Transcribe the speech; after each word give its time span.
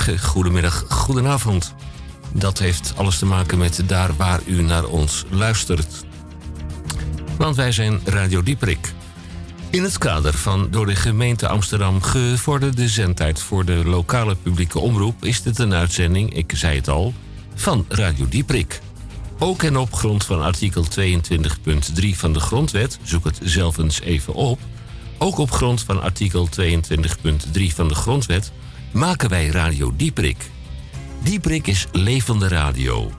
Goedemiddag, 0.00 0.84
goedenavond. 0.88 1.74
Dat 2.32 2.58
heeft 2.58 2.92
alles 2.96 3.18
te 3.18 3.26
maken 3.26 3.58
met 3.58 3.82
daar 3.86 4.16
waar 4.16 4.40
u 4.46 4.62
naar 4.62 4.84
ons 4.84 5.24
luistert. 5.30 6.04
Want 7.36 7.56
wij 7.56 7.72
zijn 7.72 8.00
Radio 8.04 8.42
Dieperik. 8.42 8.92
In 9.70 9.82
het 9.82 9.98
kader 9.98 10.34
van 10.34 10.68
door 10.70 10.86
de 10.86 10.96
gemeente 10.96 11.48
Amsterdam 11.48 12.02
gevorderde 12.02 12.88
zendtijd 12.88 13.40
voor 13.40 13.64
de 13.64 13.84
lokale 13.84 14.34
publieke 14.34 14.78
omroep 14.78 15.24
is 15.24 15.42
dit 15.42 15.58
een 15.58 15.74
uitzending, 15.74 16.34
ik 16.34 16.52
zei 16.54 16.76
het 16.76 16.88
al, 16.88 17.14
van 17.54 17.84
Radio 17.88 18.28
Dieprik. 18.28 18.80
Ook 19.38 19.62
en 19.62 19.76
op 19.76 19.94
grond 19.94 20.24
van 20.24 20.42
artikel 20.42 20.84
22.3 20.84 22.08
van 22.14 22.32
de 22.32 22.40
Grondwet, 22.40 22.98
zoek 23.02 23.24
het 23.24 23.40
zelf 23.42 23.78
eens 23.78 24.00
even 24.00 24.34
op. 24.34 24.60
Ook 25.18 25.38
op 25.38 25.50
grond 25.50 25.82
van 25.82 26.02
artikel 26.02 26.48
22.3 26.60 26.62
van 27.74 27.88
de 27.88 27.94
Grondwet 27.94 28.52
maken 28.92 29.28
wij 29.28 29.46
Radio 29.46 29.92
Dieprik. 29.96 30.50
Dieprik 31.22 31.66
is 31.66 31.86
levende 31.92 32.48
radio. 32.48 33.10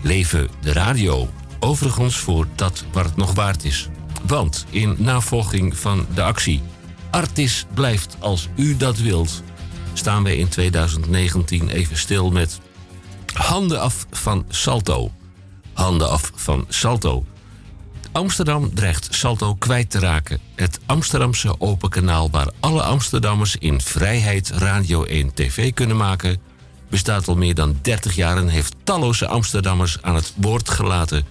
Leven 0.00 0.48
de 0.60 0.72
radio. 0.72 1.28
Overigens 1.60 2.16
voor 2.16 2.46
dat 2.54 2.84
waar 2.92 3.04
het 3.04 3.16
nog 3.16 3.34
waard 3.34 3.64
is. 3.64 3.88
Want 4.26 4.66
in 4.70 4.96
navolging 4.98 5.78
van 5.78 6.06
de 6.14 6.22
actie 6.22 6.62
Artis 7.10 7.66
blijft 7.74 8.16
als 8.18 8.48
u 8.56 8.76
dat 8.76 8.98
wilt, 8.98 9.42
staan 9.92 10.22
wij 10.22 10.36
in 10.36 10.48
2019 10.48 11.68
even 11.68 11.96
stil 11.96 12.30
met 12.30 12.60
handen 13.34 13.80
af 13.80 14.06
van 14.10 14.44
Salto. 14.48 15.10
Handen 15.72 16.10
af 16.10 16.30
van 16.34 16.64
Salto. 16.68 17.24
Amsterdam 18.16 18.74
dreigt 18.74 19.08
Salto 19.10 19.54
kwijt 19.54 19.90
te 19.90 19.98
raken. 19.98 20.40
Het 20.54 20.80
Amsterdamse 20.86 21.60
open 21.60 21.88
kanaal 21.88 22.30
waar 22.30 22.50
alle 22.60 22.82
Amsterdammers 22.82 23.56
in 23.56 23.80
vrijheid 23.80 24.50
Radio 24.50 25.04
1 25.04 25.34
TV 25.34 25.74
kunnen 25.74 25.96
maken, 25.96 26.38
bestaat 26.90 27.28
al 27.28 27.36
meer 27.36 27.54
dan 27.54 27.78
30 27.82 28.14
jaar 28.14 28.36
en 28.36 28.48
heeft 28.48 28.74
talloze 28.84 29.26
Amsterdammers 29.26 30.02
aan 30.02 30.14
het 30.14 30.32
woord 30.36 30.70
gelaten. 30.70 31.24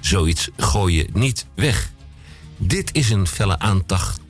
Zoiets 0.00 0.48
gooi 0.56 0.96
je 0.96 1.08
niet 1.12 1.46
weg. 1.54 1.90
Dit 2.56 2.94
is 2.94 3.10
een 3.10 3.26
felle 3.26 3.58
aantacht, 3.58 4.20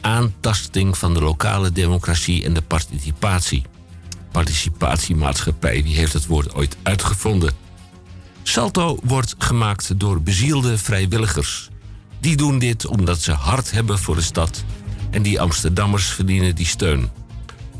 aantasting 0.00 0.98
van 0.98 1.14
de 1.14 1.20
lokale 1.20 1.72
democratie 1.72 2.44
en 2.44 2.52
de 2.52 2.62
participatie. 2.62 3.64
Participatiemaatschappij, 4.32 5.82
wie 5.82 5.96
heeft 5.96 6.12
het 6.12 6.26
woord 6.26 6.54
ooit 6.54 6.76
uitgevonden? 6.82 7.65
Salto 8.48 8.98
wordt 9.02 9.34
gemaakt 9.38 10.00
door 10.00 10.22
bezielde 10.22 10.78
vrijwilligers. 10.78 11.68
Die 12.20 12.36
doen 12.36 12.58
dit 12.58 12.86
omdat 12.86 13.20
ze 13.20 13.32
hart 13.32 13.70
hebben 13.70 13.98
voor 13.98 14.14
de 14.14 14.22
stad 14.22 14.64
en 15.10 15.22
die 15.22 15.40
Amsterdammers 15.40 16.06
verdienen 16.06 16.54
die 16.54 16.66
steun. 16.66 17.10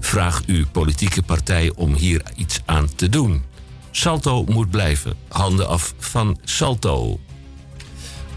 Vraag 0.01 0.43
uw 0.47 0.67
politieke 0.73 1.23
partij 1.23 1.73
om 1.75 1.95
hier 1.95 2.23
iets 2.37 2.61
aan 2.65 2.95
te 2.95 3.09
doen. 3.09 3.43
Salto 3.91 4.45
moet 4.45 4.71
blijven. 4.71 5.15
Handen 5.29 5.69
af 5.69 5.95
van 5.99 6.39
Salto. 6.45 7.21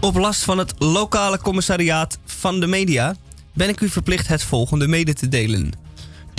Op 0.00 0.16
last 0.16 0.42
van 0.42 0.58
het 0.58 0.74
lokale 0.78 1.38
commissariaat 1.38 2.18
van 2.24 2.60
de 2.60 2.66
media 2.66 3.16
ben 3.52 3.68
ik 3.68 3.80
u 3.80 3.88
verplicht 3.88 4.28
het 4.28 4.42
volgende 4.42 4.88
mede 4.88 5.12
te 5.12 5.28
delen. 5.28 5.72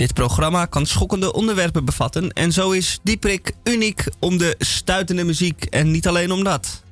Dit 0.02 0.14
programma 0.14 0.66
kan 0.66 0.86
schokkende 0.86 1.32
onderwerpen 1.32 1.84
bevatten 1.84 2.30
en 2.30 2.52
zo 2.52 2.70
is 2.70 2.98
Dieprik 3.02 3.52
uniek 3.64 4.04
om 4.18 4.38
de 4.38 4.54
stuitende 4.58 5.24
muziek 5.24 5.64
en 5.64 5.90
niet 5.90 6.08
alleen 6.08 6.32
om 6.32 6.44
dat. 6.44 6.82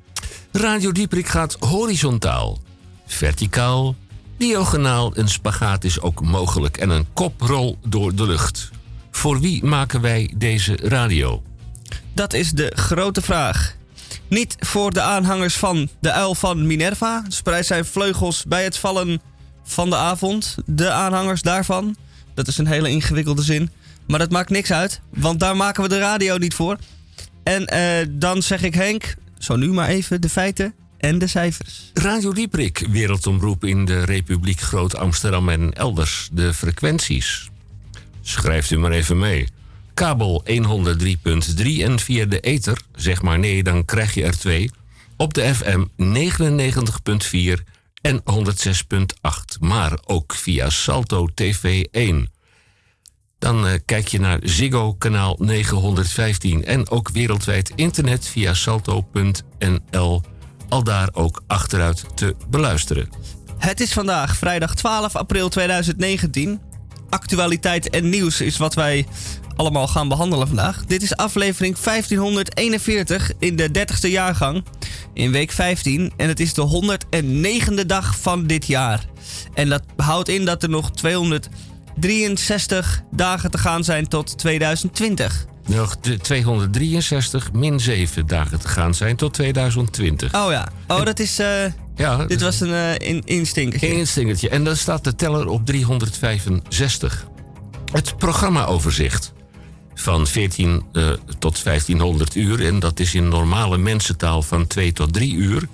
Radio 0.51 0.91
Dieprik 0.91 1.27
gaat 1.27 1.57
horizontaal, 1.59 2.59
verticaal, 3.05 3.95
diagonaal. 4.37 5.17
Een 5.17 5.27
spagaat 5.27 5.83
is 5.83 6.01
ook 6.01 6.21
mogelijk 6.21 6.77
en 6.77 6.89
een 6.89 7.07
koprol 7.13 7.77
door 7.85 8.15
de 8.15 8.25
lucht. 8.25 8.69
Voor 9.11 9.39
wie 9.39 9.63
maken 9.65 10.01
wij 10.01 10.33
deze 10.37 10.75
radio? 10.75 11.41
Dat 12.13 12.33
is 12.33 12.51
de 12.51 12.71
grote 12.75 13.21
vraag. 13.21 13.75
Niet 14.27 14.55
voor 14.59 14.93
de 14.93 15.01
aanhangers 15.01 15.55
van 15.55 15.89
de 15.99 16.11
uil 16.11 16.35
van 16.35 16.67
Minerva. 16.67 17.23
Spreidt 17.27 17.67
zijn 17.67 17.85
vleugels 17.85 18.43
bij 18.47 18.63
het 18.63 18.77
vallen 18.77 19.21
van 19.63 19.89
de 19.89 19.95
avond. 19.95 20.57
De 20.65 20.91
aanhangers 20.91 21.41
daarvan. 21.41 21.95
Dat 22.33 22.47
is 22.47 22.57
een 22.57 22.67
hele 22.67 22.89
ingewikkelde 22.89 23.43
zin. 23.43 23.69
Maar 24.07 24.19
dat 24.19 24.31
maakt 24.31 24.49
niks 24.49 24.71
uit, 24.71 25.01
want 25.09 25.39
daar 25.39 25.55
maken 25.55 25.83
we 25.83 25.89
de 25.89 25.99
radio 25.99 26.37
niet 26.37 26.53
voor. 26.53 26.77
En 27.43 27.65
eh, 27.65 28.07
dan 28.09 28.41
zeg 28.41 28.63
ik 28.63 28.73
Henk, 28.73 29.15
zo 29.37 29.55
nu 29.55 29.71
maar 29.71 29.87
even 29.87 30.21
de 30.21 30.29
feiten 30.29 30.73
en 30.97 31.19
de 31.19 31.27
cijfers. 31.27 31.91
Radio 31.93 32.33
Dieprik, 32.33 32.87
wereldomroep 32.89 33.65
in 33.65 33.85
de 33.85 34.03
Republiek 34.03 34.59
Groot 34.59 34.95
Amsterdam 34.95 35.49
en 35.49 35.73
elders. 35.73 36.29
De 36.31 36.53
frequenties. 36.53 37.49
Schrijft 38.21 38.71
u 38.71 38.77
maar 38.77 38.91
even 38.91 39.19
mee. 39.19 39.47
Kabel 39.93 40.43
103.3 40.47 41.65
en 41.83 41.99
via 41.99 42.25
de 42.25 42.39
ether, 42.39 42.81
zeg 42.95 43.21
maar 43.21 43.39
nee, 43.39 43.63
dan 43.63 43.85
krijg 43.85 44.13
je 44.13 44.23
er 44.23 44.37
twee. 44.37 44.71
Op 45.17 45.33
de 45.33 45.55
FM 45.55 45.85
99.4 47.57 47.70
en 48.01 48.21
106.8, 48.21 49.59
maar 49.59 49.99
ook 50.05 50.33
via 50.33 50.69
Salto 50.69 51.27
TV 51.33 51.83
1. 51.91 52.29
Dan 53.39 53.65
uh, 53.65 53.71
kijk 53.85 54.07
je 54.07 54.19
naar 54.19 54.39
Ziggo 54.43 54.93
kanaal 54.93 55.35
915 55.39 56.65
en 56.65 56.89
ook 56.89 57.09
wereldwijd 57.09 57.71
internet 57.75 58.27
via 58.27 58.53
salto.nl. 58.53 60.21
Al 60.69 60.83
daar 60.83 61.09
ook 61.11 61.43
achteruit 61.47 62.17
te 62.17 62.35
beluisteren. 62.49 63.09
Het 63.57 63.79
is 63.79 63.93
vandaag 63.93 64.35
vrijdag 64.35 64.75
12 64.75 65.15
april 65.15 65.49
2019. 65.49 66.70
Actualiteit 67.11 67.89
en 67.89 68.09
nieuws 68.09 68.41
is 68.41 68.57
wat 68.57 68.73
wij 68.73 69.05
allemaal 69.55 69.87
gaan 69.87 70.07
behandelen 70.07 70.47
vandaag. 70.47 70.85
Dit 70.85 71.01
is 71.01 71.15
aflevering 71.15 71.77
1541 71.77 73.31
in 73.39 73.55
de 73.55 73.69
30ste 73.69 74.09
jaargang 74.09 74.63
in 75.13 75.31
week 75.31 75.51
15 75.51 76.13
en 76.17 76.27
het 76.27 76.39
is 76.39 76.53
de 76.53 76.83
109e 77.15 77.85
dag 77.85 78.19
van 78.19 78.47
dit 78.47 78.67
jaar. 78.67 79.05
En 79.53 79.69
dat 79.69 79.83
houdt 79.95 80.29
in 80.29 80.45
dat 80.45 80.63
er 80.63 80.69
nog 80.69 80.91
263 80.91 83.01
dagen 83.11 83.51
te 83.51 83.57
gaan 83.57 83.83
zijn 83.83 84.07
tot 84.07 84.37
2020. 84.37 85.49
Nog 85.65 85.95
263 86.21 87.51
min 87.51 87.79
7 87.79 88.27
dagen 88.27 88.59
te 88.59 88.67
gaan 88.67 88.93
zijn 88.93 89.15
tot 89.15 89.33
2020. 89.33 90.33
Oh 90.33 90.51
ja. 90.51 90.67
Oh, 90.87 91.05
dat 91.05 91.19
is. 91.19 91.39
Uh, 91.39 91.47
ja, 91.95 92.25
dit 92.25 92.41
was 92.41 92.59
een 92.59 92.69
uh, 92.69 92.93
in, 92.93 93.21
instinkertje. 93.25 93.89
Een 93.89 93.97
instinkertje. 93.97 94.49
En 94.49 94.63
dan 94.63 94.75
staat 94.75 95.03
de 95.03 95.15
teller 95.15 95.47
op 95.47 95.65
365. 95.65 97.27
Het 97.91 98.17
programmaoverzicht 98.17 99.33
van 99.93 100.27
14 100.27 100.83
uh, 100.93 101.09
tot 101.39 101.63
1500 101.63 102.35
uur. 102.35 102.65
En 102.65 102.79
dat 102.79 102.99
is 102.99 103.13
in 103.13 103.27
normale 103.27 103.77
mensentaal 103.77 104.41
van 104.41 104.67
2 104.67 104.91
tot 104.91 105.13
3 105.13 105.33
uur. 105.33 105.67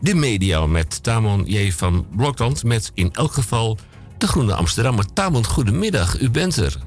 De 0.00 0.14
media 0.14 0.66
met 0.66 1.02
Tamon 1.02 1.44
J. 1.46 1.72
van 1.72 2.06
Blokland 2.16 2.64
met 2.64 2.90
in 2.94 3.08
elk 3.12 3.32
geval 3.32 3.78
de 4.18 4.26
Groene 4.26 4.54
Amsterdammer. 4.54 5.12
Tamon, 5.12 5.44
goedemiddag, 5.44 6.20
u 6.20 6.30
bent 6.30 6.56
er. 6.56 6.78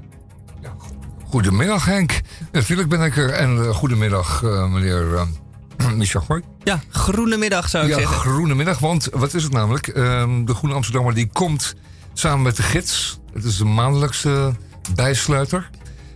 Goedemiddag 1.30 1.86
Henk. 1.86 2.22
Natuurlijk 2.52 2.90
ben 2.90 3.02
ik 3.02 3.18
er. 3.18 3.30
En 3.30 3.56
uh, 3.56 3.70
goedemiddag 3.70 4.42
uh, 4.42 4.68
meneer 4.68 5.12
uh, 5.12 5.92
Michel 5.98 6.22
Gooi. 6.22 6.42
Ja, 6.64 6.80
groene 6.90 7.38
middag 7.38 7.70
zou 7.70 7.84
ik 7.84 7.90
ja, 7.90 7.98
zeggen. 7.98 8.16
Ja, 8.16 8.22
groene 8.22 8.56
middag, 8.56 8.80
want 8.80 9.10
wat 9.12 9.34
is 9.34 9.44
het 9.44 9.52
namelijk? 9.52 9.88
Ehm, 9.88 10.46
de 10.46 10.54
Groene 10.54 10.76
Amsterdammer 10.76 11.14
die 11.14 11.30
komt 11.34 11.76
samen 12.14 12.42
met 12.42 12.56
de 12.56 12.64
gids. 12.64 13.20
Het 13.34 13.44
is 13.44 13.60
een 13.60 13.74
maandelijkse 13.74 14.56
bijsluiter. 14.96 15.70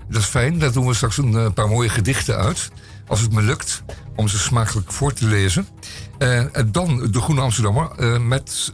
Dat 0.10 0.21
is 0.21 0.27
fijn. 0.27 0.60
Daar 0.60 0.71
doen 0.71 0.88
we 0.88 0.94
straks 0.94 1.18
een 1.18 1.54
paar 1.54 1.69
mooie 1.69 1.89
gedichten 1.89 2.38
uit. 2.38 2.71
Als 3.07 3.21
het 3.21 3.31
me 3.31 3.42
lukt 3.42 3.83
om 4.15 4.27
ze 4.27 4.38
smakelijk 4.38 4.92
voor 4.92 5.13
te 5.13 5.25
lezen. 5.25 5.68
En 6.18 6.71
dan 6.71 7.12
de 7.12 7.21
Groene 7.21 7.42
Amsterdammer 7.42 8.21
met, 8.21 8.74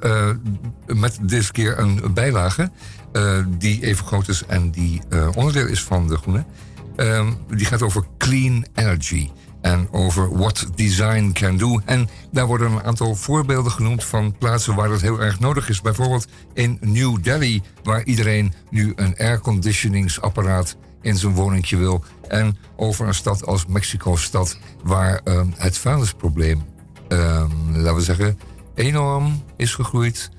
met 0.86 1.18
deze 1.22 1.52
keer 1.52 1.80
een 1.80 2.14
bijlage. 2.14 2.72
Die 3.48 3.84
even 3.84 4.06
groot 4.06 4.28
is 4.28 4.44
en 4.46 4.72
die 4.72 5.02
onderdeel 5.36 5.68
is 5.68 5.84
van 5.84 6.08
de 6.08 6.18
Groene. 6.18 6.46
die 7.56 7.66
gaat 7.66 7.82
over 7.82 8.04
clean 8.18 8.66
energy. 8.76 9.30
En 9.62 9.88
over 9.92 10.38
what 10.38 10.68
design 10.76 11.32
can 11.32 11.58
do. 11.58 11.82
En 11.86 12.10
daar 12.32 12.46
worden 12.46 12.72
een 12.72 12.84
aantal 12.84 13.16
voorbeelden 13.16 13.72
genoemd 13.72 14.04
van 14.04 14.36
plaatsen 14.38 14.76
waar 14.76 14.90
dat 14.90 15.02
heel 15.02 15.22
erg 15.22 15.40
nodig 15.40 15.70
is. 15.70 15.82
Bijvoorbeeld 15.82 16.28
in 16.54 16.78
New 16.82 17.24
Delhi, 17.24 17.62
waar 17.84 18.04
iedereen 18.04 18.54
nu 18.70 18.94
een 18.96 19.16
airconditioningsapparaat 19.18 20.78
in 21.02 21.16
zijn 21.16 21.34
woningje 21.34 21.78
wil. 21.78 22.04
En 22.28 22.58
over 22.76 23.08
een 23.08 23.14
stad 23.14 23.46
als 23.46 23.66
Mexico-stad, 23.66 24.58
waar 24.84 25.22
uh, 25.26 25.42
het 25.56 25.78
vuilnisprobleem, 25.78 26.64
uh, 27.10 27.46
laten 27.74 27.96
we 27.96 28.02
zeggen, 28.02 28.40
enorm 28.76 29.44
is 29.58 29.76
gegroeid. 29.76 30.30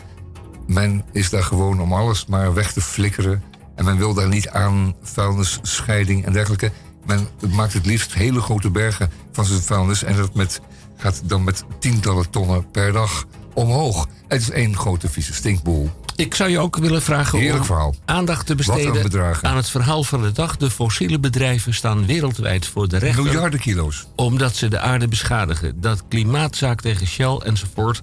Men 0.70 1.04
is 1.12 1.30
daar 1.30 1.42
gewoon 1.42 1.80
om 1.80 1.92
alles 1.92 2.26
maar 2.26 2.54
weg 2.54 2.72
te 2.72 2.80
flikkeren. 2.80 3.42
En 3.74 3.84
men 3.84 3.96
wil 3.96 4.14
daar 4.14 4.28
niet 4.28 4.48
aan 4.48 4.94
vuilnisscheiding 5.02 6.24
en 6.24 6.32
dergelijke. 6.32 6.72
Men 7.06 7.28
maakt 7.54 7.72
het 7.72 7.86
liefst 7.86 8.14
hele 8.14 8.40
grote 8.40 8.70
bergen 8.70 9.10
van 9.32 9.44
zijn 9.44 9.60
vuilnis. 9.60 10.02
En 10.02 10.16
dat 10.16 10.34
met, 10.34 10.60
gaat 10.96 11.22
dan 11.24 11.44
met 11.44 11.64
tientallen 11.78 12.30
tonnen 12.30 12.70
per 12.70 12.92
dag 12.92 13.24
omhoog. 13.54 14.08
Het 14.28 14.40
is 14.40 14.50
één 14.50 14.76
grote 14.76 15.08
vieze 15.08 15.34
stinkboel. 15.34 15.90
Ik 16.16 16.34
zou 16.34 16.50
je 16.50 16.58
ook 16.58 16.76
willen 16.76 17.02
vragen 17.02 17.54
om 17.54 17.64
verhaal. 17.64 17.94
aandacht 18.04 18.46
te 18.46 18.54
besteden 18.54 19.42
aan 19.42 19.56
het 19.56 19.70
verhaal 19.70 20.04
van 20.04 20.22
de 20.22 20.32
dag. 20.32 20.56
De 20.56 20.70
fossiele 20.70 21.18
bedrijven 21.18 21.74
staan 21.74 22.06
wereldwijd 22.06 22.66
voor 22.66 22.88
de 22.88 22.98
rechter. 22.98 23.22
Miljarden 23.22 23.60
kilo's. 23.60 24.06
Omdat 24.14 24.56
ze 24.56 24.68
de 24.68 24.80
aarde 24.80 25.08
beschadigen. 25.08 25.80
Dat 25.80 26.02
klimaatzaak 26.08 26.80
tegen 26.80 27.06
Shell 27.06 27.36
enzovoort. 27.36 28.02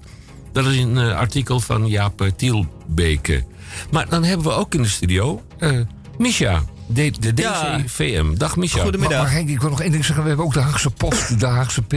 Dat 0.64 0.72
is 0.72 0.78
een 0.78 0.98
eh, 0.98 1.16
artikel 1.16 1.60
van 1.60 1.86
Jaap 1.86 2.20
eh, 2.20 2.30
Tielbeke. 2.36 3.44
Maar 3.90 4.08
dan 4.08 4.24
hebben 4.24 4.46
we 4.46 4.52
ook 4.52 4.74
in 4.74 4.82
de 4.82 4.88
studio 4.88 5.42
eh 5.58 5.80
Misha. 6.18 6.62
De, 6.86 7.12
de 7.20 7.32
Ja. 7.34 7.78
DCVM. 7.78 8.34
Dag 8.34 8.56
Misha. 8.56 8.82
Goedemiddag. 8.82 9.22
maar 9.22 9.32
Henk, 9.32 9.48
ik 9.48 9.60
wil 9.60 9.70
nog 9.70 9.80
één 9.80 9.90
ding 9.90 10.04
zeggen. 10.04 10.22
We 10.22 10.28
hebben 10.28 10.46
ook 10.46 10.54
de 10.54 10.60
Haagse 10.60 10.90
Post, 10.90 11.40
de 11.40 11.46
Haagse 11.46 11.82
P. 11.82 11.92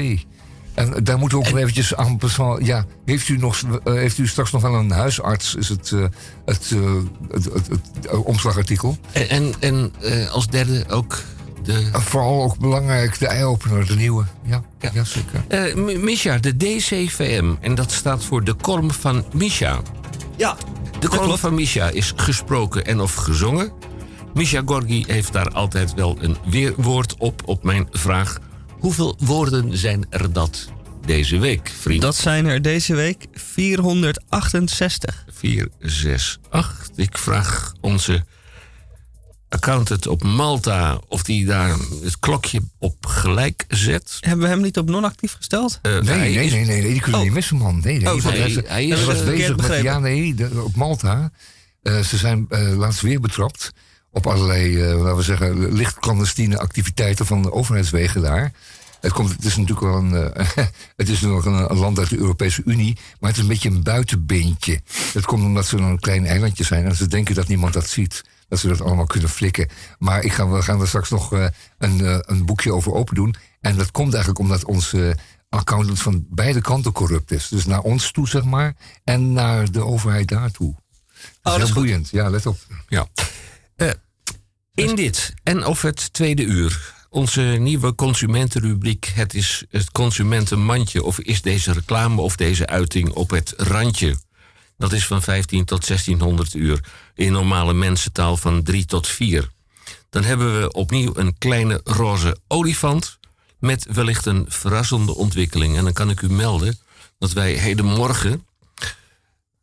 En 0.73 1.03
daar 1.03 1.17
moeten 1.17 1.37
we 1.37 1.43
ook 1.43 1.51
nog 1.51 1.59
eventjes 1.59 1.95
aan. 1.95 2.19
Ja, 2.61 2.85
heeft 3.05 3.27
u, 3.27 3.37
nog, 3.37 3.61
heeft 3.83 4.17
u 4.17 4.27
straks 4.27 4.51
nog 4.51 4.61
wel 4.61 4.73
een 4.75 4.91
huisarts? 4.91 5.55
Is 5.55 5.69
het, 5.69 5.91
eh, 5.91 5.99
het, 6.45 6.69
het, 7.29 7.43
het, 7.45 7.69
het, 8.01 8.09
omslagartikel? 8.23 8.97
En, 9.11 9.29
en, 9.29 9.53
en 9.59 9.93
eh, 10.01 10.29
als 10.31 10.47
derde 10.47 10.85
ook 10.89 11.23
de... 11.63 11.89
Vooral 11.93 12.43
ook 12.43 12.57
belangrijk, 12.57 13.19
de 13.19 13.27
eye-opener, 13.27 13.85
de 13.87 13.95
nieuwe. 13.95 14.25
Ja, 14.45 14.63
Ja. 14.79 14.89
ja. 14.93 15.03
zeker. 15.03 15.43
Eh, 15.47 15.75
M- 15.75 16.03
Misha, 16.03 16.37
de 16.37 16.57
DCVM. 16.57 17.53
En 17.61 17.75
dat 17.75 17.91
staat 17.91 18.23
voor 18.25 18.43
de 18.43 18.53
kolom 18.53 18.91
van 18.91 19.25
Misha. 19.33 19.81
Ja, 20.37 20.57
De 20.99 21.07
klopt. 21.07 21.39
van 21.39 21.53
Misha 21.55 21.89
is 21.89 22.13
gesproken 22.15 22.85
en 22.85 22.99
of 22.99 23.13
gezongen. 23.15 23.71
Misha 24.33 24.61
Gorgi 24.65 25.03
heeft 25.07 25.33
daar 25.33 25.49
altijd 25.49 25.93
wel 25.93 26.17
een 26.21 26.37
weerwoord 26.45 27.15
op 27.17 27.41
op 27.45 27.63
mijn 27.63 27.87
vraag. 27.91 28.37
Hoeveel 28.79 29.15
woorden 29.19 29.77
zijn 29.77 30.05
er 30.09 30.33
dat 30.33 30.69
deze 31.05 31.37
week, 31.37 31.71
vriend? 31.79 32.01
Dat 32.01 32.15
zijn 32.15 32.45
er 32.45 32.61
deze 32.61 32.95
week 32.95 33.25
468. 33.33 35.25
4, 35.31 35.67
6, 35.79 36.39
8. 36.49 36.91
Ik 36.95 37.17
vraag 37.17 37.73
onze 37.81 38.23
accountant 39.51 40.07
op 40.07 40.23
Malta 40.23 40.99
of 41.07 41.23
die 41.23 41.45
daar 41.45 41.75
het 42.03 42.19
klokje 42.19 42.61
op 42.79 43.05
gelijk 43.05 43.65
zet. 43.67 44.17
Hebben 44.19 44.45
we 44.45 44.51
hem 44.51 44.61
niet 44.61 44.77
op 44.77 44.89
non-actief 44.89 45.33
gesteld? 45.33 45.79
Eh, 45.81 45.91
Nee, 45.91 46.01
nee, 46.35 46.45
is- 46.45 46.51
nee, 46.51 46.65
nee, 46.65 46.81
die 46.81 46.91
kunnen 47.01 47.11
we 47.11 47.17
Oh. 47.17 47.23
niet 47.23 47.33
missen, 47.33 47.57
man. 47.57 47.79
Nee, 47.83 47.99
nee. 47.99 48.13
Oh, 48.13 48.23
nee, 48.23 48.39
hij 48.39 48.49
is, 48.49 48.55
hij 48.55 48.85
is, 48.85 48.89
hij 48.93 48.99
eh, 49.01 49.05
was 49.05 49.15
verkeerd 49.15 49.25
bezig 49.35 49.47
met... 49.47 49.57
begrepen. 49.57 49.83
Ja, 49.83 49.99
nee, 49.99 50.33
de- 50.35 50.61
op 50.63 50.75
Malta. 50.75 51.31
eh, 51.81 51.99
ze 51.99 52.17
zijn 52.17 52.45
eh, 52.49 52.77
laatst 52.77 53.01
weer 53.01 53.19
betrapt 53.19 53.71
op 54.11 54.27
allerlei, 54.27 54.81
eh, 54.81 54.97
laten 55.01 55.15
we 55.15 55.21
zeggen, 55.23 55.73
licht 55.73 55.99
clandestine 55.99 56.57
activiteiten 56.59 57.25
van 57.25 57.41
de 57.41 57.51
overheidswegen 57.51 58.21
daar. 58.21 58.51
Het, 59.01 59.11
komt, 59.11 59.31
het 59.31 59.45
is 59.45 59.55
natuurlijk 59.55 59.87
wel 59.87 59.95
een, 59.97 60.33
eh, 60.33 60.47
het 61.01 61.09
is 61.09 61.21
nog 61.21 61.45
een, 61.45 61.71
een 61.71 61.77
land 61.77 61.99
uit 61.99 62.09
de 62.09 62.17
Europese 62.17 62.61
Unie, 62.65 62.97
maar 63.19 63.29
het 63.29 63.37
is 63.37 63.43
een 63.45 63.49
beetje 63.49 63.69
een 63.69 63.83
buitenbeentje. 63.83 64.81
Dat 65.13 65.25
komt 65.25 65.43
omdat 65.43 65.65
ze 65.67 65.77
een 65.77 65.99
klein 65.99 66.25
eilandje 66.25 66.63
zijn 66.63 66.85
en 66.85 66.95
ze 66.95 67.07
denken 67.07 67.35
dat 67.35 67.47
niemand 67.47 67.73
dat 67.73 67.89
ziet. 67.89 68.21
Dat 68.51 68.59
ze 68.59 68.67
dat 68.67 68.81
allemaal 68.81 69.05
kunnen 69.05 69.29
flikken. 69.29 69.69
Maar 69.99 70.23
ik 70.23 70.33
ga, 70.33 70.47
we 70.47 70.61
gaan 70.61 70.81
er 70.81 70.87
straks 70.87 71.09
nog 71.09 71.33
eh, 71.33 71.45
een, 71.77 72.05
eh, 72.05 72.17
een 72.21 72.45
boekje 72.45 72.73
over 72.73 72.93
open 72.93 73.15
doen. 73.15 73.35
En 73.61 73.75
dat 73.75 73.91
komt 73.91 74.13
eigenlijk 74.13 74.39
omdat 74.39 74.65
onze 74.65 75.17
accountant 75.49 76.01
van 76.01 76.25
beide 76.29 76.61
kanten 76.61 76.91
corrupt 76.91 77.31
is. 77.31 77.47
Dus 77.47 77.65
naar 77.65 77.81
ons 77.81 78.11
toe, 78.11 78.27
zeg 78.27 78.43
maar, 78.43 78.75
en 79.03 79.33
naar 79.33 79.71
de 79.71 79.85
overheid 79.85 80.27
daartoe. 80.27 80.73
Dat 80.73 81.23
is 81.23 81.41
dat 81.41 81.57
is 81.57 81.63
heel 81.63 81.73
boeiend. 81.73 82.09
Ja, 82.09 82.29
let 82.29 82.45
op. 82.45 82.57
Ja. 82.87 83.07
Eh, 83.75 83.89
in 84.73 84.95
dit 84.95 85.33
en 85.43 85.65
of 85.65 85.81
het 85.81 86.13
tweede 86.13 86.43
uur. 86.43 86.93
Onze 87.09 87.41
nieuwe 87.41 87.95
consumentenrubriek. 87.95 89.11
Het 89.13 89.33
is 89.33 89.65
het 89.69 89.91
consumentenmandje. 89.91 91.03
Of 91.03 91.19
is 91.19 91.41
deze 91.41 91.71
reclame 91.71 92.21
of 92.21 92.35
deze 92.35 92.67
uiting 92.67 93.09
op 93.09 93.29
het 93.29 93.53
randje? 93.57 94.15
Dat 94.81 94.91
is 94.91 95.07
van 95.07 95.21
15 95.21 95.65
tot 95.65 95.87
1600 95.87 96.53
uur. 96.53 96.79
In 97.15 97.31
normale 97.31 97.73
mensentaal 97.73 98.37
van 98.37 98.63
3 98.63 98.85
tot 98.85 99.07
4. 99.07 99.49
Dan 100.09 100.23
hebben 100.23 100.61
we 100.61 100.71
opnieuw 100.71 101.11
een 101.15 101.37
kleine 101.37 101.81
roze 101.83 102.37
olifant. 102.47 103.19
Met 103.59 103.85
wellicht 103.93 104.25
een 104.25 104.45
verrassende 104.47 105.15
ontwikkeling. 105.15 105.77
En 105.77 105.83
dan 105.83 105.93
kan 105.93 106.09
ik 106.09 106.21
u 106.21 106.29
melden 106.29 106.79
dat 107.19 107.31
wij 107.31 107.53
hedenmorgen 107.53 108.45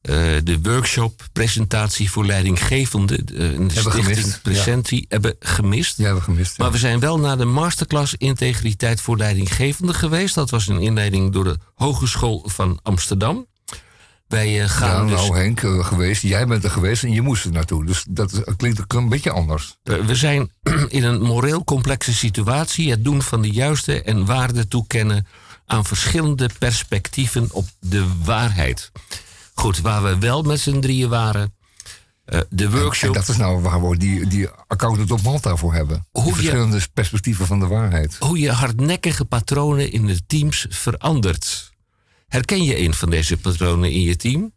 eh, 0.00 0.15
de 0.44 0.59
workshop 0.62 1.29
presentatie 1.32 2.11
voor 2.11 2.26
leidinggevende, 2.26 3.25
de, 3.25 3.55
een 3.55 3.71
stichting 3.71 4.05
gemist, 4.05 4.43
Presentie, 4.43 5.06
hebben 5.09 5.37
gemist. 5.38 5.97
Ja, 5.97 6.05
hebben 6.05 6.23
gemist. 6.23 6.56
ja. 6.56 6.62
Maar 6.62 6.73
we 6.73 6.79
zijn 6.79 7.00
wel 7.00 7.19
naar 7.19 7.38
de 7.38 7.44
masterclass 7.44 8.14
integriteit 8.14 9.00
voor 9.00 9.17
leidinggevende 9.17 9.94
geweest. 9.94 10.35
Dat 10.35 10.50
was 10.50 10.67
een 10.67 10.81
inleiding 10.81 11.32
door 11.32 11.44
de 11.44 11.59
Hogeschool 11.75 12.43
van 12.47 12.79
Amsterdam. 12.82 13.47
Wij 14.29 14.47
eh, 14.47 14.55
Ja, 14.57 14.67
gaan 14.67 15.07
dus, 15.07 15.17
nou 15.21 15.37
Henk, 15.39 15.63
eh, 15.63 15.85
geweest. 15.85 16.23
Jij 16.23 16.47
bent 16.47 16.65
er 16.65 16.71
geweest 16.71 17.03
en 17.05 17.13
je 17.13 17.23
moest 17.23 17.45
er 17.45 17.51
naartoe. 17.53 17.85
Dus 17.85 18.05
dat 18.09 18.57
klinkt 18.57 18.81
ook 18.81 18.93
een 18.93 19.09
beetje 19.09 19.31
anders. 19.31 19.77
we 19.83 20.15
zijn 20.15 20.51
in 20.89 21.05
een 21.05 21.21
moreel 21.23 21.65
complexe 21.65 22.15
situatie. 22.15 22.91
Het 22.91 23.05
doen 23.05 23.23
van 23.23 23.43
de 23.43 23.51
juiste 23.51 24.03
en 24.03 24.25
waarde 24.25 24.69
toekennen 24.69 25.27
aan 25.67 25.85
verschillende 25.85 26.51
perspectieven 26.59 27.49
op 27.53 27.69
de 27.81 28.07
waarheid. 28.25 28.91
Goed, 29.55 29.81
waar 29.81 30.03
we 30.03 30.19
wel 30.19 30.43
met 30.43 30.61
z'n 30.61 30.81
drieën 30.81 31.09
waren. 31.09 31.55
eh, 32.25 32.41
de 32.51 32.65
En 32.65 32.71
workshop. 32.71 33.15
dat 33.15 33.29
is 33.29 33.37
nou 33.37 33.61
waar 33.63 33.89
we 33.89 33.97
die, 33.97 34.27
die 34.27 34.49
accountant 34.67 35.11
op 35.11 35.23
Malta 35.23 35.57
voor 35.57 35.75
hebben. 35.75 36.07
Hoe 36.11 36.23
Die 36.25 36.33
je- 36.35 36.39
verschillende 36.39 36.81
perspectieven 36.95 37.47
van 37.47 37.61
de 37.61 37.67
waarheid. 37.67 38.17
hoe 38.19 38.39
je 38.39 38.51
hardnekkige 38.53 39.25
patronen 39.25 39.93
in 39.93 40.07
de 40.07 40.21
teams 40.27 40.67
verandert. 40.69 41.68
Herken 42.29 42.65
je 42.65 42.79
een 42.79 42.95
van 42.95 43.11
deze 43.11 43.37
patronen 43.37 43.93
in 43.93 44.01
je 44.01 44.17
team? 44.17 44.53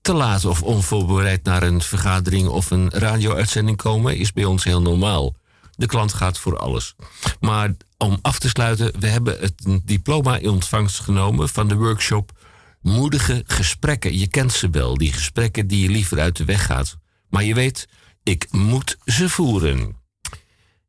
Te 0.00 0.12
laat 0.12 0.44
of 0.44 0.62
onvoorbereid 0.62 1.44
naar 1.44 1.62
een 1.62 1.82
vergadering 1.82 2.48
of 2.48 2.70
een 2.70 2.90
radio-uitzending 2.90 3.76
komen 3.76 4.16
is 4.16 4.32
bij 4.32 4.44
ons 4.44 4.64
heel 4.64 4.82
normaal. 4.82 5.34
De 5.76 5.86
klant 5.86 6.12
gaat 6.12 6.38
voor 6.38 6.58
alles. 6.58 6.94
Maar 7.40 7.74
om 7.98 8.18
af 8.22 8.38
te 8.38 8.48
sluiten, 8.48 9.00
we 9.00 9.06
hebben 9.06 9.38
het 9.40 9.80
diploma 9.84 10.36
in 10.36 10.48
ontvangst 10.48 11.00
genomen 11.00 11.48
van 11.48 11.68
de 11.68 11.74
workshop 11.74 12.32
Moedige 12.80 13.42
gesprekken. 13.46 14.18
Je 14.18 14.26
kent 14.26 14.52
ze 14.52 14.70
wel, 14.70 14.96
die 14.96 15.12
gesprekken 15.12 15.66
die 15.66 15.82
je 15.82 15.88
liever 15.88 16.20
uit 16.20 16.36
de 16.36 16.44
weg 16.44 16.64
gaat. 16.64 16.96
Maar 17.28 17.44
je 17.44 17.54
weet, 17.54 17.88
ik 18.22 18.46
moet 18.50 18.96
ze 19.04 19.28
voeren. 19.28 19.96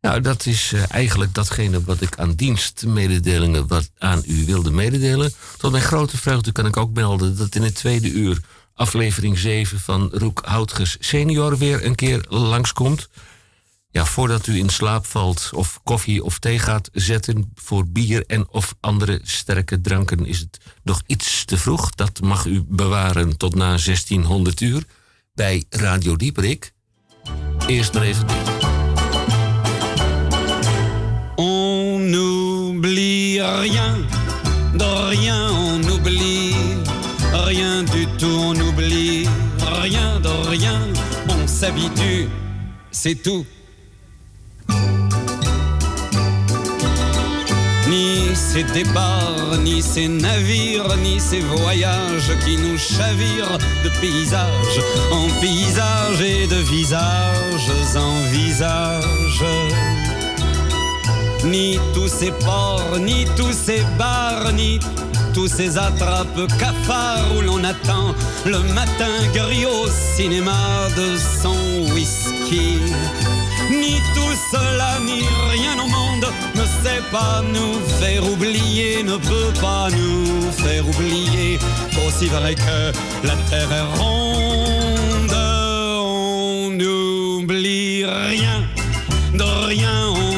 Nou, 0.01 0.21
dat 0.21 0.45
is 0.45 0.73
eh, 0.73 0.83
eigenlijk 0.91 1.33
datgene 1.33 1.83
wat 1.83 2.01
ik 2.01 2.17
aan 2.17 2.33
dienstmededelingen 2.33 3.67
wat 3.67 3.89
aan 3.97 4.23
u 4.27 4.45
wilde 4.45 4.71
mededelen. 4.71 5.31
Tot 5.57 5.71
mijn 5.71 5.83
grote 5.83 6.17
vreugde 6.17 6.51
kan 6.51 6.65
ik 6.65 6.77
ook 6.77 6.93
melden 6.93 7.37
dat 7.37 7.55
in 7.55 7.63
het 7.63 7.75
tweede 7.75 8.09
uur 8.09 8.41
aflevering 8.73 9.37
7 9.37 9.79
van 9.79 10.09
Roek 10.13 10.41
Houtges 10.45 10.97
senior 10.99 11.57
weer 11.57 11.85
een 11.85 11.95
keer 11.95 12.25
langskomt. 12.29 13.09
Ja, 13.91 14.05
voordat 14.05 14.47
u 14.47 14.57
in 14.57 14.69
slaap 14.69 15.05
valt 15.05 15.49
of 15.53 15.79
koffie 15.83 16.23
of 16.23 16.39
thee 16.39 16.59
gaat 16.59 16.89
zetten 16.93 17.51
voor 17.55 17.87
bier 17.87 18.23
en 18.25 18.49
of 18.49 18.75
andere 18.79 19.19
sterke 19.23 19.81
dranken 19.81 20.25
is 20.25 20.39
het 20.39 20.57
nog 20.83 21.01
iets 21.05 21.45
te 21.45 21.57
vroeg. 21.57 21.89
Dat 21.89 22.21
mag 22.21 22.45
u 22.45 22.63
bewaren 22.67 23.37
tot 23.37 23.55
na 23.55 23.67
1600 23.67 24.61
uur 24.61 24.83
bij 25.33 25.63
Radio 25.69 26.15
Dieperik. 26.15 26.73
Eerst 27.67 27.93
maar 27.93 28.03
even 28.03 28.27
dit. 28.27 28.58
N'oublie 32.79 33.41
rien, 33.41 33.97
de 34.73 35.09
rien 35.09 35.49
on 35.51 35.83
oublie, 35.83 36.55
rien 37.33 37.83
du 37.83 38.07
tout 38.17 38.39
on 38.41 38.55
oublie, 38.55 39.27
rien 39.81 40.19
de 40.21 40.49
rien, 40.49 40.79
on 41.27 41.45
s'habitue, 41.45 42.29
c'est 42.91 43.15
tout. 43.15 43.45
Ni 47.89 48.33
ces 48.33 48.63
départs, 48.63 49.57
ni 49.61 49.81
ces 49.81 50.07
navires, 50.07 50.95
ni 51.03 51.19
ces 51.19 51.41
voyages 51.41 52.31
qui 52.45 52.55
nous 52.55 52.77
chavirent 52.77 53.57
de 53.83 53.89
paysage 53.99 54.79
en 55.11 55.27
paysage 55.41 56.21
et 56.21 56.47
de 56.47 56.61
visage 56.61 57.71
en 57.97 58.21
visage 58.31 59.43
ni 61.43 61.79
tous 61.93 62.07
ces 62.07 62.31
ports, 62.31 62.97
ni 62.99 63.25
tous 63.37 63.53
ces 63.53 63.81
bars, 63.97 64.51
ni 64.53 64.79
tous 65.33 65.47
ces 65.47 65.77
attrapes 65.77 66.47
cafards 66.59 67.25
où 67.37 67.41
l'on 67.41 67.63
attend 67.63 68.13
le 68.45 68.59
matin 68.73 69.13
gris 69.33 69.65
au 69.65 69.87
cinéma 70.15 70.87
de 70.97 71.17
son 71.41 71.93
whisky. 71.93 72.79
Ni 73.69 73.97
tout 74.15 74.35
cela, 74.51 74.99
ni 75.05 75.21
rien 75.51 75.75
au 75.83 75.87
monde 75.87 76.27
ne 76.55 76.61
sait 76.61 77.03
pas 77.11 77.41
nous 77.53 77.79
faire 77.99 78.23
oublier, 78.31 79.03
ne 79.03 79.17
peut 79.17 79.53
pas 79.61 79.89
nous 79.91 80.51
faire 80.51 80.87
oublier 80.87 81.59
qu'aussi 81.93 82.27
vrai 82.27 82.55
que 82.55 83.27
la 83.27 83.35
terre 83.49 83.71
est 83.71 83.99
ronde, 83.99 85.37
on 86.01 86.69
n'oublie 86.71 88.05
rien 88.05 88.63
de 89.33 89.43
rien 89.67 90.07
on 90.15 90.28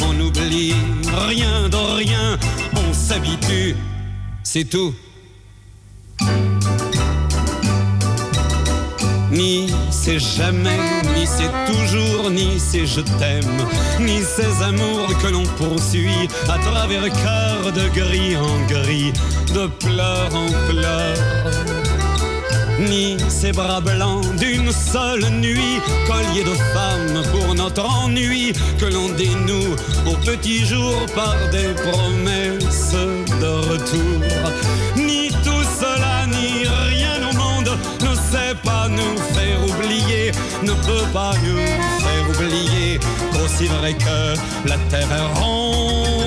on 0.00 0.20
oublie, 0.20 0.74
rien 1.28 1.68
de 1.68 1.76
rien 1.76 2.38
on 2.74 2.92
s'habitue, 2.92 3.74
c'est 4.42 4.64
tout. 4.64 4.94
Ni 9.30 9.72
c'est 9.90 10.18
jamais, 10.18 10.78
ni 11.14 11.26
c'est 11.26 11.50
toujours, 11.66 12.30
ni 12.30 12.58
c'est 12.58 12.86
je 12.86 13.00
t'aime, 13.00 13.66
ni 14.00 14.20
ces 14.22 14.62
amours 14.62 15.12
que 15.22 15.28
l'on 15.28 15.44
poursuit 15.58 16.28
à 16.48 16.58
travers 16.58 17.02
cœur 17.02 17.72
de 17.72 17.88
gris 17.88 18.36
en 18.36 18.66
gris, 18.66 19.12
de 19.54 19.66
pleurs 19.66 20.34
en 20.34 20.48
pleurs 20.70 22.05
ni 22.78 23.16
ces 23.28 23.52
bras 23.52 23.80
blancs 23.80 24.24
d'une 24.36 24.70
seule 24.70 25.24
nuit, 25.30 25.80
collier 26.06 26.44
de 26.44 26.54
femmes 26.74 27.22
pour 27.32 27.54
notre 27.54 27.84
ennui, 27.84 28.52
que 28.78 28.86
l'on 28.86 29.08
dénoue 29.10 29.74
au 30.06 30.14
petit 30.24 30.64
jour 30.64 30.94
par 31.14 31.34
des 31.50 31.74
promesses 31.74 32.94
de 33.40 33.46
retour. 33.70 34.22
Ni 34.96 35.28
tout 35.44 35.64
cela, 35.80 36.26
ni 36.26 36.66
rien 36.66 37.30
au 37.30 37.36
monde 37.36 37.78
ne 38.02 38.14
sait 38.14 38.54
pas 38.62 38.88
nous 38.88 39.16
faire 39.34 39.60
oublier, 39.64 40.32
ne 40.62 40.72
peut 40.72 41.06
pas 41.12 41.32
nous 41.44 41.56
faire 42.04 42.30
oublier 42.30 42.98
qu'aussi 43.32 43.66
vrai 43.66 43.94
que 43.94 44.68
la 44.68 44.76
terre 44.90 45.08
est 45.10 45.40
ronde, 45.40 46.25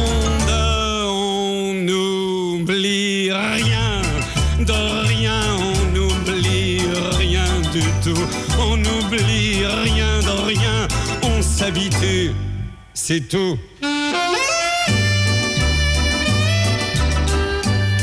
on 8.60 8.78
n'oublie 8.78 9.66
rien 9.66 10.20
de 10.20 10.46
rien, 10.46 10.88
on 11.24 11.42
s'habitue, 11.42 12.32
c'est 12.94 13.28
tout. 13.28 13.58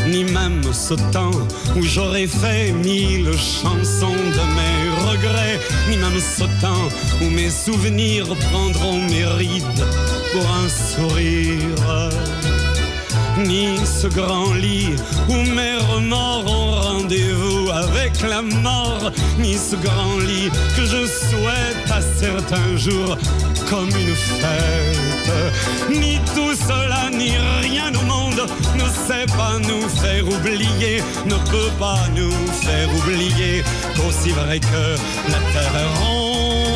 Ni 0.08 0.25
même 0.25 0.62
ce 0.73 0.94
temps 1.12 1.32
où 1.76 1.82
j'aurais 1.82 2.28
fait 2.28 2.70
mille 2.73 3.32
chansons 3.32 4.14
de 4.14 4.44
mes 4.56 5.11
regrets, 5.11 5.58
ni 5.88 5.96
même 5.96 6.18
ce 6.18 6.44
temps 6.61 6.88
où 7.20 7.28
mes 7.28 7.50
souvenirs 7.50 8.28
prendront 8.50 9.00
mes 9.00 9.25
rides 9.25 9.85
pour 10.32 10.46
un 10.49 10.68
sourire 10.68 12.11
ni 13.38 13.76
ce 13.85 14.07
grand 14.07 14.55
lit 14.55 14.97
où 15.28 15.35
mes 15.35 15.76
remords 15.93 16.47
ont 16.47 16.81
rendez-vous 16.81 17.71
avec 17.71 18.21
la 18.23 18.43
mort, 18.43 19.11
ni 19.38 19.55
ce 19.55 19.76
grand 19.76 20.19
lit 20.19 20.50
que 20.76 20.85
je 20.85 21.07
souhaite 21.07 21.90
à 21.90 22.00
certains 22.00 22.76
jours 22.76 23.16
comme 23.69 23.88
une 23.88 24.14
fête, 24.14 25.33
ni 25.90 26.19
tout 26.35 26.55
cela, 26.55 27.11
ni 27.11 27.33
rien 27.62 27.93
au 27.95 28.05
monde 28.05 28.47
ne 28.76 28.85
sait 29.07 29.26
pas 29.37 29.59
nous 29.59 29.88
faire 29.88 30.26
oublier, 30.26 31.02
ne 31.26 31.35
peut 31.50 31.73
pas 31.78 32.00
nous 32.14 32.33
faire 32.62 32.88
oublier 32.99 33.64
qu'aussi 33.97 34.31
vrai 34.31 34.61
que 34.61 34.97
la 35.31 35.38
terre 35.52 35.75
est 35.75 36.05
ronde, 36.05 36.75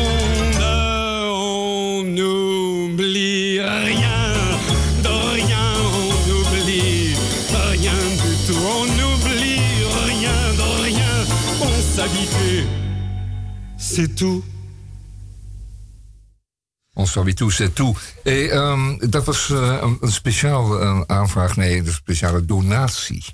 c'est 13.91 14.15
tout. 14.15 14.43
Ons 16.93 17.11
Sabitu 17.11 17.51
zet 17.51 17.75
toe. 17.75 17.95
Hey, 18.23 18.49
ehm, 18.49 19.09
dat 19.09 19.25
was 19.25 19.49
eh, 19.49 19.77
een, 19.81 19.97
een 20.01 20.21
eh, 20.41 21.01
aanvraag, 21.07 21.55
nee, 21.55 21.77
een 21.77 21.93
speciale 21.93 22.45
donatie. 22.45 23.25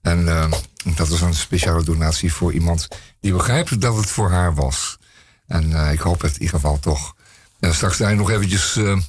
En 0.00 0.28
ehm, 0.28 0.50
dat 0.94 1.08
was 1.08 1.20
een 1.20 1.34
speciale 1.34 1.84
donatie 1.84 2.32
voor 2.32 2.52
iemand 2.52 2.88
die 3.20 3.32
begrijpt 3.32 3.80
dat 3.80 3.96
het 3.96 4.10
voor 4.10 4.30
haar 4.30 4.54
was. 4.54 4.98
En 5.46 5.72
eh, 5.72 5.92
ik 5.92 6.00
hoop 6.00 6.20
het 6.20 6.34
in 6.34 6.42
ieder 6.42 6.60
geval 6.60 6.78
toch. 6.78 7.16
Straks 7.60 7.98
daar 7.98 8.16
nog 8.16 8.30
eventjes 8.30 8.76
eh, 8.76 9.00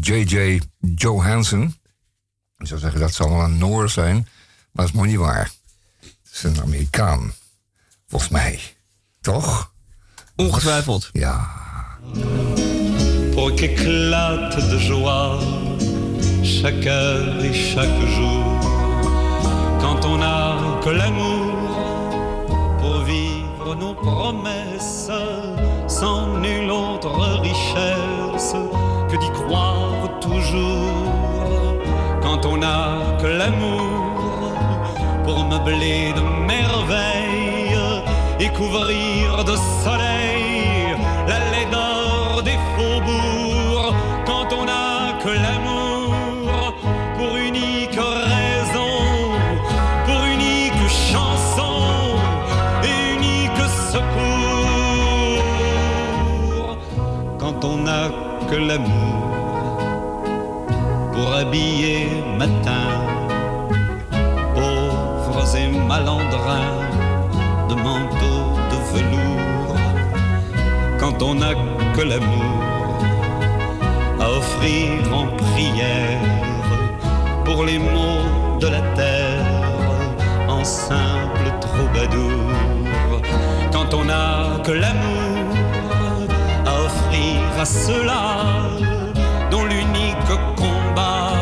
J.J. 0.00 0.60
Johansson. 0.78 1.76
Ik 2.56 2.66
zou 2.66 2.80
zeggen 2.80 3.00
dat 3.00 3.14
zal 3.14 3.30
wel 3.30 3.44
een 3.44 3.58
Noor 3.58 3.90
zijn, 3.90 4.14
maar 4.14 4.84
dat 4.84 4.84
is 4.84 4.92
mooi 4.92 5.08
niet 5.08 5.18
waar. 5.18 5.50
Het 6.00 6.32
is 6.32 6.42
een 6.42 6.60
Amerikaan, 6.60 7.32
volgens 8.08 8.30
mij. 8.30 8.76
Toch? 9.20 9.76
Ongetwijfeld. 10.40 11.08
Ja. 11.12 11.46
pour 13.38 13.54
qu'éclate 13.54 14.56
de 14.72 14.78
joie 14.78 15.38
chaque 16.42 16.86
heure 16.86 17.44
et 17.44 17.54
chaque 17.54 18.00
jour. 18.16 18.46
Quand 19.80 20.04
on 20.04 20.16
n'a 20.18 20.56
que 20.82 20.90
l'amour 20.90 21.54
pour 22.80 22.96
vivre 23.12 23.76
nos 23.78 23.94
promesses, 23.94 25.12
sans 25.86 26.38
nulle 26.44 26.70
autre 26.70 27.14
richesse 27.48 28.56
que 29.08 29.16
d'y 29.22 29.30
croire 29.40 30.02
toujours. 30.20 31.82
Quand 32.20 32.44
on 32.44 32.56
n'a 32.56 32.98
que 33.20 33.28
l'amour 33.40 34.52
pour 35.24 35.44
meubler 35.44 36.12
de 36.18 36.22
merveilles 36.52 37.78
et 38.40 38.48
couvrir 38.48 39.44
de 39.44 39.54
soleil 39.84 40.27
la 41.28 41.38
laideur 41.52 42.42
des 42.42 42.58
faubourgs. 42.74 43.94
Quand 44.26 44.48
on 44.58 44.64
n'a 44.64 45.12
que 45.22 45.32
l'amour 45.44 46.74
pour 47.16 47.32
unique 47.36 48.00
raison, 48.32 48.94
pour 50.06 50.20
unique 50.36 50.84
chanson 51.12 51.76
et 52.88 52.96
unique 53.16 53.64
secours. 53.92 55.44
Quand 57.38 57.58
on 57.64 57.76
n'a 57.86 58.04
que 58.50 58.56
l'amour 58.68 59.78
pour 61.12 61.28
habiller 61.34 62.08
matin 62.38 62.86
pauvres 64.54 65.56
et 65.56 65.68
malandrins 65.90 66.77
on 71.22 71.34
n'a 71.34 71.54
que 71.94 72.02
l'amour 72.02 72.98
à 74.20 74.30
offrir 74.30 75.12
en 75.12 75.26
prière 75.36 76.20
pour 77.44 77.64
les 77.64 77.78
maux 77.78 78.58
de 78.60 78.68
la 78.68 78.80
terre 78.94 79.44
en 80.48 80.64
simple 80.64 81.48
troubadour. 81.60 82.52
Quand 83.72 83.94
on 83.94 84.04
n'a 84.04 84.62
que 84.64 84.72
l'amour 84.72 86.26
à 86.66 86.74
offrir 86.86 87.40
à 87.60 87.64
ceux-là 87.64 88.24
dont 89.50 89.64
l'unique 89.64 90.32
combat 90.56 91.32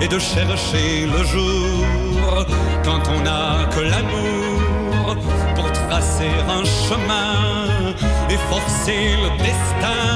est 0.00 0.08
de 0.08 0.18
chercher 0.18 1.06
le 1.06 1.24
jour. 1.24 2.46
Quand 2.84 3.02
on 3.14 3.20
n'a 3.20 3.66
que 3.74 3.80
l'amour 3.80 5.16
pour 5.54 5.69
tracer 5.90 6.30
un 6.48 6.64
chemin 6.64 7.94
et 8.32 8.38
forcer 8.52 9.02
le 9.24 9.30
destin 9.48 10.06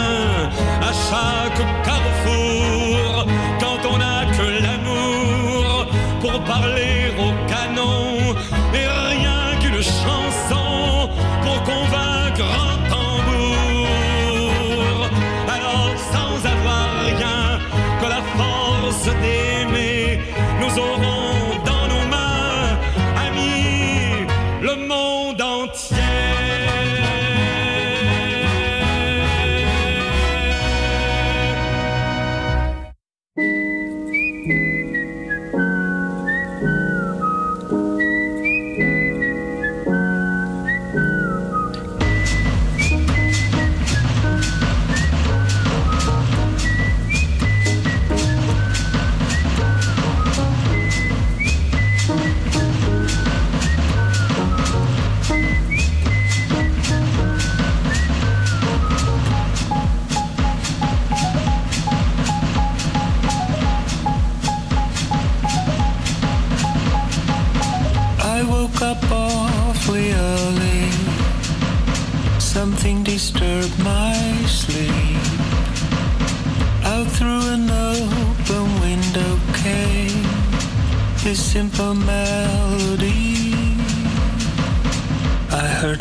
à 0.88 0.92
chaque 1.08 1.62
carrefour. 1.88 3.26
Quand 3.62 3.80
on 3.92 3.98
n'a 3.98 4.20
que 4.36 4.46
l'amour 4.64 5.86
pour 6.20 6.36
parler 6.44 7.12
au 7.24 7.30
canon 7.52 8.03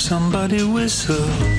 somebody 0.04 0.62
whistle. 0.64 1.53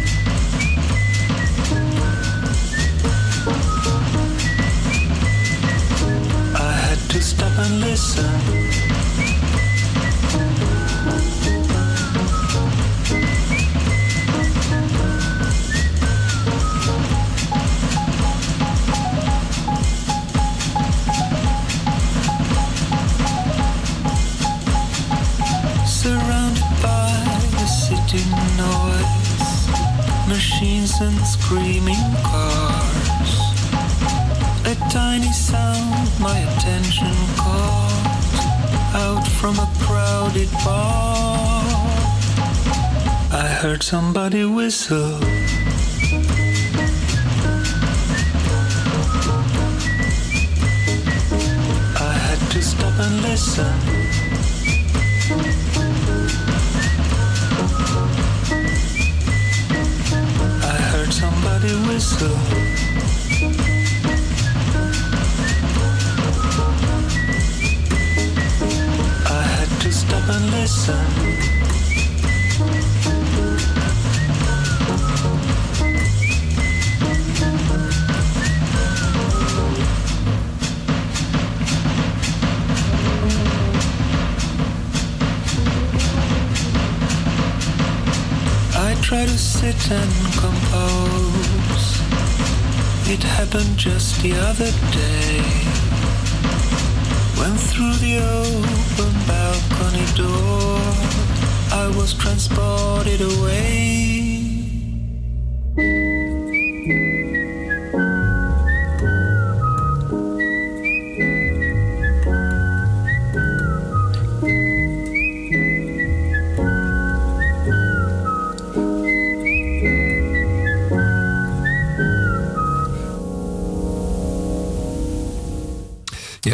Somebody 43.85 44.47
whistle. 44.47 45.34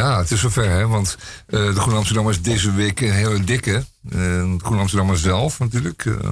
Ja, 0.01 0.19
het 0.19 0.31
is 0.31 0.41
zover, 0.41 0.71
hè? 0.71 0.87
Want 0.87 1.17
eh, 1.47 1.75
de 1.75 1.81
Groene 1.81 1.97
Amsterdammer 1.97 2.33
is 2.33 2.43
deze 2.43 2.73
week 2.73 3.01
een 3.01 3.13
hele 3.13 3.45
dikke. 3.45 3.85
De 4.01 4.57
Groene 4.59 4.81
Amsterdammer 4.81 5.19
zelf 5.19 5.59
natuurlijk. 5.59 6.05
eh, 6.05 6.31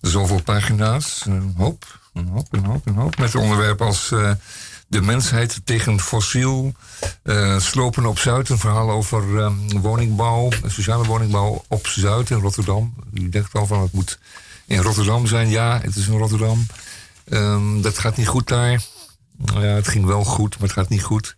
zoveel 0.00 0.42
pagina's. 0.42 1.22
Een 1.26 1.54
hoop, 1.56 1.98
een 2.14 2.28
hoop, 2.28 2.46
een 2.50 2.64
hoop, 2.64 2.86
een 2.86 2.94
hoop. 2.94 3.18
Met 3.18 3.34
onderwerpen 3.34 3.86
als 3.86 4.08
de 4.86 5.00
mensheid 5.00 5.60
tegen 5.64 6.00
fossiel. 6.00 6.72
slopen 7.58 8.06
op 8.06 8.18
Zuid, 8.18 8.48
een 8.48 8.58
verhaal 8.58 8.90
over 8.90 9.52
woningbouw, 9.80 10.50
sociale 10.66 11.04
woningbouw 11.04 11.64
op 11.68 11.86
Zuid 11.86 12.30
in 12.30 12.40
Rotterdam. 12.40 12.94
U 13.14 13.28
denkt 13.28 13.54
al 13.54 13.66
van 13.66 13.80
het 13.82 13.92
moet 13.92 14.18
in 14.66 14.80
Rotterdam 14.80 15.26
zijn. 15.26 15.48
Ja, 15.48 15.80
het 15.82 15.96
is 15.96 16.08
in 16.08 16.18
Rotterdam. 16.18 16.66
Ehm, 17.28 17.80
dat 17.80 17.98
gaat 17.98 18.16
niet 18.16 18.28
goed 18.28 18.48
daar. 18.48 18.82
Ja, 19.44 19.60
het 19.60 19.88
ging 19.88 20.04
wel 20.04 20.24
goed, 20.24 20.58
maar 20.58 20.68
het 20.68 20.76
gaat 20.78 20.88
niet 20.88 21.02
goed. 21.02 21.36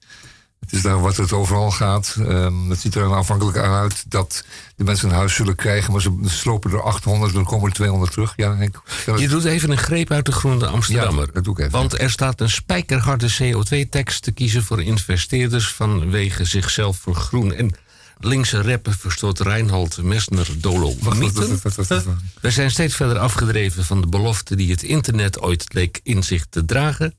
Het 0.60 0.72
is 0.72 0.82
daar 0.82 1.00
wat 1.00 1.16
het 1.16 1.32
overal 1.32 1.70
gaat. 1.70 2.16
Ehm, 2.18 2.70
het 2.70 2.80
ziet 2.80 2.94
er 2.94 3.02
dan 3.02 3.12
afhankelijk 3.12 3.56
uit 3.56 4.04
dat 4.10 4.44
de 4.76 4.84
mensen 4.84 5.08
een 5.08 5.14
huis 5.14 5.34
zullen 5.34 5.54
krijgen, 5.54 5.92
maar 5.92 6.00
ze 6.00 6.18
slopen 6.24 6.70
er 6.70 6.82
800, 6.82 7.32
dan 7.34 7.44
komen 7.44 7.68
er 7.68 7.74
200 7.74 8.12
terug. 8.12 8.32
Ja, 8.36 8.56
Henk. 8.56 8.82
Je 9.16 9.28
doet 9.28 9.44
even 9.44 9.70
een 9.70 9.78
greep 9.78 10.10
uit 10.10 10.26
de 10.26 10.32
Groene 10.32 10.66
Amsterdammer. 10.66 11.26
Ja, 11.26 11.32
dat 11.32 11.44
doe 11.44 11.52
ik 11.52 11.58
even. 11.58 11.72
Want 11.72 12.00
er 12.00 12.10
staat 12.10 12.40
een 12.40 12.50
spijkerharde 12.50 13.28
CO2-tekst 13.32 14.22
te 14.22 14.32
kiezen 14.32 14.64
voor 14.64 14.82
investeerders 14.82 15.72
vanwege 15.72 16.44
zichzelf 16.44 16.96
voor 16.96 17.14
groen. 17.14 17.54
En 17.54 17.74
linkse 18.18 18.62
rapper 18.62 18.94
verstoort 18.98 19.40
Reinhold 19.40 20.02
Messner 20.02 20.46
Dolo. 20.56 20.96
We 22.40 22.50
zijn 22.50 22.70
steeds 22.70 22.94
verder 22.94 23.18
afgedreven 23.18 23.84
van 23.84 24.00
de 24.00 24.06
belofte 24.06 24.56
die 24.56 24.70
het 24.70 24.82
internet 24.82 25.40
ooit 25.40 25.74
leek 25.74 26.00
in 26.02 26.22
zich 26.22 26.46
te 26.50 26.64
dragen. 26.64 27.14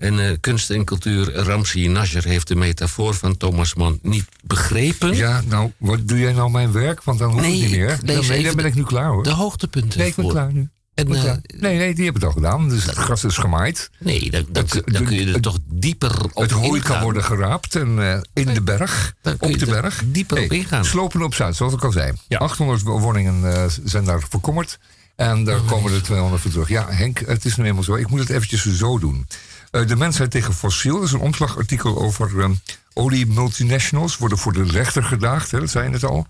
En 0.00 0.20
eh, 0.28 0.36
kunst 0.40 0.70
en 0.70 0.84
cultuur, 0.84 1.32
Ramsi 1.34 1.88
Nasser 1.88 2.24
heeft 2.24 2.48
de 2.48 2.54
metafoor 2.56 3.14
van 3.14 3.36
Thomas 3.36 3.74
Mann 3.74 3.98
niet 4.02 4.24
begrepen. 4.44 5.16
Ja, 5.16 5.42
nou, 5.46 5.72
wat 5.78 6.08
doe 6.08 6.18
jij 6.18 6.32
nou 6.32 6.50
mijn 6.50 6.72
werk? 6.72 7.02
Want 7.04 7.18
dan 7.18 7.30
hoef 7.32 7.40
Nee, 7.40 7.54
ik 7.56 7.60
niet 7.62 7.70
meer. 7.78 7.98
Dan, 8.04 8.26
nee, 8.26 8.42
dan 8.42 8.56
ben 8.56 8.64
ik 8.64 8.74
nu 8.74 8.82
klaar 8.82 9.08
hoor. 9.10 9.22
De 9.22 9.30
hoogtepunten 9.30 9.98
Nee, 9.98 10.08
ik 10.08 10.14
ben 10.14 10.24
voor. 10.24 10.32
klaar 10.34 10.52
nu. 10.52 10.68
En, 10.94 11.14
eh, 11.14 11.32
nee, 11.58 11.76
nee, 11.78 11.94
die 11.94 12.04
hebben 12.04 12.22
het 12.22 12.24
al 12.24 12.42
gedaan. 12.42 12.68
Dus 12.68 12.84
het 12.84 12.96
gras 12.96 13.24
is 13.24 13.36
gemaaid. 13.36 13.90
Nee, 13.98 14.30
dan, 14.30 14.44
dan, 14.50 14.62
Het- 14.62 14.70
kun- 14.72 14.92
dan 14.92 15.04
kun 15.04 15.16
je 15.16 15.26
er 15.26 15.32
het- 15.32 15.42
toch 15.42 15.58
dieper 15.66 16.24
op 16.32 16.42
het 16.42 16.50
hooi 16.50 16.66
ingaan. 16.80 16.92
kan 16.92 17.02
worden 17.02 17.24
geraapt 17.24 17.76
en 17.76 18.12
eh, 18.12 18.20
in 18.34 18.54
de 18.54 18.62
berg, 18.62 19.14
je 19.22 19.30
op 19.38 19.58
de 19.58 19.66
er 19.66 19.80
berg. 19.82 20.02
dieper 20.06 20.42
op 20.44 20.52
ingaan. 20.52 20.84
Slopen 20.84 21.22
op 21.22 21.34
Zuid, 21.34 21.56
zoals 21.56 21.72
ik 21.72 21.84
al 21.84 21.92
zei. 21.92 22.12
800 22.28 22.82
woningen 22.82 23.54
eh, 23.54 23.64
zijn 23.84 24.04
daar 24.04 24.20
verkommerd. 24.28 24.78
En 25.16 25.38
Oh, 25.38 25.46
daar 25.46 25.60
komen 25.60 25.92
er 25.92 26.02
200 26.02 26.42
voor 26.42 26.50
terug. 26.50 26.68
Ja, 26.68 26.86
Henk, 26.90 27.18
het 27.26 27.44
is 27.44 27.56
nu 27.56 27.64
eenmaal 27.64 27.82
zo. 27.82 27.94
Ik 27.94 28.08
moet 28.10 28.20
het 28.20 28.30
eventjes 28.30 28.76
zo 28.76 28.98
doen. 28.98 29.26
Eh, 29.70 29.86
de 29.86 29.96
mensheid 29.96 30.30
tegen 30.30 30.54
fossiel 30.54 30.94
dat 30.94 31.04
is 31.04 31.12
een 31.12 31.20
omslagartikel 31.20 31.98
over 31.98 32.40
eh, 32.40 32.50
olie-multinationals. 32.94 34.16
Worden 34.16 34.38
voor 34.38 34.52
de 34.52 34.64
rechter 34.64 35.02
gedaagd, 35.02 35.50
hè, 35.50 35.60
dat 35.60 35.70
zei 35.70 35.84
je 35.84 35.90
net 35.90 36.04
al. 36.04 36.26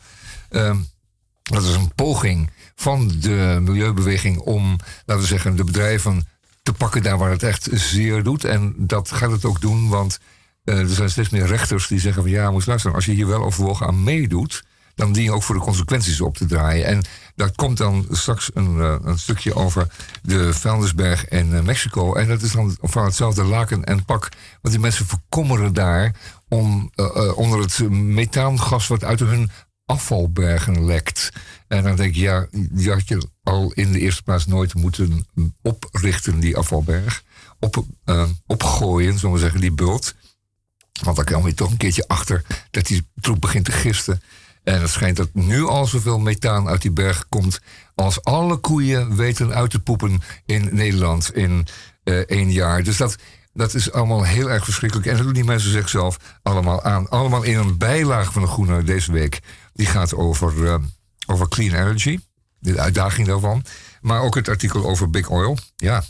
Ehm, 0.48 0.76
dat 1.42 1.62
is 1.62 1.74
een 1.74 1.94
poging 1.94 2.50
van 2.74 3.08
de 3.20 3.58
milieubeweging 3.62 4.38
om, 4.38 4.76
laten 5.04 5.22
we 5.22 5.28
zeggen, 5.28 5.56
de 5.56 5.64
bedrijven 5.64 6.28
te 6.62 6.72
pakken 6.72 7.02
daar 7.02 7.18
waar 7.18 7.30
het 7.30 7.42
echt 7.42 7.68
zeer 7.72 8.22
doet. 8.22 8.44
En 8.44 8.74
dat 8.76 9.12
gaat 9.12 9.30
het 9.30 9.44
ook 9.44 9.60
doen, 9.60 9.88
want 9.88 10.18
eh, 10.64 10.78
er 10.78 10.88
zijn 10.88 11.10
steeds 11.10 11.28
meer 11.28 11.46
rechters 11.46 11.86
die 11.86 12.00
zeggen 12.00 12.22
van 12.22 12.30
ja, 12.30 12.50
moet 12.50 12.62
je 12.62 12.68
luisteren, 12.68 12.96
als 12.96 13.04
je 13.04 13.12
hier 13.12 13.26
wel 13.26 13.44
overwogen 13.44 13.86
aan 13.86 14.02
meedoet, 14.02 14.64
dan 15.00 15.12
dien 15.12 15.30
ook 15.30 15.42
voor 15.42 15.54
de 15.54 15.60
consequenties 15.60 16.20
op 16.20 16.36
te 16.36 16.46
draaien. 16.46 16.86
En 16.86 17.02
daar 17.34 17.52
komt 17.54 17.76
dan 17.76 18.06
straks 18.10 18.50
een, 18.54 18.80
eh, 18.80 18.96
een 19.02 19.18
stukje 19.18 19.54
over 19.54 19.86
de 20.22 20.54
vuilnisberg 20.54 21.28
in 21.28 21.54
eh, 21.54 21.62
Mexico. 21.62 22.14
En 22.14 22.28
dat 22.28 22.42
is 22.42 22.52
dan 22.52 22.76
van 22.80 23.04
hetzelfde 23.04 23.44
laken 23.44 23.84
en 23.84 24.04
pak. 24.04 24.28
Want 24.60 24.74
die 24.74 24.78
mensen 24.78 25.06
verkommeren 25.06 25.72
daar 25.72 26.14
om, 26.48 26.90
eh, 26.94 27.36
onder 27.36 27.60
het 27.60 27.90
methaangas 27.90 28.86
wat 28.86 29.04
uit 29.04 29.20
hun 29.20 29.50
afvalbergen 29.86 30.84
lekt. 30.84 31.30
En 31.68 31.82
dan 31.82 31.96
denk 31.96 32.14
je, 32.14 32.20
ja, 32.20 32.46
die 32.50 32.90
had 32.90 33.08
je 33.08 33.28
al 33.42 33.72
in 33.72 33.92
de 33.92 33.98
eerste 33.98 34.22
plaats 34.22 34.46
nooit 34.46 34.74
moeten 34.74 35.26
oprichten, 35.62 36.40
die 36.40 36.56
afvalberg. 36.56 37.22
Op, 37.60 37.84
opgooien, 38.46 39.18
zullen 39.18 39.34
we 39.34 39.40
zeggen, 39.40 39.60
die 39.60 39.72
bult. 39.72 40.14
Want 41.02 41.16
dan 41.16 41.24
kom 41.24 41.46
je 41.46 41.54
toch 41.54 41.70
een 41.70 41.76
keertje 41.76 42.08
achter 42.08 42.44
dat 42.70 42.86
die 42.86 43.06
troep 43.20 43.40
begint 43.40 43.64
te 43.64 43.72
gisten. 43.72 44.22
En 44.70 44.80
het 44.80 44.90
schijnt 44.90 45.16
dat 45.16 45.28
nu 45.32 45.66
al 45.66 45.86
zoveel 45.86 46.18
methaan 46.18 46.68
uit 46.68 46.82
die 46.82 46.90
berg 46.90 47.28
komt. 47.28 47.60
als 47.94 48.24
alle 48.24 48.56
koeien 48.56 49.16
weten 49.16 49.54
uit 49.54 49.70
te 49.70 49.80
poepen 49.80 50.22
in 50.46 50.68
Nederland 50.72 51.34
in 51.34 51.66
eh, 52.04 52.14
één 52.14 52.52
jaar. 52.52 52.82
Dus 52.82 52.96
dat, 52.96 53.16
dat 53.52 53.74
is 53.74 53.92
allemaal 53.92 54.22
heel 54.22 54.50
erg 54.50 54.64
verschrikkelijk. 54.64 55.08
En 55.08 55.16
dat 55.16 55.24
doen 55.24 55.34
die 55.34 55.44
mensen 55.44 55.70
zichzelf 55.70 56.16
allemaal 56.42 56.82
aan. 56.82 57.08
Allemaal 57.08 57.42
in 57.42 57.58
een 57.58 57.78
bijlage 57.78 58.32
van 58.32 58.42
de 58.42 58.48
Groene 58.48 58.82
deze 58.82 59.12
week. 59.12 59.40
Die 59.72 59.86
gaat 59.86 60.14
over, 60.14 60.66
eh, 60.66 60.74
over 61.26 61.48
clean 61.48 61.74
energy, 61.74 62.18
de 62.58 62.80
uitdaging 62.80 63.26
daarvan. 63.26 63.64
Maar 64.00 64.20
ook 64.20 64.34
het 64.34 64.48
artikel 64.48 64.84
over 64.84 65.10
Big 65.10 65.28
Oil. 65.28 65.58
Ja, 65.76 66.04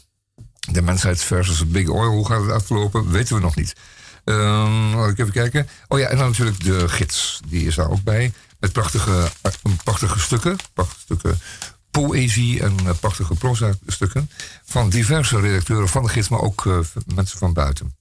de 0.70 0.82
mensheid 0.82 1.22
versus 1.22 1.66
Big 1.66 1.88
Oil, 1.88 2.10
hoe 2.10 2.26
gaat 2.26 2.42
het 2.42 2.50
aflopen, 2.50 3.10
weten 3.10 3.34
we 3.34 3.40
nog 3.40 3.56
niet. 3.56 3.74
Um, 4.24 4.94
laat 4.94 5.10
ik 5.10 5.18
even 5.18 5.32
kijken. 5.32 5.68
Oh 5.88 5.98
ja, 5.98 6.08
en 6.08 6.16
dan 6.16 6.28
natuurlijk 6.28 6.64
de 6.64 6.88
gids. 6.88 7.40
Die 7.46 7.66
is 7.66 7.74
daar 7.74 7.90
ook 7.90 8.02
bij. 8.02 8.32
Met 8.60 8.72
prachtige, 8.72 9.30
eh, 9.42 9.52
prachtige 9.84 10.20
stukken. 10.20 10.56
Prachtige 10.72 11.00
stukken 11.00 11.38
poëzie 11.90 12.62
en 12.62 12.74
uh, 12.84 12.90
prachtige 13.00 13.34
proza 13.34 13.72
stukken. 13.86 14.30
Van 14.64 14.90
diverse 14.90 15.40
redacteuren 15.40 15.88
van 15.88 16.02
de 16.02 16.08
gids, 16.08 16.28
maar 16.28 16.40
ook 16.40 16.64
uh, 16.64 16.78
mensen 17.14 17.38
van 17.38 17.52
buiten. 17.52 17.94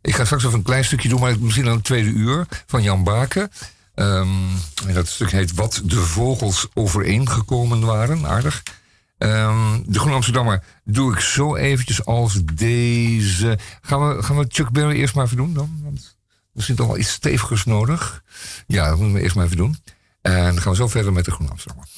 Ik 0.00 0.14
ga 0.14 0.24
straks 0.24 0.44
even 0.44 0.58
een 0.58 0.64
klein 0.64 0.84
stukje 0.84 1.08
doen, 1.08 1.20
maar 1.20 1.40
misschien 1.40 1.68
aan 1.68 1.74
het 1.74 1.84
tweede 1.84 2.10
uur. 2.10 2.46
Van 2.66 2.82
Jan 2.82 3.04
Baken. 3.04 3.50
En 3.94 4.60
dat 4.92 5.08
stuk 5.08 5.30
heet 5.30 5.54
Wat 5.54 5.80
de 5.84 6.00
vogels 6.00 6.66
overeengekomen 6.74 7.80
waren. 7.80 8.26
Aardig. 8.26 8.62
Um, 9.18 9.84
de 9.86 9.98
Groene 9.98 10.14
Amsterdammer 10.14 10.64
doe 10.84 11.12
ik 11.12 11.20
zo 11.20 11.56
eventjes 11.56 12.04
als 12.04 12.40
deze. 12.44 13.58
Gaan 13.80 14.08
we, 14.08 14.22
gaan 14.22 14.36
we 14.36 14.44
Chuck 14.48 14.70
Berry 14.70 14.96
eerst 14.96 15.14
maar 15.14 15.24
even 15.24 15.36
doen 15.36 15.54
dan? 15.54 15.80
Want 15.82 16.15
zit 16.62 16.76
toch 16.76 16.86
wel 16.86 16.98
iets 16.98 17.12
stevigers 17.12 17.64
nodig. 17.64 18.22
Ja, 18.66 18.88
dat 18.88 18.98
moeten 18.98 19.16
we 19.16 19.22
eerst 19.22 19.34
maar 19.34 19.44
even 19.44 19.56
doen. 19.56 19.76
En 20.20 20.44
dan 20.44 20.60
gaan 20.60 20.72
we 20.72 20.78
zo 20.78 20.88
verder 20.88 21.12
met 21.12 21.24
de 21.24 21.30
Groene 21.30 21.50
Amsterdammer. 21.50 21.88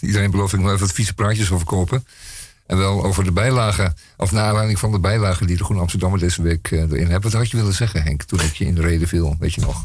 Iedereen 0.00 0.30
belooft 0.30 0.52
ik 0.52 0.60
nog 0.60 0.68
even 0.68 0.80
wat 0.80 0.94
vieze 0.94 1.14
praatjes 1.14 1.50
over 1.50 1.66
kopen. 1.66 2.06
En 2.66 2.78
wel 2.78 3.04
over 3.04 3.24
de 3.24 3.32
bijlagen, 3.32 3.96
of 4.16 4.32
naar 4.32 4.44
aanleiding 4.44 4.78
van 4.78 4.92
de 4.92 4.98
bijlagen 4.98 5.46
die 5.46 5.56
de 5.56 5.64
Groene 5.64 5.82
Amsterdammer 5.82 6.18
deze 6.18 6.42
week 6.42 6.70
uh, 6.70 6.80
erin 6.80 7.10
hebben. 7.10 7.30
Wat 7.30 7.32
had 7.32 7.50
je 7.50 7.56
willen 7.56 7.74
zeggen, 7.74 8.02
Henk, 8.02 8.22
toen 8.22 8.40
ik 8.40 8.54
je 8.54 8.64
in 8.64 8.74
de 8.74 8.80
reden 8.80 9.08
viel, 9.08 9.36
weet 9.38 9.54
je 9.54 9.60
nog? 9.60 9.84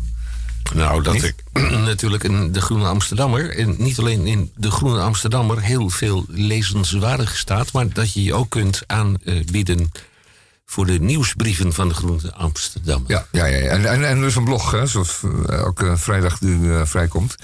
Nou, 0.74 1.04
dat 1.04 1.24
ik 1.24 1.36
natuurlijk 1.92 2.24
in 2.24 2.52
de 2.52 2.62
Groene 2.62 2.86
Amsterdammer, 2.86 3.58
en 3.58 3.76
niet 3.78 4.00
alleen 4.00 4.26
in 4.26 4.52
de 4.56 4.72
Groene 4.72 5.02
Amsterdammer, 5.02 5.62
heel 5.62 5.90
veel 5.90 6.26
lezenswaardig 6.28 7.38
staat, 7.38 7.72
maar 7.72 7.94
dat 7.94 8.14
je 8.14 8.24
je 8.24 8.34
ook 8.34 8.50
kunt 8.50 8.84
aanbieden 8.88 9.92
voor 10.66 10.86
de 10.86 11.00
nieuwsbrieven 11.00 11.74
van 11.74 11.88
de 11.88 11.94
Groene 11.94 12.34
Amsterdammer. 12.34 13.12
Ja, 13.12 13.26
ja, 13.32 13.46
ja. 13.46 13.70
En, 13.70 13.86
en, 13.86 14.08
en 14.08 14.22
dus 14.22 14.36
een 14.36 14.44
blog, 14.44 14.72
hè, 14.72 14.86
zoals 14.86 15.22
eh, 15.24 15.58
elke 15.58 15.98
vrijdag 15.98 16.42
nu 16.42 16.60
uh, 16.60 16.86
vrijkomt. 16.86 17.36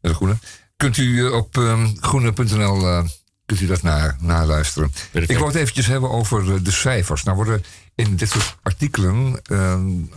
Met 0.00 0.10
de 0.10 0.14
Groene 0.14 0.38
kunt 0.82 0.96
u 0.96 1.26
eh, 1.26 1.32
op 1.32 1.56
um, 1.56 1.96
groene.nl 2.00 2.80
uh, 2.80 3.04
kunt 3.46 3.60
u 3.60 3.66
dat 3.66 3.82
naar, 3.82 4.16
naluisteren. 4.20 4.92
Ik 5.12 5.38
wou 5.38 5.46
het 5.46 5.54
eventjes 5.54 5.86
hebben 5.86 6.10
over 6.10 6.62
de 6.62 6.70
cijfers. 6.70 7.22
Nou 7.22 7.36
worden 7.36 7.64
in 7.94 8.16
dit 8.16 8.28
soort 8.28 8.56
artikelen 8.62 9.40
uh, 9.50 9.70
een 9.70 10.10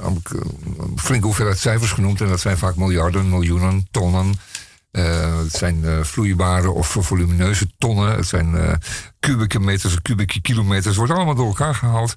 flinke 0.95 1.25
hoeveelheid 1.25 1.58
cijfers 1.58 1.91
genoemd. 1.91 2.21
En 2.21 2.28
dat 2.28 2.39
zijn 2.39 2.58
vaak 2.58 2.75
miljarden, 2.75 3.30
miljoenen, 3.30 3.88
tonnen. 3.91 4.34
Uh, 4.91 5.38
het 5.38 5.54
zijn 5.54 6.06
vloeibare 6.06 6.69
of 6.69 6.97
volumineuze 6.99 7.67
tonnen. 7.78 8.15
Het 8.15 8.28
zijn 8.28 8.80
kubieke 9.19 9.60
meters, 9.60 10.01
kubieke 10.01 10.41
kilometers. 10.41 10.86
Het 10.86 10.95
wordt 10.95 11.12
allemaal 11.12 11.36
door 11.36 11.47
elkaar 11.47 11.75
gehaald. 11.75 12.15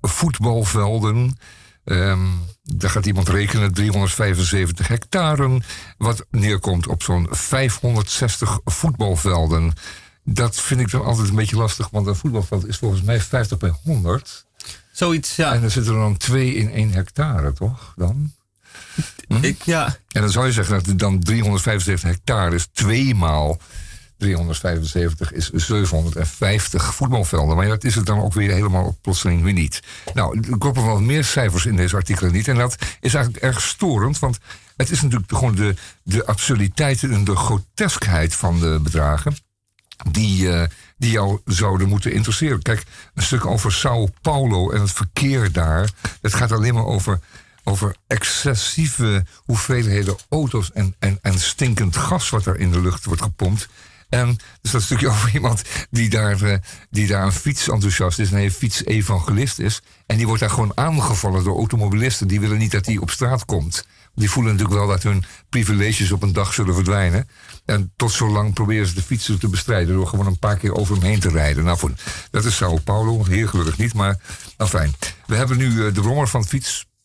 voetbalvelden. 0.00 1.36
Um, 1.84 2.40
daar 2.62 2.90
gaat 2.90 3.06
iemand 3.06 3.28
rekenen, 3.28 3.72
375 3.72 4.88
hectare, 4.88 5.60
wat 5.98 6.26
neerkomt 6.30 6.86
op 6.86 7.02
zo'n 7.02 7.26
560 7.30 8.60
voetbalvelden. 8.64 9.72
Dat 10.24 10.60
vind 10.60 10.80
ik 10.80 10.90
dan 10.90 11.04
altijd 11.04 11.28
een 11.28 11.34
beetje 11.34 11.56
lastig, 11.56 11.90
want 11.90 12.06
een 12.06 12.16
voetbalveld 12.16 12.66
is 12.66 12.76
volgens 12.76 13.02
mij 13.02 13.20
50 13.20 13.58
bij 13.58 13.72
100. 13.84 14.46
Zoiets, 14.92 15.36
ja. 15.36 15.54
En 15.54 15.60
dan 15.60 15.70
zitten 15.70 15.92
er 15.92 15.98
dan 15.98 16.16
twee 16.16 16.54
in 16.54 16.70
één 16.70 16.90
hectare, 16.90 17.52
toch? 17.52 17.92
Dan? 17.96 18.32
Hm? 19.28 19.44
Ik, 19.44 19.62
ja. 19.62 19.96
En 20.08 20.20
dan 20.20 20.30
zou 20.30 20.46
je 20.46 20.52
zeggen 20.52 20.84
dat 20.84 20.98
dan 20.98 21.20
375 21.20 22.10
hectare 22.10 22.54
is 22.54 22.68
tweemaal 22.72 23.58
375 24.22 25.32
is 25.32 25.50
750 25.50 26.94
voetbalvelden. 26.94 27.56
Maar 27.56 27.66
dat 27.66 27.84
is 27.84 27.94
het 27.94 28.06
dan 28.06 28.20
ook 28.20 28.32
weer 28.32 28.50
helemaal 28.50 28.98
plotseling 29.00 29.42
weer 29.42 29.52
niet. 29.52 29.82
Nou, 30.14 30.40
er 30.50 30.58
kloppen 30.58 30.84
wel 30.84 31.00
meer 31.00 31.24
cijfers 31.24 31.66
in 31.66 31.76
deze 31.76 31.96
artikelen 31.96 32.32
niet. 32.32 32.48
En 32.48 32.56
dat 32.56 32.76
is 33.00 33.14
eigenlijk 33.14 33.44
erg 33.44 33.62
storend, 33.62 34.18
want 34.18 34.38
het 34.76 34.90
is 34.90 35.00
natuurlijk 35.00 35.32
gewoon 35.32 35.54
de, 35.54 35.74
de 36.02 36.26
absurditeit 36.26 37.02
en 37.02 37.24
de 37.24 37.36
groteskheid 37.36 38.34
van 38.34 38.60
de 38.60 38.80
bedragen. 38.82 39.36
Die, 40.10 40.44
uh, 40.44 40.62
die 40.96 41.10
jou 41.10 41.40
zouden 41.44 41.88
moeten 41.88 42.12
interesseren. 42.12 42.62
Kijk, 42.62 42.84
een 43.14 43.22
stuk 43.22 43.46
over 43.46 43.72
Sao 43.72 44.08
Paulo 44.20 44.70
en 44.70 44.80
het 44.80 44.92
verkeer 44.92 45.52
daar. 45.52 45.90
Het 46.20 46.34
gaat 46.34 46.52
alleen 46.52 46.74
maar 46.74 46.86
over 46.86 47.20
over 47.64 47.96
excessieve 48.06 49.24
hoeveelheden 49.44 50.16
auto's 50.28 50.72
en, 50.72 50.94
en, 50.98 51.18
en 51.22 51.38
stinkend 51.38 51.96
gas 51.96 52.30
wat 52.30 52.46
er 52.46 52.58
in 52.58 52.70
de 52.70 52.80
lucht 52.80 53.04
wordt 53.04 53.22
gepompt. 53.22 53.68
En 54.12 54.28
er 54.28 54.36
staat 54.62 54.74
een 54.74 54.86
stukje 54.86 55.08
over 55.08 55.34
iemand 55.34 55.62
die 55.90 56.10
daar, 56.10 56.42
eh, 56.42 56.58
die 56.90 57.06
daar 57.06 57.24
een 57.24 57.32
fietsenthousiast 57.32 58.18
is. 58.18 58.32
En 58.32 58.38
een 58.38 58.50
fietsevangelist 58.50 59.58
is. 59.58 59.82
En 60.06 60.16
die 60.16 60.26
wordt 60.26 60.40
daar 60.40 60.50
gewoon 60.50 60.72
aangevallen 60.74 61.44
door 61.44 61.56
automobilisten. 61.56 62.28
Die 62.28 62.40
willen 62.40 62.58
niet 62.58 62.70
dat 62.70 62.86
hij 62.86 62.96
op 62.96 63.10
straat 63.10 63.44
komt. 63.44 63.86
Die 64.14 64.30
voelen 64.30 64.52
natuurlijk 64.52 64.78
wel 64.78 64.88
dat 64.88 65.02
hun 65.02 65.24
privileges 65.48 66.12
op 66.12 66.22
een 66.22 66.32
dag 66.32 66.54
zullen 66.54 66.74
verdwijnen. 66.74 67.28
En 67.64 67.92
tot 67.96 68.12
zo 68.12 68.28
lang 68.28 68.54
proberen 68.54 68.86
ze 68.86 68.94
de 68.94 69.02
fietsen 69.02 69.38
te 69.38 69.48
bestrijden 69.48 69.94
door 69.94 70.06
gewoon 70.06 70.26
een 70.26 70.38
paar 70.38 70.56
keer 70.56 70.74
over 70.74 70.94
hem 70.94 71.04
heen 71.04 71.20
te 71.20 71.28
rijden. 71.28 71.64
Nou, 71.64 71.92
dat 72.30 72.44
is 72.44 72.56
Sao 72.56 72.78
Paulo, 72.84 73.24
heel 73.24 73.46
gelukkig 73.46 73.78
niet, 73.78 73.94
maar 73.94 74.16
nou 74.56 74.70
fijn. 74.70 74.92
We 75.26 75.36
hebben 75.36 75.56
nu 75.56 75.86
eh, 75.86 75.94
de 75.94 76.00
brommer 76.00 76.28
van 76.28 76.40
het 76.40 76.48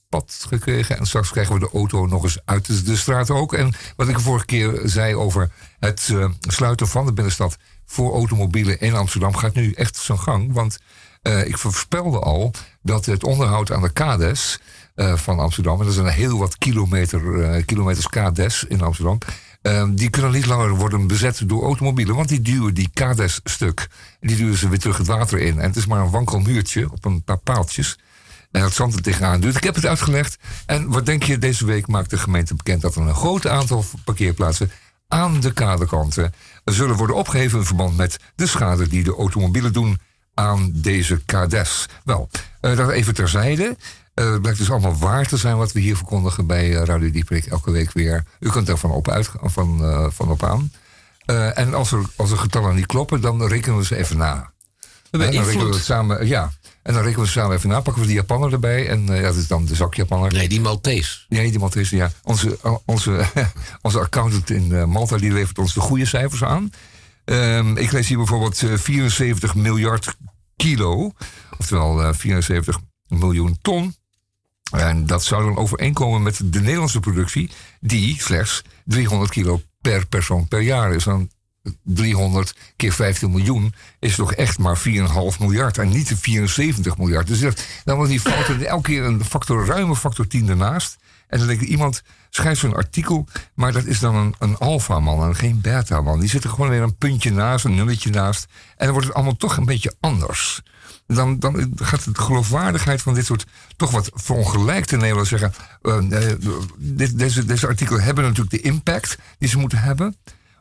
fietspad 0.09 0.45
gekregen 0.49 0.97
en 0.97 1.05
straks 1.05 1.31
krijgen 1.31 1.53
we 1.53 1.59
de 1.59 1.69
auto 1.73 2.05
nog 2.05 2.23
eens 2.23 2.39
uit 2.45 2.85
de, 2.85 2.95
straat 2.95 3.29
ook. 3.29 3.53
En 3.53 3.73
wat 3.95 4.07
ik 4.07 4.15
de 4.15 4.21
vorige 4.21 4.45
keer 4.45 4.79
zei 4.83 5.15
over 5.15 5.51
het 5.79 6.09
eh, 6.11 6.29
sluiten 6.39 6.87
van 6.87 7.05
de 7.05 7.13
binnenstad 7.13 7.57
voor 7.85 8.13
automobielen 8.13 8.79
in 8.79 8.95
Amsterdam 8.95 9.35
gaat 9.35 9.53
nu 9.53 9.71
echt 9.71 9.95
zijn 9.95 10.19
gang. 10.19 10.53
Want 10.53 10.79
eh, 11.21 11.47
ik 11.47 11.57
voorspelde 11.57 12.19
al 12.19 12.51
dat 12.81 13.05
het 13.05 13.23
onderhoud 13.23 13.71
aan 13.71 13.81
de 13.81 13.89
kades 13.89 14.59
eh, 14.95 15.15
van 15.15 15.39
Amsterdam, 15.39 15.79
en 15.79 15.85
dat 15.85 15.93
zijn 15.93 16.07
heel 16.07 16.37
wat 16.37 16.57
kilometer, 16.57 17.63
kilometers 17.65 18.07
kades 18.07 18.63
in 18.63 18.81
Amsterdam, 18.81 19.17
die 19.89 20.09
kunnen 20.09 20.31
niet 20.31 20.45
langer 20.45 20.75
worden 20.75 21.07
bezet 21.07 21.41
door 21.45 21.63
automobielen, 21.63 22.15
want 22.15 22.29
die 22.29 22.41
duwen 22.41 22.73
die 22.73 22.89
kades 22.93 23.39
stuk. 23.43 23.87
Die 24.19 24.35
duwen 24.35 24.57
ze 24.57 24.69
weer 24.69 24.79
terug 24.79 24.97
het 24.97 25.07
water 25.07 25.39
in. 25.39 25.59
En 25.59 25.67
het 25.67 25.75
is 25.75 25.85
maar 25.85 26.01
een 26.01 26.09
wankel 26.09 26.39
muurtje 26.39 26.91
op 26.91 27.05
een 27.05 27.23
paar 27.23 27.37
paaltjes. 27.37 27.97
En 28.57 28.63
het 28.63 28.73
zand 28.73 28.93
er 28.93 29.01
tegenaan 29.01 29.39
duurt. 29.39 29.55
Ik 29.55 29.63
heb 29.63 29.75
het 29.75 29.85
uitgelegd. 29.85 30.37
En 30.65 30.87
wat 30.87 31.05
denk 31.05 31.23
je, 31.23 31.37
deze 31.37 31.65
week 31.65 31.87
maakt 31.87 32.09
de 32.09 32.17
gemeente 32.17 32.55
bekend 32.55 32.81
dat 32.81 32.95
er 32.95 33.01
een 33.01 33.15
groot 33.15 33.47
aantal 33.47 33.85
parkeerplaatsen 34.03 34.71
aan 35.07 35.39
de 35.39 35.53
kaderkanten 35.53 36.33
zullen 36.65 36.95
worden 36.95 37.15
opgeheven 37.15 37.59
in 37.59 37.65
verband 37.65 37.97
met 37.97 38.17
de 38.35 38.47
schade 38.47 38.87
die 38.87 39.03
de 39.03 39.15
automobielen 39.15 39.73
doen 39.73 39.99
aan 40.33 40.71
deze 40.73 41.21
kades. 41.25 41.85
Wel, 42.03 42.29
eh, 42.61 42.77
dat 42.77 42.89
even 42.89 43.13
terzijde. 43.13 43.77
Eh, 44.13 44.31
het 44.31 44.41
blijkt 44.41 44.59
dus 44.59 44.71
allemaal 44.71 44.97
waar 44.97 45.27
te 45.27 45.37
zijn 45.37 45.57
wat 45.57 45.71
we 45.71 45.79
hier 45.79 45.95
verkondigen 45.95 46.47
bij 46.47 46.75
eh, 46.75 46.83
Radio 46.83 47.11
Dieprik 47.11 47.45
elke 47.45 47.71
week 47.71 47.91
weer. 47.91 48.23
U 48.39 48.49
kunt 48.49 48.69
er 48.69 48.77
van 48.77 48.91
op, 48.91 49.09
uit, 49.09 49.29
van, 49.41 49.81
van 50.13 50.29
op 50.31 50.43
aan. 50.43 50.71
En 51.53 51.73
als 51.73 51.91
er, 51.91 52.01
als 52.15 52.31
er 52.31 52.37
getallen 52.37 52.75
niet 52.75 52.85
kloppen, 52.85 53.21
dan 53.21 53.47
rekenen 53.47 53.77
we 53.77 53.85
ze 53.85 53.95
even 53.95 54.17
na. 54.17 54.51
We 55.11 55.17
dan 55.17 55.27
rekenen 55.27 55.69
we 55.69 55.75
het 55.75 55.83
samen, 55.83 56.27
ja. 56.27 56.51
En 56.87 56.93
dan 56.93 57.03
rekenen 57.03 57.25
we 57.25 57.31
samen 57.31 57.55
even 57.55 57.69
na, 57.69 57.81
pakken 57.81 58.01
we 58.01 58.07
die 58.07 58.17
Japanner 58.17 58.53
erbij. 58.53 58.87
En 58.87 59.09
eh, 59.09 59.15
ja, 59.15 59.27
dat 59.27 59.35
is 59.35 59.47
dan 59.47 59.65
de 59.65 59.75
zakjapanner. 59.75 60.33
Nee, 60.33 60.49
die 60.49 60.61
Maltese. 60.61 61.19
Nee, 61.29 61.49
die 61.49 61.59
Maltese, 61.59 61.95
ja. 61.95 62.11
Onze, 62.23 62.57
eh, 62.63 62.75
onze, 62.85 63.25
onze 63.81 63.99
accountant 63.99 64.49
in 64.49 64.71
eh, 64.71 64.85
Malta 64.85 65.17
die 65.17 65.31
levert 65.31 65.57
ons 65.57 65.73
de 65.73 65.79
goede 65.79 66.05
cijfers 66.05 66.43
aan. 66.43 66.71
Ehm, 67.27 67.77
ik 67.77 67.91
lees 67.91 68.07
hier 68.07 68.17
bijvoorbeeld 68.17 68.63
eh, 68.63 68.77
74 68.77 69.55
miljard 69.55 70.15
kilo. 70.55 71.11
Oftewel 71.57 72.03
eh, 72.03 72.13
74 72.13 72.79
miljoen 73.07 73.57
ton. 73.61 73.95
En 74.71 75.05
dat 75.05 75.23
zou 75.23 75.43
dan 75.43 75.57
overeenkomen 75.57 76.21
met 76.21 76.41
de 76.43 76.61
Nederlandse 76.61 76.99
productie, 76.99 77.49
die 77.79 78.21
slechts 78.21 78.61
300 78.85 79.31
kilo 79.31 79.61
per 79.81 80.05
persoon 80.05 80.47
per 80.47 80.61
jaar 80.61 80.93
is. 80.93 81.03
Dan 81.03 81.29
300 81.83 82.55
keer 82.75 82.93
15 82.93 83.31
miljoen 83.31 83.73
is 83.99 84.15
toch 84.15 84.33
echt 84.33 84.59
maar 84.59 84.77
4,5 84.77 84.83
miljard 85.39 85.77
en 85.77 85.89
niet 85.89 86.07
de 86.07 86.17
74 86.17 86.97
miljard. 86.97 87.27
Dus 87.27 87.39
dat, 87.39 87.63
dan 87.83 87.95
wordt 87.95 88.11
die 88.11 88.19
fout 88.19 88.47
er 88.47 88.63
elke 88.75 88.89
keer 88.89 89.03
een 89.03 89.25
factor, 89.25 89.65
ruime 89.65 89.95
factor 89.95 90.27
10 90.27 90.49
ernaast. 90.49 90.97
En 91.27 91.37
dan 91.37 91.47
denk 91.47 91.61
ik, 91.61 91.67
iemand 91.67 92.03
schrijft 92.29 92.59
zo'n 92.59 92.75
artikel, 92.75 93.27
maar 93.53 93.71
dat 93.71 93.85
is 93.85 93.99
dan 93.99 94.15
een, 94.15 94.35
een 94.39 94.57
alfa-man 94.57 95.27
en 95.27 95.35
geen 95.35 95.61
beta-man. 95.61 96.19
Die 96.19 96.29
zit 96.29 96.43
er 96.43 96.49
gewoon 96.49 96.69
weer 96.69 96.81
een 96.81 96.95
puntje 96.95 97.31
naast, 97.31 97.65
een 97.65 97.75
nulletje 97.75 98.09
naast. 98.09 98.47
En 98.75 98.85
dan 98.85 98.91
wordt 98.91 99.07
het 99.07 99.15
allemaal 99.15 99.35
toch 99.35 99.57
een 99.57 99.65
beetje 99.65 99.93
anders. 99.99 100.61
Dan, 101.07 101.39
dan 101.39 101.73
gaat 101.75 102.03
de 102.03 102.21
geloofwaardigheid 102.21 103.01
van 103.01 103.13
dit 103.13 103.25
soort 103.25 103.45
toch 103.75 103.91
wat 103.91 104.11
verongelijkte 104.13 104.95
Nederlanders 104.95 105.29
zeggen. 105.29 105.53
eh, 105.81 106.31
eh, 106.31 106.37
dit, 106.77 107.17
deze, 107.17 107.45
deze 107.45 107.67
artikelen 107.67 108.03
hebben 108.03 108.23
natuurlijk 108.23 108.51
de 108.51 108.69
impact 108.69 109.17
die 109.39 109.49
ze 109.49 109.57
moeten 109.57 109.79
hebben 109.79 110.15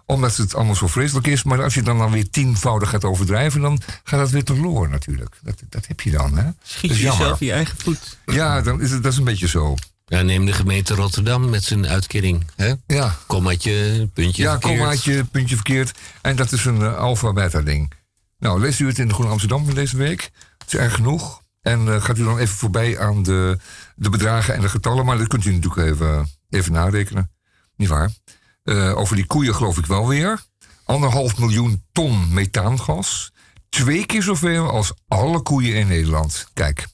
omdat 0.06 0.36
het 0.36 0.54
allemaal 0.54 0.74
zo 0.74 0.86
vreselijk 0.86 1.26
is. 1.26 1.42
Maar 1.42 1.62
als 1.62 1.74
je 1.74 1.82
dan, 1.82 1.98
dan 1.98 2.10
weer 2.12 2.30
tienvoudig 2.30 2.90
gaat 2.90 3.04
overdrijven, 3.04 3.60
dan 3.60 3.80
gaat 4.04 4.20
dat 4.20 4.30
weer 4.30 4.44
teloor 4.44 4.88
natuurlijk. 4.88 5.38
Dat, 5.42 5.62
dat 5.68 5.86
heb 5.86 6.00
je 6.00 6.10
dan, 6.10 6.36
hè? 6.38 6.50
Schiet 6.62 6.90
Dat 6.90 6.98
je 6.98 7.04
is 7.04 7.10
jammer. 7.10 7.20
jezelf 7.22 7.40
je 7.40 7.52
eigen 7.52 7.76
voet. 7.78 8.18
Ja, 8.26 8.60
dan 8.60 8.80
is 8.80 8.90
het, 8.90 9.02
dat 9.02 9.12
is 9.12 9.18
een 9.18 9.24
beetje 9.24 9.48
zo. 9.48 9.74
Ja, 10.06 10.22
neem 10.22 10.46
de 10.46 10.52
gemeente 10.52 10.94
Rotterdam 10.94 11.50
met 11.50 11.64
zijn 11.64 11.86
uitkering. 11.86 12.46
Hè? 12.56 12.72
Ja, 12.86 13.16
Kommaatje, 13.26 14.08
puntje 14.14 14.42
ja 14.42 14.50
verkeerd. 14.50 14.76
kommaatje, 14.78 15.24
puntje 15.24 15.54
verkeerd. 15.54 15.98
En 16.22 16.36
dat 16.36 16.52
is 16.52 16.64
een 16.64 16.80
uh, 16.80 16.96
alfa-beta-ding. 16.96 17.92
Nou, 18.38 18.60
leest 18.60 18.80
u 18.80 18.86
het 18.86 18.98
in 18.98 19.08
de 19.08 19.14
Groene 19.14 19.30
Amsterdam 19.32 19.64
van 19.64 19.74
deze 19.74 19.96
week? 19.96 20.30
Het 20.58 20.72
is 20.72 20.78
erg 20.78 20.94
genoeg. 20.94 21.42
En 21.62 21.88
eh, 21.94 22.02
gaat 22.02 22.18
u 22.18 22.24
dan 22.24 22.38
even 22.38 22.56
voorbij 22.56 22.98
aan 22.98 23.22
de, 23.22 23.58
de 23.94 24.10
bedragen 24.10 24.54
en 24.54 24.60
de 24.60 24.68
getallen. 24.68 25.04
Maar 25.04 25.18
dat 25.18 25.26
kunt 25.28 25.44
u 25.44 25.52
natuurlijk 25.54 25.88
even, 25.92 26.28
even 26.50 26.72
narekenen. 26.72 27.30
Niet 27.76 27.88
waar? 27.88 28.10
Eh, 28.66 28.96
over 28.96 29.16
die 29.16 29.26
koeien 29.26 29.54
geloof 29.54 29.78
ik 29.78 29.86
wel 29.86 30.08
weer. 30.08 30.42
Anderhalf 30.84 31.38
miljoen 31.38 31.84
ton 31.92 32.32
methaangas. 32.32 33.32
Twee 33.68 34.06
keer 34.06 34.22
zoveel 34.22 34.70
als 34.70 34.92
alle 35.08 35.40
koeien 35.40 35.74
in 35.74 35.86
Nederland. 35.86 36.48
Kijk. 36.54 36.86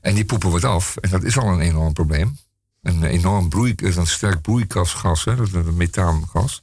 En 0.00 0.14
die 0.14 0.24
poepen 0.24 0.50
wat 0.50 0.64
af. 0.64 0.96
En 0.96 1.10
dat 1.10 1.22
is 1.22 1.38
al 1.38 1.48
een 1.48 1.60
enorm 1.60 1.92
probleem. 1.92 2.38
Een 2.82 3.04
enorm 3.04 3.48
broei, 3.48 3.74
een 3.76 4.06
sterk 4.06 4.40
broeikasgas, 4.40 5.24
dat 5.24 5.40
is 5.40 5.50
methaangas. 5.72 6.58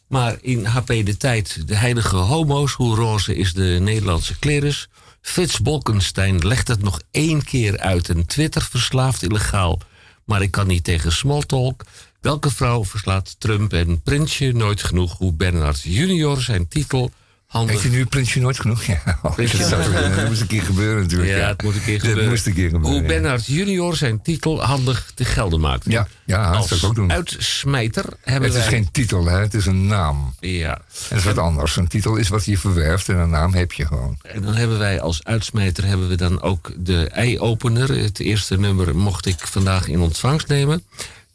Maar 0.08 0.38
in 0.42 0.66
HP 0.66 0.88
de 0.88 1.18
tijd, 1.18 1.68
de 1.68 1.76
heilige 1.76 2.16
homo's, 2.16 2.74
hoe 2.74 2.96
roze 2.96 3.36
is 3.36 3.54
de 3.54 3.78
Nederlandse 3.82 4.40
klerus? 4.40 4.90
Frits 5.22 5.60
Bolkenstein 5.60 6.48
legt 6.48 6.68
het 6.68 6.84
nog 6.84 7.02
één 7.12 7.44
keer 7.44 7.80
uit. 7.80 8.08
Een 8.08 8.26
Twitter 8.26 8.62
verslaafd 8.62 9.24
illegaal, 9.24 9.80
maar 10.26 10.42
ik 10.42 10.52
kan 10.52 10.68
niet 10.68 10.84
tegen 10.84 11.12
smalltalk. 11.12 11.86
Welke 12.22 12.50
vrouw 12.50 12.86
verslaat 12.86 13.36
Trump 13.40 13.74
en 13.74 14.02
Prinsje 14.02 14.52
nooit 14.52 14.84
genoeg? 14.84 15.18
Hoe 15.18 15.34
Bernard 15.34 15.82
junior 15.82 16.42
zijn 16.42 16.68
titel 16.68 17.12
handig... 17.52 17.82
Heeft 17.82 17.94
u 17.94 17.98
nu 17.98 18.06
Prinsje 18.06 18.40
nooit 18.40 18.60
genoeg? 18.60 18.84
Ja, 19.06 19.20
oh, 19.22 19.38
dat, 19.38 20.16
dat 20.16 20.28
moest 20.28 20.42
een 20.42 20.48
keer 20.48 20.62
gebeuren 20.62 21.02
natuurlijk. 21.02 21.32
Ja, 21.32 21.48
het 21.48 21.64
moet 21.64 21.76
een 21.76 21.84
keer 21.84 21.98
Dat 21.98 22.08
gebeuren. 22.08 22.30
moest 22.30 22.46
een 22.46 22.54
keer 22.54 22.70
gebeuren, 22.70 22.92
Hoe 22.92 23.02
ja. 23.02 23.08
Bernard 23.08 23.46
junior 23.46 23.96
zijn 23.96 24.22
titel 24.22 24.64
handig 24.64 25.12
te 25.16 25.26
gelden 25.26 25.60
maakt. 25.60 25.86
Ja, 25.88 26.08
ja 26.26 26.52
dat 26.52 26.68
zou 26.68 26.80
ik 26.80 26.86
ook 26.86 26.96
doen. 26.96 27.12
uitsmijter 27.12 28.06
hebben 28.22 28.50
Het 28.50 28.60
is 28.60 28.68
geen 28.68 28.92
titel, 28.92 29.26
hè? 29.26 29.40
het 29.40 29.54
is 29.54 29.66
een 29.66 29.88
naam. 29.88 30.34
Ja. 30.40 30.74
En 30.76 30.82
dat 31.10 31.18
is 31.18 31.24
wat 31.24 31.38
anders. 31.38 31.76
Een 31.76 31.88
titel 31.88 32.16
is 32.16 32.28
wat 32.30 32.46
je 32.46 32.58
verwerft 32.58 33.10
en 33.10 33.18
een 33.18 33.30
naam 33.30 33.54
heb 33.54 33.72
je 33.72 33.86
gewoon. 33.86 34.18
En 34.22 34.42
dan 34.42 34.56
hebben 34.56 34.78
wij 34.80 35.02
als 35.02 35.24
uitsmijter 35.24 35.86
hebben 35.86 36.08
we 36.08 36.16
dan 36.16 36.42
ook 36.42 36.72
de 36.78 37.08
ei-opener. 37.08 37.90
Het 37.98 38.20
eerste 38.20 38.60
nummer 38.60 38.96
mocht 38.96 39.26
ik 39.26 39.48
vandaag 39.48 39.88
in 39.88 40.00
ontvangst 40.00 40.48
nemen. 40.48 40.84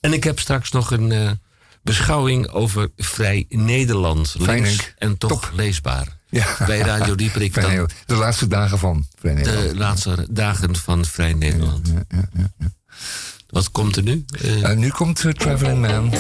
En 0.00 0.12
ik 0.12 0.24
heb 0.24 0.38
straks 0.38 0.70
nog 0.70 0.90
een 0.90 1.12
eh, 1.12 1.31
beschouwing 1.87 2.49
over 2.49 2.88
Vrij 2.96 3.44
Nederland. 3.49 4.35
Fijn, 4.40 4.62
Links 4.62 4.94
en 4.99 5.18
toch 5.18 5.31
Top. 5.31 5.51
leesbaar. 5.55 6.16
Ja. 6.29 6.57
Bij 6.66 6.79
Radio 6.79 7.14
Dieperik 7.14 7.53
Vrij 7.53 7.77
dan. 7.77 7.90
De 8.07 8.14
laatste 8.14 8.46
dagen 8.46 8.79
van 8.79 9.07
Vrij 9.18 9.35
Nederland. 9.35 9.68
de 9.68 9.77
laatste 9.77 10.27
dagen 10.31 10.77
van 10.77 11.05
Vrij 11.05 11.33
Nederland. 11.33 11.92
Het 12.09 12.70
Wat 13.46 13.70
komt 13.70 13.96
er 13.96 14.03
nu? 14.03 14.25
Uh, 14.44 14.57
uh, 14.61 14.72
nu 14.72 14.88
komt 14.88 15.25
uh, 15.25 15.33
Traveling 15.33 15.81
Man. 15.81 16.12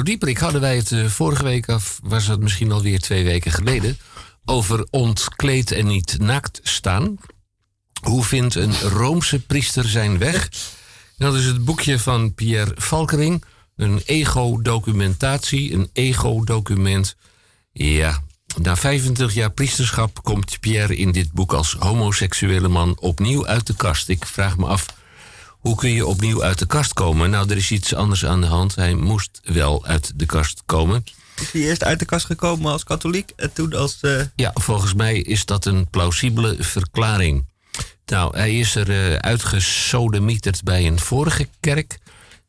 Radio 0.00 0.18
Dieperik 0.18 0.42
hadden 0.42 0.60
wij 0.60 0.76
het 0.76 0.92
eh, 0.92 1.06
vorige 1.06 1.44
week, 1.44 1.68
of 1.68 2.00
was 2.02 2.26
het 2.26 2.40
misschien 2.40 2.72
alweer 2.72 3.00
twee 3.00 3.24
weken 3.24 3.52
geleden, 3.52 3.98
over 4.44 4.86
ontkleed 4.90 5.70
en 5.70 5.86
niet 5.86 6.18
naakt 6.18 6.60
staan. 6.62 7.16
Hoe 8.02 8.24
vindt 8.24 8.54
een 8.54 8.80
Roomse 8.80 9.40
priester 9.40 9.88
zijn 9.88 10.18
weg? 10.18 10.48
Dat 11.16 11.34
is 11.34 11.44
het 11.44 11.64
boekje 11.64 11.98
van 11.98 12.34
Pierre 12.34 12.72
Valkering. 12.74 13.44
Een 13.76 14.02
ego-documentatie, 14.04 15.72
een 15.72 15.90
ego-document. 15.92 17.16
Ja, 17.72 18.22
na 18.62 18.76
25 18.76 19.34
jaar 19.34 19.50
priesterschap 19.50 20.22
komt 20.22 20.60
Pierre 20.60 20.96
in 20.96 21.12
dit 21.12 21.32
boek 21.32 21.52
als 21.52 21.76
homoseksuele 21.78 22.68
man 22.68 22.98
opnieuw 23.00 23.46
uit 23.46 23.66
de 23.66 23.74
kast. 23.76 24.08
Ik 24.08 24.26
vraag 24.26 24.56
me 24.56 24.66
af, 24.66 24.86
hoe 25.60 25.74
kun 25.76 25.90
je 25.90 26.06
opnieuw 26.06 26.42
uit 26.42 26.58
de 26.58 26.66
kast 26.66 26.92
komen? 26.92 27.30
Nou, 27.30 27.50
er 27.50 27.56
is 27.56 27.70
iets 27.70 27.94
anders 27.94 28.24
aan 28.26 28.40
de 28.40 28.46
hand. 28.46 28.74
Hij 28.74 28.94
moest 28.94 29.40
wel 29.42 29.84
uit 29.86 30.12
de 30.16 30.26
kast 30.26 30.62
komen. 30.66 31.04
Is 31.40 31.52
hij 31.52 31.60
eerst 31.60 31.84
uit 31.84 31.98
de 31.98 32.04
kast 32.04 32.26
gekomen 32.26 32.72
als 32.72 32.84
katholiek 32.84 33.32
en 33.36 33.52
toen 33.52 33.72
als... 33.74 33.98
eh, 34.00 34.22
Ja, 34.36 34.50
volgens 34.54 34.94
mij 34.94 35.18
is 35.18 35.44
dat 35.44 35.64
een 35.64 35.86
plausibele 35.90 36.56
verklaring. 36.58 37.46
Nou, 38.06 38.36
hij 38.36 38.58
is 38.58 38.74
er 38.74 38.90
eh, 38.90 39.14
uitgesodemieterd 39.14 40.62
bij 40.64 40.86
een 40.86 40.98
vorige 40.98 41.48
kerk. 41.60 41.98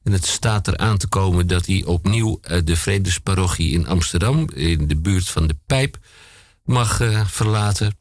En 0.04 0.12
het 0.12 0.26
staat 0.26 0.68
er 0.68 0.78
aan 0.78 0.98
te 0.98 1.08
komen 1.08 1.48
dat 1.48 1.66
hij 1.66 1.84
opnieuw 1.86 2.40
eh, 2.42 2.58
de 2.64 2.76
Vredesparochie 2.76 3.72
in 3.74 3.88
Amsterdam, 3.88 4.50
in 4.54 4.88
de 4.88 4.96
buurt 4.98 5.30
van 5.30 5.48
de 5.48 5.56
Pijp, 5.66 5.98
mag 6.64 7.02
verlaten. 7.26 7.98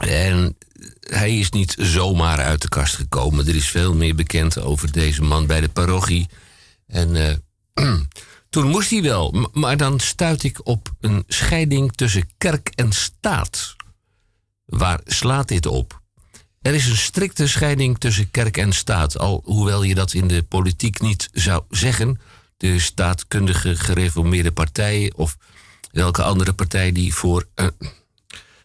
En 0.00 0.56
hij 1.00 1.38
is 1.38 1.50
niet 1.50 1.74
zomaar 1.78 2.38
uit 2.38 2.62
de 2.62 2.68
kast 2.68 2.94
gekomen. 2.94 3.46
Er 3.46 3.54
is 3.54 3.68
veel 3.68 3.94
meer 3.94 4.14
bekend 4.14 4.60
over 4.60 4.92
deze 4.92 5.22
man 5.22 5.46
bij 5.46 5.60
de 5.60 5.68
parochie. 5.68 6.28
En 6.86 7.16
eh, 7.74 7.94
toen 8.50 8.68
moest 8.68 8.90
hij 8.90 9.02
wel. 9.02 9.48
Maar 9.52 9.76
dan 9.76 10.00
stuit 10.00 10.42
ik 10.42 10.66
op 10.66 10.94
een 11.00 11.24
scheiding 11.26 11.92
tussen 11.92 12.28
kerk 12.38 12.72
en 12.74 12.92
staat. 12.92 13.76
Waar 14.64 15.00
slaat 15.04 15.48
dit 15.48 15.66
op? 15.66 16.00
Er 16.62 16.74
is 16.74 16.86
een 16.86 16.96
strikte 16.96 17.48
scheiding 17.48 17.98
tussen 17.98 18.30
kerk 18.30 18.56
en 18.56 18.72
staat. 18.72 19.18
Al 19.18 19.42
hoewel 19.44 19.82
je 19.82 19.94
dat 19.94 20.12
in 20.12 20.28
de 20.28 20.42
politiek 20.42 21.00
niet 21.00 21.28
zou 21.32 21.62
zeggen. 21.70 22.20
De 22.56 22.78
staatkundige 22.78 23.76
gereformeerde 23.76 24.52
partijen 24.52 25.16
of 25.16 25.36
welke 25.90 26.22
andere 26.22 26.52
partij 26.52 26.92
die 26.92 27.14
voor 27.14 27.46
eh, 27.54 27.66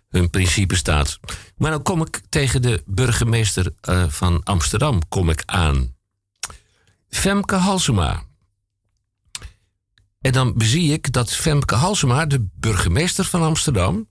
hun 0.10 0.30
principe 0.30 0.76
staat. 0.76 1.20
Maar 1.58 1.72
dan 1.72 1.82
kom 1.82 2.02
ik 2.02 2.22
tegen 2.30 2.62
de 2.62 2.84
burgemeester 2.86 3.74
eh, 3.82 4.08
van 4.08 4.44
Amsterdam 4.44 5.08
kom 5.08 5.30
ik 5.30 5.44
aan. 5.46 5.96
Femke 7.10 7.56
Halsema. 7.56 8.24
En 10.22 10.32
dan 10.32 10.54
bezie 10.54 10.92
ik 10.92 11.12
dat 11.12 11.34
Femke 11.34 11.76
Halsema, 11.76 12.26
de 12.26 12.48
burgemeester 12.54 13.26
van 13.26 13.42
Amsterdam, 13.42 14.08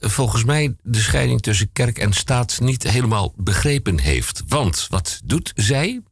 volgens 0.00 0.44
mij 0.44 0.76
de 0.82 1.00
scheiding 1.00 1.40
tussen 1.40 1.72
kerk 1.72 1.98
en 1.98 2.12
staat 2.12 2.60
niet 2.60 2.82
helemaal 2.82 3.32
begrepen 3.36 3.98
heeft. 3.98 4.42
Want 4.48 4.86
wat 4.90 5.20
doet 5.24 5.52
zij? 5.54 6.02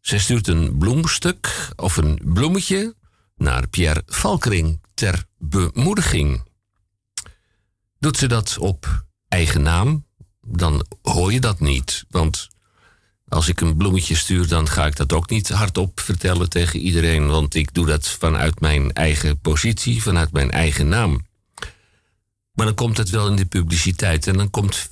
Zij 0.00 0.18
stuurt 0.18 0.48
een 0.48 0.78
bloemstuk 0.78 1.72
of 1.76 1.96
een 1.96 2.20
bloemetje 2.24 2.94
naar 3.36 3.68
Pierre 3.68 4.02
Valkering 4.06 4.80
ter 4.94 5.24
bemoediging. 5.38 6.42
Doet 7.98 8.16
ze 8.16 8.26
dat 8.26 8.58
op 8.58 9.03
eigen 9.34 9.62
naam, 9.62 10.04
dan 10.42 10.86
hoor 11.02 11.32
je 11.32 11.40
dat 11.40 11.60
niet. 11.60 12.04
Want 12.10 12.48
als 13.28 13.48
ik 13.48 13.60
een 13.60 13.76
bloemetje 13.76 14.14
stuur, 14.14 14.48
dan 14.48 14.68
ga 14.68 14.86
ik 14.86 14.96
dat 14.96 15.12
ook 15.12 15.30
niet 15.30 15.48
hardop 15.48 16.00
vertellen 16.00 16.48
tegen 16.48 16.80
iedereen. 16.80 17.26
Want 17.26 17.54
ik 17.54 17.74
doe 17.74 17.86
dat 17.86 18.08
vanuit 18.08 18.60
mijn 18.60 18.92
eigen 18.92 19.38
positie, 19.38 20.02
vanuit 20.02 20.32
mijn 20.32 20.50
eigen 20.50 20.88
naam. 20.88 21.26
Maar 22.52 22.66
dan 22.66 22.74
komt 22.74 22.96
het 22.96 23.10
wel 23.10 23.28
in 23.28 23.36
de 23.36 23.44
publiciteit. 23.44 24.26
En 24.26 24.36
dan 24.36 24.50
komt 24.50 24.88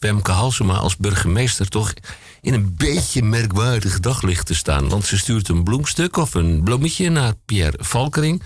Femke 0.00 0.30
Halsema 0.30 0.74
als 0.74 0.96
burgemeester 0.96 1.68
toch 1.68 1.94
in 2.40 2.54
een 2.54 2.74
beetje 2.76 3.22
merkwaardig 3.22 4.00
daglicht 4.00 4.46
te 4.46 4.54
staan. 4.54 4.88
Want 4.88 5.04
ze 5.04 5.18
stuurt 5.18 5.48
een 5.48 5.64
bloemstuk 5.64 6.16
of 6.16 6.34
een 6.34 6.62
bloemetje 6.62 7.10
naar 7.10 7.34
Pierre 7.44 7.84
Valkering 7.84 8.42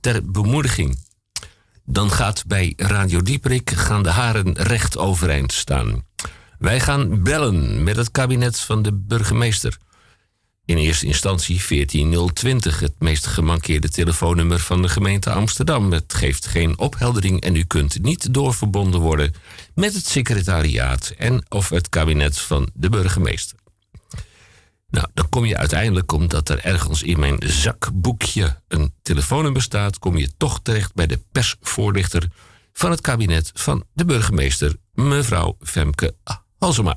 ter 0.00 0.30
bemoediging. 0.30 0.98
Dan 1.86 2.10
gaat 2.10 2.44
bij 2.46 2.72
Radio 2.76 3.22
Dieperik 3.22 3.70
gaan 3.70 4.02
de 4.02 4.10
haren 4.10 4.52
recht 4.52 4.98
overeind 4.98 5.52
staan. 5.52 6.04
Wij 6.58 6.80
gaan 6.80 7.22
bellen 7.22 7.82
met 7.82 7.96
het 7.96 8.10
kabinet 8.10 8.60
van 8.60 8.82
de 8.82 8.92
burgemeester. 8.92 9.78
In 10.64 10.76
eerste 10.76 11.06
instantie 11.06 11.60
14020, 11.60 12.80
het 12.80 12.94
meest 12.98 13.26
gemankeerde 13.26 13.88
telefoonnummer 13.88 14.58
van 14.58 14.82
de 14.82 14.88
gemeente 14.88 15.30
Amsterdam. 15.30 15.92
Het 15.92 16.14
geeft 16.14 16.46
geen 16.46 16.78
opheldering 16.78 17.40
en 17.40 17.56
u 17.56 17.64
kunt 17.64 18.02
niet 18.02 18.34
doorverbonden 18.34 19.00
worden 19.00 19.34
met 19.74 19.94
het 19.94 20.06
secretariaat 20.06 21.14
en 21.16 21.44
of 21.48 21.68
het 21.68 21.88
kabinet 21.88 22.38
van 22.38 22.68
de 22.74 22.88
burgemeester. 22.88 23.58
Nou, 24.96 25.08
dan 25.14 25.28
kom 25.28 25.44
je 25.44 25.56
uiteindelijk, 25.56 26.12
omdat 26.12 26.48
er 26.48 26.64
ergens 26.64 27.02
in 27.02 27.18
mijn 27.18 27.38
zakboekje 27.40 28.60
een 28.68 28.94
telefoonnummer 29.02 29.62
staat, 29.62 29.98
kom 29.98 30.16
je 30.16 30.30
toch 30.36 30.60
terecht 30.62 30.94
bij 30.94 31.06
de 31.06 31.20
persvoorlichter 31.32 32.28
van 32.72 32.90
het 32.90 33.00
kabinet 33.00 33.50
van 33.54 33.84
de 33.92 34.04
burgemeester, 34.04 34.76
mevrouw 34.92 35.56
Femke 35.60 36.14
Halsema. 36.58 36.96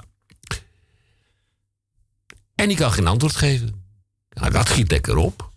En 2.55 2.67
die 2.67 2.77
kan 2.77 2.91
geen 2.91 3.07
antwoord 3.07 3.35
geven. 3.35 3.83
Nou, 4.29 4.51
dat 4.51 4.69
giet 4.69 4.91
lekker 4.91 5.15
op. 5.15 5.51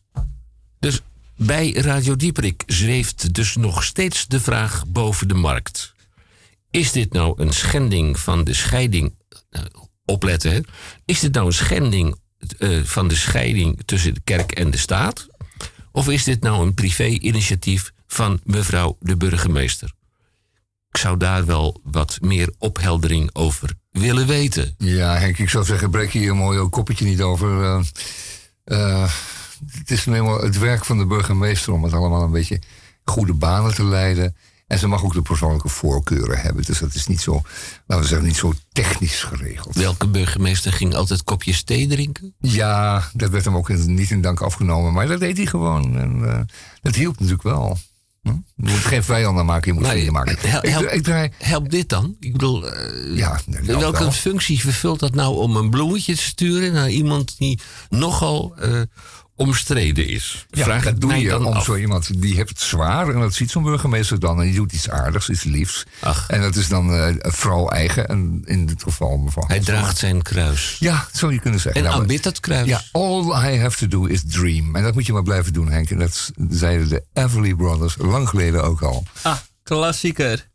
Dus 0.79 1.01
bij 1.37 1.73
Radio 1.73 2.17
Dieperik 2.17 2.63
zweeft 2.67 3.35
dus 3.35 3.57
nog 3.57 3.85
steeds 3.85 4.27
de 4.27 4.41
vraag 4.41 4.87
boven 4.87 5.29
de 5.29 5.35
markt. 5.35 5.95
Is 6.71 6.93
dit 6.93 7.13
nou 7.13 7.43
een 7.43 7.53
schending 7.53 8.19
van 8.19 8.45
de 8.45 8.55
scheiding? 8.55 9.15
nou, 9.51 9.67
opletten? 10.05 10.65
Is 11.05 11.21
dit 11.21 11.33
nou 11.33 11.47
een 11.47 11.53
schending 11.53 12.21
eh, 12.59 12.81
van 12.83 13.09
de 13.09 13.17
scheiding 13.17 13.81
tussen 13.85 14.15
de 14.15 14.21
kerk 14.25 14.53
en 14.53 14.71
de 14.71 14.79
staat? 14.79 15.27
Of 15.93 16.09
is 16.09 16.25
dit 16.25 16.43
nou 16.43 16.67
een 16.67 16.75
privé-initiatief 16.75 17.93
van 18.07 18.41
mevrouw 18.45 18.97
de 19.01 19.17
burgemeester? 19.17 19.93
Ik 20.91 20.97
zou 20.97 21.17
daar 21.17 21.47
wel 21.47 21.81
wat 21.85 22.19
meer 22.21 22.53
opheldering 22.59 23.31
over 23.33 23.75
willen 23.91 24.27
weten. 24.27 24.75
Ja, 24.79 25.19
Henk, 25.19 25.39
ik 25.39 25.49
zou 25.49 25.65
zeggen, 25.65 25.91
breek 25.91 26.11
hier 26.13 26.31
een 26.31 26.37
mooi 26.37 26.69
koppetje 26.69 27.05
niet 27.05 27.21
over. 27.21 27.63
eh, 27.63 27.85
eh, 28.65 29.11
het 29.71 29.91
is 29.91 30.07
nu 30.07 30.15
eenmaal 30.15 30.43
het 30.43 30.59
werk 30.59 30.85
van 30.85 30.99
de 30.99 31.07
burgemeester 31.07 31.73
om 31.73 31.85
het 31.85 31.93
allemaal 31.93 32.23
een 32.23 32.31
beetje 32.31 32.61
goede 33.05 33.33
banen 33.35 33.75
te 33.75 33.85
leiden. 33.85 34.37
En 34.73 34.79
ze 34.79 34.87
mag 34.89 35.05
ook 35.05 35.13
de 35.15 35.23
persoonlijke 35.23 35.69
voorkeuren 35.69 36.39
hebben. 36.41 36.63
Dus 36.65 36.79
dat 36.79 36.95
is 36.95 37.07
niet 37.07 37.21
zo, 37.21 37.43
laten 37.87 38.03
we 38.05 38.09
zeggen, 38.11 38.27
niet 38.27 38.37
zo 38.37 38.53
technisch 38.73 39.23
geregeld. 39.23 39.75
Welke 39.75 40.07
burgemeester 40.07 40.73
ging 40.73 40.95
altijd 40.95 41.25
kopjes 41.25 41.63
thee 41.63 41.87
drinken? 41.89 42.35
Ja, 42.41 43.03
dat 43.15 43.31
werd 43.31 43.45
hem 43.45 43.57
ook 43.57 43.71
in- 43.71 43.95
niet 43.95 44.11
in 44.11 44.21
dank 44.23 44.41
afgenomen. 44.41 44.93
Maar 44.93 45.07
dat 45.07 45.21
deed 45.21 45.37
hij 45.37 45.47
gewoon. 45.47 45.99
En 45.99 46.29
eh, 46.29 46.41
dat 46.83 46.95
hielp 46.95 47.15
natuurlijk 47.15 47.43
wel. 47.43 47.79
Hm? 48.23 48.29
Je 48.29 48.71
moet 48.71 48.71
geen 48.85 49.05
vijanden 49.05 49.47
maken, 49.47 49.67
je 49.67 49.73
moet 49.73 49.83
Nee, 49.83 49.93
vrienden 49.93 50.13
maken. 50.13 50.37
hel- 50.51 50.65
Ik, 50.65 50.71
help- 50.71 50.85
ik 50.91 51.03
draai... 51.03 51.31
Helpt 51.39 51.71
dit 51.71 51.89
dan? 51.89 52.17
Ik 52.21 52.33
bedoel, 52.33 52.69
eh, 52.73 53.17
Ja, 53.17 53.41
welke 53.63 53.99
wel. 53.99 54.13
functie 54.13 54.61
vervult 54.61 55.01
dat 55.01 55.15
nou 55.15 55.37
om 55.37 55.57
een 55.57 55.71
bloemetje 55.71 56.15
te 56.15 56.23
sturen 56.23 56.73
naar 56.73 56.91
iemand 56.91 57.39
die 57.39 57.61
nogal 57.89 58.55
eh, 58.57 58.81
omstreden 59.37 60.09
is? 60.09 60.47
Ja, 60.51 60.65
Vraag 60.65 60.83
dat 60.83 60.93
het 60.93 61.01
doe 61.01 61.17
je 61.17 61.29
dan 61.29 61.45
om 61.47 61.53
af. 61.53 61.65
zo 61.65 61.77
iemand 61.77 62.21
die 62.23 62.35
heeft 62.35 62.49
het 62.49 62.61
zwaar 62.61 63.09
en 63.09 63.21
dat 63.21 63.35
ziet 63.35 63.51
zo'n 63.51 63.63
burgemeester 63.63 64.19
dan 64.21 64.39
en 64.41 64.45
die 64.47 64.55
doet 64.55 64.73
iets 64.73 64.91
aardigs, 64.91 65.29
iets 65.29 65.43
liefs. 65.43 65.85
Ach. 66.01 66.29
En 66.29 66.41
dat 66.41 66.57
is 66.57 66.69
dan 66.69 66.95
eh 66.95 67.15
vrouw 67.21 67.69
eigen 67.69 68.09
en 68.09 68.43
in 68.45 68.67
dit 68.67 68.83
geval 68.83 69.17
mevrouw. 69.17 69.47
Hij 69.47 69.61
draagt 69.61 69.99
zijn 69.99 70.23
kruis. 70.23 70.77
Ja, 70.79 71.07
zou 71.13 71.33
je 71.33 71.41
kunnen 71.41 71.61
zeggen. 71.61 71.83
En 71.83 71.89
Nou, 71.89 72.01
aanbidt 72.01 72.25
dat 72.25 72.41
kruis. 72.41 72.69
Ja, 72.69 72.83
all 72.93 73.53
I 73.55 73.59
have 73.59 73.77
to 73.79 73.87
do 73.89 74.05
is 74.05 74.23
dream. 74.27 74.77
En 74.77 74.83
dat 74.83 74.95
moet 74.95 75.07
je 75.07 75.13
maar 75.13 75.23
blijven 75.23 75.53
doen, 75.53 75.71
Henk. 75.71 75.91
En 75.91 75.99
dat 75.99 76.31
zeiden 76.51 76.89
de 76.89 77.05
Everly 77.13 77.55
Brothers 77.55 77.95
lang 77.99 78.29
geleden 78.29 78.65
ook 78.65 78.83
al. 78.83 79.05
Ah, 79.23 79.37
klassieker. 79.63 80.51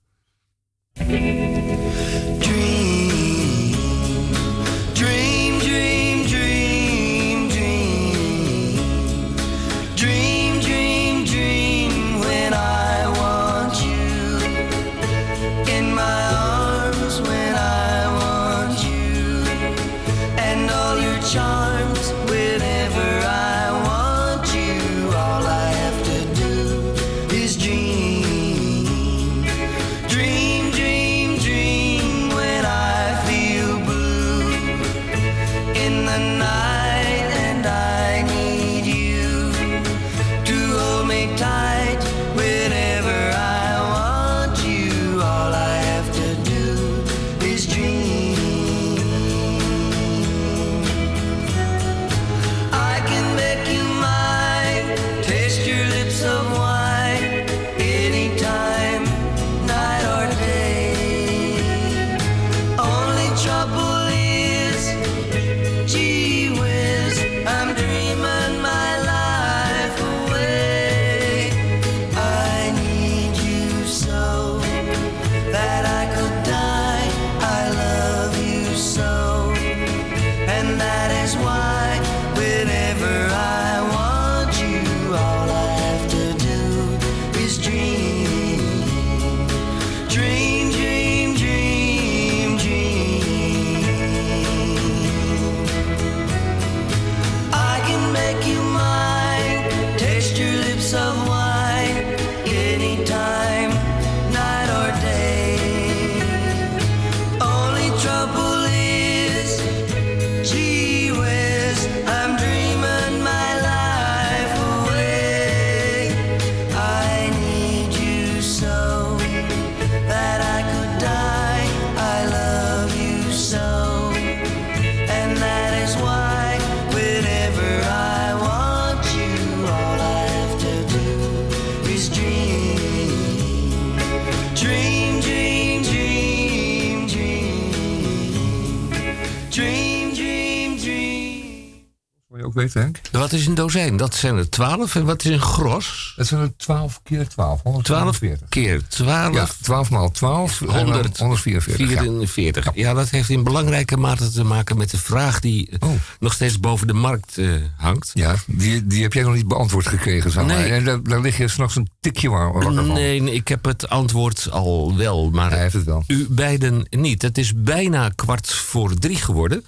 Henk? 142.58 143.00
Wat 143.12 143.32
is 143.32 143.46
een 143.46 143.56
dozijn? 143.56 143.98
Dat 143.98 144.16
zijn 144.16 144.38
er 144.38 144.50
twaalf. 144.50 144.96
En 144.96 145.06
wat 145.06 145.24
is 145.26 145.32
een 145.32 145.40
gros? 145.42 146.14
Dat 146.16 146.28
zijn 146.28 146.42
er 146.42 146.52
12 146.58 147.00
keer 147.04 147.28
12, 147.28 147.60
Twaalf 147.62 147.62
142. 147.64 148.50
keer 148.50 148.82
twaalf. 148.88 149.36
Ja, 149.36 149.48
12 149.62 149.90
maal 149.90 150.12
12, 150.12 150.60
100, 150.60 151.18
144. 151.18 151.90
Ja. 151.90 152.02
44. 152.02 152.70
Ja. 152.74 152.94
dat 152.94 153.10
heeft 153.10 153.30
in 153.30 153.44
belangrijke 153.44 153.98
mate 153.98 154.32
te 154.32 154.44
maken 154.44 154.78
met 154.78 154.90
de 154.92 154.98
vraag 154.98 155.40
die 155.40 155.70
eh, 155.70 155.90
Oh. 155.90 155.94
nog 156.20 156.34
steeds 156.34 156.60
boven 156.60 156.88
de 156.88 156.94
markt 156.94 157.38
eh, 157.38 157.50
hangt. 157.78 158.12
Ja, 158.14 158.36
die, 158.48 158.88
die 158.88 159.02
heb 159.02 159.14
jij 159.14 159.24
nog 159.24 159.34
niet 159.34 159.48
beantwoord 159.48 159.88
gekregen. 159.88 160.46
Nee. 160.48 160.72
En 160.72 160.84
daar, 160.84 161.04
daar 161.04 161.22
lig 161.22 161.38
je 161.38 161.48
s'nachts 161.48 161.76
een 161.76 161.90
tikje 162.00 162.30
wa- 162.30 162.52
wakker 162.52 162.74
van. 162.74 162.94
Nee, 162.94 163.22
nee, 163.22 163.34
ik 163.34 163.48
heb 163.48 163.66
het 163.66 163.90
antwoord 163.90 164.52
al 164.52 164.96
wel, 164.98 165.30
maar 165.30 165.50
Hij 165.52 165.62
heeft 165.62 165.74
het 165.74 165.84
wel. 165.84 166.04
u 166.08 166.26
beiden 166.30 166.88
niet. 166.90 167.22
Het 167.22 167.38
is 167.38 167.54
bijna 167.56 168.10
kwart 168.16 168.54
voor 168.54 168.94
drie 168.94 169.16
geworden. 169.16 169.66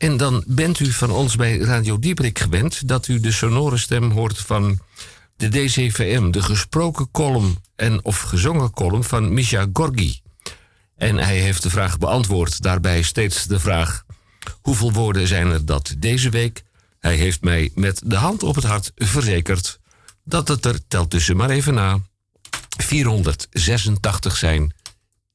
En 0.00 0.16
dan 0.16 0.44
bent 0.46 0.80
u 0.80 0.92
van 0.92 1.10
ons 1.10 1.36
bij 1.36 1.58
Radio 1.58 1.98
Dieprik 1.98 2.38
gewend 2.38 2.88
dat 2.88 3.08
u 3.08 3.20
de 3.20 3.32
sonore 3.32 3.76
stem 3.76 4.10
hoort 4.10 4.38
van 4.38 4.78
de 5.36 5.48
DCVM, 5.48 6.30
de 6.30 6.42
gesproken 6.42 7.10
column 7.10 7.56
en 7.76 8.04
of 8.04 8.20
gezongen 8.20 8.70
column 8.70 9.04
van 9.04 9.34
Misha 9.34 9.66
Gorgi. 9.72 10.20
En 10.96 11.16
hij 11.16 11.38
heeft 11.38 11.62
de 11.62 11.70
vraag 11.70 11.98
beantwoord. 11.98 12.62
Daarbij 12.62 13.02
steeds 13.02 13.44
de 13.44 13.60
vraag: 13.60 14.04
hoeveel 14.60 14.92
woorden 14.92 15.26
zijn 15.26 15.46
er 15.46 15.64
dat 15.64 15.94
deze 15.98 16.30
week? 16.30 16.62
Hij 16.98 17.16
heeft 17.16 17.42
mij 17.42 17.70
met 17.74 18.02
de 18.04 18.16
hand 18.16 18.42
op 18.42 18.54
het 18.54 18.64
hart 18.64 18.92
verzekerd 18.96 19.80
dat 20.24 20.48
het 20.48 20.64
er, 20.64 20.86
tel 20.88 21.08
tussen 21.08 21.36
maar 21.36 21.50
even 21.50 21.74
na, 21.74 22.00
486 22.76 24.36
zijn 24.36 24.74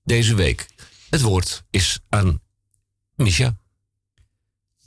deze 0.03 0.35
week. 0.35 0.67
Het 1.09 1.21
woord 1.21 1.63
is 1.69 1.99
aan 2.09 2.41
Misha. 3.15 3.55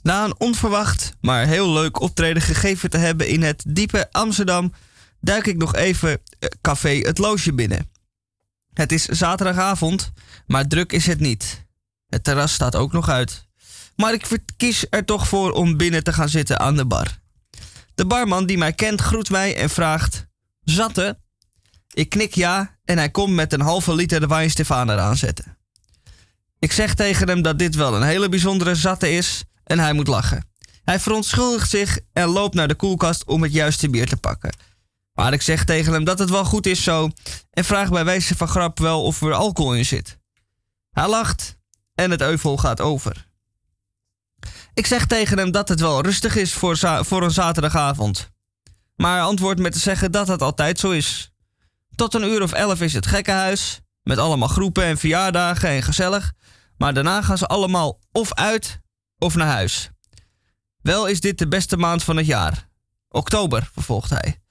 Na 0.01 0.23
een 0.23 0.39
onverwacht, 0.39 1.13
maar 1.21 1.47
heel 1.47 1.71
leuk 1.71 1.99
optreden 2.01 2.41
gegeven 2.41 2.89
te 2.89 2.97
hebben 2.97 3.27
in 3.27 3.43
het 3.43 3.63
diepe 3.67 4.11
Amsterdam, 4.11 4.73
duik 5.21 5.47
ik 5.47 5.57
nog 5.57 5.75
even 5.75 6.09
eh, 6.09 6.49
café 6.61 6.89
Het 6.89 7.17
Loosje 7.17 7.53
binnen. 7.53 7.89
Het 8.73 8.91
is 8.91 9.05
zaterdagavond, 9.05 10.11
maar 10.47 10.67
druk 10.67 10.91
is 10.91 11.05
het 11.05 11.19
niet. 11.19 11.65
Het 12.09 12.23
terras 12.23 12.53
staat 12.53 12.75
ook 12.75 12.91
nog 12.91 13.09
uit. 13.09 13.47
Maar 13.95 14.13
ik 14.13 14.27
kies 14.57 14.85
er 14.89 15.05
toch 15.05 15.27
voor 15.27 15.51
om 15.51 15.77
binnen 15.77 16.03
te 16.03 16.13
gaan 16.13 16.29
zitten 16.29 16.59
aan 16.59 16.75
de 16.75 16.85
bar. 16.85 17.19
De 17.95 18.05
barman 18.05 18.45
die 18.45 18.57
mij 18.57 18.73
kent 18.73 19.01
groet 19.01 19.29
mij 19.29 19.55
en 19.55 19.69
vraagt: 19.69 20.27
Zatte? 20.63 21.19
Ik 21.93 22.09
knik 22.09 22.35
ja 22.35 22.77
en 22.85 22.97
hij 22.97 23.09
komt 23.09 23.33
met 23.33 23.53
een 23.53 23.61
halve 23.61 23.95
liter 23.95 24.19
de 24.19 24.27
wijn 24.27 24.49
Stefaner 24.49 24.99
aanzetten. 24.99 25.57
Ik 26.59 26.71
zeg 26.71 26.93
tegen 26.93 27.27
hem 27.27 27.41
dat 27.41 27.59
dit 27.59 27.75
wel 27.75 27.95
een 27.95 28.03
hele 28.03 28.29
bijzondere 28.29 28.75
zatte 28.75 29.11
is 29.11 29.43
en 29.69 29.79
hij 29.79 29.93
moet 29.93 30.07
lachen. 30.07 30.47
Hij 30.83 30.99
verontschuldigt 30.99 31.69
zich 31.69 31.99
en 32.13 32.27
loopt 32.27 32.53
naar 32.53 32.67
de 32.67 32.75
koelkast 32.75 33.25
om 33.25 33.43
het 33.43 33.53
juiste 33.53 33.89
bier 33.89 34.07
te 34.07 34.17
pakken. 34.17 34.55
Maar 35.13 35.33
ik 35.33 35.41
zeg 35.41 35.65
tegen 35.65 35.93
hem 35.93 36.03
dat 36.03 36.19
het 36.19 36.29
wel 36.29 36.45
goed 36.45 36.65
is 36.65 36.83
zo 36.83 37.09
en 37.51 37.65
vraag 37.65 37.89
bij 37.89 38.05
wijze 38.05 38.35
van 38.35 38.47
grap 38.47 38.79
wel 38.79 39.03
of 39.03 39.21
er 39.21 39.33
alcohol 39.33 39.73
in 39.73 39.85
zit. 39.85 40.17
Hij 40.91 41.07
lacht 41.07 41.57
en 41.95 42.11
het 42.11 42.21
euvel 42.21 42.57
gaat 42.57 42.81
over. 42.81 43.27
Ik 44.73 44.85
zeg 44.85 45.05
tegen 45.05 45.37
hem 45.37 45.51
dat 45.51 45.69
het 45.69 45.79
wel 45.79 46.01
rustig 46.01 46.35
is 46.35 46.53
voor, 46.53 46.77
voor 47.05 47.23
een 47.23 47.31
zaterdagavond. 47.31 48.29
Maar 48.95 49.21
antwoordt 49.21 49.61
met 49.61 49.71
te 49.71 49.79
zeggen 49.79 50.11
dat 50.11 50.27
het 50.27 50.41
altijd 50.41 50.79
zo 50.79 50.91
is. 50.91 51.31
Tot 51.95 52.13
een 52.13 52.23
uur 52.23 52.41
of 52.41 52.51
elf 52.51 52.81
is 52.81 52.93
het 52.93 53.07
gekkenhuis, 53.07 53.79
met 54.03 54.17
allemaal 54.17 54.47
groepen 54.47 54.83
en 54.83 54.97
verjaardagen 54.97 55.69
en 55.69 55.83
gezellig. 55.83 56.33
Maar 56.77 56.93
daarna 56.93 57.21
gaan 57.21 57.37
ze 57.37 57.47
allemaal 57.47 57.99
of 58.11 58.33
uit 58.33 58.79
of 59.19 59.35
naar 59.35 59.47
huis. 59.47 59.89
Wel 60.81 61.07
is 61.07 61.19
dit 61.19 61.37
de 61.37 61.47
beste 61.47 61.77
maand 61.77 62.03
van 62.03 62.17
het 62.17 62.25
jaar. 62.25 62.69
Oktober, 63.09 63.69
vervolgt 63.73 64.09
hij. 64.09 64.41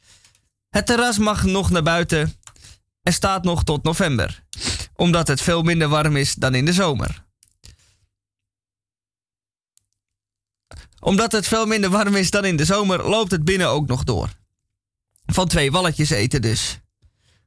Het 0.68 0.86
terras 0.86 1.18
mag 1.18 1.44
nog 1.44 1.70
naar 1.70 1.82
buiten 1.82 2.34
en 3.02 3.12
staat 3.12 3.44
nog 3.44 3.64
tot 3.64 3.82
november, 3.82 4.44
omdat 4.94 5.28
het 5.28 5.40
veel 5.40 5.62
minder 5.62 5.88
warm 5.88 6.16
is 6.16 6.34
dan 6.34 6.54
in 6.54 6.64
de 6.64 6.72
zomer. 6.72 7.26
Omdat 11.00 11.32
het 11.32 11.46
veel 11.46 11.66
minder 11.66 11.90
warm 11.90 12.14
is 12.14 12.30
dan 12.30 12.44
in 12.44 12.56
de 12.56 12.64
zomer, 12.64 13.08
loopt 13.08 13.30
het 13.30 13.44
binnen 13.44 13.68
ook 13.68 13.86
nog 13.86 14.04
door. 14.04 14.28
Van 15.26 15.48
twee 15.48 15.70
walletjes 15.70 16.10
eten 16.10 16.42
dus. 16.42 16.80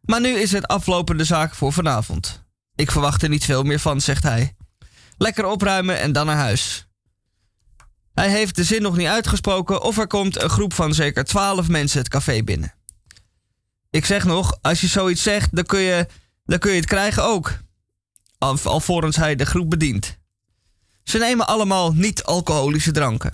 Maar 0.01 0.21
nu 0.21 0.29
is 0.29 0.51
het 0.51 0.67
aflopende 0.67 1.23
zaak 1.23 1.55
voor 1.55 1.73
vanavond. 1.73 2.43
Ik 2.75 2.91
verwacht 2.91 3.23
er 3.23 3.29
niet 3.29 3.45
veel 3.45 3.63
meer 3.63 3.79
van, 3.79 4.01
zegt 4.01 4.23
hij. 4.23 4.55
Lekker 5.17 5.45
opruimen 5.45 5.99
en 5.99 6.11
dan 6.11 6.25
naar 6.25 6.35
huis. 6.35 6.87
Hij 8.13 8.29
heeft 8.29 8.55
de 8.55 8.63
zin 8.63 8.81
nog 8.81 8.97
niet 8.97 9.07
uitgesproken 9.07 9.81
of 9.81 9.97
er 9.97 10.07
komt 10.07 10.41
een 10.41 10.49
groep 10.49 10.73
van 10.73 10.93
zeker 10.93 11.23
twaalf 11.23 11.67
mensen 11.67 11.99
het 11.99 12.09
café 12.09 12.43
binnen. 12.43 12.73
Ik 13.89 14.05
zeg 14.05 14.25
nog, 14.25 14.57
als 14.61 14.81
je 14.81 14.87
zoiets 14.87 15.23
zegt, 15.23 15.55
dan 15.55 15.65
kun 15.65 15.79
je, 15.79 16.07
dan 16.45 16.59
kun 16.59 16.71
je 16.71 16.77
het 16.77 16.85
krijgen 16.85 17.23
ook. 17.23 17.59
Al, 18.37 18.57
alvorens 18.63 19.15
hij 19.15 19.35
de 19.35 19.45
groep 19.45 19.69
bedient. 19.69 20.17
Ze 21.03 21.17
nemen 21.17 21.47
allemaal 21.47 21.93
niet-alcoholische 21.93 22.91
dranken. 22.91 23.33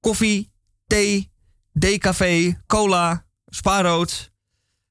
Koffie, 0.00 0.50
thee, 0.86 1.30
decafé, 1.72 2.60
cola, 2.66 3.24
spaarrood. 3.46 4.30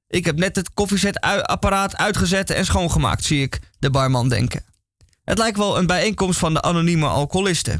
Ik 0.07 0.25
heb 0.25 0.37
net 0.37 0.55
het 0.55 0.73
koffiezetapparaat 0.73 1.95
uitgezet 1.95 2.49
en 2.49 2.65
schoongemaakt, 2.65 3.23
zie 3.23 3.41
ik 3.41 3.59
de 3.79 3.89
barman 3.89 4.29
denken. 4.29 4.65
Het 5.23 5.37
lijkt 5.37 5.57
wel 5.57 5.77
een 5.77 5.87
bijeenkomst 5.87 6.39
van 6.39 6.53
de 6.53 6.61
anonieme 6.61 7.07
alcoholisten. 7.07 7.79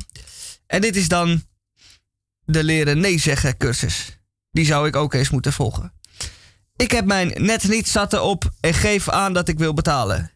En 0.68 0.82
dit 0.82 0.96
is 0.96 1.08
dan 1.08 1.44
de 2.46 2.64
leren 2.64 3.00
nee 3.00 3.20
zeggen 3.20 3.58
cursus. 3.58 4.20
Die 4.52 4.66
zou 4.66 4.88
ik 4.88 4.96
ook 4.96 5.14
eens 5.14 5.30
moeten 5.30 5.54
volgen. 5.54 5.94
Ik 6.76 6.92
heb 6.92 7.06
mijn 7.06 7.34
net 7.36 7.68
niet 7.68 7.88
zatte 7.88 8.22
op 8.22 8.52
en 8.60 8.74
geef 8.74 9.10
aan 9.10 9.34
dat 9.34 9.48
ik 9.48 9.58
wil 9.58 9.74
betalen. 9.74 10.32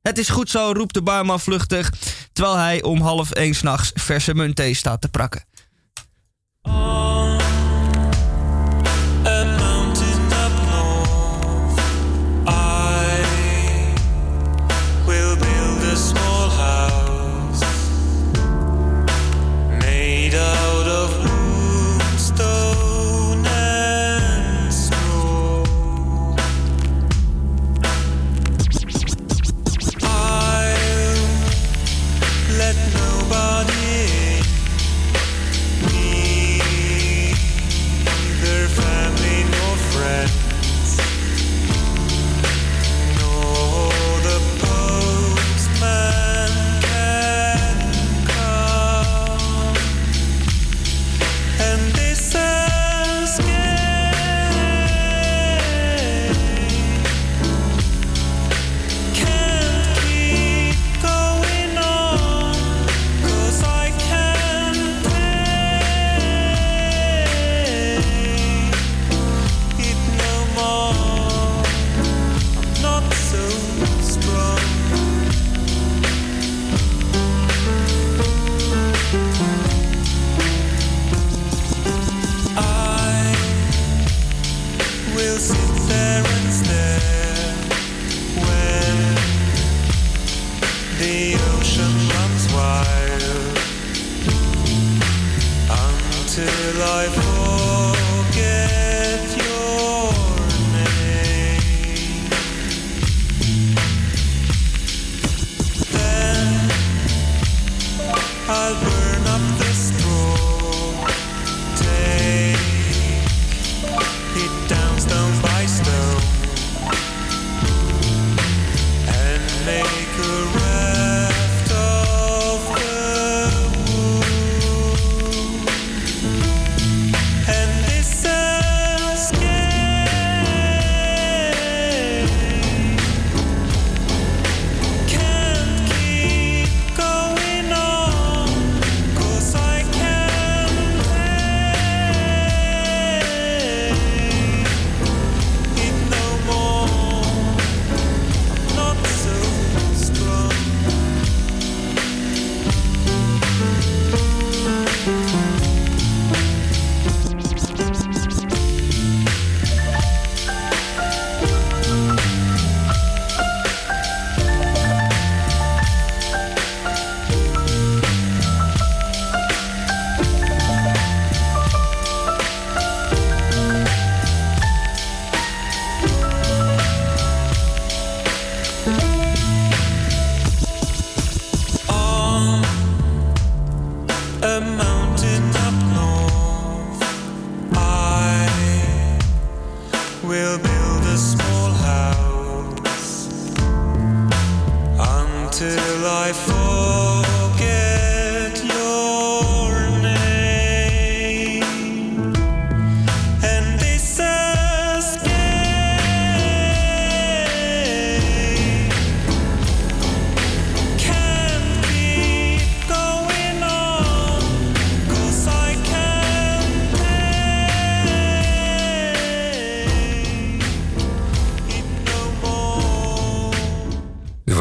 Het 0.00 0.18
is 0.18 0.28
goed 0.28 0.50
zo, 0.50 0.72
roept 0.72 0.94
de 0.94 1.02
barman 1.02 1.40
vluchtig, 1.40 1.92
terwijl 2.32 2.56
hij 2.56 2.82
om 2.82 3.00
half 3.00 3.30
één 3.30 3.54
s'nachts 3.54 3.90
verse 3.94 4.34
muntthee 4.34 4.74
staat 4.74 5.00
te 5.00 5.08
prakken. 5.08 5.44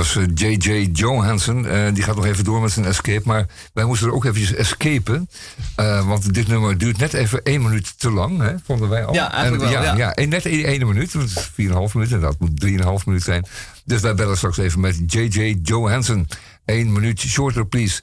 Was 0.04 0.16
eh, 0.16 0.24
J.J. 0.34 0.90
Johansson. 0.94 1.68
Eh, 1.68 1.94
die 1.94 2.04
gaat 2.04 2.16
nog 2.16 2.26
even 2.26 2.44
door 2.44 2.62
met 2.62 2.72
zijn 2.72 2.86
escape. 2.86 3.22
Maar 3.26 3.46
wij 3.74 3.86
moesten 3.86 4.08
er 4.08 4.14
ook 4.14 4.26
eventjes 4.26 4.54
escapen. 4.54 5.30
Eh, 5.76 6.08
want 6.08 6.34
dit 6.34 6.48
nummer 6.48 6.78
duurt 6.78 6.98
net 6.98 7.14
even 7.14 7.44
één 7.44 7.62
minuut 7.62 8.00
te 8.00 8.12
lang, 8.12 8.42
hè, 8.42 8.54
vonden 8.66 8.90
wij 8.90 9.06
al. 9.06 9.14
Ja, 9.14 9.32
eigenlijk 9.32 9.64
En, 9.64 9.70
wel, 9.72 9.84
ja. 9.84 10.14
ja, 10.16 10.26
net 10.26 10.46
één, 10.46 10.66
één 10.66 10.88
minuut. 10.88 11.14
want 11.14 11.34
Het 11.34 11.52
is 11.58 11.68
4,5 11.68 11.94
minuten. 11.94 12.22
Dat 12.22 12.40
moet 12.40 12.66
3,5 12.66 13.06
minuut 13.06 13.24
zijn. 13.24 13.46
Dus 13.86 14.02
wij 14.02 14.16
bellen 14.16 14.38
straks 14.38 14.58
even 14.58 14.80
met 14.80 14.98
J.J. 15.06 15.60
Johansson. 15.64 16.28
Eén 16.66 16.92
minuut 16.92 17.20
shorter, 17.20 17.66
please. 17.66 18.02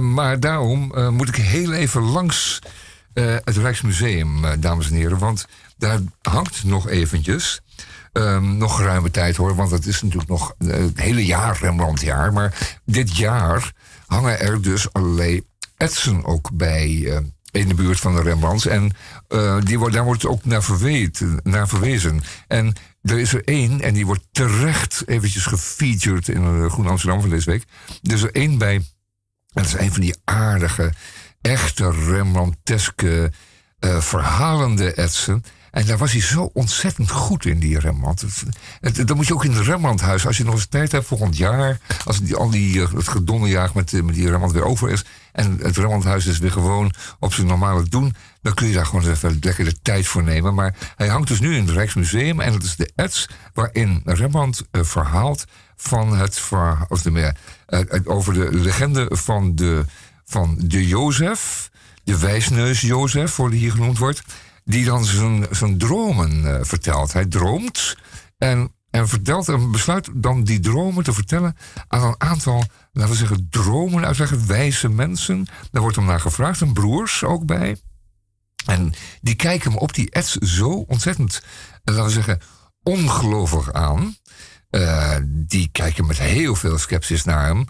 Maar 0.00 0.40
daarom 0.40 0.92
moet 1.10 1.28
ik 1.28 1.36
heel 1.36 1.72
even 1.72 2.02
langs 2.02 2.58
het 3.14 3.56
Rijksmuseum, 3.56 4.60
dames 4.60 4.90
en 4.90 4.96
heren. 4.96 5.18
Want 5.18 5.46
daar 5.76 5.98
hangt 6.22 6.64
nog 6.64 6.88
eventjes... 6.88 7.60
Ehm, 8.16 8.56
nog 8.56 8.80
ruime 8.80 9.10
tijd 9.10 9.36
hoor, 9.36 9.54
want 9.54 9.70
het 9.70 9.86
is 9.86 10.02
natuurlijk 10.02 10.30
nog 10.30 10.54
eh, 10.58 10.68
het 10.68 11.00
hele 11.00 11.24
jaar 11.24 11.58
Rembrandtjaar. 11.60 12.32
Maar 12.32 12.78
dit 12.84 13.16
jaar 13.16 13.72
hangen 14.06 14.40
er 14.40 14.62
dus 14.62 14.92
allerlei 14.92 15.42
etsen 15.76 16.24
ook 16.24 16.50
bij 16.52 17.04
eh, 17.06 17.18
in 17.50 17.68
de 17.68 17.74
buurt 17.74 18.00
van 18.00 18.14
de 18.14 18.22
Rembrandts. 18.22 18.66
En 18.66 18.92
eh, 19.28 19.58
die 19.60 19.90
daar 19.90 20.04
wordt 20.04 20.26
ook 20.26 20.44
naar, 20.44 20.62
verweet, 20.62 21.24
naar 21.42 21.68
verwezen. 21.68 22.20
En 22.46 22.74
er 23.02 23.18
is 23.18 23.32
er 23.34 23.44
één, 23.44 23.80
en 23.80 23.94
die 23.94 24.06
wordt 24.06 24.26
terecht 24.32 25.02
eventjes 25.06 25.46
gefeatured 25.46 26.28
in 26.28 26.70
Groen 26.70 26.86
Amsterdam 26.86 27.20
van 27.20 27.30
deze 27.30 27.50
week. 27.50 27.64
Er 28.02 28.12
is 28.12 28.22
er 28.22 28.34
één 28.34 28.58
bij, 28.58 28.84
dat 29.52 29.64
is 29.64 29.72
een 29.72 29.92
van 29.92 30.00
die 30.00 30.16
aardige, 30.24 30.92
echte 31.40 31.90
Rembrandteske 31.90 33.32
verhalende 33.80 34.92
etsen. 34.92 35.44
En 35.76 35.86
daar 35.86 35.98
was 35.98 36.12
hij 36.12 36.20
zo 36.20 36.50
ontzettend 36.52 37.10
goed 37.10 37.44
in, 37.44 37.58
die 37.58 37.78
Rembrandt. 37.78 38.24
Het, 38.80 39.08
dan 39.08 39.16
moet 39.16 39.26
je 39.26 39.34
ook 39.34 39.44
in 39.44 39.52
het 39.52 39.66
Rembrandthuis, 39.66 40.26
als 40.26 40.36
je 40.36 40.44
nog 40.44 40.54
eens 40.54 40.66
tijd 40.66 40.92
hebt 40.92 41.06
volgend 41.06 41.36
jaar... 41.36 41.80
als 42.04 42.20
die, 42.20 42.36
al 42.36 42.50
die, 42.50 42.82
eh, 42.82 42.92
het 42.92 43.08
gedonderjaag 43.08 43.74
met, 43.74 43.92
eh, 43.92 44.02
met 44.02 44.14
die 44.14 44.28
Rembrandt 44.28 44.54
weer 44.54 44.64
over 44.64 44.90
is... 44.90 45.04
en 45.32 45.58
het 45.62 45.76
Rembrandthuis 45.76 46.26
is 46.26 46.38
weer 46.38 46.50
gewoon 46.52 46.92
op 47.18 47.34
zijn 47.34 47.46
normale 47.46 47.82
doen... 47.82 48.14
dan 48.42 48.54
kun 48.54 48.66
je 48.66 48.74
daar 48.74 48.86
gewoon 48.86 49.08
even 49.10 49.38
lekker 49.40 49.64
de 49.64 49.82
tijd 49.82 50.06
voor 50.06 50.22
nemen. 50.22 50.54
Maar 50.54 50.74
hij 50.96 51.08
hangt 51.08 51.28
dus 51.28 51.40
nu 51.40 51.56
in 51.56 51.66
het 51.66 51.74
Rijksmuseum... 51.74 52.40
en 52.40 52.52
dat 52.52 52.62
is 52.62 52.76
de 52.76 52.90
ets 52.94 53.28
waarin 53.54 54.02
Rembrandt 54.04 54.62
eh, 54.70 54.82
verhaalt 54.82 55.44
van 55.76 56.16
het. 56.16 56.42
Of 56.88 57.02
de, 57.02 57.10
meer, 57.10 57.36
over 58.04 58.34
de 58.34 58.48
legende 58.52 59.08
van 59.12 59.54
de, 59.54 59.84
van 60.24 60.56
de 60.58 60.86
Jozef... 60.86 61.70
de 62.04 62.18
wijsneus 62.18 62.80
Jozef, 62.80 63.30
voor 63.30 63.50
die 63.50 63.60
hier 63.60 63.72
genoemd 63.72 63.98
wordt 63.98 64.22
die 64.66 64.84
dan 64.84 65.04
zijn, 65.50 65.78
dromen 65.78 66.56
eh, 66.56 66.64
vertelt. 66.64 67.12
Hij 67.12 67.26
droomt 67.26 67.96
en, 68.38 68.72
en 68.90 69.08
vertelt 69.08 69.48
en 69.48 69.70
besluit 69.70 70.08
dan 70.14 70.44
die 70.44 70.60
dromen 70.60 71.04
te 71.04 71.12
vertellen 71.12 71.56
aan 71.88 72.02
een 72.02 72.20
aantal, 72.20 72.64
laten 72.92 73.12
we 73.12 73.18
zeggen, 73.18 73.46
dromen 73.50 74.06
uitleggen, 74.06 74.46
wijze 74.46 74.88
mensen. 74.88 75.46
Daar 75.70 75.82
wordt 75.82 75.96
hem 75.96 76.06
naar 76.06 76.20
gevraagd, 76.20 76.60
en 76.60 76.72
broers 76.72 77.24
ook 77.24 77.44
bij. 77.44 77.76
En 78.66 78.92
die 79.20 79.34
kijken 79.34 79.70
hem 79.70 79.80
op 79.80 79.94
die 79.94 80.10
ets 80.10 80.32
zo 80.32 80.68
ontzettend, 80.68 81.42
eh, 81.84 81.94
laten 81.94 82.04
we 82.04 82.12
zeggen, 82.12 82.40
ongelovig 82.82 83.72
aan. 83.72 84.16
Eh, 84.70 85.16
die 85.24 85.68
kijken 85.72 86.06
met 86.06 86.18
heel 86.18 86.54
veel 86.54 86.78
sceptisch 86.78 87.24
naar 87.24 87.46
hem. 87.46 87.66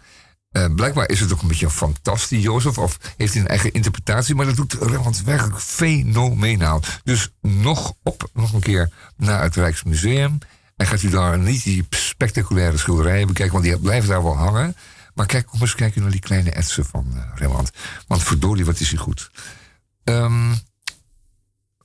Eh, 0.57 0.75
blijkbaar 0.75 1.09
is 1.09 1.21
het 1.21 1.33
ook 1.33 1.43
een 1.43 1.49
beetje 1.49 1.65
een 1.65 1.73
fantastisch 1.73 2.43
Jozef, 2.43 2.79
of 2.79 2.99
heeft 3.17 3.33
hij 3.33 3.43
een 3.43 3.49
eigen 3.49 3.73
interpretatie, 3.73 4.35
maar 4.35 4.47
dat 4.47 4.57
doet 4.57 4.73
Rembrandt 4.73 5.23
werkelijk 5.23 5.61
fenomenaal. 5.61 6.81
Dus 7.05 7.31
nog 7.41 7.95
op, 8.03 8.31
nog 8.33 8.53
een 8.53 8.61
keer 8.61 8.91
naar 9.17 9.43
het 9.43 9.57
Rijksmuseum. 9.57 10.39
En 10.77 10.87
gaat 10.87 11.03
u 11.03 11.11
daar 11.11 11.39
niet 11.39 11.63
die 11.65 11.87
spectaculaire 11.91 12.77
schilderijen 12.77 13.27
bekijken, 13.27 13.53
want 13.53 13.65
die 13.65 13.79
blijven 13.79 14.09
daar 14.09 14.23
wel 14.23 14.37
hangen. 14.37 14.77
Maar 15.15 15.27
kijk, 15.27 15.47
kom 15.47 15.61
eens 15.61 15.75
kijken 15.75 16.03
naar 16.03 16.11
die 16.11 16.21
kleine 16.21 16.51
etsen 16.51 16.85
van 16.85 17.07
eh, 17.15 17.23
Rembrandt. 17.35 17.71
Want 18.07 18.23
verdorie, 18.23 18.65
wat 18.65 18.81
is 18.81 18.89
hij 18.89 18.99
goed. 18.99 19.31
Ehm, 20.05 20.53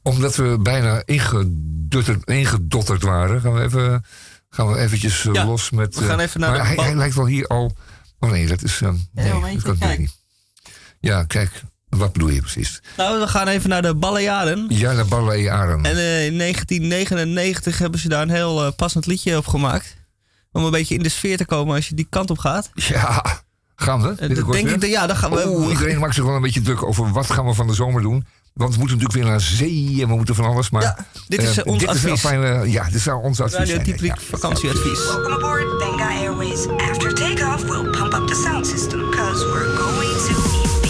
omdat 0.01 0.35
we 0.35 0.57
bijna 0.61 1.01
ingedotterd, 1.05 2.25
ingedotterd 2.25 3.03
waren, 3.03 3.41
gaan 3.41 3.53
we 3.53 3.61
even, 3.61 4.05
gaan 4.49 4.71
we 4.71 4.77
eventjes 4.77 5.25
eh, 5.25 5.33
Ja, 5.33 5.45
los 5.45 5.69
met... 5.69 5.95
we 5.95 6.05
gaan 6.05 6.19
even 6.19 6.39
naar 6.39 6.51
maar 6.51 6.75
de 6.75 6.81
hij 6.81 6.95
lijkt 6.95 7.15
wel 7.15 7.25
hier 7.25 7.47
al... 7.47 7.75
Oh 8.23 8.29
nee, 8.31 8.47
dat 8.47 8.63
is... 8.63 8.81
ehm 8.81 8.95
nee, 9.13 9.53
dat 9.53 9.61
kan 9.63 9.77
kijk. 9.77 9.99
niet. 9.99 10.19
Ja, 10.99 11.23
kijk, 11.23 11.61
wat 11.89 12.13
bedoel 12.13 12.29
je 12.29 12.39
precies? 12.39 12.81
Nou, 12.97 13.19
we 13.19 13.27
gaan 13.27 13.47
even 13.47 13.69
naar 13.69 13.81
de 13.81 13.95
Balleaden. 13.95 14.65
Ja, 14.69 14.95
de 14.95 15.03
ballet 15.05 15.47
Aren. 15.47 15.83
En 15.85 15.95
eh, 15.97 16.25
in 16.25 16.37
1999 16.37 17.77
hebben 17.77 17.99
ze 17.99 18.09
daar 18.09 18.21
een 18.21 18.29
heel 18.29 18.65
eh, 18.65 18.71
passend 18.75 19.05
liedje 19.05 19.37
op 19.37 19.47
gemaakt. 19.47 19.95
Om 20.51 20.63
een 20.63 20.71
beetje 20.71 20.95
in 20.95 21.03
de 21.03 21.09
sfeer 21.09 21.37
te 21.37 21.45
komen 21.45 21.75
als 21.75 21.87
je 21.89 21.95
die 21.95 22.07
kant 22.09 22.29
op 22.29 22.37
gaat. 22.37 22.69
Ja, 22.73 23.23
gaan 23.75 24.01
we? 24.01 24.13
Binnenkort 24.15 24.51
denk 24.53 24.65
weer? 24.65 24.73
ik, 24.75 24.81
dat- 24.81 24.89
ja, 24.89 25.07
dan 25.07 25.15
gaan 25.15 25.31
we. 25.31 25.47
Oeh, 25.47 25.69
iedereen 25.71 25.99
maakt 25.99 26.15
zich 26.15 26.23
wel 26.23 26.35
een 26.35 26.41
beetje 26.41 26.61
druk 26.61 26.83
over 26.83 27.11
wat 27.11 27.29
gaan 27.31 27.45
we 27.45 27.53
van 27.53 27.67
de 27.67 27.73
zomer 27.73 28.01
doen. 28.01 28.25
Want 28.53 28.73
we 28.73 28.79
moeten 28.79 28.97
natuurlijk 28.97 29.23
weer 29.23 29.31
naar 29.31 29.41
zee 29.41 30.01
en 30.01 30.07
we 30.07 30.15
moeten 30.15 30.35
van 30.35 30.45
alles. 30.45 30.69
Maar 30.69 30.81
Ja, 30.81 31.05
dit 31.27 31.43
is, 31.43 31.57
eh, 31.57 31.65
ons 31.65 31.79
dit 31.79 31.89
Is 31.89 31.95
advies. 31.95 32.19
fijn, 32.19 32.43
eh, 32.43 32.71
ja, 32.73 32.89
dit 32.89 33.01
zou 33.01 33.23
ons 33.23 33.41
advies 33.41 33.57
Radio 33.71 33.95
zijn. 33.95 34.05
Ja. 34.05 34.15
vakantieadvies. 34.29 35.05
Welcome 35.05 35.35
aboard 35.35 35.77
Benga 35.79 36.09
Airways. 36.09 36.67
After 36.67 37.13
takeoff, 37.13 37.63
we'll 37.63 37.89
pump 37.89 38.13
up 38.13 38.27
the 38.27 38.41
sound 38.45 38.67
system 38.67 39.09
because 39.09 39.43
we're 39.45 39.75
going 39.77 40.17
to 40.27 40.80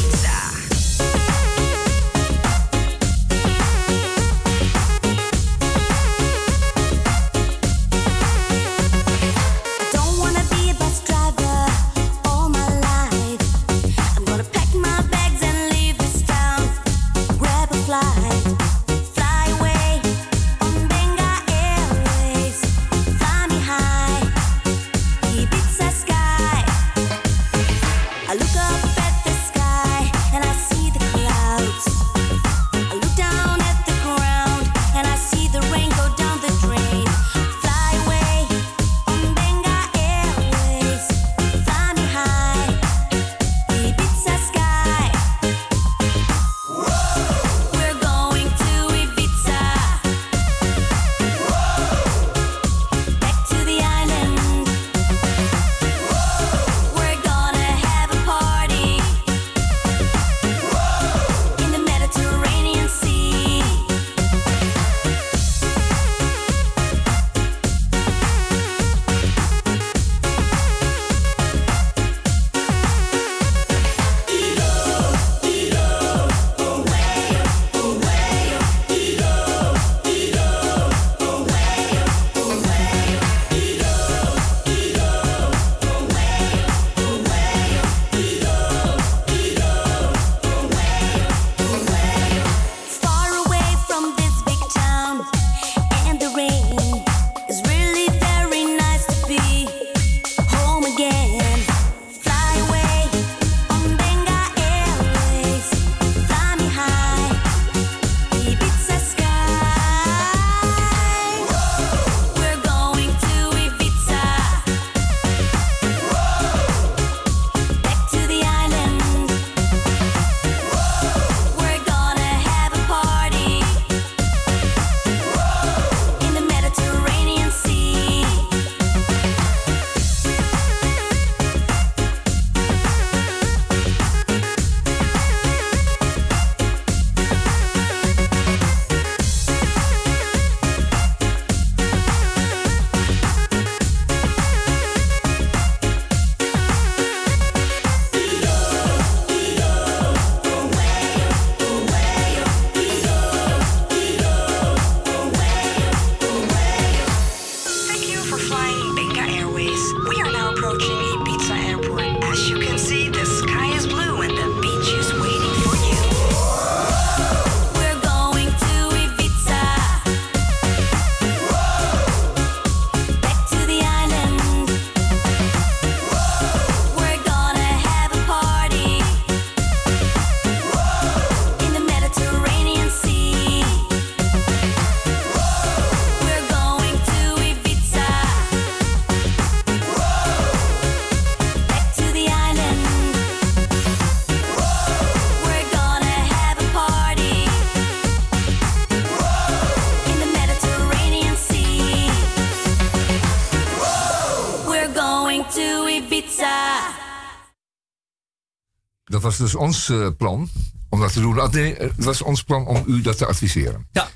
was 209.37 209.51
dus 209.51 209.55
ons 209.55 209.89
eh, 209.89 210.07
plan 210.17 210.49
om 210.89 210.99
dat 210.99 211.13
te 211.13 211.19
doen. 211.19 211.39
Ah, 211.39 211.51
Nee, 211.51 211.75
het 211.75 212.03
was 212.03 212.21
ons 212.21 212.43
plan 212.43 212.65
om 212.67 212.83
u 212.87 213.01
dat 213.01 213.17
te 213.17 213.25
adviseren. 213.25 213.87
Ja. 213.91 214.09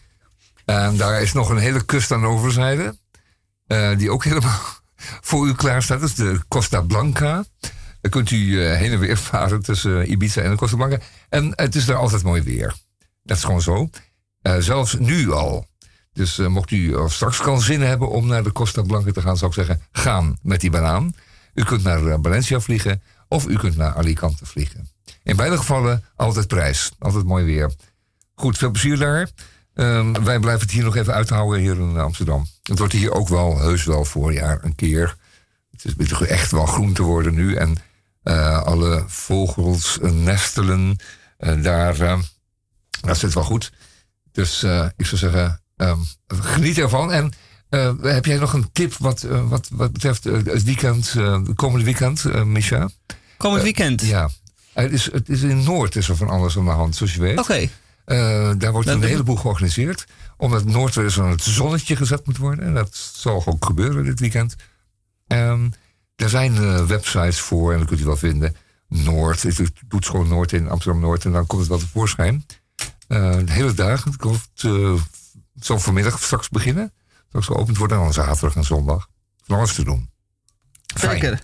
En 0.65 0.97
daar 0.97 1.21
is 1.21 1.33
nog 1.33 1.49
een 1.49 1.57
hele 1.57 1.85
kust 1.85 2.11
aan 2.11 2.21
de 2.21 2.27
overzijde. 2.27 2.97
eh, 3.67 3.97
die 3.97 4.11
ook 4.11 4.23
helemaal 4.23 4.59
voor 5.29 5.47
u 5.47 5.53
klaar 5.53 5.83
staat. 5.83 5.99
Dat 5.99 6.09
is 6.09 6.15
de 6.15 6.39
Costa 6.47 6.81
Blanca. 6.81 7.45
Dan 8.01 8.11
kunt 8.11 8.31
u 8.31 8.65
eh, 8.65 8.77
heen 8.77 8.91
en 8.91 8.99
weer 8.99 9.17
varen 9.17 9.61
tussen 9.61 10.11
Ibiza 10.11 10.41
en 10.41 10.49
de 10.49 10.55
Costa 10.57 10.75
Blanca. 10.75 10.97
En 11.29 11.51
het 11.55 11.75
is 11.75 11.85
daar 11.85 11.97
altijd 11.97 12.23
mooi 12.23 12.41
weer. 12.41 12.75
Dat 13.23 13.37
is 13.37 13.43
gewoon 13.43 13.61
zo. 13.61 13.89
Zelfs 14.59 14.95
nu 14.99 15.31
al. 15.31 15.67
Dus 16.13 16.37
mocht 16.37 16.71
u 16.71 16.95
straks 17.07 17.37
kan 17.41 17.61
zin 17.61 17.81
hebben 17.81 18.09
om 18.09 18.27
naar 18.27 18.43
de 18.43 18.51
Costa 18.51 18.81
Blanca 18.81 19.11
te 19.11 19.21
gaan, 19.21 19.37
zou 19.37 19.49
ik 19.51 19.57
zeggen, 19.57 19.81
gaan 19.91 20.37
met 20.41 20.61
die 20.61 20.69
banaan. 20.69 21.13
U 21.53 21.63
kunt 21.63 21.83
naar 21.83 22.19
Valencia 22.21 22.59
vliegen 22.59 23.01
of 23.27 23.47
u 23.47 23.57
kunt 23.57 23.75
naar 23.77 23.93
Alicante 23.93 24.45
vliegen. 24.45 24.87
In 25.25 25.35
beide 25.35 25.57
gevallen 25.57 26.03
altijd 26.15 26.47
prijs. 26.47 26.91
Altijd 26.99 27.25
mooi 27.25 27.45
weer. 27.45 27.71
Goed, 28.35 28.57
veel 28.57 28.71
plezier 28.71 28.97
daar. 28.97 29.29
Ehm, 29.73 30.23
wij 30.23 30.39
blijven 30.39 30.61
het 30.61 30.71
hier 30.71 30.83
nog 30.83 30.95
even 30.95 31.13
uithouden 31.13 31.59
hier 31.59 31.75
in 31.75 31.97
Amsterdam. 31.97 32.45
Het 32.63 32.77
wordt 32.77 32.93
hier 32.93 33.11
ook 33.11 33.27
wel 33.27 33.59
heus 33.59 33.83
wel 33.83 34.05
voorjaar 34.05 34.59
een 34.63 34.75
keer. 34.75 35.15
Het 35.71 35.97
is 35.97 36.11
echt 36.11 36.51
wel 36.51 36.65
groen 36.65 36.93
te 36.93 37.01
worden 37.01 37.33
nu. 37.33 37.55
En 37.55 37.77
eh, 38.23 38.61
alle 38.61 39.03
vogels 39.07 39.99
nestelen 40.01 40.97
eh, 41.37 41.61
daar. 41.61 41.99
eh, 41.99 42.19
dat 43.01 43.17
zit 43.17 43.33
wel 43.33 43.43
goed. 43.43 43.71
Dus 44.31 44.63
ik 44.97 45.05
zou 45.05 45.17
zeggen, 45.17 45.61
ehm, 45.75 45.99
geniet 46.27 46.77
ervan. 46.77 47.11
En 47.11 47.31
heb 48.01 48.25
jij 48.25 48.37
nog 48.37 48.53
een 48.53 48.71
tip 48.71 48.93
wat, 48.93 49.21
wat, 49.21 49.69
wat 49.71 49.91
betreft 49.91 50.23
het 50.23 50.63
weekend, 50.63 51.15
komende 51.55 51.85
weekend, 51.85 52.45
Micha? 52.45 52.89
Komend 53.37 53.63
weekend. 53.63 54.01
Ja. 54.01 54.29
Het 54.83 54.91
is, 54.91 55.11
het 55.11 55.29
is 55.29 55.41
in 55.41 55.63
Noord 55.63 55.95
is 55.95 56.09
er 56.09 56.15
van 56.15 56.29
alles 56.29 56.57
aan 56.57 56.65
de 56.65 56.71
hand, 56.71 56.95
zoals 56.95 57.13
je 57.13 57.19
weet. 57.21 57.39
Oké. 57.39 57.69
Eh, 58.05 58.51
daar 58.57 58.71
wordt 58.71 58.87
Dat- 58.87 58.95
een 58.95 59.03
heleboel 59.03 59.35
georganiseerd. 59.35 60.05
Omdat 60.37 60.65
Noord 60.65 60.95
weer 60.95 61.03
eens 61.05 61.19
aan 61.19 61.29
het 61.29 61.41
zonnetje 61.41 61.95
gezet 61.95 62.25
moet 62.25 62.37
worden. 62.37 62.65
En 62.65 62.73
dat 62.73 62.95
zal 63.13 63.43
ook 63.45 63.65
gebeuren 63.65 64.03
dit 64.03 64.19
weekend. 64.19 64.55
Ehm, 65.27 65.69
er 66.15 66.29
zijn 66.29 66.55
eh, 66.55 66.85
websites 66.85 67.39
voor, 67.39 67.71
en 67.73 67.79
dat 67.79 67.87
kunt 67.87 67.99
u 67.99 68.03
wel 68.05 68.17
vinden. 68.17 68.55
Noord, 68.87 69.43
u 69.43 69.67
doet 69.87 70.05
gewoon 70.05 70.27
Noord 70.27 70.51
in 70.51 70.69
Amsterdam 70.69 71.01
Noord 71.01 71.25
en 71.25 71.31
dan 71.31 71.47
komt 71.47 71.61
het 71.61 71.69
wel 71.69 71.79
tevoorschijn. 71.79 72.45
Eh 73.07 73.37
de 73.45 73.51
hele 73.51 73.73
hoop 74.19 74.37
het 74.53 74.61
het 75.55 75.65
zal 75.65 75.79
vanmiddag 75.79 76.23
straks 76.23 76.49
beginnen. 76.49 76.93
Straks 77.27 77.45
geopend 77.45 77.77
worden 77.77 77.97
en 77.97 78.03
dan 78.03 78.13
zaterdag 78.13 78.55
en 78.55 78.63
zondag. 78.63 79.07
Van 79.43 79.57
alles 79.57 79.73
te 79.73 79.83
doen. 79.83 80.09
Fijn. 80.95 81.11
Zeker. 81.11 81.41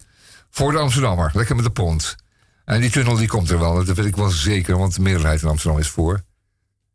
Voor 0.50 0.72
de 0.72 0.78
Amsterdammer, 0.78 1.32
lekker 1.34 1.56
met 1.56 1.66
de 1.66 1.72
pont. 1.72 2.16
En 2.66 2.82
die 2.82 2.90
tunnel 2.90 3.16
die 3.16 3.28
komt 3.28 3.50
er 3.50 3.60
wel, 3.60 3.86
dat 3.86 3.98
weet 3.98 4.06
ik 4.06 4.16
wel 4.16 4.30
zeker, 4.30 4.78
want 4.78 4.96
de 4.96 5.02
meerderheid 5.02 5.42
in 5.42 5.48
Amsterdam 5.48 5.80
is 5.80 5.88
voor. 5.88 6.24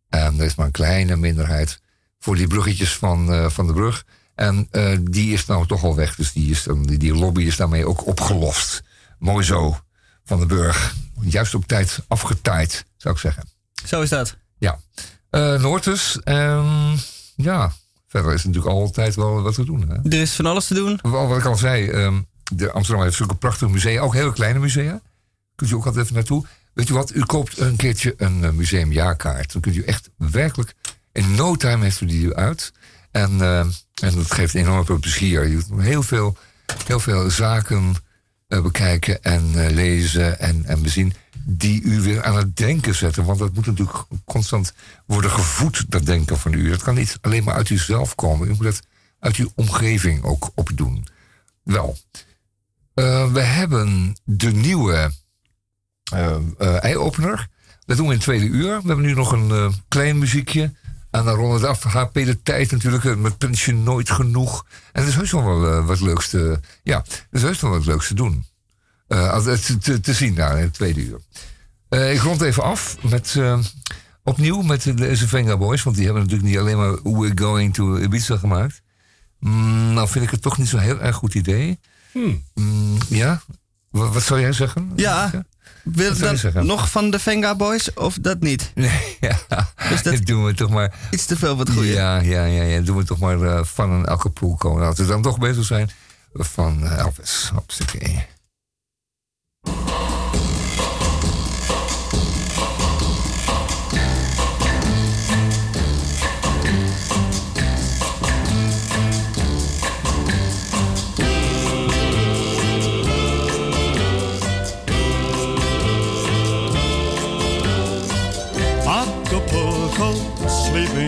En 0.08 0.38
er 0.38 0.44
is 0.44 0.54
maar 0.54 0.66
een 0.66 0.72
kleine 0.72 1.16
minderheid 1.16 1.80
voor 2.18 2.36
die 2.36 2.46
bruggetjes 2.46 2.96
van, 2.96 3.32
eh, 3.32 3.50
van 3.50 3.66
de 3.66 3.72
brug. 3.72 4.04
En 4.34 4.68
eh, 4.70 4.98
die 5.02 5.32
is 5.32 5.46
nou 5.46 5.66
toch 5.66 5.84
al 5.84 5.94
weg, 5.94 6.14
dus 6.14 6.32
die, 6.32 6.50
is 6.50 6.62
dan, 6.62 6.82
die, 6.82 6.98
die 6.98 7.14
lobby 7.14 7.42
is 7.42 7.56
daarmee 7.56 7.86
ook 7.86 8.06
opgelost. 8.06 8.82
Mooi 9.18 9.44
zo, 9.44 9.78
van 10.24 10.40
de 10.40 10.46
burg. 10.46 10.94
Juist 11.20 11.54
op 11.54 11.66
tijd 11.66 11.98
afgetaaid, 12.08 12.84
zou 12.96 13.14
ik 13.14 13.20
zeggen. 13.20 13.48
Zo 13.86 14.02
is 14.02 14.08
dat. 14.08 14.36
Ja. 14.58 14.78
Eh 15.30 15.60
Noord 15.60 15.84
dus. 15.84 16.20
Ehm, 16.24 16.96
ja, 17.36 17.72
verder 18.06 18.34
is 18.34 18.44
natuurlijk 18.44 18.74
altijd 18.74 19.14
wel 19.14 19.42
wat 19.42 19.54
te 19.54 19.64
doen. 19.64 19.88
Hè? 19.88 19.94
Er 19.94 20.20
is 20.20 20.32
van 20.32 20.46
alles 20.46 20.66
te 20.66 20.74
doen. 20.74 20.98
Wel, 21.02 21.28
Wat 21.28 21.38
ik 21.38 21.44
al 21.44 21.56
zei, 21.56 21.88
ehm, 21.88 22.20
de 22.52 22.72
Amsterdam 22.72 23.04
heeft 23.04 23.16
zulke 23.16 23.34
prachtige 23.34 23.70
musea, 23.70 24.00
ook 24.00 24.14
hele 24.14 24.32
kleine 24.32 24.58
musea. 24.58 25.00
Kunt 25.56 25.70
u 25.70 25.74
ook 25.74 25.86
altijd 25.86 26.04
even 26.04 26.16
naartoe. 26.16 26.46
Weet 26.76 26.88
je 26.88 26.94
wat, 26.94 27.14
u 27.14 27.24
koopt 27.24 27.58
een 27.58 27.76
keertje 27.76 28.14
een 28.16 28.44
eh, 28.44 28.50
museumjaarkaart. 28.50 29.52
Dan 29.52 29.60
kunt 29.60 29.76
u 29.76 29.82
echt 29.82 30.10
werkelijk, 30.16 30.74
in 31.12 31.34
no 31.34 31.56
time 31.56 31.82
heeft 31.82 32.00
u 32.00 32.06
die 32.06 32.34
uit. 32.34 32.72
En, 33.10 33.40
eh, 33.40 33.58
en 34.02 34.14
dat 34.14 34.32
geeft 34.32 34.54
enorm 34.54 34.84
veel 34.84 34.98
plezier. 34.98 35.48
Je 35.48 35.64
kunt 35.68 35.82
heel 35.82 36.02
veel, 36.02 36.36
heel 36.86 37.00
veel 37.00 37.30
zaken 37.30 37.94
eh, 38.48 38.62
bekijken 38.62 39.22
en 39.22 39.70
lezen 39.74 40.38
en, 40.40 40.64
en 40.64 40.82
bezien. 40.82 41.12
Die 41.44 41.82
u 41.82 42.00
weer 42.00 42.24
aan 42.24 42.36
het 42.36 42.56
denken 42.56 42.94
zetten. 42.94 43.24
Want 43.24 43.38
dat 43.38 43.54
moet 43.54 43.66
natuurlijk 43.66 43.98
constant 44.24 44.72
worden 45.06 45.30
gevoed, 45.30 45.84
dat 45.88 46.06
denken 46.06 46.38
van 46.38 46.52
u. 46.52 46.68
Dat 46.68 46.82
kan 46.82 46.94
niet 46.94 47.18
alleen 47.20 47.44
maar 47.44 47.54
uit 47.54 47.70
uzelf 47.70 48.14
komen. 48.14 48.48
U 48.48 48.50
moet 48.50 48.62
dat 48.62 48.80
uit 49.18 49.36
uw 49.36 49.52
omgeving 49.54 50.22
ook 50.22 50.50
opdoen. 50.54 51.06
Wel, 51.62 51.98
we 53.32 53.40
hebben 53.40 54.16
de 54.24 54.52
nieuwe 54.52 55.10
eh 56.12 56.36
eh, 56.58 56.84
eye-opener. 56.84 57.48
Dat 57.86 57.96
doen 57.96 58.06
we 58.06 58.12
in 58.12 58.18
het 58.18 58.26
tweede 58.26 58.46
uur. 58.46 58.80
We 58.80 58.86
hebben 58.86 59.04
nu 59.04 59.14
nog 59.14 59.32
een 59.32 59.50
eh, 59.50 59.68
klein 59.88 60.18
muziekje. 60.18 60.72
En 61.10 61.24
dan 61.24 61.34
ronden 61.34 61.60
we 61.60 61.66
het 61.66 61.84
af. 61.84 61.92
HP 61.92 62.14
de 62.14 62.42
tijd 62.42 62.70
natuurlijk. 62.70 63.16
Met 63.16 63.38
pensioen 63.38 63.82
nooit 63.82 64.10
genoeg. 64.10 64.66
En 64.92 65.02
er 65.02 65.08
is 65.08 65.14
heus 65.14 65.32
nog 65.32 65.44
wel 65.44 65.82
wat 65.82 66.00
leuks 66.00 66.28
te... 66.28 66.60
Ja, 66.82 66.96
er 66.96 67.26
is 67.30 67.42
heus 67.42 67.60
nog 67.60 67.70
wat 67.70 67.86
leuks 67.86 68.06
te 68.06 68.14
doen. 68.14 68.44
Te, 69.08 70.00
te, 70.00 70.14
zien 70.14 70.34
daar 70.34 70.56
in 70.56 70.62
het 70.62 70.74
tweede 70.74 71.00
uur. 71.00 71.20
Ik 72.10 72.20
rond 72.20 72.40
even 72.40 72.62
af 72.62 72.96
met... 73.02 73.40
opnieuw 74.22 74.62
met 74.62 74.82
de, 74.82 75.16
Venga 75.16 75.56
Boys. 75.56 75.82
Want 75.82 75.96
die 75.96 76.04
hebben 76.04 76.22
natuurlijk 76.22 76.48
niet 76.50 76.58
alleen 76.58 76.76
maar 76.76 77.02
We're 77.02 77.32
Going 77.34 77.74
to 77.74 77.96
Ibiza 77.96 78.36
gemaakt. 78.36 78.82
Mm, 79.40 79.92
nou 79.92 80.08
vind 80.08 80.24
ik 80.24 80.30
het 80.30 80.42
toch 80.42 80.58
niet 80.58 80.68
zo'n 80.68 80.80
heel 80.80 81.00
erg 81.00 81.16
goed 81.16 81.34
idee. 81.34 81.78
Mm, 82.12 82.98
ja? 83.08 83.42
Wat, 83.90 84.12
wat 84.12 84.22
zou 84.22 84.40
jij 84.40 84.52
zeggen? 84.52 84.92
Ja. 84.96 85.44
Wil 85.82 86.18
dat, 86.18 86.52
nog 86.52 86.90
van 86.90 87.10
de 87.10 87.18
Venga 87.18 87.54
Boys 87.54 87.94
of 87.94 88.14
dat 88.20 88.40
niet? 88.40 88.70
Nee, 88.74 89.16
ja. 89.20 89.38
Dus 89.88 90.02
dat 90.02 90.26
doen 90.26 90.44
we 90.44 90.54
toch 90.54 90.70
maar. 90.70 90.94
Iets 91.10 91.24
te 91.24 91.36
veel 91.36 91.56
wat 91.56 91.70
goeie. 91.70 91.92
Ja, 91.92 92.20
ja, 92.20 92.44
ja. 92.44 92.62
ja. 92.62 92.80
Doen 92.80 92.96
we 92.96 93.04
toch 93.04 93.18
maar 93.18 93.38
uh, 93.38 93.64
van 93.64 93.90
een 93.90 94.56
komen. 94.58 94.82
Laten 94.82 95.04
we 95.04 95.10
dan 95.10 95.22
toch 95.22 95.38
bezig 95.38 95.64
zijn 95.64 95.90
van 96.32 96.84
eh, 96.84 96.98
Elvis 96.98 97.50
op 97.56 97.72
stuk 97.72 97.94
1. 97.94 98.26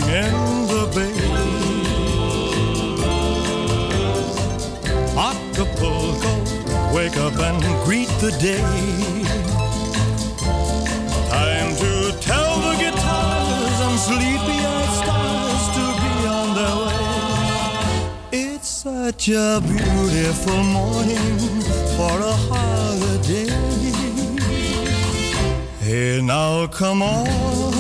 In 0.08 0.32
the 0.72 0.84
bay. 0.94 1.16
Acapulco, 5.16 6.32
wake 6.94 7.16
up 7.16 7.38
and 7.38 7.62
greet 7.84 8.08
the 8.20 8.30
day. 8.40 8.62
Time 11.30 11.70
to 11.76 12.12
tell 12.20 12.60
the 12.60 12.74
guitars 12.78 13.80
and 13.86 13.98
sleepy-eyed 13.98 14.92
stars 15.00 15.64
to 15.76 15.84
be 16.00 16.12
on 16.26 16.48
their 16.58 16.76
way. 16.86 17.08
It's 18.32 18.68
such 18.68 19.28
a 19.28 19.60
beautiful 19.60 20.62
morning 20.62 21.38
for 21.96 22.14
a 22.20 22.34
holiday. 22.48 23.50
Hey, 25.80 26.20
now 26.22 26.66
come 26.66 27.02
on, 27.02 27.72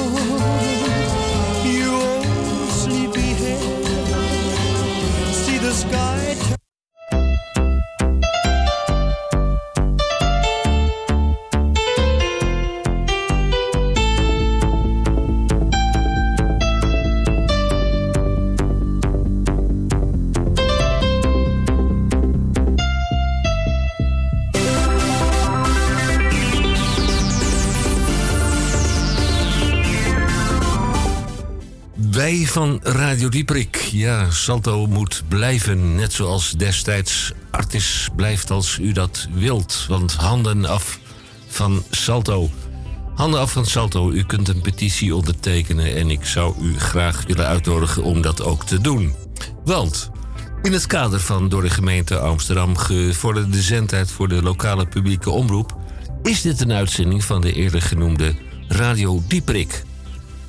Van 32.50 32.80
Radio 32.82 33.28
Dieprik. 33.28 33.76
Ja, 33.76 34.30
Salto 34.30 34.86
moet 34.86 35.22
blijven. 35.28 35.94
Net 35.94 36.12
zoals 36.12 36.52
destijds 36.52 37.32
Artis 37.50 38.08
blijft 38.16 38.50
als 38.50 38.78
u 38.78 38.92
dat 38.92 39.28
wilt. 39.32 39.84
Want 39.88 40.14
handen 40.14 40.64
af 40.64 40.98
van 41.46 41.82
Salto. 41.90 42.50
Handen 43.14 43.40
af 43.40 43.52
van 43.52 43.66
Salto. 43.66 44.10
U 44.10 44.24
kunt 44.24 44.48
een 44.48 44.60
petitie 44.60 45.14
ondertekenen. 45.14 45.96
En 45.96 46.10
ik 46.10 46.24
zou 46.24 46.54
u 46.62 46.78
graag 46.78 47.24
willen 47.26 47.46
uitnodigen 47.46 48.02
om 48.02 48.20
dat 48.20 48.42
ook 48.42 48.64
te 48.64 48.80
doen. 48.80 49.14
Want 49.64 50.10
in 50.62 50.72
het 50.72 50.86
kader 50.86 51.20
van 51.20 51.48
door 51.48 51.62
de 51.62 51.70
gemeente 51.70 52.18
Amsterdam 52.18 52.76
gevorderde 52.76 53.62
zendtijd 53.62 54.10
voor 54.10 54.28
de 54.28 54.42
lokale 54.42 54.86
publieke 54.86 55.30
omroep 55.30 55.76
is 56.22 56.42
dit 56.42 56.60
een 56.60 56.72
uitzending 56.72 57.24
van 57.24 57.40
de 57.40 57.52
eerder 57.52 57.82
genoemde 57.82 58.34
Radio 58.68 59.22
Dieprik. 59.26 59.86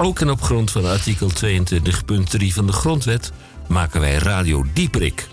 Ook 0.02 0.20
en 0.20 0.30
op 0.30 0.42
grond 0.42 0.72
van 0.72 0.86
artikel 0.86 1.30
22.3 1.46 2.48
van 2.48 2.66
de 2.66 2.72
Grondwet 2.72 3.32
maken 3.68 4.02
wij 4.02 4.16
Radio 4.16 4.66
Dieprik. 4.74 5.28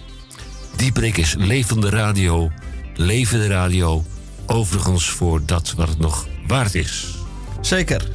Dieprik 0.77 1.17
is 1.17 1.35
levende 1.39 1.89
radio, 1.89 2.51
levende 2.95 3.47
radio, 3.47 4.05
overigens 4.47 5.11
voor 5.11 5.41
dat 5.45 5.75
wat 5.77 5.89
het 5.89 5.99
nog 5.99 6.27
waard 6.47 6.75
is. 6.75 7.14
Zeker. 7.61 8.11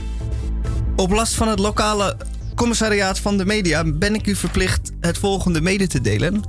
Op 0.96 1.12
last 1.12 1.34
van 1.34 1.48
het 1.48 1.60
lokale 1.60 2.18
commissariaat 2.56 3.20
van 3.20 3.38
de 3.38 3.46
media 3.46 3.84
ben 3.84 4.16
ik 4.16 4.28
u 4.28 4.36
verplicht 4.36 4.92
het 5.00 5.18
volgende 5.18 5.62
mede 5.62 5.88
te 5.88 6.02
delen. 6.02 6.44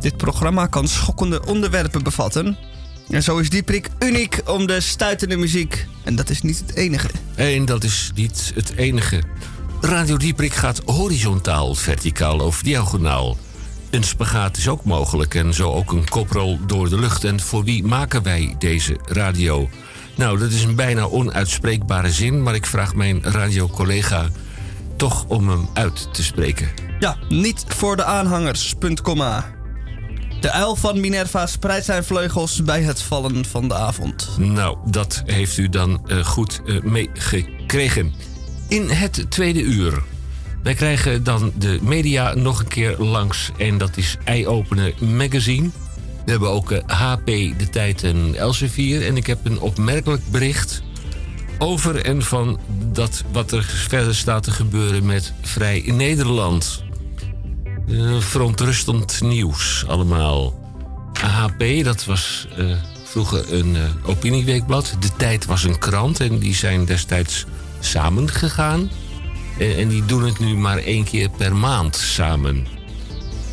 Dit 0.00 0.16
programma 0.16 0.66
kan 0.66 0.88
schokkende 0.88 1.46
onderwerpen 1.46 2.02
bevatten. 2.02 2.56
En 3.10 3.22
zo 3.22 3.38
is 3.38 3.50
Dieprik 3.50 3.88
uniek 3.98 4.40
om 4.44 4.66
de 4.66 4.80
stuitende 4.80 5.36
muziek. 5.36 5.86
En 6.04 6.16
dat 6.16 6.30
is 6.30 6.42
niet 6.42 6.62
het 6.66 6.74
enige. 6.74 7.08
En 7.34 7.64
dat 7.64 7.84
is 7.84 8.10
niet 8.14 8.52
het 8.54 8.72
enige. 8.76 9.22
Radio 9.80 10.16
Dieprik 10.16 10.52
gaat 10.52 10.82
horizontaal, 10.84 11.74
verticaal 11.74 12.40
of 12.40 12.62
diagonaal. 12.62 13.36
Een 13.90 14.02
spagaat 14.02 14.56
is 14.56 14.68
ook 14.68 14.84
mogelijk 14.84 15.34
en 15.34 15.54
zo 15.54 15.72
ook 15.72 15.92
een 15.92 16.08
koprol 16.08 16.58
door 16.66 16.88
de 16.88 16.98
lucht. 16.98 17.24
En 17.24 17.40
voor 17.40 17.64
wie 17.64 17.84
maken 17.84 18.22
wij 18.22 18.54
deze 18.58 18.96
radio? 19.04 19.68
Nou, 20.16 20.38
dat 20.38 20.50
is 20.50 20.62
een 20.62 20.74
bijna 20.74 21.02
onuitspreekbare 21.02 22.12
zin, 22.12 22.42
maar 22.42 22.54
ik 22.54 22.66
vraag 22.66 22.94
mijn 22.94 23.22
radiocollega 23.22 24.28
toch 24.96 25.24
om 25.24 25.48
hem 25.48 25.68
uit 25.72 26.08
te 26.12 26.24
spreken. 26.24 26.68
Ja, 26.98 27.16
niet 27.28 27.64
voor 27.68 27.96
de 27.96 28.04
aanhangers. 28.04 28.74
Punt, 28.78 29.00
komma. 29.00 29.55
De 30.46 30.52
uil 30.52 30.76
van 30.76 31.00
Minerva 31.00 31.46
spreidt 31.46 31.84
zijn 31.84 32.04
vleugels 32.04 32.62
bij 32.62 32.82
het 32.82 33.02
vallen 33.02 33.44
van 33.44 33.68
de 33.68 33.74
avond. 33.74 34.28
Nou, 34.38 34.76
dat 34.84 35.22
heeft 35.24 35.56
u 35.56 35.68
dan 35.68 36.02
eh, 36.06 36.24
goed 36.24 36.60
eh, 36.66 36.82
meegekregen. 36.82 38.14
In 38.68 38.88
het 38.88 39.26
tweede 39.28 39.60
uur. 39.60 40.02
Wij 40.62 40.74
krijgen 40.74 41.24
dan 41.24 41.52
de 41.58 41.78
media 41.82 42.34
nog 42.34 42.60
een 42.60 42.68
keer 42.68 42.98
langs. 42.98 43.50
En 43.58 43.78
dat 43.78 43.96
is 43.96 44.16
Eye-Opener 44.24 44.94
Magazine. 44.98 45.68
We 46.24 46.30
hebben 46.30 46.50
ook 46.50 46.70
eh, 46.70 46.82
HP, 46.86 47.26
De 47.26 47.68
Tijd 47.70 48.02
en 48.02 48.34
Elsevier. 48.34 49.06
En 49.06 49.16
ik 49.16 49.26
heb 49.26 49.38
een 49.42 49.60
opmerkelijk 49.60 50.30
bericht 50.30 50.82
over 51.58 52.04
en 52.04 52.22
van 52.22 52.58
dat 52.92 53.24
wat 53.32 53.52
er 53.52 53.62
verder 53.62 54.14
staat 54.14 54.42
te 54.42 54.50
gebeuren 54.50 55.06
met 55.06 55.32
Vrij 55.42 55.82
Nederland. 55.86 56.85
Eh, 57.88 58.18
verontrustend 58.18 59.20
nieuws 59.20 59.84
allemaal. 59.86 60.54
AHP, 61.22 61.84
dat 61.84 62.04
was 62.04 62.46
eh, 62.56 62.64
vroeger 63.04 63.52
een 63.52 63.76
eh, 63.76 63.82
opinieweekblad. 64.02 64.96
De 64.98 65.10
Tijd 65.16 65.46
was 65.46 65.64
een 65.64 65.78
krant 65.78 66.20
en 66.20 66.38
die 66.38 66.54
zijn 66.54 66.84
destijds 66.84 67.44
samengegaan. 67.80 68.90
En, 69.58 69.76
en 69.76 69.88
die 69.88 70.04
doen 70.04 70.24
het 70.24 70.38
nu 70.38 70.56
maar 70.56 70.78
één 70.78 71.04
keer 71.04 71.28
per 71.28 71.56
maand 71.56 71.96
samen. 71.96 72.66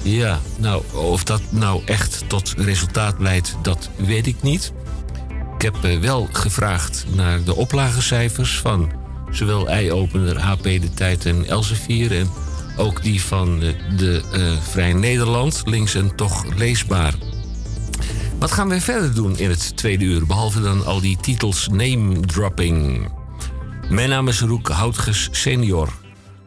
Ja, 0.02 0.40
nou, 0.58 0.84
of 0.94 1.24
dat 1.24 1.42
nou 1.50 1.82
echt 1.86 2.24
tot 2.28 2.54
resultaat 2.58 3.16
leidt, 3.20 3.56
dat 3.62 3.90
weet 3.96 4.28
ik 4.28 4.42
niet. 4.42 4.74
Ik 5.56 5.62
heb 5.62 6.02
wel 6.02 6.30
gevraagd 6.32 7.06
naar 7.16 7.44
de 7.44 7.56
oplagecijfers 7.56 8.60
van 8.60 8.92
zowel 9.32 9.68
Eye-Opener, 9.68 10.40
HP 10.40 10.64
De 10.64 10.90
Tijd 10.94 11.26
en 11.26 11.48
Elsevier. 11.48 12.18
En 12.18 12.30
ook 12.78 13.04
die 13.04 13.22
van 13.22 13.62
eh, 13.62 13.98
de 13.98 14.24
eh, 14.34 14.58
Vrij 14.62 14.94
Nederland, 14.94 15.62
links 15.66 15.96
en 15.96 16.16
toch 16.16 16.46
leesbaar. 16.56 17.14
Wat 18.40 18.52
gaan 18.52 18.70
wij 18.70 18.82
verder 18.82 19.14
doen 19.16 19.38
in 19.38 19.50
het 19.50 19.78
tweede 19.78 20.06
uur, 20.06 20.26
behalve 20.26 20.62
dan 20.62 20.86
al 20.86 21.02
die 21.02 21.18
titels 21.22 21.68
name-dropping? 21.68 23.08
Mijn 23.90 24.10
naam 24.10 24.28
is 24.28 24.42
Roek 24.42 24.68
Houtges 24.68 25.30
senior. 25.32 25.90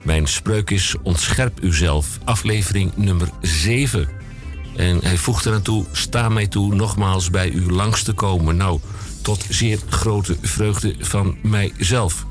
Mijn 0.02 0.26
spreuk 0.26 0.70
is 0.70 0.94
Ontscherp 1.02 1.62
uzelf, 1.62 2.18
aflevering 2.24 2.92
nummer 2.96 3.28
7. 3.40 4.08
En 4.76 4.98
hij 5.02 5.16
voegt 5.16 5.46
eraan 5.46 5.62
toe, 5.62 5.84
sta 5.92 6.28
mij 6.28 6.46
toe 6.46 6.74
nogmaals 6.74 7.30
bij 7.30 7.50
u 7.50 7.72
langs 7.72 8.02
te 8.02 8.12
komen. 8.12 8.56
Nou, 8.56 8.80
tot 9.22 9.44
zeer 9.48 9.78
grote 9.88 10.36
vreugde 10.42 10.94
van 10.98 11.36
mijzelf. 11.42 12.26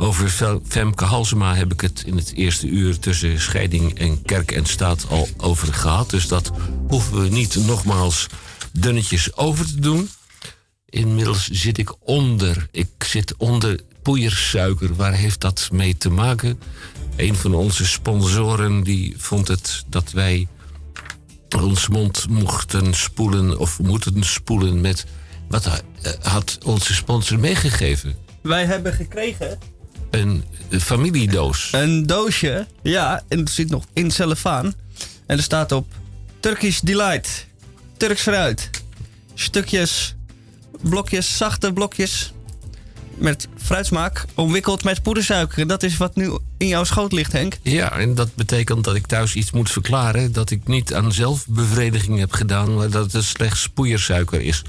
Over 0.00 0.60
Femke 0.66 1.04
Halsema 1.04 1.54
heb 1.54 1.72
ik 1.72 1.80
het 1.80 2.02
in 2.06 2.16
het 2.16 2.32
eerste 2.34 2.66
uur 2.66 2.98
tussen 2.98 3.40
scheiding 3.40 3.98
en 3.98 4.22
kerk 4.22 4.52
en 4.52 4.66
staat 4.66 5.06
al 5.08 5.28
over 5.36 5.74
gehad. 5.74 6.10
Dus 6.10 6.28
dat 6.28 6.50
hoeven 6.88 7.22
we 7.22 7.28
niet 7.28 7.66
nogmaals 7.66 8.26
dunnetjes 8.72 9.36
over 9.36 9.66
te 9.66 9.80
doen. 9.80 10.10
Inmiddels 10.88 11.48
zit 11.50 11.78
ik 11.78 11.94
onder. 12.08 12.68
Ik 12.70 12.88
zit 12.98 13.36
onder 13.36 13.80
poeiersuiker. 14.02 14.94
Waar 14.94 15.12
heeft 15.12 15.40
dat 15.40 15.68
mee 15.72 15.96
te 15.96 16.10
maken? 16.10 16.60
Een 17.16 17.34
van 17.34 17.54
onze 17.54 17.86
sponsoren 17.86 18.82
die 18.82 19.14
vond 19.18 19.48
het 19.48 19.84
dat 19.88 20.10
wij 20.10 20.48
ons 21.56 21.88
mond 21.88 22.28
mochten 22.28 22.94
spoelen 22.94 23.58
of 23.58 23.80
moeten 23.80 24.24
spoelen 24.24 24.80
met. 24.80 25.06
Wat 25.48 25.66
eh, 25.66 26.12
had 26.22 26.58
onze 26.64 26.94
sponsor 26.94 27.38
meegegeven? 27.38 28.16
Wij 28.42 28.64
hebben 28.64 28.92
gekregen 28.92 29.58
Een 30.10 30.44
familiedoos. 30.80 31.68
een 31.72 32.06
doosje. 32.06 32.66
Ja, 32.82 33.22
en 33.28 33.38
het 33.38 33.50
zit 33.50 33.70
nog 33.70 33.84
in 33.92 34.10
cellofaan. 34.10 34.74
En 35.26 35.36
er 35.36 35.42
staat 35.42 35.72
op 35.72 35.86
Turkish 36.40 36.80
Delight. 36.80 37.46
Turks 37.96 38.22
fruit. 38.22 38.70
Stukjes, 39.34 40.14
blokjes, 40.80 41.36
zachte 41.36 41.72
blokjes. 41.72 42.32
Met 43.14 43.48
fruitsmaak. 43.56 44.24
Omwikkeld 44.34 44.84
met 44.84 45.02
poedersuiker. 45.02 45.66
Dat 45.66 45.82
is 45.82 45.96
wat 45.96 46.16
nu 46.16 46.38
in 46.56 46.66
jouw 46.66 46.84
schoot 46.84 47.12
ligt, 47.12 47.32
Henk. 47.32 47.58
Ja, 47.62 47.92
en 47.98 48.14
dat 48.14 48.34
betekent 48.34 48.84
dat 48.84 48.94
ik 48.94 49.06
thuis 49.06 49.34
iets 49.34 49.50
moet 49.50 49.70
verklaren. 49.70 50.32
Dat 50.32 50.50
ik 50.50 50.66
niet 50.66 50.94
aan 50.94 51.12
zelfbevrediging 51.12 52.18
heb 52.18 52.32
gedaan, 52.32 52.74
maar 52.74 52.90
dat 52.90 53.12
het 53.12 53.24
slechts 53.24 53.68
poeiersuiker 53.68 54.40
is. 54.40 54.62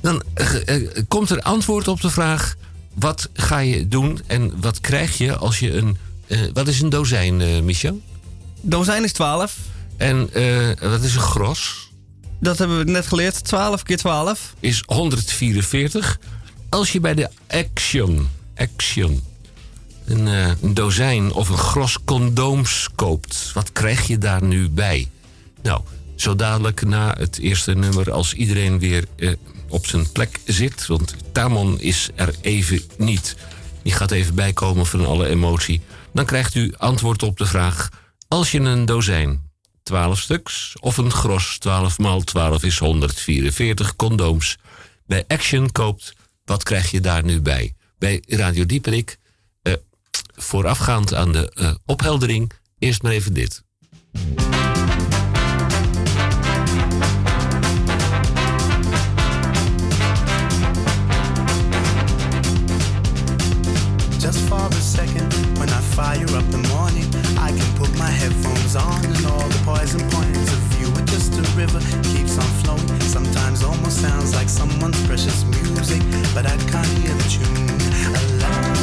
Dan 0.00 0.22
eh, 0.34 0.76
eh, 0.76 1.04
komt 1.08 1.30
er 1.30 1.40
antwoord 1.40 1.88
op 1.88 2.00
de 2.00 2.10
vraag: 2.10 2.54
wat 2.94 3.28
ga 3.32 3.58
je 3.58 3.88
doen 3.88 4.20
en 4.26 4.60
wat 4.60 4.80
krijg 4.80 5.18
je 5.18 5.36
als 5.36 5.58
je 5.58 5.72
een. 5.72 5.96
eh, 6.26 6.40
wat 6.52 6.68
is 6.68 6.80
een 6.80 6.88
dozijn, 6.90 7.40
eh 7.40 7.60
Michel? 7.60 8.00
Dozijn 8.60 9.04
is 9.04 9.12
12. 9.12 9.56
En 9.96 10.28
eh, 10.32 10.90
wat 10.90 11.02
is 11.02 11.14
een 11.14 11.20
gros? 11.20 11.90
Dat 12.40 12.58
hebben 12.58 12.78
we 12.78 12.90
net 12.90 13.06
geleerd. 13.06 13.44
12 13.44 13.82
keer 13.82 13.96
12. 13.96 14.54
Is 14.60 14.82
144. 14.86 16.18
Als 16.68 16.92
je 16.92 17.00
bij 17.00 17.14
de 17.14 17.28
Action, 17.48 18.28
Action 18.56 19.22
een, 20.04 20.26
een 20.26 20.74
dozijn 20.74 21.32
of 21.32 21.48
een 21.48 21.56
gros 21.56 21.98
condooms 22.04 22.88
koopt, 22.94 23.50
wat 23.54 23.72
krijg 23.72 24.06
je 24.06 24.18
daar 24.18 24.42
nu 24.44 24.68
bij? 24.70 25.08
Nou, 25.62 25.80
zo 26.16 26.36
dadelijk 26.36 26.84
na 26.84 27.14
het 27.18 27.38
eerste 27.38 27.74
nummer, 27.74 28.12
als 28.12 28.34
iedereen 28.34 28.78
weer 28.78 29.04
op 29.72 29.86
zijn 29.86 30.12
plek 30.12 30.40
zit, 30.44 30.86
want 30.86 31.14
Tamon 31.32 31.80
is 31.80 32.10
er 32.14 32.34
even 32.40 32.82
niet. 32.96 33.36
Die 33.82 33.92
gaat 33.92 34.10
even 34.10 34.34
bijkomen 34.34 34.86
van 34.86 35.06
alle 35.06 35.28
emotie. 35.28 35.80
Dan 36.12 36.24
krijgt 36.24 36.54
u 36.54 36.74
antwoord 36.76 37.22
op 37.22 37.38
de 37.38 37.46
vraag: 37.46 37.88
als 38.28 38.50
je 38.50 38.60
een 38.60 38.84
dozijn 38.84 39.50
12 39.82 40.18
stuks 40.18 40.74
of 40.80 40.96
een 40.96 41.10
gros 41.10 41.58
12 41.58 41.98
maal 41.98 42.20
12 42.20 42.62
is 42.62 42.78
144 42.78 43.96
condooms 43.96 44.58
bij 45.06 45.24
Action 45.28 45.72
koopt, 45.72 46.14
wat 46.44 46.62
krijg 46.62 46.90
je 46.90 47.00
daar 47.00 47.24
nu 47.24 47.40
bij? 47.40 47.74
Bij 47.98 48.22
Radio 48.26 48.66
Dieperik, 48.66 49.18
eh, 49.62 49.72
voorafgaand 50.34 51.14
aan 51.14 51.32
de 51.32 51.50
eh, 51.54 51.74
opheldering, 51.86 52.52
eerst 52.78 53.02
maar 53.02 53.12
even 53.12 53.34
dit. 53.34 53.62
Just 64.32 64.48
for 64.48 64.66
a 64.66 64.72
second, 64.72 65.30
when 65.58 65.68
I 65.68 65.80
fire 65.92 66.24
up 66.24 66.48
the 66.50 66.64
morning, 66.72 67.04
I 67.36 67.52
can 67.52 67.76
put 67.76 67.94
my 67.98 68.08
headphones 68.08 68.74
on 68.74 69.04
and 69.04 69.26
all 69.26 69.46
the 69.46 69.60
poison 69.62 70.00
points 70.08 70.50
of 70.50 70.58
view 70.72 70.88
are 70.96 71.04
just 71.04 71.36
a 71.36 71.42
river 71.54 71.80
keeps 72.02 72.38
on 72.38 72.48
flowing. 72.64 73.00
Sometimes 73.02 73.62
almost 73.62 74.00
sounds 74.00 74.34
like 74.34 74.48
someone's 74.48 75.06
precious 75.06 75.44
music, 75.44 76.00
but 76.32 76.46
I 76.46 76.56
can't 76.72 76.88
hear 76.96 77.12
the 77.12 77.28
tune. 77.28 77.68
Alas, 78.16 78.82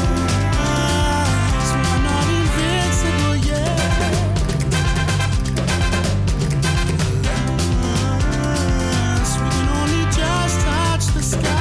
we 11.41 11.58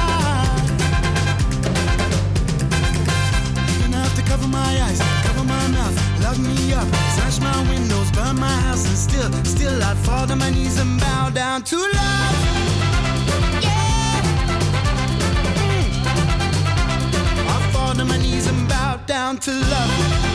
dug 6.29 6.39
me 6.45 6.73
up, 6.73 6.87
smashed 7.15 7.41
my 7.41 7.59
windows, 7.69 8.11
burned 8.11 8.39
my 8.39 8.55
house, 8.67 8.85
and 8.87 8.97
still, 8.97 9.31
still 9.45 9.83
I'd 9.83 9.97
fall 9.97 10.27
to 10.27 10.35
my 10.35 10.49
knees 10.51 10.79
and 10.79 10.99
bow 10.99 11.29
down 11.29 11.63
to 11.63 11.75
love. 11.75 12.35
Yeah, 13.61 14.21
mm. 15.55 15.95
I'd 17.53 17.73
fall 17.73 17.93
to 17.95 18.05
my 18.05 18.17
knees 18.17 18.47
and 18.47 18.67
bow 18.67 18.99
down 19.07 19.37
to 19.37 19.51
love. 19.51 20.28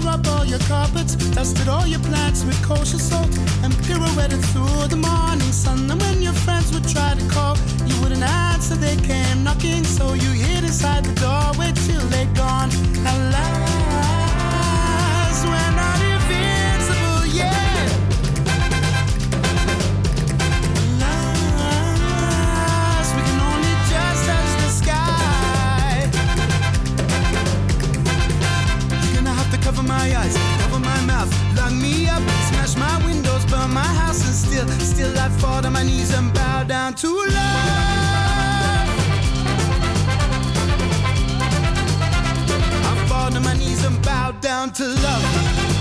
Tore 0.00 0.10
up 0.10 0.26
all 0.28 0.44
your 0.44 0.58
carpets, 0.60 1.14
dusted 1.34 1.68
all 1.68 1.86
your 1.86 2.00
plants 2.00 2.44
with 2.44 2.60
kosher 2.62 2.98
salt, 2.98 3.38
and 3.62 3.72
pirouetted 3.84 4.44
through 4.52 4.88
the 4.88 4.96
morning 4.96 5.52
sun. 5.52 5.90
And 5.90 6.00
when 6.00 6.22
your 6.22 6.32
friends 6.32 6.72
would 6.72 6.88
try 6.88 7.14
to 7.14 7.28
call, 7.28 7.56
you 7.86 8.00
wouldn't 8.00 8.22
answer, 8.22 8.76
they 8.76 8.96
came 8.96 9.44
knocking. 9.44 9.84
So 9.84 10.14
you 10.14 10.30
hid 10.30 10.64
inside 10.64 11.04
the 11.04 11.14
doorway 11.20 11.72
till 11.86 12.06
they're 12.08 12.34
gone. 12.34 12.70
Alas, 13.06 13.44
we're 15.44 15.72
not 15.76 16.07
my 30.08 30.20
eyes, 30.20 30.36
cover 30.60 30.78
my 30.78 31.00
mouth, 31.02 31.30
lock 31.56 31.72
me 31.72 32.08
up, 32.08 32.22
smash 32.48 32.76
my 32.76 33.04
windows, 33.04 33.44
burn 33.46 33.70
my 33.72 33.80
house, 33.80 34.24
and 34.24 34.34
still, 34.34 34.68
still 34.80 35.18
I 35.18 35.28
fall 35.28 35.62
to 35.62 35.70
my 35.70 35.82
knees 35.82 36.12
and 36.14 36.32
bow 36.32 36.64
down 36.64 36.94
to 36.94 37.08
love. 37.08 37.28
I 42.90 43.06
fall 43.08 43.30
to 43.30 43.40
my 43.40 43.54
knees 43.54 43.84
and 43.84 44.00
bow 44.02 44.32
down 44.40 44.72
to 44.72 44.84
love. 44.84 45.77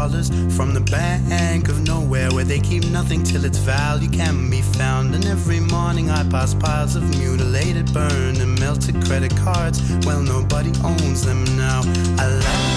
Dollars 0.00 0.30
from 0.56 0.72
the 0.72 0.80
bank 0.80 1.68
of 1.68 1.86
nowhere 1.86 2.30
where 2.30 2.44
they 2.44 2.58
keep 2.58 2.86
nothing 2.86 3.22
till 3.22 3.44
its 3.44 3.58
value 3.58 4.08
can 4.08 4.48
be 4.48 4.62
found. 4.62 5.14
And 5.14 5.26
every 5.26 5.60
morning 5.60 6.08
I 6.08 6.22
pass 6.30 6.54
piles 6.54 6.96
of 6.96 7.02
mutilated, 7.18 7.92
burned, 7.92 8.38
and 8.38 8.58
melted 8.58 8.96
credit 9.04 9.36
cards. 9.36 9.78
Well, 10.06 10.22
nobody 10.22 10.72
owns 10.82 11.22
them 11.22 11.44
now. 11.56 11.82
I'm 12.18 12.69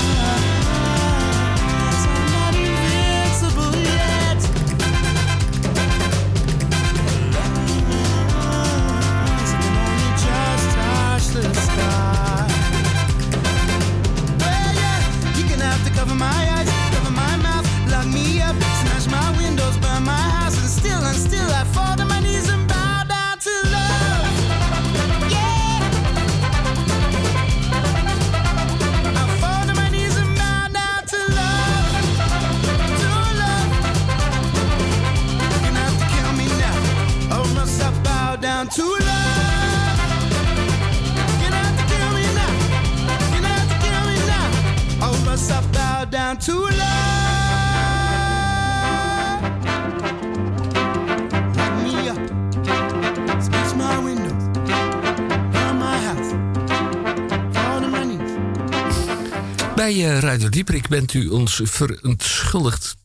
Eh, 60.13 60.19
Radio 60.19 60.49
Dieprik 60.49 60.87
bent 60.87 61.13
u 61.13 61.27
ons 61.27 61.61
verontschuldigd 61.63 62.95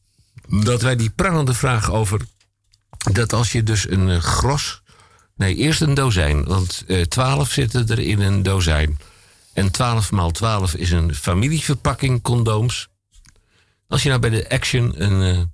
dat 0.49 0.83
wij 0.83 0.97
die 0.97 1.11
prangende 1.11 1.55
vraag 1.55 1.91
over 1.91 2.21
dat 3.13 3.33
als 3.33 3.53
je 3.53 3.63
dus 3.63 3.91
een 3.91 4.09
eh, 4.09 4.19
gros, 4.19 4.83
nee 5.37 5.55
eerst 5.55 5.81
een 5.81 5.95
dozijn, 5.95 6.45
want 6.45 6.85
eh 6.87 7.03
12 7.03 7.51
zitten 7.51 7.89
er 7.89 7.99
in 7.99 8.21
een 8.21 8.43
dozijn 8.43 8.99
en 9.53 9.71
12 9.71 10.11
maal 10.11 10.31
12 10.31 10.75
is 10.75 10.91
een 10.91 11.15
familieverpakking 11.15 12.23
condooms. 12.23 12.89
Als 13.87 14.03
je 14.03 14.09
nou 14.09 14.21
bij 14.21 14.31
de 14.31 14.49
Action 14.49 15.03
een 15.03 15.53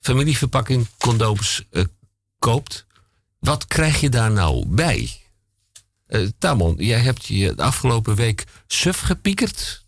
familieverpakking 0.00 0.86
condooms 0.98 1.64
koopt, 2.38 2.86
wat 3.38 3.66
krijg 3.66 4.00
je 4.00 4.08
daar 4.08 4.30
nou 4.30 4.66
bij? 4.66 5.20
Tamon, 6.38 6.74
jij 6.78 7.00
hebt 7.00 7.26
je 7.26 7.54
de 7.54 7.62
afgelopen 7.62 8.14
week 8.14 8.44
suf 8.66 9.00
gepiekerd. 9.00 9.83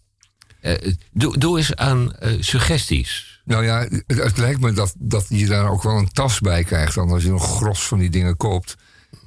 Eh, 0.66 0.92
doe, 1.12 1.38
doe 1.38 1.58
eens 1.58 1.74
aan 1.76 2.12
eh, 2.16 2.32
suggesties. 2.40 3.40
Nou 3.44 3.64
ja, 3.64 3.78
het, 3.80 4.04
het 4.06 4.36
lijkt 4.38 4.60
me 4.60 4.72
dat, 4.72 4.94
dat 4.98 5.26
je 5.28 5.46
daar 5.46 5.70
ook 5.70 5.82
wel 5.82 5.96
een 5.96 6.12
tas 6.12 6.40
bij 6.40 6.64
krijgt. 6.64 6.94
Dan 6.94 7.10
als 7.10 7.22
je 7.22 7.30
een 7.30 7.40
gros 7.40 7.86
van 7.86 7.98
die 7.98 8.10
dingen 8.10 8.36
koopt. 8.36 8.76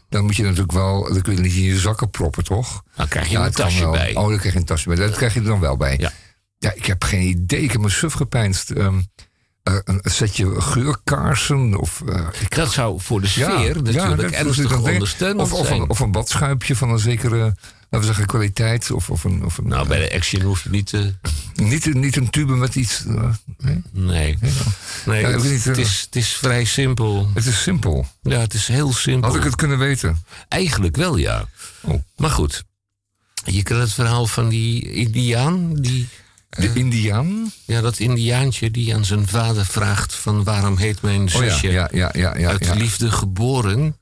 Dan 0.09 0.23
moet 0.25 0.35
je 0.35 0.43
natuurlijk 0.43 0.71
wel, 0.71 1.13
dan 1.13 1.21
kun 1.21 1.35
je 1.35 1.41
niet 1.41 1.53
in 1.53 1.61
je 1.61 1.79
zakken 1.79 2.09
proppen, 2.09 2.43
toch? 2.43 2.83
Dan 2.95 3.07
krijg 3.07 3.27
je 3.27 3.31
Ja, 3.37 3.45
een 3.45 3.51
tasje 3.51 3.79
wel. 3.81 3.91
bij. 3.91 4.15
Oh, 4.15 4.27
dan 4.29 4.37
krijg 4.37 4.53
je 4.53 4.59
een 4.59 4.65
tasje 4.65 4.87
bij. 4.87 4.97
Dat 4.97 5.15
krijg 5.15 5.33
je 5.33 5.39
er 5.39 5.45
dan 5.45 5.59
wel 5.59 5.77
bij. 5.77 5.97
Ja. 5.99 6.11
Ja, 6.57 6.73
ik 6.73 6.85
heb 6.85 7.03
geen 7.03 7.27
idee. 7.27 7.61
Ik 7.61 7.71
heb 7.71 7.81
me 7.81 7.89
suf 7.89 8.13
gepijnst. 8.13 8.69
Ehm, 8.69 8.97
eh, 8.97 9.03
een 9.63 10.01
setje 10.03 10.61
geurkaarsen 10.61 11.75
of... 11.79 12.01
eh, 12.07 12.27
ik- 12.41 12.55
Dat 12.55 12.71
zou 12.71 13.01
voor 13.01 13.21
de 13.21 13.27
ja, 13.27 13.31
sfeer 13.31 13.75
ja, 13.75 13.81
natuurlijk 13.81 14.21
dat- 14.21 14.31
ernstig 14.31 14.77
ondersteunend 14.77 15.39
of, 15.41 15.53
of, 15.53 15.67
zijn. 15.67 15.81
een, 15.81 15.89
of 15.89 15.99
een 15.99 16.11
badschuipje 16.11 16.75
van 16.75 16.89
een 16.89 16.99
zekere, 16.99 17.37
laten 17.37 17.99
we 17.99 18.03
zeggen, 18.05 18.25
kwaliteit. 18.25 18.91
Of, 18.91 19.09
of 19.09 19.23
een, 19.23 19.45
of 19.45 19.57
een, 19.57 19.67
nou, 19.67 19.81
eh, 19.83 19.87
bij 19.87 19.99
de 20.09 20.15
Action 20.15 20.41
hoef 20.41 20.63
je 20.63 20.69
niet 20.69 20.85
te... 20.85 21.13
niet, 21.55 21.93
niet 21.93 22.15
een 22.15 22.29
tube 22.29 22.55
met 22.55 22.75
iets... 22.75 23.05
eh, 23.05 23.29
nee? 23.57 23.81
Nee. 23.91 24.37
nee 25.05 25.21
Ja, 25.21 25.29
het, 25.29 25.43
het 25.65 25.77
eh, 25.77 25.83
is, 25.83 26.01
het 26.05 26.15
is 26.15 26.33
vrij 26.33 26.63
simpel. 26.65 27.29
Het 27.33 27.45
is 27.45 27.61
simpel. 27.61 28.07
Ja, 28.21 28.39
het 28.39 28.53
is 28.53 28.67
heel 28.67 28.93
simpel. 28.93 29.29
Had 29.29 29.37
ik 29.37 29.43
het 29.43 29.55
kunnen 29.55 29.77
weten? 29.77 30.23
Eigenlijk 30.47 30.95
wel, 30.95 31.15
ja. 31.17 31.45
Oh. 31.81 32.01
Maar 32.17 32.29
goed. 32.31 32.63
Je 33.43 33.63
kent 33.63 33.79
het 33.79 33.93
verhaal 33.93 34.27
van 34.27 34.49
die 34.49 34.91
indiaan. 34.91 35.73
Die, 35.75 36.07
De 36.49 36.73
Indiaan? 36.73 37.51
ja, 37.65 37.81
dat 37.81 37.99
indiaantje 37.99 38.71
die 38.71 38.95
aan 38.95 39.05
zijn 39.05 39.27
vader 39.27 39.65
vraagt 39.65 40.15
van... 40.15 40.43
waarom 40.43 40.77
heet 40.77 41.01
mijn 41.01 41.21
Oh 41.21 41.27
zusje 41.27 41.71
ja, 41.71 41.89
ja, 41.91 42.09
ja. 42.13 42.37
ja, 42.37 42.49
uit 42.49 42.75
liefde 42.75 43.11
geboren? 43.11 43.97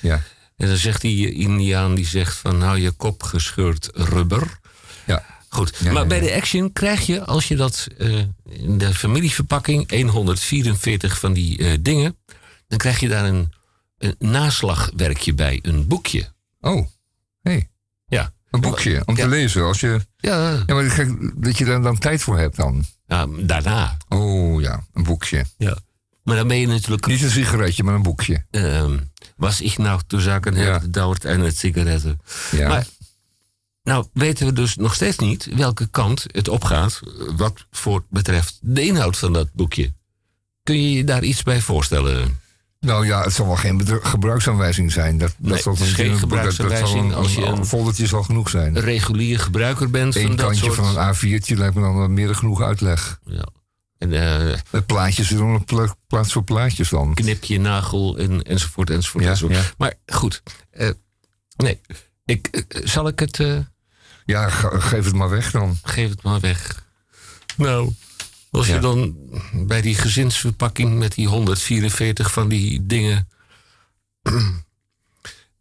ja. 0.00 0.22
En 0.56 0.66
dan 0.66 0.76
zegt 0.76 1.00
die 1.00 1.32
indiaan, 1.32 1.94
die 1.94 2.06
zegt 2.06 2.36
van... 2.36 2.58
nou, 2.58 2.78
je 2.78 2.90
kop 2.90 3.22
gescheurd 3.22 3.90
rubber. 3.92 4.58
ja. 5.06 5.24
Goed, 5.52 5.80
maar 5.92 6.06
bij 6.06 6.20
de 6.20 6.34
Action 6.34 6.72
krijg 6.72 7.06
je, 7.06 7.24
als 7.24 7.48
je 7.48 7.56
dat 7.56 7.88
eh, 7.98 8.18
in 8.44 8.78
de 8.78 8.94
familieverpakking, 8.94 10.10
144 10.10 11.18
van 11.18 11.32
die 11.32 11.58
eh, 11.58 11.78
dingen, 11.80 12.16
dan 12.68 12.78
krijg 12.78 13.00
je 13.00 13.08
daar 13.08 13.24
een, 13.24 13.52
een 13.98 14.14
naslagwerkje 14.18 15.34
bij, 15.34 15.58
een 15.62 15.86
boekje. 15.86 16.32
Oh, 16.60 16.86
hey. 17.42 17.69
Een 18.50 18.60
boekje 18.60 19.02
om 19.04 19.16
Ja. 19.16 19.22
te 19.22 19.28
lezen. 19.28 19.64
Als 19.64 19.80
je, 19.80 20.00
ja, 20.16 20.62
ja, 20.66 20.74
maar 20.74 20.84
kijk, 20.94 21.30
dat 21.44 21.58
je 21.58 21.64
daar 21.64 21.82
dan 21.82 21.98
tijd 21.98 22.22
voor 22.22 22.38
hebt 22.38 22.56
dan. 22.56 22.84
ja 23.06 23.26
daarna. 23.40 23.96
Oh 24.08 24.60
ja, 24.60 24.86
een 24.94 25.02
boekje. 25.02 25.44
Ja. 25.58 25.78
Maar 26.22 26.36
dan 26.36 26.48
ben 26.48 26.56
je 26.56 26.66
natuurlijk. 26.66 27.06
Niet 27.06 27.22
een 27.22 27.30
sigaretje, 27.30 27.82
maar 27.82 27.94
een 27.94 28.02
boekje. 28.02 28.44
ehm, 28.50 28.98
was 29.36 29.60
ik 29.60 29.78
nou 29.78 30.00
te 30.06 30.20
zaken 30.20 30.54
Ja. 30.54 30.78
gedauerd 30.78 31.24
en 31.24 31.40
het 31.40 31.56
sigaretten. 31.56 32.20
Ja. 32.50 32.68
Maar 32.68 32.86
nou 33.82 34.06
weten 34.12 34.46
we 34.46 34.52
dus 34.52 34.76
nog 34.76 34.94
steeds 34.94 35.18
niet 35.18 35.48
welke 35.54 35.86
kant 35.90 36.24
het 36.26 36.48
opgaat, 36.48 37.00
wat 37.36 37.66
voor 37.70 38.04
betreft 38.10 38.58
de 38.62 38.82
inhoud 38.86 39.16
van 39.18 39.32
dat 39.32 39.52
boekje. 39.52 39.92
Kun 40.62 40.82
je 40.82 40.92
je 40.92 41.04
daar 41.04 41.22
iets 41.22 41.42
bij 41.42 41.60
voorstellen? 41.60 42.39
Nou 42.80 43.06
ja, 43.06 43.22
het 43.22 43.32
zal 43.32 43.46
wel 43.46 43.56
geen 43.56 43.86
gebruiksaanwijzing 44.02 44.92
zijn. 44.92 45.18
Dat, 45.18 45.34
Nee, 45.38 45.50
dat 45.52 45.62
zal 45.62 45.72
het 45.72 45.82
is 45.82 45.92
geen 45.92 46.04
dat- 46.04 46.12
dat 46.12 46.20
gebruiksaanwijzing 46.30 47.04
een- 47.10 47.14
als 47.14 47.34
je 47.34 47.42
een, 47.42 47.56
een- 47.56 47.66
foldertje 47.66 48.06
zal 48.06 48.22
genoeg 48.22 48.48
zijn. 48.48 48.76
Een 48.76 48.82
regulier 48.82 49.38
gebruiker 49.40 49.90
bent 49.90 50.12
van 50.14 50.22
Eén 50.22 50.28
dat 50.36 50.46
kantje 50.46 50.64
soort... 50.64 50.74
van 50.76 50.96
een 50.98 51.14
A4'tje 51.14 51.56
lijkt 51.56 51.74
me 51.74 51.80
dan 51.80 51.96
wel 51.96 52.08
meer 52.08 52.26
dan 52.26 52.36
genoeg 52.36 52.62
uitleg. 52.62 53.20
Ja. 53.24 53.46
En 53.98 54.12
eh, 54.12 54.58
Met 54.70 54.86
plaatjes, 54.86 55.30
er 55.30 55.36
nog 55.36 55.58
een 55.58 55.64
pla- 55.64 55.94
plaats 56.06 56.32
voor 56.32 56.44
plaatjes 56.44 56.88
dan. 56.88 57.14
knip 57.14 57.44
je 57.44 57.60
nagel 57.60 58.18
en, 58.18 58.42
enzovoort, 58.42 58.90
enzovoort, 58.90 59.24
Ja, 59.24 59.30
enzovoort. 59.30 59.58
ja. 59.58 59.70
Maar 59.78 59.94
goed, 60.06 60.42
eh, 60.70 60.90
nee. 61.56 61.80
Ik, 62.24 62.46
eh, 62.46 62.80
zal 62.86 63.08
ik 63.08 63.18
het... 63.18 63.36
Ja, 64.24 64.48
ge- 64.48 64.80
geef 64.80 65.04
het 65.04 65.14
maar 65.14 65.30
weg 65.30 65.50
dan. 65.50 65.78
geef 65.82 66.08
het 66.10 66.22
maar 66.22 66.40
weg. 66.40 66.86
Nou, 67.56 67.92
als 68.50 68.66
Ja. 68.66 68.74
je 68.74 68.80
dan 68.80 69.16
bij 69.52 69.80
die 69.80 69.94
gezinsverpakking 69.94 70.98
met 70.98 71.14
die 71.14 71.28
144 71.28 72.32
van 72.32 72.48
die 72.48 72.86
dingen... 72.86 73.28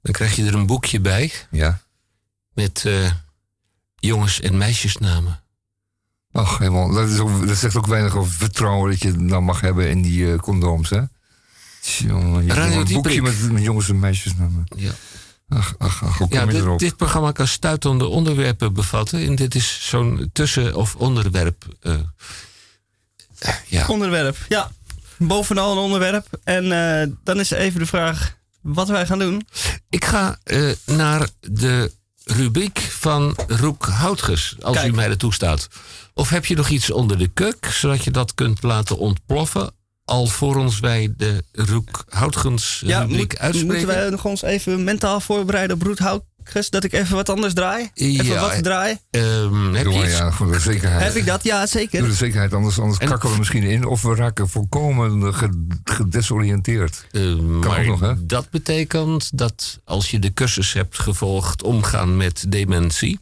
dan 0.02 0.14
krijg 0.14 0.36
je 0.36 0.46
er 0.46 0.54
een 0.54 0.66
boekje 0.66 1.00
bij 1.00 1.32
Ja. 1.52 1.82
met 2.54 2.84
eh, 2.86 3.12
jongens- 3.96 4.40
en 4.42 4.58
meisjesnamen. 4.58 5.40
Ach, 6.32 6.58
helemaal. 6.58 6.92
Dat, 6.94 7.10
is 7.10 7.20
ook, 7.20 7.48
dat 7.48 7.58
zegt 7.58 7.76
ook 7.76 7.88
weinig 7.88 8.16
over 8.16 8.32
vertrouwen 8.32 8.90
dat 8.92 9.02
je 9.02 9.26
dan 9.26 9.44
mag 9.44 9.62
hebben 9.62 9.90
in 9.90 10.02
die 10.02 10.32
eh, 10.34 10.40
condooms, 10.40 10.89
hè? 10.89 11.01
Jongen, 11.82 12.46
je 12.46 12.54
Radio 12.54 12.80
een 12.80 12.93
boekje 12.93 13.22
met, 13.22 13.51
met 13.51 13.63
jongens 13.63 13.89
en 13.89 14.00
meisjesnamen. 14.00 14.63
Ja. 14.76 14.92
Ach, 15.50 15.76
ach, 15.78 16.04
ach, 16.04 16.30
Ja, 16.30 16.46
dit, 16.78 16.97
programma 16.97 17.32
kan 17.32 17.47
stuitende 17.47 18.05
onderwerpen 18.08 18.74
bevatten. 18.74 19.26
En 19.26 19.36
dit 19.36 19.55
is 19.55 19.88
zo'n 19.89 20.30
tussen- 20.34 20.76
of 20.76 20.96
onderwerp. 20.96 21.66
eh, 21.82 21.96
ja. 23.67 23.87
Onderwerp, 23.87 24.37
ja. 24.47 24.71
Bovenal 25.17 25.71
een 25.71 25.78
onderwerp. 25.78 26.25
En 26.43 26.71
eh, 27.01 27.07
dan 27.24 27.39
is 27.39 27.51
even 27.51 27.79
de 27.79 27.86
vraag 27.86 28.37
wat 28.61 28.87
wij 28.87 29.05
gaan 29.05 29.20
doen. 29.20 29.47
Ik 29.89 30.05
ga 30.05 30.39
eh, 30.43 30.71
naar 30.86 31.28
de 31.39 31.91
rubriek 32.24 32.79
van 32.79 33.36
Roek 33.47 33.86
Houtges, 33.86 34.55
als 34.61 34.75
Kijk. 34.75 34.87
u 34.91 34.95
mij 34.95 35.07
dat 35.07 35.20
toestaat. 35.20 35.67
Of 36.13 36.29
heb 36.29 36.45
je 36.45 36.55
nog 36.55 36.70
iets 36.70 36.91
onder 36.91 37.17
de 37.17 37.28
kuk, 37.28 37.66
zodat 37.71 38.03
je 38.03 38.11
dat 38.11 38.33
kunt 38.33 38.63
laten 38.63 38.97
ontploffen... 38.97 39.71
alvorens 40.05 40.79
wij 40.79 41.13
de 41.17 41.43
Roek 41.51 42.03
Houtgens 42.09 42.82
Ja, 42.86 42.99
rubriek 42.99 43.17
moet- 43.32 43.37
uitspreken? 43.39 43.67
moeten 43.78 43.95
wij 43.95 44.09
nog 44.09 44.25
ons 44.25 44.41
even 44.41 44.83
mentaal 44.83 45.20
voorbereiden 45.20 45.75
op 45.75 45.82
Dat 46.70 46.84
ik 46.84 46.93
even 46.93 47.16
wat 47.16 47.30
anders 47.30 47.54
draai? 47.54 47.89
Even 47.93 48.26
Ja, 48.26 48.39
wat 48.39 48.63
draai? 48.63 48.97
Ehm, 49.12 49.74
heb 49.74 49.86
je 49.86 49.92
Jongen, 49.92 50.08
iets? 50.08 50.17
ja, 50.17 50.32
voor 50.32 50.51
de 50.51 50.59
zekerheid. 50.59 51.04
Heb 51.04 51.16
ik 51.16 51.26
dat? 51.26 51.43
Ja, 51.43 51.58
Voor 51.59 51.67
zeker. 51.67 52.04
de 52.04 52.13
zekerheid, 52.13 52.54
anders, 52.54 52.80
anders 52.80 52.97
En- 53.00 53.08
kakken 53.08 53.32
we 53.32 53.38
misschien 53.38 53.63
in. 53.63 53.86
Of 53.86 54.01
we 54.01 54.16
raken 54.16 54.50
volkomen 54.50 55.34
ge- 55.34 55.67
gedesoriënteerd. 55.84 57.05
Eh, 57.12 57.36
maar 57.36 57.80
ook 57.80 57.86
nog, 57.86 58.00
hè? 58.00 58.26
dat 58.26 58.50
betekent 58.50 59.38
dat 59.38 59.80
als 59.84 60.12
je 60.12 60.20
de 60.20 60.34
cursus 60.34 60.74
hebt 60.74 61.00
gevolgd 61.00 61.63
omgaan 61.63 62.17
met 62.17 62.46
dementie, 62.47 63.20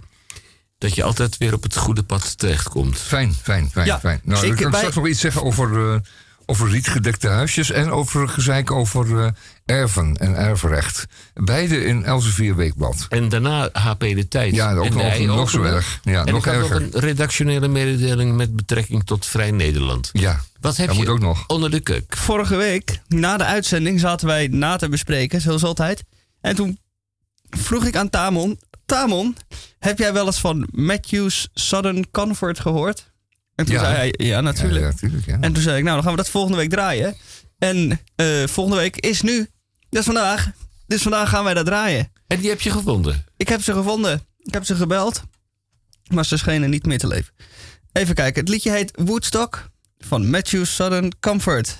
dat 0.77 0.95
je 0.95 1.03
altijd 1.03 1.37
weer 1.37 1.53
op 1.53 1.63
het 1.63 1.75
goede 1.77 2.03
pad 2.03 2.37
terechtkomt. 2.37 2.97
Fijn, 2.97 3.33
fijn, 3.33 3.69
fijn, 3.71 3.85
Ja, 3.85 3.99
fijn. 3.99 4.19
Nou, 4.23 4.41
kan 4.41 4.49
ik 4.57 4.69
bij- 4.69 4.73
straks 4.79 4.95
nog 4.95 5.07
iets 5.07 5.19
zeggen 5.19 5.43
over, 5.43 5.93
eh, 5.93 5.99
over 6.45 6.69
rietgedekte 6.69 7.27
huisjes... 7.27 7.71
en 7.71 7.91
over 7.91 8.29
gezeik 8.29 8.71
over 8.71 9.19
eh, 9.23 9.31
erven 9.67 10.15
en 10.17 10.35
erfrecht. 10.35 11.05
Beide 11.33 11.83
in 11.85 12.03
Elsevier 12.05 12.55
Weekblad. 12.55 13.05
En 13.09 13.29
daarna 13.29 13.69
HP 13.73 13.99
de 13.99 14.27
tijd. 14.27 14.55
Ja, 14.55 14.73
ook 14.75 14.85
en 14.85 15.25
nog, 15.27 15.35
nog 15.35 15.49
zo 15.49 15.63
erg. 15.63 15.99
Ja, 16.03 16.25
en 16.25 16.31
nog 16.33 16.45
ik 16.45 16.51
had 16.51 16.61
erger. 16.61 16.81
nog 16.81 16.93
een 16.93 16.99
redactionele 16.99 17.67
mededeling 17.67 18.35
met 18.35 18.55
betrekking 18.55 19.03
tot 19.05 19.25
Vrij 19.25 19.51
Nederland. 19.51 20.09
Ja, 20.13 20.41
Wat 20.59 20.77
heb 20.77 20.87
dat 20.87 20.95
je 20.95 21.01
moet 21.01 21.11
ook 21.11 21.19
nog. 21.19 21.43
onder 21.47 21.71
de 21.71 21.79
kuk? 21.79 22.17
Vorige 22.17 22.55
week, 22.55 22.99
na 23.07 23.37
de 23.37 23.43
uitzending, 23.45 23.99
zaten 23.99 24.27
wij 24.27 24.47
na 24.47 24.75
te 24.75 24.89
bespreken, 24.89 25.41
zoals 25.41 25.63
altijd. 25.63 26.03
En 26.41 26.55
toen 26.55 26.79
vroeg 27.49 27.85
ik 27.85 27.95
aan 27.95 28.09
Tamon... 28.09 28.59
Tamon, 28.85 29.35
heb 29.79 29.97
jij 29.97 30.13
wel 30.13 30.25
eens 30.25 30.39
van 30.39 30.67
Matthews 30.71 31.47
Southern 31.53 32.11
Comfort 32.11 32.59
gehoord? 32.59 33.11
En 33.55 33.65
toen 33.65 33.75
Ja. 33.75 33.79
zei 33.81 33.95
hij, 33.95 34.13
ja, 34.27 34.41
natuurlijk. 34.41 34.81
Ja, 34.83 34.87
natuurlijk, 34.91 35.25
ja. 35.25 35.37
En 35.41 35.53
toen 35.53 35.63
zei 35.63 35.77
ik, 35.77 35.83
nou, 35.83 35.95
dan 35.95 36.03
gaan 36.03 36.11
we 36.11 36.17
dat 36.17 36.29
volgende 36.29 36.57
week 36.57 36.69
draaien. 36.69 37.15
En 37.57 37.99
eh, 38.15 38.27
volgende 38.45 38.79
week 38.79 38.95
is 38.97 39.21
nu. 39.21 39.49
Dat 39.89 39.99
is 39.99 40.05
vandaag. 40.05 40.51
Dus 40.87 41.01
vandaag 41.01 41.29
gaan 41.29 41.43
wij 41.43 41.53
dat 41.53 41.65
draaien. 41.65 42.11
En 42.27 42.39
die 42.39 42.49
heb 42.49 42.61
je 42.61 42.71
gevonden. 42.71 43.25
Ik 43.37 43.47
heb 43.47 43.61
ze 43.61 43.73
gevonden. 43.73 44.21
Ik 44.37 44.53
heb 44.53 44.65
ze 44.65 44.75
gebeld. 44.75 45.23
Maar 46.07 46.25
ze 46.25 46.37
schenen 46.37 46.69
niet 46.69 46.85
meer 46.85 46.97
te 46.97 47.07
leven. 47.07 47.33
Even 47.91 48.15
kijken. 48.15 48.39
Het 48.39 48.49
liedje 48.49 48.71
heet 48.71 48.91
Woodstock 48.95 49.69
van 49.99 50.29
Matthew 50.29 50.65
Southern 50.65 51.19
Comfort. 51.19 51.77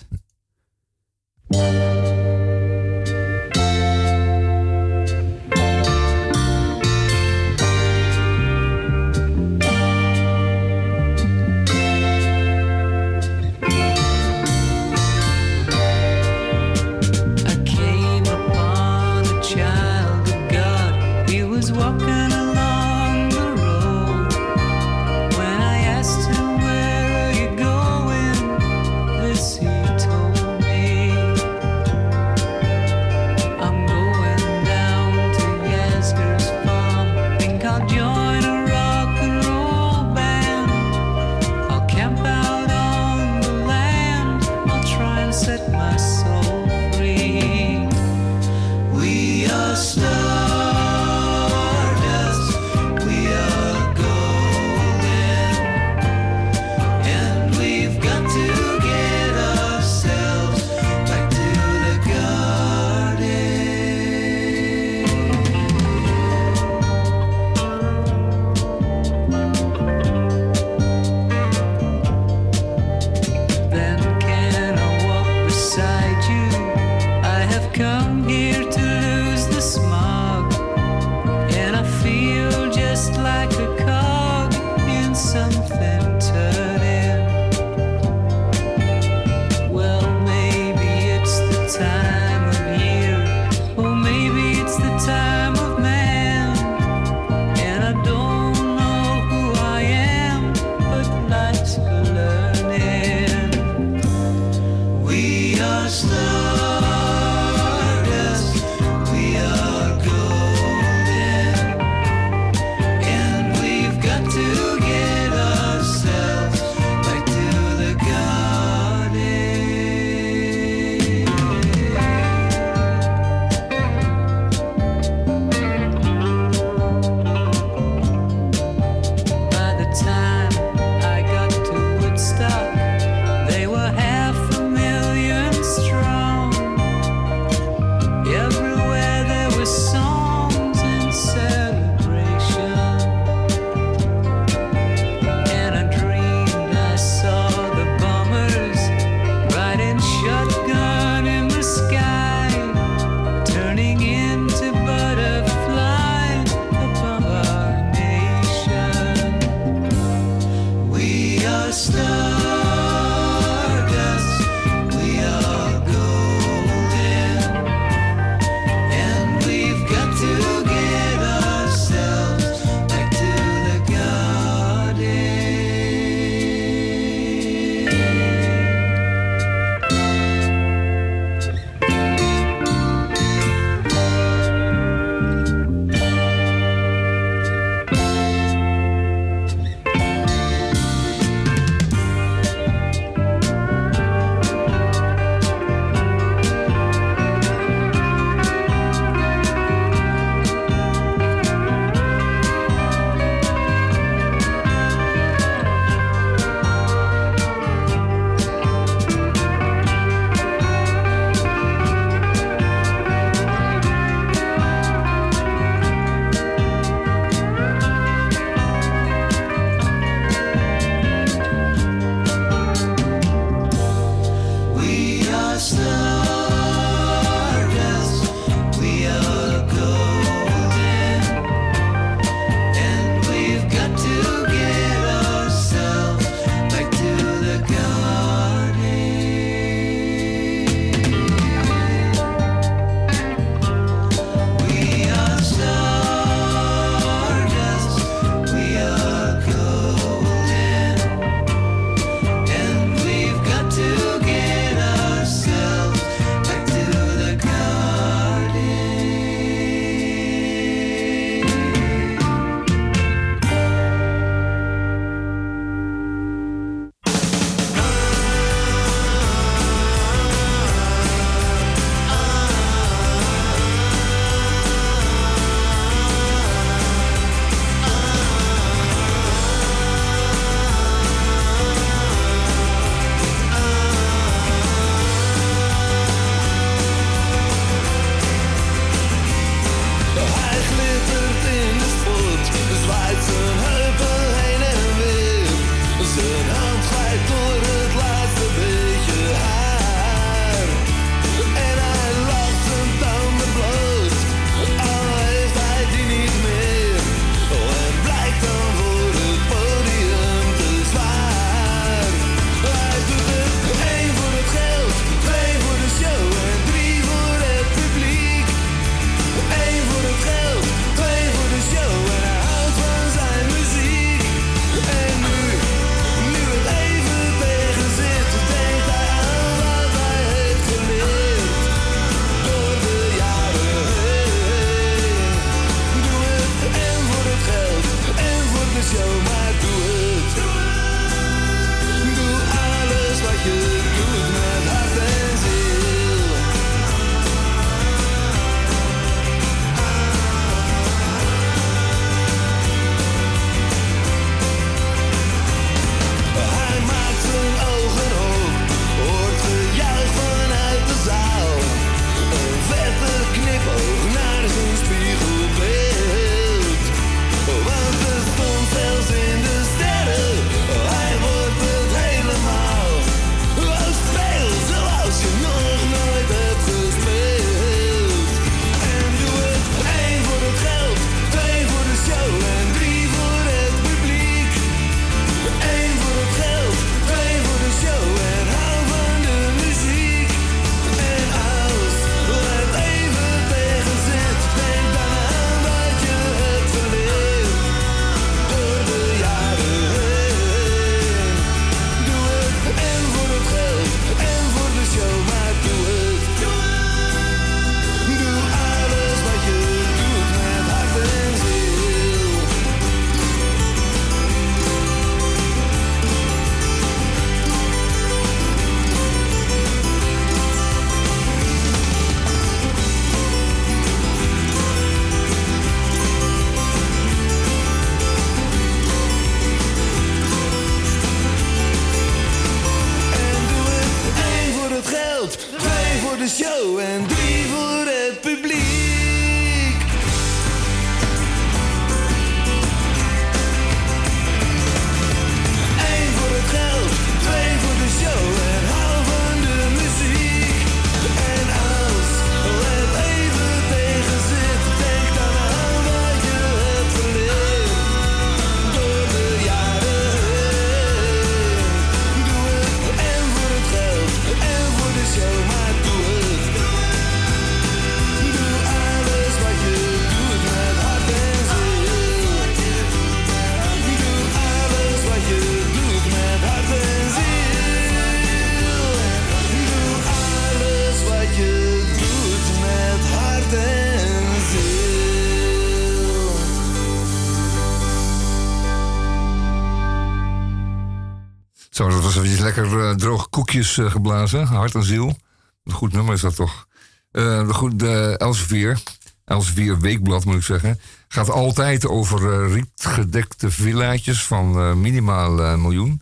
Eh, 492.57 492.91
droge 492.91 493.27
koekjes 493.29 493.77
eh, 493.77 493.91
geblazen. 493.91 494.45
Hart 494.45 494.75
en 494.75 494.83
ziel. 494.83 495.17
Een 495.63 495.73
goed 495.73 495.93
nummer 495.93 496.13
is 496.13 496.21
dat 496.21 496.35
toch? 496.35 496.67
Uh, 497.11 497.49
goed, 497.49 497.79
de 497.79 498.15
Elsevier, 498.17 498.79
Elsevier 499.25 499.79
Weekblad 499.79 500.25
moet 500.25 500.35
ik 500.35 500.43
zeggen, 500.43 500.79
gaat 501.07 501.29
altijd 501.29 501.87
over 501.87 502.21
uh, 502.21 502.53
rietgedekte 502.53 503.51
villaatjes 503.51 504.23
van 504.23 504.59
uh, 504.59 504.73
minimaal 504.73 505.57
miljoen. 505.57 506.01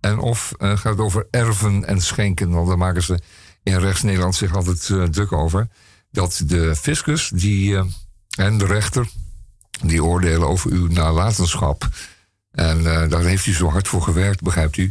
En 0.00 0.18
of 0.18 0.52
gaat 0.58 0.84
het 0.84 0.98
over 0.98 1.26
erven 1.30 1.84
en 1.84 2.00
schenken, 2.00 2.50
want 2.50 2.68
daar 2.68 2.78
maken 2.78 3.02
ze 3.02 3.20
in 3.62 3.78
rechts-Nederland 3.78 4.34
zich 4.34 4.54
altijd 4.54 5.12
druk 5.12 5.32
over. 5.32 5.68
Dat 6.10 6.42
de 6.46 6.76
fiscus 6.76 7.30
die, 7.34 7.76
en 8.36 8.58
de 8.58 8.66
rechter 8.66 9.08
die 9.82 10.04
oordelen 10.04 10.48
over 10.48 10.70
uw 10.70 10.86
nalatenschap. 10.86 11.88
En 12.50 12.82
daar 12.82 13.24
heeft 13.24 13.46
u 13.46 13.54
zo 13.54 13.68
hard 13.70 13.88
voor 13.88 14.02
gewerkt, 14.02 14.42
begrijpt 14.42 14.76
u. 14.76 14.90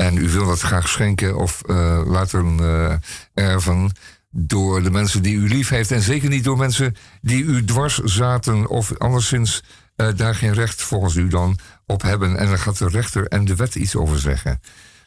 En 0.00 0.16
u 0.16 0.28
wil 0.28 0.46
dat 0.46 0.60
graag 0.60 0.88
schenken 0.88 1.36
of 1.36 1.62
eh, 1.62 2.02
laten 2.06 2.58
eh, 2.60 2.94
erven 3.34 3.92
door 4.30 4.82
de 4.82 4.90
mensen 4.90 5.22
die 5.22 5.36
u 5.36 5.48
lief 5.48 5.68
heeft. 5.68 5.90
En 5.90 6.00
zeker 6.02 6.28
niet 6.28 6.44
door 6.44 6.56
mensen 6.56 6.96
die 7.20 7.44
u 7.44 7.64
dwars 7.64 7.98
zaten 7.98 8.68
of 8.68 8.98
anderszins 8.98 9.62
eh, 9.96 10.08
daar 10.16 10.34
geen 10.34 10.52
recht 10.52 10.82
volgens 10.82 11.14
u 11.14 11.28
dan 11.28 11.58
op 11.86 12.02
hebben. 12.02 12.36
En 12.36 12.46
dan 12.46 12.58
gaat 12.58 12.78
de 12.78 12.88
rechter 12.88 13.26
en 13.26 13.44
de 13.44 13.56
wet 13.56 13.74
iets 13.74 13.96
over 13.96 14.18
zeggen. 14.18 14.60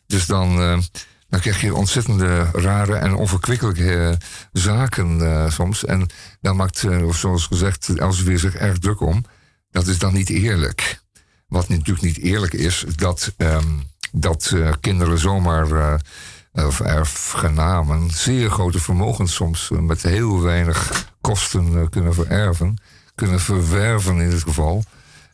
Dus 0.05 0.25
dan, 0.25 0.55
dan 1.29 1.39
krijg 1.39 1.61
je 1.61 1.75
ontzettende 1.75 2.49
rare 2.51 2.95
en 2.95 3.15
onverkwikkelijke 3.15 4.17
zaken 4.51 5.51
soms. 5.51 5.85
En 5.85 6.09
daar 6.41 6.55
maakt, 6.55 6.85
zoals 7.11 7.45
gezegd, 7.45 7.89
Elsevier 7.97 8.39
zich 8.39 8.55
erg 8.55 8.79
druk 8.79 9.01
om. 9.01 9.25
Dat 9.71 9.87
is 9.87 9.97
dan 9.97 10.13
niet 10.13 10.29
eerlijk. 10.29 11.01
Wat 11.47 11.69
natuurlijk 11.69 12.01
niet 12.01 12.19
eerlijk 12.19 12.53
is, 12.53 12.85
dat, 12.95 13.33
ehm, 13.37 13.65
dat 14.15 14.51
eh, 14.55 14.71
kinderen 14.79 15.19
zomaar, 15.19 15.71
eh, 15.71 16.65
of 16.65 16.79
erfgenamen, 16.79 18.09
zeer 18.09 18.49
grote 18.49 18.79
vermogens 18.79 19.33
soms 19.33 19.69
eh, 19.71 19.77
met 19.77 20.03
heel 20.03 20.41
weinig 20.41 21.07
kosten 21.21 21.89
kunnen 21.89 22.13
vererven. 22.13 22.77
Kunnen 23.15 23.39
verwerven 23.39 24.19
in 24.19 24.29
dit 24.29 24.43
geval. 24.43 24.83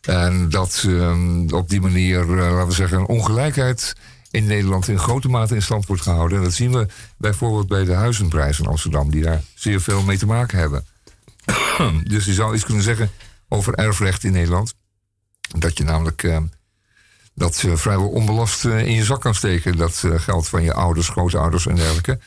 En 0.00 0.48
dat 0.48 0.84
ehm, 0.86 1.48
op 1.48 1.68
die 1.68 1.80
manier, 1.80 2.24
laten 2.24 2.66
we 2.66 2.72
zeggen, 2.74 2.98
een 2.98 3.06
ongelijkheid 3.06 3.96
in 4.30 4.46
Nederland 4.46 4.88
in 4.88 4.98
grote 4.98 5.28
mate 5.28 5.54
in 5.54 5.62
stand 5.62 5.86
wordt 5.86 6.02
gehouden. 6.02 6.38
En 6.38 6.44
dat 6.44 6.52
zien 6.52 6.72
we 6.72 6.86
bijvoorbeeld 7.16 7.68
bij 7.68 7.84
de 7.84 7.92
huizenprijs 7.92 8.58
in 8.58 8.66
Amsterdam, 8.66 9.10
die 9.10 9.22
daar 9.22 9.42
zeer 9.54 9.80
veel 9.80 10.02
mee 10.02 10.18
te 10.18 10.26
maken 10.26 10.58
hebben. 10.58 10.84
dus 12.12 12.24
je 12.24 12.32
zou 12.32 12.54
iets 12.54 12.64
kunnen 12.64 12.82
zeggen 12.82 13.10
over 13.48 13.74
erfrecht 13.74 14.24
in 14.24 14.32
Nederland. 14.32 14.74
Dat 15.58 15.78
je 15.78 15.84
namelijk 15.84 16.22
eh, 16.22 16.38
dat 17.40 17.54
ze 17.54 17.76
vrijwel 17.76 18.08
onbelast 18.08 18.64
eh, 18.64 18.86
in 18.86 18.94
je 18.94 19.04
zak 19.04 19.20
kan 19.20 19.34
steken. 19.34 19.76
Dat 19.76 20.02
eh, 20.04 20.20
geld 20.20 20.48
van 20.48 20.62
je 20.62 20.72
ouders, 20.72 21.08
grootouders 21.08 21.66
en 21.66 21.74
dergelijke. 21.74 22.18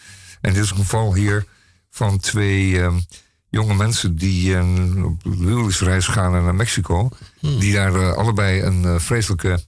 En 0.42 0.54
dit 0.54 0.64
is 0.64 0.70
een 0.70 0.78
geval 0.78 1.14
hier 1.14 1.46
van 1.90 2.20
twee 2.20 2.82
eh, 2.82 2.96
jonge 3.50 3.74
mensen 3.74 4.16
die 4.16 4.56
eh, 4.56 5.06
op 5.06 5.24
huwelijksreis 5.24 6.08
gaan 6.08 6.32
naar 6.32 6.56
Mexico. 6.56 7.10
Die 7.40 7.74
daar 7.74 7.96
eh, 7.96 8.14
allebei 8.14 8.62
een 8.62 9.02
vreselijke 9.02 9.66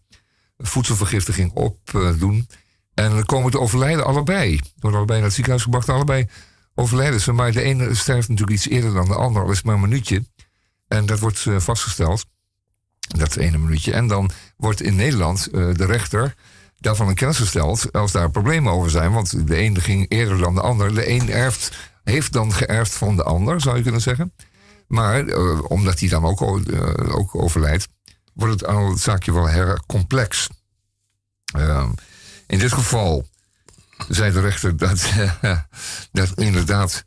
voedselvergiftiging 0.57 1.51
op 1.53 1.79
doen. 2.17 2.47
En 2.93 3.09
dan 3.09 3.25
komen 3.25 3.51
te 3.51 3.59
overlijden 3.59 4.05
allebei. 4.05 4.59
Worden 4.79 4.99
allebei 4.99 5.17
naar 5.19 5.27
het 5.27 5.33
ziekenhuis 5.35 5.63
gebracht. 5.63 5.89
Allebei 5.89 6.27
overlijden 6.75 7.21
ze. 7.21 7.31
Maar 7.31 7.51
de 7.51 7.61
ene 7.61 7.95
sterft 7.95 8.29
natuurlijk 8.29 8.57
iets 8.57 8.67
eerder 8.67 8.93
dan 8.93 9.05
de 9.05 9.15
ander. 9.15 9.43
Al 9.43 9.51
is 9.51 9.61
maar 9.61 9.75
een 9.75 9.81
minuutje. 9.81 10.25
En 10.87 11.05
dat 11.05 11.19
wordt 11.19 11.45
vastgesteld. 11.57 12.25
Dat 12.99 13.35
ene 13.35 13.57
minuutje. 13.57 13.93
En 13.93 14.07
dan 14.07 14.31
wordt 14.57 14.81
in 14.81 14.95
Nederland 14.95 15.47
eh, 15.47 15.73
de 15.73 15.85
rechter 15.85 16.35
daarvan 16.79 17.07
een 17.07 17.15
kennis 17.15 17.37
gesteld 17.37 17.91
als 17.91 18.11
daar 18.11 18.29
problemen 18.29 18.73
over 18.73 18.89
zijn. 18.89 19.11
Want 19.11 19.47
de 19.47 19.57
een 19.57 19.81
ging 19.81 20.05
eerder 20.09 20.37
dan 20.37 20.55
de 20.55 20.61
ander. 20.61 20.95
De 20.95 21.09
een 21.09 21.29
erft, 21.29 21.71
heeft 22.03 22.33
dan 22.33 22.53
geërfd 22.53 22.93
van 22.93 23.15
de 23.15 23.23
ander, 23.23 23.61
zou 23.61 23.77
je 23.77 23.83
kunnen 23.83 24.01
zeggen. 24.01 24.33
Maar 24.87 25.27
eh, 25.27 25.71
omdat 25.71 25.99
hij 25.99 26.09
dan 26.09 26.23
ook, 26.23 26.41
eh, 26.41 27.15
ook 27.15 27.35
overlijdt, 27.35 27.87
wordt 28.33 28.53
het, 28.53 28.65
al 28.65 28.89
het 28.89 28.99
zaakje 28.99 29.33
wel 29.33 29.47
heel 29.47 29.83
complex. 29.87 30.49
Ehm, 31.45 31.89
in 32.47 32.59
dit 32.59 32.73
geval 32.73 33.25
zei 34.09 34.31
de 34.31 34.41
rechter 34.41 34.77
dat, 34.77 35.11
dat 36.11 36.31
inderdaad, 36.35 37.05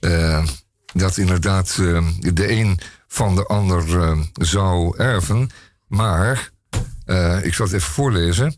eh, 0.00 0.46
dat 0.92 1.16
inderdaad 1.16 1.76
eh, 1.80 2.06
de 2.18 2.50
een 2.50 2.80
van 3.08 3.34
de 3.34 3.46
ander 3.46 4.16
zou 4.32 4.96
erven. 4.96 5.50
Maar, 5.86 6.50
eh, 7.10 7.44
ik 7.44 7.54
zal 7.54 7.66
het 7.66 7.74
even 7.74 7.92
voorlezen. 7.92 8.56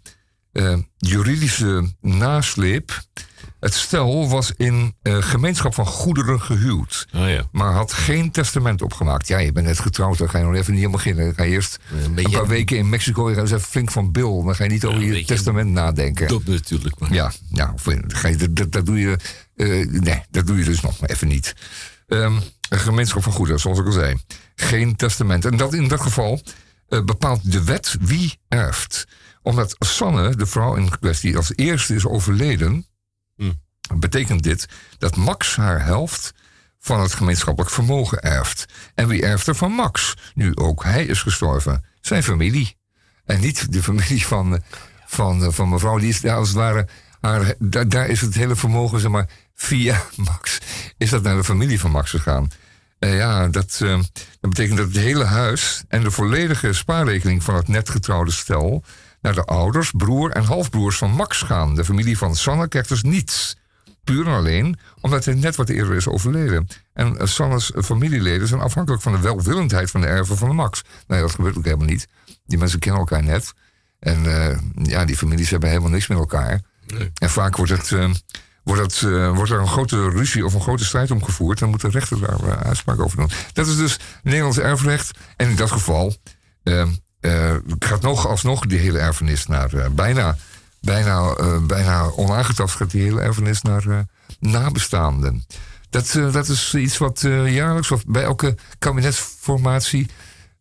Eh, 0.53 0.77
juridische 0.97 1.93
nasleep. 2.01 3.03
Het 3.61 3.75
stel 3.75 4.29
was 4.29 4.53
in 4.57 4.95
eh, 5.03 5.17
gemeenschap 5.21 5.75
van 5.75 5.87
goederen 5.87 6.41
gehuwd. 6.41 7.07
Oh 7.15 7.29
ja. 7.29 7.49
Maar 7.53 7.73
had 7.73 7.93
geen 7.93 8.31
testament 8.31 8.83
opgemaakt. 8.83 9.29
Ja, 9.29 9.39
je 9.39 9.53
bent 9.53 9.67
net 9.67 9.79
getrouwd, 9.79 10.19
dan 10.19 10.31
ga 10.31 10.39
je 10.39 10.45
nog 10.45 10.55
even 10.55 10.73
niet 10.73 10.81
helemaal 10.81 10.97
beginnen. 10.97 11.25
Dan 11.25 11.35
ga 11.35 11.43
je 11.43 11.51
eerst 11.51 11.79
een, 12.15 12.31
paar 12.31 12.47
weken 12.47 12.77
in 12.77 12.89
Mexico, 12.89 13.29
je 13.29 13.35
gaat 13.35 13.45
eens 13.45 13.53
even 13.53 13.69
flink 13.69 13.91
van 13.91 14.13
bil. 14.13 14.45
Dan 14.45 14.55
ga 14.55 14.65
je 14.65 14.71
niet 14.71 14.85
over 14.85 15.03
je 15.03 15.25
testament 15.25 15.71
nadenken. 15.71 16.29
Dat 16.29 16.45
natuurlijk. 16.45 16.99
Maar. 16.99 17.13
Ja, 17.13 17.33
ja 17.53 17.73
of, 17.75 17.87
ga 18.09 18.29
je, 18.29 18.53
dat, 18.53 18.73
dat, 18.73 18.87
doe 18.87 18.99
je. 18.99 19.19
nee, 19.91 20.23
dat 20.31 20.47
doe 20.47 20.59
je 20.59 20.65
dus 20.65 20.81
nog 20.81 21.07
even 21.07 21.29
niet. 21.29 21.55
Ehm, 22.07 22.37
een 22.69 22.79
gemeenschap 22.79 23.23
van 23.23 23.33
goederen, 23.33 23.61
zoals 23.61 23.79
ik 23.79 23.87
al 23.87 23.93
zei. 23.93 24.17
Geen 24.55 24.97
testament. 24.97 25.45
En 25.45 25.57
dat 25.57 25.75
in 25.75 25.89
dat 25.89 26.01
geval 26.01 26.41
bepaalt 27.01 27.53
de 27.53 27.65
wet 27.65 27.97
wie 28.01 28.39
erft. 28.49 29.07
Omdat 29.43 29.77
Sanne, 29.79 30.37
de 30.37 30.47
vrouw 30.47 30.75
in 30.75 30.99
kwestie, 30.99 31.37
als 31.37 31.53
eerste 31.57 31.95
is 31.95 32.07
overleden. 32.07 32.87
Betekent 33.95 34.43
dit 34.43 34.69
dat 34.99 35.17
Max 35.17 35.57
haar 35.57 35.85
helft 35.85 36.35
van 36.79 37.01
het 37.01 37.15
gemeenschappelijk 37.15 37.73
vermogen 37.73 38.23
erft. 38.23 38.67
En 38.95 39.09
wie 39.09 39.23
erft 39.23 39.47
er 39.47 39.55
van 39.55 39.73
Max? 39.73 40.17
Nu 40.35 40.57
ook 40.57 40.85
hij 40.85 41.05
is 41.05 41.23
gestorven. 41.23 41.85
Zijn 42.01 42.23
familie. 42.23 42.77
En 43.25 43.41
niet 43.41 43.73
de 43.73 43.83
familie 43.83 44.27
van, 44.27 44.55
eh, 44.55 44.61
van, 45.07 45.45
eh, 45.45 45.53
van 45.53 45.69
mevrouw. 45.69 45.99
Die 45.99 46.09
is 46.09 46.21
daar 46.21 46.37
als 46.37 46.49
het 46.49 46.57
ware. 46.57 46.89
Haar, 47.21 47.55
daar, 47.59 47.89
daar 47.89 48.09
is 48.09 48.21
het 48.21 48.35
hele 48.35 48.57
vermogen, 48.57 49.01
zeg 49.01 49.11
maar, 49.11 49.29
via 49.55 50.03
Max. 50.17 50.59
Is 50.99 51.11
dat 51.11 51.23
naar 51.23 51.37
de 51.37 51.45
familie 51.45 51.81
van 51.81 51.91
Max 51.91 52.11
gegaan? 52.11 52.51
Eh, 53.03 53.17
ja, 53.17 53.49
dat, 53.49 53.81
eh, 53.83 53.99
dat 54.41 54.51
betekent 54.51 54.79
dat 54.79 54.87
het 54.87 54.97
hele 54.97 55.25
huis 55.25 55.85
en 55.89 56.03
de 56.03 56.11
volledige 56.11 56.73
spaarrekening 56.73 57.43
van 57.43 57.55
het 57.55 57.69
net 57.69 57.89
getrouwde 57.89 58.31
stel 58.31 58.85
naar 59.21 59.35
de 59.35 59.45
ouders, 59.45 59.91
broer 59.91 60.31
en 60.31 60.45
halfbroers 60.45 60.99
van 60.99 61.11
Max 61.11 61.43
gaan. 61.43 61.75
De 61.75 61.85
familie 61.85 62.19
van 62.19 62.37
Sanne 62.37 62.69
krijgt 62.69 62.89
dus 62.89 63.03
niets. 63.03 63.57
Puur 64.05 64.27
en 64.27 64.33
alleen 64.33 64.79
omdat 65.01 65.25
hij 65.25 65.35
net 65.35 65.57
wat 65.57 65.69
eerder 65.69 65.95
is 65.95 66.09
overleden. 66.09 66.69
En 66.93 67.19
eh, 67.19 67.27
Sanne's 67.27 67.73
familieleden 67.83 68.49
zijn 68.49 68.61
afhankelijk 68.61 69.03
van 69.03 69.13
de 69.13 69.21
welwillendheid 69.21 69.91
van 69.91 70.01
de 70.01 70.07
erven 70.07 70.37
van 70.37 70.49
de 70.49 70.55
Max. 70.55 70.83
Nou 71.07 71.21
ja, 71.21 71.27
dat 71.27 71.35
gebeurt 71.35 71.57
ook 71.57 71.65
helemaal 71.65 71.87
niet. 71.87 72.09
Die 72.47 72.59
mensen 72.59 72.79
kennen 72.79 73.01
elkaar 73.01 73.23
net. 73.23 73.53
En 73.99 74.23
ja, 74.83 75.05
die 75.05 75.17
families 75.17 75.51
hebben 75.51 75.69
helemaal 75.69 75.91
niks 75.91 76.07
met 76.07 76.19
elkaar. 76.19 76.61
En 77.19 77.31
vaak 77.31 77.57
wordt, 77.57 77.73
het, 77.73 77.93
wordt, 78.65 78.83
het, 78.83 79.13
eh, 79.13 79.35
wordt 79.35 79.51
er 79.51 79.61
een 79.61 79.69
grote 79.69 80.09
ruzie 80.11 80.45
of 80.45 80.55
een 80.55 80.61
grote 80.61 80.85
strijd 80.85 81.11
om 81.11 81.25
gevoerd. 81.25 81.59
Dan 81.59 81.71
moet 81.71 81.81
de 81.81 81.89
rechter 81.89 82.21
daar 82.21 82.41
eh, 82.41 82.61
uitspraak 82.67 83.01
over 83.01 83.17
doen. 83.17 83.31
Dat 83.53 83.67
is 83.67 83.77
dus 83.77 83.99
Nederlands 84.23 84.59
erfrecht. 84.59 85.19
En 85.37 85.49
in 85.49 85.57
dat 85.57 85.71
geval 85.71 86.17
eh, 86.63 86.83
eh, 87.21 87.55
gaat 87.79 88.03
nog 88.03 88.27
alsnog 88.27 88.67
die 88.67 88.79
hele 88.79 88.99
erfenis 88.99 89.47
naar 89.47 89.73
eh, 89.75 89.87
bijna, 89.91 90.37
bijna, 90.81 91.35
eh, 91.35 91.59
bijna 91.59 92.11
onaangetast 92.17 92.75
gaat 92.75 92.91
die 92.91 93.03
hele 93.03 93.21
erfenis 93.21 93.63
naar 93.63 93.87
eh, 93.89 93.99
nabestaanden. 94.41 95.45
Dat, 95.91 96.15
eh, 96.15 96.33
dat 96.33 96.49
is 96.49 96.75
iets 96.75 96.99
wat 96.99 97.23
eh, 97.23 97.55
jaarlijks 97.55 97.91
of 97.91 98.05
bij 98.07 98.23
elke 98.23 98.57
kabinetsformatie 98.79 100.11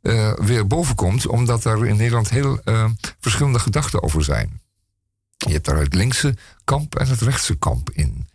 eh, 0.02 0.34
weer 0.38 0.68
bovenkomt, 0.68 1.28
omdat 1.28 1.66
er 1.66 1.86
in 1.86 1.98
Nederland 1.98 2.30
heel 2.30 2.60
eh, 2.64 2.86
verschillende 3.20 3.60
gedachten 3.60 4.04
over 4.04 4.24
zijn. 4.24 4.61
Je 5.48 5.54
hebt 5.54 5.66
daar 5.66 5.78
het 5.78 5.94
linkse 5.94 6.36
kamp 6.64 6.96
en 6.96 7.08
het 7.08 7.22
rechtse 7.22 7.56
kamp 7.56 7.90
in. 7.90 8.28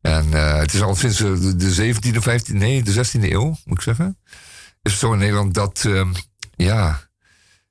En 0.00 0.34
eh, 0.34 0.58
het 0.58 0.74
is 0.74 0.82
al 0.82 0.94
sinds 0.94 1.20
eh, 1.20 1.40
de, 1.40 1.56
de 1.56 1.94
17e, 1.94 2.22
15e, 2.22 2.52
nee, 2.52 2.82
de 2.82 2.94
16e 2.94 3.22
eeuw, 3.22 3.56
moet 3.64 3.76
ik 3.76 3.82
zeggen. 3.82 4.18
Is 4.82 4.90
het 4.90 5.00
zo 5.00 5.12
in 5.12 5.18
Nederland 5.18 5.54
dat, 5.54 5.84
eh, 5.86 6.08
ja, 6.56 7.00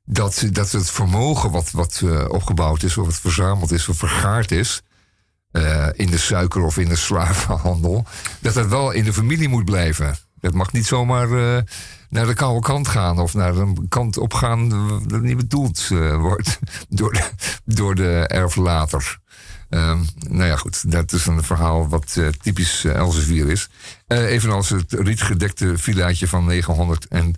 dat, 0.04 0.46
dat 0.52 0.72
het 0.72 0.92
vermogen 0.92 1.52
wat, 1.52 1.72
wat 1.72 2.02
eh, 2.04 2.26
opgebouwd 2.30 2.84
is, 2.84 2.98
of 2.98 3.06
wat 3.06 3.20
verzameld 3.20 3.72
is, 3.72 3.88
of 3.88 3.98
vergaard 3.98 4.52
is. 4.52 4.82
in 5.94 6.10
de 6.10 6.18
suiker 6.18 6.62
of 6.62 6.78
in 6.78 6.90
de 6.90 6.96
slavenhandel. 6.96 8.06
dat 8.40 8.54
dat 8.54 8.68
wel 8.68 8.92
in 8.92 9.04
de 9.04 9.14
familie 9.14 9.50
moet 9.50 9.66
blijven. 9.66 10.18
Dat 10.40 10.54
mag 10.54 10.72
niet 10.72 10.86
zomaar 10.86 11.64
naar 12.10 12.28
de 12.28 12.34
koude 12.34 12.62
kant 12.62 12.88
gaan 12.88 13.20
of 13.20 13.34
naar 13.34 13.56
een 13.56 13.86
kant 13.90 14.18
opgaan 14.18 14.70
dat 15.08 15.22
niet 15.22 15.38
bedoeld 15.38 15.88
eh, 15.92 16.16
wordt 16.16 16.60
door 16.90 17.14
de, 17.14 17.30
door 17.66 17.96
de 17.96 18.26
erflater. 18.28 19.20
Ehm, 19.70 20.00
nou 20.18 20.46
ja, 20.46 20.56
goed, 20.56 20.92
dat 20.92 21.12
is 21.12 21.26
een 21.26 21.44
verhaal 21.44 21.90
wat 21.90 22.16
eh, 22.18 22.28
typisch 22.28 22.84
uh, 22.84 22.96
Elsevier 22.96 23.50
is. 23.50 23.70
Eh, 24.08 24.26
evenals 24.26 24.70
het 24.70 24.94
rietgedekte 24.94 25.78
villaatje 25.78 26.28
van 26.28 26.46
900 26.46 27.08
en 27.08 27.36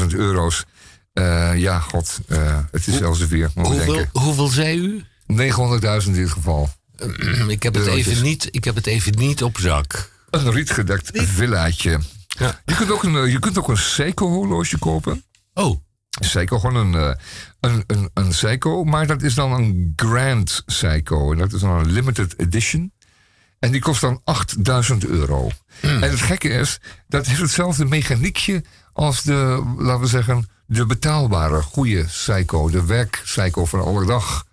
900.000 0.00 0.06
euro's. 0.06 0.64
Eh, 1.12 1.58
ja, 1.58 1.78
god, 1.78 2.20
eh, 2.28 2.58
het 2.70 2.86
is 2.86 3.00
Elsevier, 3.00 3.50
moet 3.54 3.66
je 3.66 3.72
Hoeveel, 3.72 3.94
denken. 3.94 4.20
hoeveel 4.20 4.46
zei 4.46 4.78
u? 4.78 5.04
900.000 5.26 6.06
in 6.06 6.12
dit 6.12 6.30
geval. 6.30 6.68
ik, 7.48 7.62
heb 7.62 7.74
het 7.74 7.86
even 7.86 8.22
niet, 8.22 8.48
ik 8.50 8.64
heb 8.64 8.74
het 8.74 8.86
even 8.86 9.12
niet 9.18 9.42
op 9.42 9.58
zak. 9.58 10.10
Een 10.30 10.52
rietgedekt 10.52 11.10
villaatje. 11.12 12.00
Ja. 12.38 12.60
Je 12.64 12.74
kunt 12.74 12.90
ook 12.90 13.02
een, 13.02 13.16
eh, 13.16 13.32
je 13.32 13.38
kunt 13.38 13.58
ook 13.58 13.68
een 13.68 13.76
Seiko-horloge 13.76 14.78
kopen. 14.78 15.24
Oh, 15.54 15.80
Seiko, 16.20 16.58
gewoon 16.58 16.76
een, 16.76 16.94
eh, 16.94 17.14
een, 17.60 17.84
een, 17.86 18.10
een 18.14 18.32
Seiko. 18.32 18.84
Maar 18.84 19.06
dat 19.06 19.22
is 19.22 19.34
dan 19.34 19.52
een 19.52 19.92
Grand 19.96 20.62
Seiko. 20.66 21.32
En 21.32 21.38
dat 21.38 21.52
is 21.52 21.60
dan 21.60 21.70
een 21.70 21.92
limited 21.92 22.38
edition. 22.38 22.92
En 23.58 23.70
die 23.70 23.80
kost 23.80 24.00
dan 24.00 24.20
8000 24.24 25.06
euro. 25.06 25.50
En 25.80 26.00
het 26.00 26.20
gekke 26.20 26.48
is, 26.48 26.80
dat 27.08 27.26
heeft 27.26 27.40
hetzelfde 27.40 27.84
mechaniekje 27.84 28.64
als 28.92 29.22
de, 29.22 29.64
laten 29.78 30.00
we 30.00 30.06
zeggen, 30.06 30.48
de 30.66 30.86
betaalbare, 30.86 31.62
goede 31.62 32.04
Seiko. 32.08 32.70
De 32.70 32.84
werk 32.84 33.22
Seiko 33.24 33.64
van 33.64 33.80
alle 33.80 34.06
dag. 34.06 34.46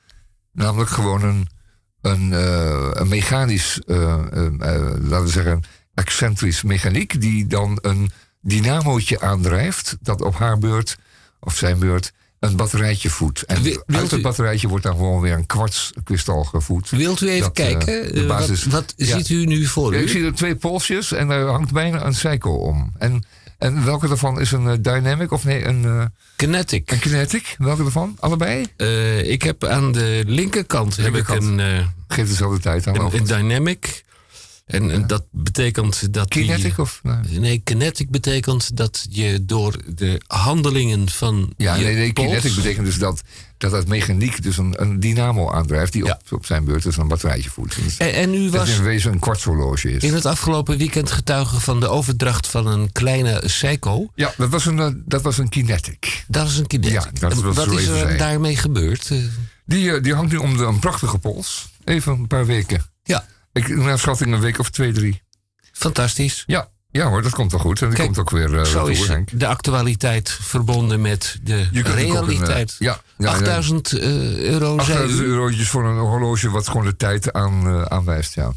Namelijk 0.51 0.89
gewoon 0.89 1.23
een, 1.23 1.47
een, 2.01 2.33
eh, 2.33 2.89
een 2.93 3.07
mechanisch, 3.07 3.81
laten 3.85 5.23
we 5.23 5.29
zeggen, 5.29 5.63
excentrisch 6.01 6.63
mechaniek. 6.63 7.21
Die 7.21 7.47
dan 7.47 7.77
een 7.81 8.11
dynamootje 8.41 9.19
aandrijft. 9.21 9.97
Dat 10.01 10.21
op 10.21 10.35
haar 10.35 10.57
beurt, 10.57 10.97
of 11.39 11.55
zijn 11.55 11.79
beurt, 11.79 12.13
een 12.39 12.55
batterijtje 12.55 13.09
voedt. 13.09 13.41
En 13.43 13.61
Wi- 13.61 13.79
wilt 13.85 14.01
uit 14.01 14.11
het 14.11 14.21
batterijtje 14.21 14.67
wordt 14.67 14.83
dan 14.83 14.95
gewoon 14.95 15.21
weer 15.21 15.33
een 15.33 15.45
kwartskristal 15.45 16.43
gevoed. 16.43 16.89
Wilt 16.89 17.21
u 17.21 17.29
even 17.29 17.47
Dat, 17.47 17.57
eh, 17.57 17.65
kijken? 17.65 18.13
Eh, 18.13 18.27
basis- 18.27 18.63
wat 18.63 18.73
wat 18.73 18.93
Ja. 18.95 19.17
ziet 19.17 19.29
u 19.29 19.45
nu 19.45 19.65
voor 19.65 19.93
Ja, 19.93 19.99
u? 19.99 20.03
ik 20.03 20.09
zie 20.09 20.25
er 20.25 20.33
twee 20.33 20.55
polsjes 20.55 21.11
en 21.11 21.29
er 21.29 21.47
hangt 21.47 21.71
bijna 21.71 22.05
een 22.05 22.13
cycle 22.15 22.51
om. 22.51 22.93
En, 22.97 23.23
en 23.57 23.85
welke 23.85 24.07
daarvan 24.07 24.39
is 24.39 24.51
een 24.51 24.67
eh, 24.67 24.73
dynamic 24.81 25.31
of 25.31 25.43
nee, 25.43 25.65
een, 25.65 26.11
Kinetic. 26.35 26.91
een 26.91 26.99
kinetic? 26.99 27.55
Welke 27.57 27.81
daarvan? 27.83 28.15
Allebei? 28.19 28.61
Ik 29.23 29.41
heb 29.41 29.63
aan 29.65 29.91
de 29.91 30.23
linkerkant, 30.27 30.95
heb 30.95 31.15
ik 31.15 31.27
een, 31.29 31.61
Geeft 32.07 32.29
dezelfde 32.29 32.59
tijd 32.59 32.87
aan. 32.87 33.13
een, 33.13 33.23
dynamic. 33.23 34.05
En, 34.67 34.91
en 34.91 35.07
dat 35.07 35.23
betekent 35.31 36.13
dat 36.13 36.27
Kinetic 36.27 36.77
of? 36.77 36.99
Nee, 37.03 37.39
Nee, 37.39 37.61
kinetic 37.63 38.09
betekent 38.09 38.77
dat 38.77 39.05
je 39.09 39.45
door 39.45 39.75
de 39.95 40.21
handelingen 40.27 41.09
van 41.09 41.53
ja, 41.57 41.75
je 41.75 41.83
nee, 41.83 41.95
nee 41.95 42.13
pols- 42.13 42.27
kinetic 42.27 42.55
betekent 42.55 42.85
dus 42.85 42.97
dat, 42.97 43.21
dat 43.57 43.87
mechaniek 43.87 44.43
dus 44.43 44.57
een, 44.57 44.81
een 44.81 44.99
dynamo 44.99 45.51
aandrijft 45.51 45.93
die 45.93 46.05
Ja. 46.05 46.19
op, 46.25 46.31
op 46.37 46.45
zijn 46.45 46.63
beurt 46.65 46.83
dus 46.83 46.97
een 46.97 47.07
batterijtje 47.07 47.49
voedt. 47.49 47.83
Dus 47.83 47.97
En, 47.97 48.13
en 48.13 48.33
u 48.33 48.49
was 48.49 48.69
in 48.69 48.83
wezen 48.83 49.11
een 49.11 49.19
kwartshorloge 49.19 49.91
is. 49.91 50.03
in 50.03 50.13
het 50.13 50.25
afgelopen 50.25 50.77
weekend 50.77 51.11
getuige 51.11 51.59
van 51.59 51.79
de 51.79 51.87
overdracht 51.87 52.47
van 52.47 52.67
een 52.67 52.91
kleine 52.91 53.41
Seiko. 53.45 54.11
Ja, 54.15 54.33
dat 54.37 54.49
was 54.49 54.65
een, 54.65 54.79
eh, 54.79 54.87
dat 55.05 55.21
was 55.21 55.37
een 55.37 55.49
kinetic. 55.49 56.25
Dat 56.27 56.47
is 56.47 56.57
een 56.57 56.67
kinetic. 56.67 56.93
Ja, 56.93 57.09
dat 57.19 57.31
is 57.31 57.41
wat 57.41 57.71
is 57.71 57.87
er 57.87 57.97
zei. 57.97 58.17
daarmee 58.17 58.55
gebeurd? 58.55 59.11
Die, 59.65 59.91
eh, 59.93 60.03
die 60.03 60.13
hangt 60.13 60.31
nu 60.31 60.37
om 60.37 60.57
de, 60.57 60.63
een 60.63 60.79
prachtige 60.79 61.17
pols. 61.17 61.69
Even 61.83 62.11
een 62.13 62.27
paar 62.27 62.45
weken. 62.45 62.85
ja, 63.03 63.25
Ik, 63.57 63.75
naar 63.75 63.99
schatting 63.99 64.33
een 64.33 64.39
week 64.39 64.59
of 64.59 64.69
twee, 64.69 64.93
drie. 64.93 65.21
fantastisch. 65.73 66.43
Ja, 66.45 66.69
ja 66.91 67.07
hoor, 67.09 67.21
dat 67.21 67.31
komt 67.31 67.51
wel 67.51 67.59
goed. 67.59 67.81
En 67.81 67.87
die 67.87 67.95
Kijk, 67.95 68.07
komt 68.07 68.19
ook 68.19 68.29
weer 68.29 68.57
eh 68.57 68.63
Zo 68.63 68.85
is 68.85 69.09
de 69.31 69.47
actualiteit 69.47 70.37
verbonden 70.41 71.01
met 71.01 71.39
de 71.43 71.67
een, 71.71 71.85
eh, 71.85 71.93
realiteit. 71.93 72.75
ja, 72.79 73.01
ja, 73.17 73.29
8000 73.29 73.91
eh, 73.91 74.37
euro, 74.39 74.79
zei 74.79 74.79
8000 74.79 75.19
u. 75.19 75.23
eurotjes 75.23 75.69
voor 75.69 75.85
een 75.85 75.97
horloge 75.97 76.49
wat 76.49 76.67
gewoon 76.67 76.85
de 76.85 76.95
tijd 76.95 77.33
aan, 77.33 77.89
aanwijst, 77.89 78.35
ja. 78.35 78.53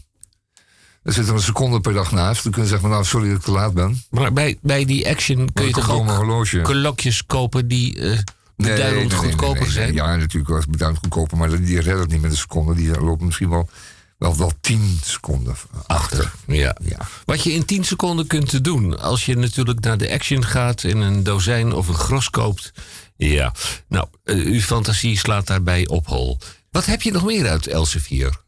Er 1.03 1.13
zit 1.13 1.29
er 1.29 1.35
een 1.35 1.41
seconde 1.41 1.81
per 1.81 1.93
dag 1.93 2.13
naast. 2.13 2.43
Dan 2.43 2.53
kun 2.53 2.63
je 2.63 2.69
zeggen, 2.69 2.89
nou, 2.89 3.05
sorry 3.05 3.29
dat 3.29 3.37
ik 3.39 3.45
te 3.45 3.51
laat 3.51 3.75
ben. 3.75 4.03
Maar 4.11 4.33
bij, 4.33 4.59
bij 4.63 4.85
die 4.85 5.09
Action 5.09 5.53
kun 5.53 5.67
je 5.67 5.73
toch 5.73 5.91
ook 5.91 6.11
horloge. 6.11 6.61
klokjes 6.61 7.27
kopen 7.27 7.69
die 7.69 8.01
eh 8.01 8.19
beduidend 8.57 9.13
goedkoper 9.13 9.63
nee, 9.63 9.71
zijn? 9.71 9.87
nee. 9.87 9.95
Ja, 9.95 10.17
natuurlijk 10.17 10.55
eens 10.55 10.67
beduidend 10.67 11.03
goedkoper. 11.03 11.37
Maar 11.37 11.61
die 11.61 11.81
redden 11.81 12.01
het 12.01 12.11
niet 12.11 12.21
met 12.21 12.31
een 12.31 12.37
seconde. 12.37 12.75
Die 12.75 13.01
lopen 13.01 13.27
misschien 13.27 13.49
wel, 13.49 13.69
wel, 14.21 14.37
wel 14.37 14.53
10 14.61 14.99
seconden 15.05 15.57
achter. 15.87 16.33
Ja. 16.47 16.77
Ja. 16.83 16.99
Wat 17.25 17.43
je 17.43 17.53
in 17.53 17.65
10 17.65 17.85
seconden 17.85 18.27
kunt 18.27 18.65
doen, 18.65 19.01
als 19.01 19.27
je 19.27 19.37
natuurlijk 19.37 19.81
naar 19.81 19.99
de 19.99 20.11
Action 20.11 20.45
gaat 20.45 20.85
en 20.85 20.97
een 20.97 21.23
dozijn 21.23 21.73
of 21.73 21.89
een 21.89 21.95
gros 21.95 22.31
koopt. 22.31 22.73
Ja, 23.17 23.53
nou, 23.89 24.07
eh, 24.25 24.37
uw 24.37 24.61
fantasie 24.61 25.19
slaat 25.19 25.47
daarbij 25.47 25.87
op 25.87 26.07
hol. 26.07 26.39
Wat 26.71 26.87
heb 26.87 27.03
je 27.03 27.13
nog 27.13 27.25
meer 27.25 27.49
uit 27.49 27.67
Elsevier? 27.67 28.41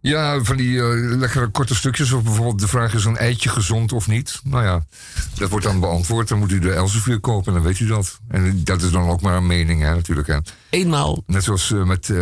Ja, 0.00 0.42
van 0.42 0.56
die 0.56 0.80
eh, 0.80 1.16
lekkere 1.18 1.48
korte 1.48 1.74
stukjes. 1.74 2.12
Of 2.12 2.22
bijvoorbeeld 2.22 2.58
de 2.58 2.68
vraag 2.68 2.94
is 2.94 3.04
een 3.04 3.16
eitje 3.16 3.48
gezond 3.48 3.92
of 3.92 4.06
niet? 4.06 4.40
Nou 4.44 4.64
ja, 4.64 4.86
dat 5.34 5.50
wordt 5.50 5.64
dan 5.64 5.80
beantwoord. 5.80 6.28
Dan 6.28 6.38
moet 6.38 6.52
u 6.52 6.58
de 6.58 6.72
Elsevier 6.72 7.20
kopen 7.20 7.46
en 7.46 7.52
dan 7.52 7.62
weet 7.62 7.80
u 7.80 7.86
dat. 7.86 8.18
En 8.28 8.64
dat 8.64 8.82
is 8.82 8.90
dan 8.90 9.08
ook 9.08 9.20
maar 9.20 9.36
een 9.36 9.46
mening, 9.46 9.82
hè, 9.82 9.94
natuurlijk. 9.94 10.26
Hè. 10.26 10.38
Eenmaal, 10.70 11.22
Net 11.26 11.44
zoals 11.44 11.72
eh, 11.72 11.84
met, 11.84 12.12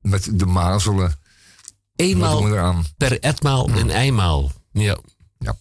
met 0.00 0.38
de 0.38 0.46
mazelen. 0.46 1.19
Eenmaal 2.00 2.44
we 2.50 2.72
per 2.96 3.20
etmaal 3.20 3.68
een 3.70 3.90
eimaal. 3.90 4.52
Ja, 4.72 4.98
Ja. 5.38 5.56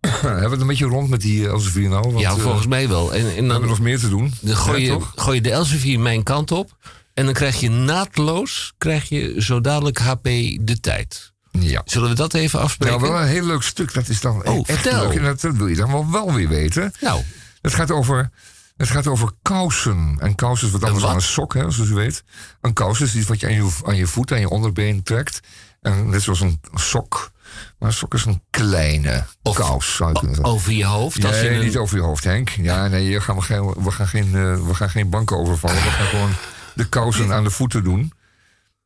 Hebben 0.20 0.42
we 0.42 0.50
het 0.50 0.60
een 0.60 0.66
beetje 0.66 0.86
rond 0.86 1.08
met 1.08 1.20
die 1.20 1.48
Elsevier 1.48 1.88
nou? 1.88 2.02
Want, 2.02 2.20
ja 2.20 2.30
eh, 2.30 2.36
volgens 2.38 2.66
mij 2.66 2.88
wel. 2.88 3.12
En, 3.14 3.18
en 3.20 3.24
we 3.26 3.30
hebben 3.32 3.48
dan, 3.60 3.66
nog 3.68 3.80
meer 3.80 3.98
te 3.98 4.08
doen. 4.08 4.32
dan 4.40 4.56
gooi, 4.56 4.84
Ja, 4.84 4.92
je, 4.92 5.00
gooi 5.14 5.36
je 5.36 5.42
de 5.42 5.50
Elsevier 5.50 6.00
mijn 6.00 6.22
kant 6.22 6.50
op. 6.52 6.76
En 7.14 7.24
dan 7.24 7.34
krijg 7.34 7.60
je 7.60 7.70
naadloos, 7.70 8.72
krijg 8.78 9.08
je 9.08 9.34
zo 9.38 9.60
dadelijk 9.60 9.98
HP 9.98 10.24
de 10.60 10.78
tijd. 10.80 11.32
Ja. 11.50 11.82
Zullen 11.84 12.08
we 12.08 12.14
dat 12.14 12.34
even 12.34 12.60
afspreken? 12.60 13.00
Nou, 13.00 13.12
wel 13.12 13.20
een 13.22 13.26
heel 13.28 13.44
leuk 13.46 13.62
stuk. 13.62 13.94
Dat 13.94 14.08
is 14.08 14.20
dan 14.20 14.46
Oh, 14.46 14.58
echt 14.66 14.80
vertel. 14.80 15.06
leuk. 15.08 15.16
En 15.18 15.24
dat 15.24 15.40
wil 15.40 15.66
je 15.66 15.76
dan 15.76 15.90
wel, 15.90 16.10
wel 16.10 16.32
weer 16.34 16.48
weten. 16.48 16.92
Nou, 17.00 17.22
Het 17.62 17.74
gaat 17.74 17.90
over, 17.90 18.30
het 18.78 18.88
gaat 18.90 19.06
over 19.06 19.30
kousen. 19.42 20.16
En 20.20 20.34
kousen 20.34 20.66
is 20.66 20.72
wat 20.72 20.84
anders 20.84 21.04
dan 21.04 21.14
een 21.14 21.20
sok, 21.22 21.54
hè, 21.54 21.70
zoals 21.70 21.90
u 21.90 21.94
weet. 21.94 22.24
Een 22.60 22.72
kous 22.72 23.00
is 23.00 23.14
iets 23.14 23.26
wat 23.28 23.40
je 23.40 23.46
aan 23.46 23.52
je, 23.54 23.70
aan 23.84 23.96
je 23.96 24.06
voet, 24.06 24.32
aan 24.32 24.40
je 24.40 24.48
onderbeen 24.48 25.02
trekt. 25.02 25.40
En 25.80 26.08
net 26.10 26.22
zoals 26.22 26.40
een 26.40 26.60
sok. 26.74 27.30
Maar 27.78 27.88
een 27.88 27.94
sok 27.94 28.14
is 28.14 28.24
een 28.24 28.42
kleine 28.50 29.24
Of- 29.42 29.56
kous, 29.56 29.94
zou 29.96 30.28
je 30.30 30.42
over 30.44 30.72
je 30.72 30.84
hoofd. 30.84 31.24
Als 31.24 31.36
je 31.40 31.42
Nee, 31.48 31.58
een- 31.58 31.64
niet 31.64 31.76
over 31.76 31.96
je 31.96 32.02
hoofd, 32.02 32.24
Henk. 32.24 32.48
Ja, 32.48 32.86
nee, 32.88 33.02
hier 33.06 33.22
gaan 33.22 33.36
we, 33.36 33.42
geen, 33.42 33.72
we, 33.84 33.90
gaan 33.90 34.08
geen, 34.08 34.26
eh, 34.36 34.66
we 34.66 34.74
gaan 34.74 34.90
geen 34.90 35.10
banken 35.10 35.36
overvallen. 35.36 35.82
We 35.82 35.90
gaan 35.90 36.06
gewoon 36.06 36.30
de 36.74 36.88
kousen 36.88 37.32
aan 37.32 37.44
de 37.44 37.50
voeten 37.50 37.84
doen. 37.84 38.12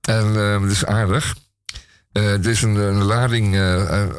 En 0.01 0.27
eh, 0.27 0.61
dat 0.61 0.71
is 0.71 0.85
aardig. 0.85 1.37
Eh, 2.13 2.33
er 2.33 2.49
is 2.49 2.63
een, 2.63 2.75
een 2.75 3.03
lading 3.03 3.57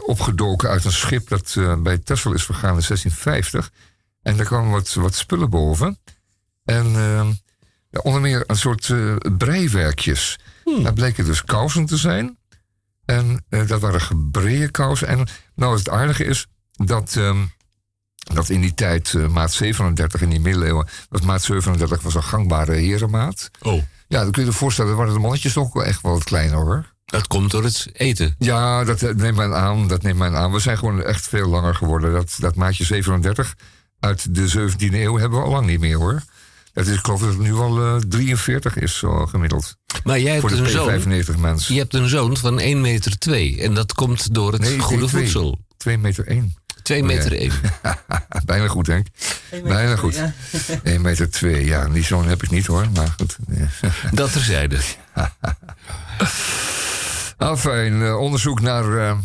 opgedoken 0.06 0.70
uit 0.70 0.86
een 0.86 0.92
schip 0.92 1.28
dat 1.30 1.56
bij 1.84 1.98
Texel 1.98 2.34
is 2.34 2.44
vergaan 2.46 2.76
in 2.76 2.82
1650. 2.88 3.72
En 4.24 4.38
daar 4.38 4.46
kwamen 4.46 4.72
wat, 4.72 4.94
wat 4.94 5.16
spullen 5.16 5.50
boven. 5.50 6.00
En 6.66 6.86
eh, 6.86 7.28
ja, 7.90 8.00
onder 8.04 8.22
meer 8.22 8.44
een 8.48 8.58
soort 8.58 8.90
eh, 8.90 9.16
breiwerkjes. 9.38 10.40
Daar 10.84 10.94
bleken 10.94 11.26
dus 11.26 11.44
kousen 11.44 11.86
te 11.86 11.98
zijn. 11.98 12.38
En 13.06 13.46
eh, 13.50 13.68
dat 13.68 13.82
waren 13.82 14.02
gebreide 14.02 14.72
kousen. 14.72 15.08
En 15.08 15.28
nou, 15.56 15.78
het 15.78 15.90
aardige 15.90 16.24
is 16.24 16.48
dat, 16.72 17.16
ehm, 17.16 17.38
dat 18.34 18.50
in 18.50 18.62
die 18.62 18.74
tijd 18.74 19.14
eh, 19.14 19.28
maat 19.28 19.52
37 19.54 20.22
in 20.22 20.30
die 20.30 20.40
middeleeuwen... 20.40 20.88
was 21.10 21.22
maat 21.22 21.42
37 21.42 22.02
was 22.02 22.16
een 22.16 22.24
gangbare 22.24 22.74
herenmaat. 22.74 23.50
Oh, 23.62 23.82
Ja, 24.08 24.22
dan 24.22 24.32
kun 24.32 24.42
je 24.42 24.50
je 24.50 24.56
voorstellen, 24.56 24.96
waren 24.96 25.14
de 25.14 25.20
mannetjes 25.20 25.54
toch 25.54 25.74
wel 25.74 25.84
echt 25.84 26.02
wel 26.02 26.12
wat 26.12 26.24
kleiner 26.24 26.58
hoor. 26.58 26.94
dat 27.06 27.28
komt 27.28 27.52
door 27.52 27.64
het 27.64 27.90
eten. 27.94 28.36
Ja, 28.38 28.84
dat 28.84 29.02
neemt 29.02 29.38
men 29.38 29.56
aan. 29.56 29.88
Dat 29.88 30.02
neemt 30.02 30.18
men 30.18 30.36
aan. 30.36 30.52
We 30.52 30.60
zijn 30.60 30.78
gewoon 30.78 31.02
echt 31.04 31.28
veel 31.28 31.48
langer 31.48 31.76
geworden. 31.76 32.14
Dat, 32.14 32.36
dat 32.40 32.56
maatje 32.56 32.84
37 32.84 33.56
uit 34.04 34.36
de 34.36 34.70
17e 34.72 34.94
eeuw 34.94 35.18
hebben 35.18 35.40
we 35.40 35.46
al 35.46 35.52
lang 35.52 35.66
niet 35.66 35.80
meer 35.80 35.98
hoor. 35.98 36.22
Dat 36.74 36.88
is, 36.88 36.94
ik 36.98 37.04
geloof 37.04 37.20
dat 37.20 37.30
het 37.30 37.40
nu 37.40 37.54
al 37.54 37.82
eh, 37.82 37.96
43 38.08 38.78
is 38.78 38.98
zo 38.98 39.26
gemiddeld. 39.26 39.76
Maar 40.04 40.20
jij 40.20 40.34
hebt 40.34 40.52
een 40.52 40.70
zoon. 40.70 41.02
P95 41.02 41.40
mens. 41.40 41.68
Je 41.68 41.78
hebt 41.78 41.94
een 41.94 42.10
zoon 42.10 42.38
van 42.38 42.60
1 42.60 42.82
meter 42.82 43.18
2. 43.18 43.62
En 43.62 43.74
dat 43.74 43.94
komt 43.94 44.34
door 44.34 44.52
het 44.52 44.62
Nee, 44.62 44.80
goede 44.80 45.06
twee. 45.06 45.22
voedsel. 45.24 45.60
2 45.78 45.98
meter 45.98 46.28
1. 46.28 46.56
2 46.82 47.04
meter 47.04 47.34
1. 47.38 47.52
Bijna 48.46 48.68
goed, 48.68 48.88
Henk. 48.88 49.08
Bijna 49.64 49.96
goed. 49.96 50.22
1 50.84 51.02
meter 51.08 51.30
2. 51.30 51.66
Ja, 51.66 51.88
die 51.90 52.04
zo'n 52.04 52.28
heb 52.28 52.44
ik 52.44 52.50
niet 52.50 52.66
hoor. 52.66 52.88
Maar 52.94 53.14
goed. 53.18 53.38
Dat 54.12 54.32
terzijde. 54.32 54.78
Enfin, 57.38 58.02
eh, 58.04 58.20
onderzoek 58.20 58.62
naar, 58.62 58.98
eh, 58.98 59.18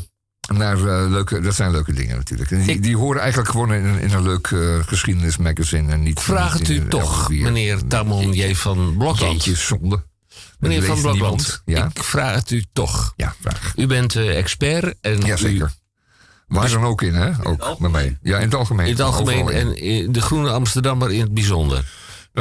naar 0.49 0.77
eh, 0.77 1.11
leuke... 1.11 1.41
Dat 1.41 1.55
zijn 1.55 1.71
leuke 1.71 1.93
dingen 1.93 2.17
natuurlijk. 2.17 2.51
En 2.51 2.63
die, 2.63 2.75
Ik- 2.75 2.83
die 2.83 2.97
horen 2.97 3.21
eigenlijk 3.21 3.51
gewoon 3.51 3.73
in, 3.73 3.85
in 4.01 4.13
een 4.13 4.23
leuk 4.23 4.47
eh, 4.47 4.59
geschiedenismagazine. 4.87 5.93
En 5.93 6.03
niet 6.03 6.21
Vraag 6.21 6.53
het 6.53 6.69
in 6.69 6.83
u 6.83 6.89
toch, 6.89 7.29
meneer 7.31 7.87
Tamon 7.87 8.33
J. 8.33 8.55
van 8.55 8.95
Blokland. 8.99 9.45
Jeetje, 9.45 9.61
zonde. 9.61 10.05
Meneer 10.59 10.83
van 10.83 11.01
Blokland. 11.01 11.63
Ja? 11.65 11.91
ik 11.95 12.03
vraag 12.05 12.35
het 12.35 12.51
u 12.51 12.65
toch. 12.73 13.13
Ja, 13.17 13.35
vraag. 13.41 13.73
U 13.77 13.87
bent 13.87 14.17
eh, 14.17 14.39
expert 14.39 14.95
en 15.01 15.21
Ja, 15.21 15.35
u- 15.35 15.39
zeker. 15.39 15.73
Waar 16.47 16.71
dan 16.71 16.85
ook 16.85 17.03
in, 17.03 17.15
hè? 17.15 17.31
Ook 17.47 17.79
bij 17.79 17.91
mij. 17.91 18.19
Ja, 18.23 18.37
in 18.37 18.45
het 18.45 18.55
algemeen. 18.55 18.87
in 18.87 18.93
het 18.93 19.01
algemeen 19.01 19.49
in. 19.49 19.57
en 19.57 19.75
eh, 19.77 20.09
de 20.11 20.21
Groene 20.21 20.51
Amsterdammer 20.51 21.13
in 21.13 21.21
het 21.21 21.35
bijzonder. 21.35 21.85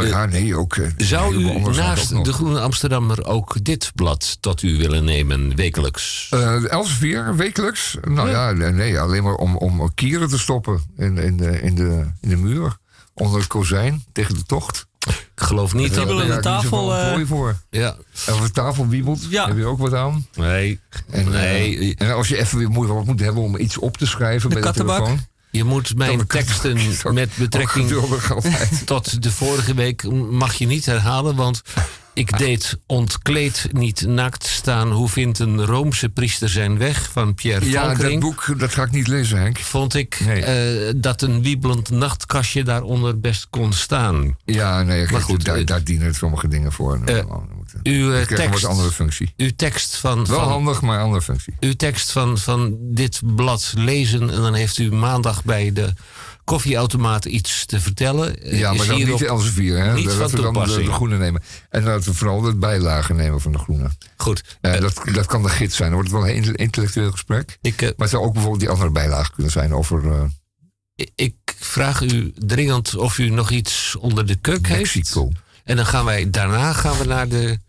Ja, 0.05 0.25
nee, 0.25 0.55
ook... 0.55 0.75
eh, 0.75 0.87
Zou 0.97 1.35
u 1.35 1.59
naast 1.75 2.13
ook 2.13 2.25
de 2.25 2.33
Groene 2.33 2.59
Amsterdammer 2.59 3.25
ook 3.25 3.55
dit 3.65 3.91
blad 3.95 4.37
tot 4.39 4.61
u 4.61 4.77
willen 4.77 5.03
nemen, 5.03 5.55
wekelijks? 5.55 6.27
Eh 6.31 6.71
Elsevier, 6.71 7.35
wekelijks? 7.35 7.97
Nou 8.07 8.29
ja, 8.29 8.51
nee, 8.51 8.71
nee, 8.71 8.99
alleen 8.99 9.23
maar 9.23 9.35
om, 9.35 9.55
om 9.57 9.93
kieren 9.93 10.29
te 10.29 10.39
stoppen 10.39 10.81
in, 10.97 11.17
in, 11.17 11.37
de, 11.37 11.61
in, 11.61 11.75
de, 11.75 12.05
in 12.21 12.29
de 12.29 12.37
muur. 12.37 12.77
Onder 13.13 13.39
het 13.39 13.47
kozijn, 13.47 14.03
tegen 14.11 14.33
de 14.33 14.43
tocht. 14.43 14.85
Ik 15.07 15.43
geloof 15.43 15.73
niet 15.73 15.93
dat... 15.93 16.05
Wiebelende 16.05 16.41
Daar 16.41 16.53
heb 16.55 16.63
ik 16.63 16.71
niet 16.71 16.71
tafel, 16.71 16.95
eh, 16.95 17.07
prooi 17.11 17.25
voor. 17.25 17.55
Ja, 17.69 17.95
En 18.25 18.33
als 18.33 18.41
de 18.41 18.51
tafel 18.51 18.87
wiebelt, 18.87 19.25
Ja. 19.29 19.47
heb 19.47 19.57
je 19.57 19.65
ook 19.65 19.79
wat 19.79 19.93
aan. 19.93 20.27
nee. 20.35 20.79
En, 21.09 21.25
eh, 21.25 21.31
nee, 21.31 21.95
en 21.97 22.13
als 22.15 22.27
je 22.27 22.37
even 22.37 22.57
weer 22.57 22.69
moe- 22.69 22.87
wat 22.87 23.05
moet 23.05 23.19
hebben 23.19 23.43
om 23.43 23.57
iets 23.57 23.77
op 23.77 23.97
te 23.97 24.05
schrijven 24.07 24.49
De 24.49 24.55
bij 24.55 24.63
de 24.63 24.67
kattenbak. 24.67 24.97
telefoon. 24.97 25.25
Je 25.57 25.63
moet 25.63 25.95
mijn 25.95 26.27
teksten 26.27 26.77
met 27.13 27.29
betrekking 27.38 27.93
tot 28.85 29.23
de 29.23 29.31
vorige 29.31 29.73
week 29.73 30.03
mag 30.29 30.53
je 30.53 30.65
niet 30.67 30.85
herhalen, 30.85 31.35
want 31.35 31.61
ik 32.13 32.38
deed 32.38 32.77
ontkleed 32.85 33.67
niet 33.71 34.05
naakt 34.07 34.45
staan. 34.45 34.91
Hoe 34.91 35.09
vindt 35.09 35.39
een 35.39 35.65
Roomse 35.65 36.09
priester 36.09 36.49
zijn 36.49 36.77
weg 36.77 37.09
van 37.11 37.34
Pierre 37.35 37.65
Ja, 37.69 37.71
dat 37.81 37.85
Valkering? 37.91 38.21
boek 38.21 38.53
dat 38.59 38.73
ga 38.73 38.84
ik 38.84 38.91
niet 38.91 39.07
lezen, 39.07 39.38
Henk. 39.39 39.57
Vond 39.59 39.93
ik 39.95 40.19
Nee. 40.25 40.43
eh, 40.43 40.93
dat 40.95 41.21
een 41.21 41.41
wiebelend 41.41 41.89
nachtkastje 41.89 42.63
daaronder 42.63 43.19
best 43.19 43.47
kon 43.49 43.73
staan. 43.73 44.38
Ja, 44.45 44.84
nee, 44.84 45.07
Maar 45.11 45.21
goed, 45.21 45.45
daar, 45.45 45.55
eh, 45.57 45.65
daar 45.65 45.84
dienen 45.84 46.15
sommige 46.15 46.47
dingen 46.47 46.71
voor. 46.71 46.97
Moeten- 46.99 47.27
Uw, 47.88 48.11
eh, 48.14 48.19
een 48.19 48.27
tekst, 48.27 48.61
wat 48.61 48.72
andere 48.72 48.91
functie. 48.91 49.34
uw 49.38 49.49
tekst 49.55 49.95
van, 49.95 50.26
Wel 50.26 50.39
van, 50.39 50.47
handig, 50.49 50.81
maar 50.81 50.99
andere 50.99 51.22
functie. 51.22 51.53
uw 51.59 51.73
tekst 51.76 52.11
van, 52.11 52.38
van 52.38 52.77
dit 52.80 53.22
blad 53.35 53.73
lezen 53.77 54.22
en 54.22 54.41
dan 54.41 54.53
heeft 54.53 54.77
u 54.77 54.91
maandag 54.91 55.43
bij 55.43 55.73
de 55.73 55.93
koffieautomaat 56.43 57.26
iets 57.26 57.65
te 57.65 57.80
vertellen. 57.80 58.41
eh, 58.41 58.59
Ja, 58.59 58.73
maar 58.73 58.85
dan 58.88 58.97
niet 58.97 59.22
Elsevier. 59.22 59.77
Hè? 59.77 59.93
niet 59.93 60.05
dat 60.05 60.14
van 60.15 60.30
we 60.30 60.41
dan 60.41 60.53
de, 60.53 60.91
groene 60.91 61.18
nemen. 61.18 61.41
En 61.69 61.84
dat 61.84 62.05
we 62.05 62.14
vooral 62.14 62.41
de 62.41 62.55
bijlagen 62.55 63.15
nemen 63.15 63.41
van 63.41 63.51
de 63.51 63.57
groene. 63.57 63.89
Goed. 64.18 64.57
Eh, 64.61 64.80
dat, 64.80 65.01
dat 65.14 65.26
kan 65.26 65.43
de 65.43 65.49
gids 65.49 65.76
zijn. 65.76 65.91
Dan 65.91 65.97
wordt 65.99 66.14
het 66.14 66.22
wel 66.22 66.30
een 66.30 66.35
intel- 66.35 66.53
intellectueel 66.53 67.11
gesprek. 67.11 67.57
ik, 67.61 67.81
Maar 67.81 67.93
het 67.97 68.09
zou 68.09 68.23
ook 68.23 68.31
bijvoorbeeld 68.34 68.61
die 68.61 68.69
andere 68.72 68.89
bijlagen 68.91 69.34
kunnen 69.34 69.51
zijn 69.51 69.73
over 69.73 70.30
ik- 71.15 71.55
vraag 71.59 72.01
u 72.01 72.31
dringend 72.35 72.95
of 72.95 73.18
u 73.18 73.30
nog 73.30 73.49
iets 73.51 73.95
onder 73.99 74.26
de 74.26 74.35
kuk 74.35 74.68
heeft. 74.68 75.15
En 75.64 75.76
dan 75.76 75.85
gaan 75.85 76.05
wij 76.05 76.30
daarna 76.30 76.73
gaan 76.73 76.97
we 76.97 77.03
naar 77.05 77.27
de. 77.27 77.59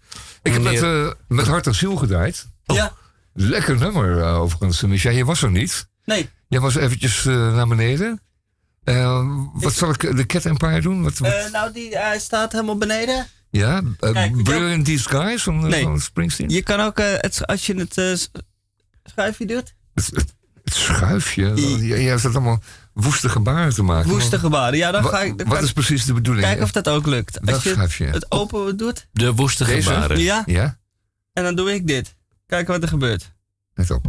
Ik 0.49 0.63
heb 0.63 0.63
met, 0.73 0.83
eh, 0.83 1.11
met 1.29 1.47
hart 1.47 1.67
en 1.67 1.75
ziel 1.75 1.97
gedraaid. 1.97 2.49
Ja. 2.65 2.93
Lekker 3.35 3.77
nummer 3.79 4.21
eh, 4.23 4.41
overigens. 4.41 4.83
Michel, 4.83 5.13
je 5.13 5.25
was 5.25 5.43
er 5.43 5.51
niet. 5.51 5.89
Nee. 6.05 6.31
Jij 6.49 6.61
was 6.61 6.75
eventjes 6.75 7.27
eh, 7.27 7.55
naar 7.55 7.69
beneden. 7.69 8.21
Wat 9.53 9.73
zal 9.73 9.91
ik 9.91 10.17
de 10.17 10.27
Cat 10.27 10.45
Empire 10.45 10.81
doen? 10.81 11.03
Wat, 11.03 11.19
wat- 11.19 11.33
Eh, 11.33 11.51
nou, 11.53 11.73
die, 11.73 11.97
hij 11.99 12.19
staat 12.19 12.53
helemaal 12.53 12.79
beneden. 12.79 13.27
ja, 13.51 13.81
kijk, 13.99 14.43
Brilliant 14.43 14.85
Disguise 14.87 15.45
van, 15.45 15.69
Nee. 15.69 15.83
van 15.83 16.01
Springsteen. 16.01 16.49
Je 16.49 16.63
kan 16.63 16.81
ook, 16.81 16.99
het, 16.99 17.47
als 17.47 17.67
je 17.67 17.75
het 17.75 17.99
eh, 17.99 18.43
schuifje 19.05 19.47
doet, 19.47 19.75
Het, 19.95 20.07
het, 20.07 20.35
het 20.65 20.75
schuifje. 20.75 21.57
Je, 21.57 21.87
je 21.87 22.09
hebt 22.09 22.23
dat 22.23 22.35
allemaal 22.35 22.63
woeste 23.01 23.29
gebaren 23.29 23.75
te 23.75 23.83
maken. 23.83 24.11
woeste 24.11 24.39
gebaren. 24.39 24.79
Ja, 24.79 24.91
dan 24.91 25.05
ga 25.05 25.21
ik 25.23 25.39
dan 25.39 25.49
wat 25.49 25.63
is 25.63 25.73
precies 25.73 26.05
de 26.05 26.13
bedoeling? 26.13 26.45
kijken 26.47 26.65
of 26.65 26.73
dat 26.73 26.89
ook 26.89 27.07
lukt. 27.07 27.47
Als 27.51 27.97
je 27.97 28.05
het 28.05 28.31
open 28.31 28.77
doet, 28.77 29.07
De 29.13 29.35
woeste 29.35 29.65
Deze? 29.65 29.89
gebaren. 29.93 30.19
ja, 30.19 30.43
Ja, 30.47 30.79
en 31.33 31.43
dan 31.45 31.55
doe 31.55 31.75
ik 31.75 31.87
dit. 31.87 32.15
Kijken 32.47 32.73
wat 32.73 32.83
er 32.83 32.89
gebeurt. 32.89 33.33
let 33.75 33.91
op. 33.91 34.07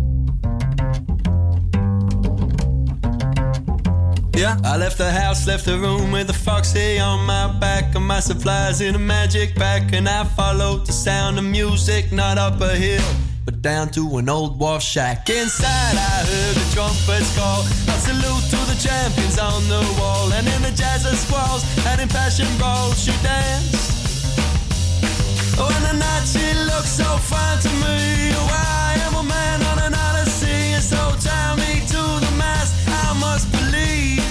Ja? 4.32 4.58
I 4.66 4.78
left 4.78 4.96
the 4.98 5.04
house, 5.04 5.46
left 5.46 5.64
the 5.64 5.78
room 5.78 6.12
with 6.12 6.30
a 6.30 6.34
foxy 6.34 7.00
on 7.02 7.26
my 7.26 7.58
back 7.60 7.96
and 7.96 8.08
my 8.08 8.22
supplies 8.22 8.80
in 8.82 8.96
a 8.96 8.98
magic 8.98 9.54
pack. 9.54 9.94
And 9.94 10.08
I 10.08 10.24
followed 10.36 10.86
the 10.86 10.92
sound 10.92 11.38
of 11.38 11.44
music, 11.44 12.12
not 12.12 12.38
up 12.38 12.62
a 12.62 12.68
hill, 12.74 13.02
but 13.50 13.64
down 13.64 13.90
to 13.90 14.18
an 14.18 14.30
old 14.30 14.60
wharf 14.60 14.84
shack. 14.84 15.28
Inside, 15.28 15.96
I 15.98 16.24
heard 16.30 16.56
the 16.56 16.68
trumpets 16.72 17.36
call. 17.36 17.62
A 17.62 17.98
salute 17.98 18.46
to 18.54 18.60
the 18.70 18.78
champions 18.78 19.40
on 19.40 19.68
the 19.68 19.82
wall. 19.98 20.32
And 20.34 20.46
in 20.48 20.62
the 20.62 20.70
jazz 20.70 21.04
of 21.06 21.18
squalls 21.18 21.64
and 21.88 22.00
in 22.00 22.08
passion 22.10 22.46
brawls, 22.60 23.02
she 23.04 23.12
danced. 23.24 23.90
Oh, 25.58 25.66
and 25.66 25.86
the 25.90 25.98
night 25.98 26.26
she 26.30 26.46
looked 26.70 26.94
so 27.02 27.10
fine 27.18 27.60
to 27.66 27.70
me. 27.82 28.30
Oh, 28.38 28.50
I 28.54 29.02
am 29.08 29.16
a 29.16 29.24
man 29.24 29.58
on 29.72 29.78
an 29.80 29.94
odyssey, 29.96 30.78
so 30.80 31.00
tie 31.18 31.56
me 31.58 31.82
to 31.94 32.02
the 32.26 32.34
mast. 32.38 32.76
I 32.88 33.18
must 33.18 33.50
believe. 33.52 34.22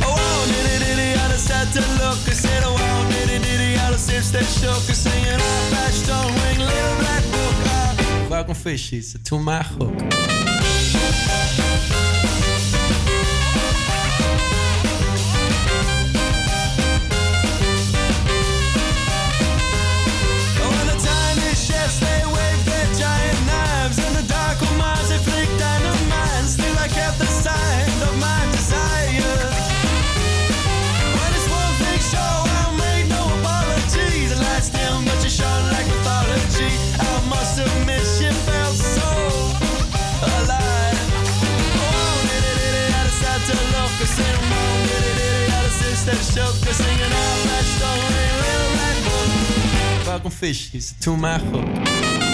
Oh, 0.00 0.16
wow, 0.16 0.40
diddy 0.48 0.76
diddy, 0.84 1.20
I 1.20 1.28
just 1.28 1.48
had 1.52 1.68
to 1.76 1.82
look. 2.00 2.16
I 2.24 2.32
said, 2.32 2.62
oh, 2.64 2.79
they 4.06 4.42
shook. 4.42 4.88
I 4.88 4.92
singing, 4.94 5.34
I 5.34 5.38
flashed 5.70 6.10
on 6.10 6.26
ring, 6.26 6.58
little 6.58 6.96
black 7.00 7.22
book. 7.24 7.54
Ah, 7.66 8.26
Welcome 8.30 8.54
fishies 8.54 9.22
to 9.24 9.38
my 9.38 9.62
hook. 9.62 9.94
That 46.70 46.84
shook. 46.84 46.86
I 46.86 46.86
singing 46.86 47.12
out, 47.12 47.38
flashed 47.44 47.82
on, 47.84 47.98
little 48.42 48.70
black 48.74 48.96
book. 49.04 50.06
Welcome 50.06 50.30
fishies 50.30 50.98
to 51.00 51.16
my 51.16 52.29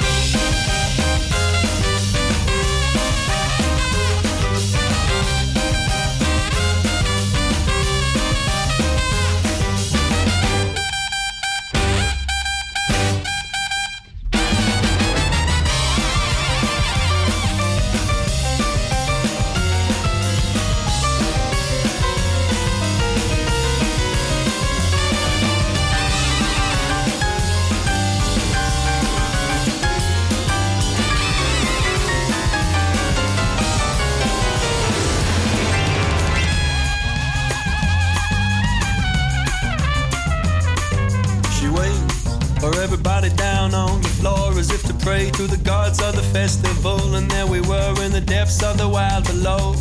depths 48.27 48.63
of 48.63 48.77
the 48.77 48.89
wild 48.89 49.25
below. 49.25 49.73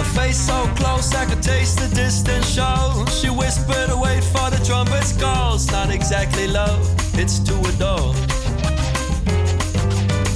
A 0.00 0.04
face 0.16 0.38
so 0.38 0.66
close 0.76 1.14
I 1.14 1.24
could 1.26 1.42
taste 1.42 1.78
the 1.78 1.88
distant 1.94 2.44
show. 2.44 3.04
She 3.10 3.28
whispered, 3.28 3.90
wait 4.00 4.24
for 4.24 4.48
the 4.50 4.62
trumpet's 4.64 5.12
calls. 5.20 5.70
Not 5.70 5.90
exactly 5.90 6.46
love, 6.46 6.80
it's 7.18 7.38
to 7.40 7.54
adore. 7.70 8.14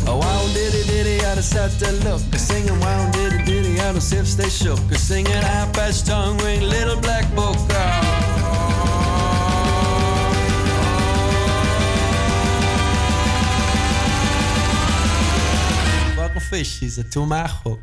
Oh, 0.08 0.18
wow, 0.18 0.46
diddy 0.52 0.82
diddy, 0.86 1.24
I 1.24 1.34
just 1.36 1.52
had 1.52 1.70
to 1.82 1.92
look. 2.08 2.22
A 2.32 2.38
singing, 2.38 2.78
wow, 2.80 3.10
diddy 3.12 3.42
diddy, 3.44 3.80
out 3.80 3.96
of 3.96 4.08
hips 4.08 4.34
they 4.34 4.48
shook. 4.48 4.80
A 4.90 4.98
singing, 4.98 5.42
patched 5.72 6.06
tongue 6.06 6.38
ring, 6.38 6.62
little 6.62 7.00
black 7.00 7.24
book. 7.34 7.56
Welcome 7.68 8.05
my 17.26 17.46
hook. 17.62 17.78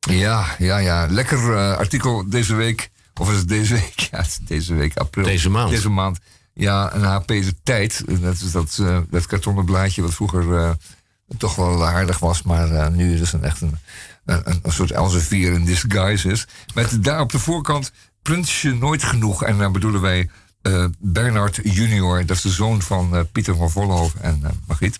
Ja, 0.00 0.46
ja, 0.58 0.78
ja. 0.78 1.06
Lekker 1.10 1.56
eh, 1.56 1.76
artikel 1.76 2.30
deze 2.30 2.54
week. 2.54 2.90
Of 3.18 3.30
is 3.30 3.36
het 3.38 3.48
deze 3.48 3.74
week? 3.74 3.94
Ja, 4.10 4.18
het 4.18 4.26
is 4.26 4.38
deze 4.46 4.74
week, 4.74 4.96
april. 4.96 5.24
Deze 5.24 5.50
maand. 5.50 5.70
Deze 5.70 5.88
maand. 5.90 6.18
Ja, 6.54 6.94
een 6.94 7.02
HP 7.02 7.26
de 7.26 7.54
tijd. 7.62 8.02
Dat 8.20 8.34
is 8.34 8.50
dat, 8.52 8.78
eh, 8.80 8.98
dat 9.10 9.26
kartonnen 9.26 9.64
blaadje 9.64 10.02
wat 10.02 10.14
vroeger 10.14 10.56
eh, 10.56 10.70
toch 11.38 11.54
wel 11.54 11.86
aardig 11.86 12.18
was. 12.18 12.42
Maar 12.42 12.70
eh, 12.70 12.88
nu 12.88 13.20
is 13.20 13.32
het 13.32 13.42
echt 13.42 13.60
een, 13.60 13.78
een, 14.24 14.42
een 14.62 14.72
soort 14.72 14.90
Elsevier 14.90 15.52
in 15.52 15.64
disguise 15.64 16.30
is. 16.30 16.46
Met 16.74 17.04
daar 17.04 17.20
op 17.20 17.32
de 17.32 17.38
voorkant 17.38 17.92
Prinsje 18.22 18.74
Nooit 18.74 19.02
Genoeg. 19.02 19.42
En 19.44 19.58
daar 19.58 19.70
bedoelen 19.70 20.00
wij 20.00 20.30
Bernard 20.98 21.60
junior. 21.62 22.26
Dat 22.26 22.36
is 22.36 22.42
de 22.42 22.48
zoon 22.50 22.82
van 22.82 23.26
Pieter 23.32 23.56
van 23.56 23.70
Vollenhoven 23.70 24.22
en 24.22 24.42
Margriet. 24.66 24.98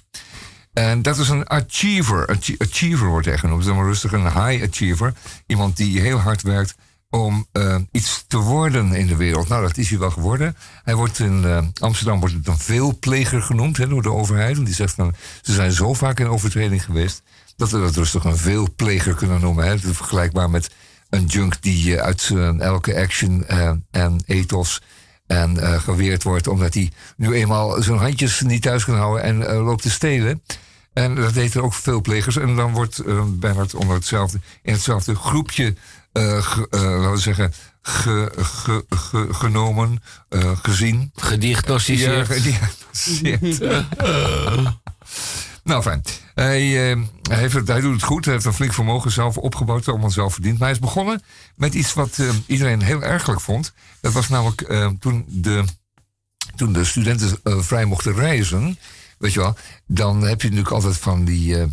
En 0.73 1.03
dat 1.03 1.19
is 1.19 1.28
een 1.28 1.51
achiever. 1.51 2.27
Achie- 2.28 2.55
Achiever 2.59 3.07
wordt 3.07 3.27
hij 3.27 3.39
genoemd. 3.39 3.62
Dat 3.62 3.70
is 3.70 3.77
maar 3.78 3.86
rustig 3.86 4.12
een 4.12 4.23
high 4.47 4.65
achiever. 4.65 5.12
Iemand 5.47 5.77
die 5.77 6.01
heel 6.01 6.19
hard 6.19 6.43
werkt 6.43 6.74
om 7.10 7.47
eh, 7.52 7.76
iets 7.93 8.24
te 8.26 8.39
worden 8.39 8.93
in 8.93 9.06
de 9.06 9.16
wereld. 9.16 9.48
Nou, 9.48 9.62
dat 9.62 9.76
is 9.76 9.90
hij 9.90 9.98
wel 9.98 10.10
geworden. 10.10 10.56
Hij 10.85 10.94
wordt 10.94 11.18
in 11.18 11.44
eh, 11.44 11.59
Amsterdam 11.80 12.20
wordt 12.20 12.35
het 12.35 12.47
een 12.47 12.59
veelpleger 12.59 13.43
genoemd 13.43 13.76
hè, 13.76 13.89
door 13.89 14.02
de 14.02 14.12
overheid. 14.12 14.55
Want 14.55 14.66
die 14.66 14.74
zegt 14.74 14.94
van, 14.94 15.14
ze 15.43 15.52
zijn 15.52 15.72
zo 15.72 15.94
vaak 15.94 16.20
in 16.20 16.28
overtreding 16.28 16.85
geweest. 16.85 17.22
dat 17.56 17.70
we 17.70 17.80
dat 17.80 17.97
rustig 17.97 18.24
een 18.24 18.36
veelpleger 18.36 19.14
kunnen 19.14 19.40
noemen. 19.40 19.64
Hè? 19.64 19.78
Vergelijkbaar 19.78 20.51
met 20.51 20.70
een 21.10 21.24
junk 21.24 21.62
die 21.62 21.97
eh, 21.97 22.02
uit 22.02 22.32
elke 22.59 23.01
action 23.01 23.47
en 23.90 24.22
ethos 24.26 24.82
en 25.26 25.80
geweerd 25.80 26.22
wordt 26.22 26.47
omdat 26.47 26.74
hij 26.74 26.93
nu 27.16 27.35
eenmaal 27.35 27.82
zijn 27.82 27.98
handjes 27.98 28.40
niet 28.40 28.62
thuis 28.62 28.85
kan 28.85 28.97
houden 28.97 29.22
en 29.22 29.56
loopt 29.56 29.82
te 29.82 29.90
stelen. 29.90 30.43
En 30.93 31.14
dat 31.14 31.35
heten 31.35 31.62
ook 31.62 31.74
veelplegers. 31.74 32.36
En 32.36 32.56
dan 32.56 32.72
wordt 32.72 33.02
Bernard 33.39 33.74
onder 33.74 33.94
hetzelfde, 33.94 34.40
in 34.62 34.72
hetzelfde 34.72 35.14
groepje 35.14 35.74
laten 36.12 37.12
we 37.12 37.18
zeggen, 37.18 37.52
ge- 37.82 38.32
ge- 38.36 38.85
ge- 38.89 39.35
genomen, 39.35 40.02
eh, 40.28 40.51
gezien. 40.62 41.10
Gediagnosticeerd. 41.14 42.26
Gediagnosticeerd. 42.26 43.60
nou, 45.64 45.82
fijn. 45.82 46.02
Hij, 46.35 46.90
eh, 46.90 46.98
hij, 47.22 47.39
heeft 47.39 47.55
het, 47.55 47.68
hij 47.68 47.80
doet 47.80 47.94
het 47.94 48.02
goed. 48.02 48.24
Hij 48.24 48.35
heeft 48.35 48.47
een 48.47 48.52
flink 48.52 48.74
vermogen 48.74 49.10
zelf 49.10 49.36
opgebouwd, 49.36 49.89
allemaal 49.89 50.10
zelf 50.10 50.32
verdiend. 50.32 50.59
Maar 50.59 50.68
hij 50.68 50.76
is 50.76 50.82
begonnen 50.82 51.22
met 51.56 51.74
iets 51.74 51.94
wat 51.94 52.18
eh, 52.18 52.28
iedereen 52.47 52.82
heel 52.82 53.02
ergelijk 53.02 53.40
vond. 53.40 53.72
Dat 54.01 54.12
was 54.12 54.28
namelijk 54.28 54.60
eh, 54.60 54.90
toen, 55.01 55.24
de, 55.28 55.64
toen 56.56 56.72
de 56.72 56.85
studenten 56.85 57.39
eh, 57.43 57.59
vrij 57.59 57.85
mochten 57.85 58.14
reizen. 58.14 58.78
Weet 59.18 59.32
je 59.32 59.40
wel, 59.40 59.56
dan 59.86 60.22
heb 60.22 60.43
je 60.43 60.48
natuurlijk 60.48 60.74
altijd 60.74 60.97
van 60.97 61.24
die, 61.24 61.59
eh, 61.60 61.66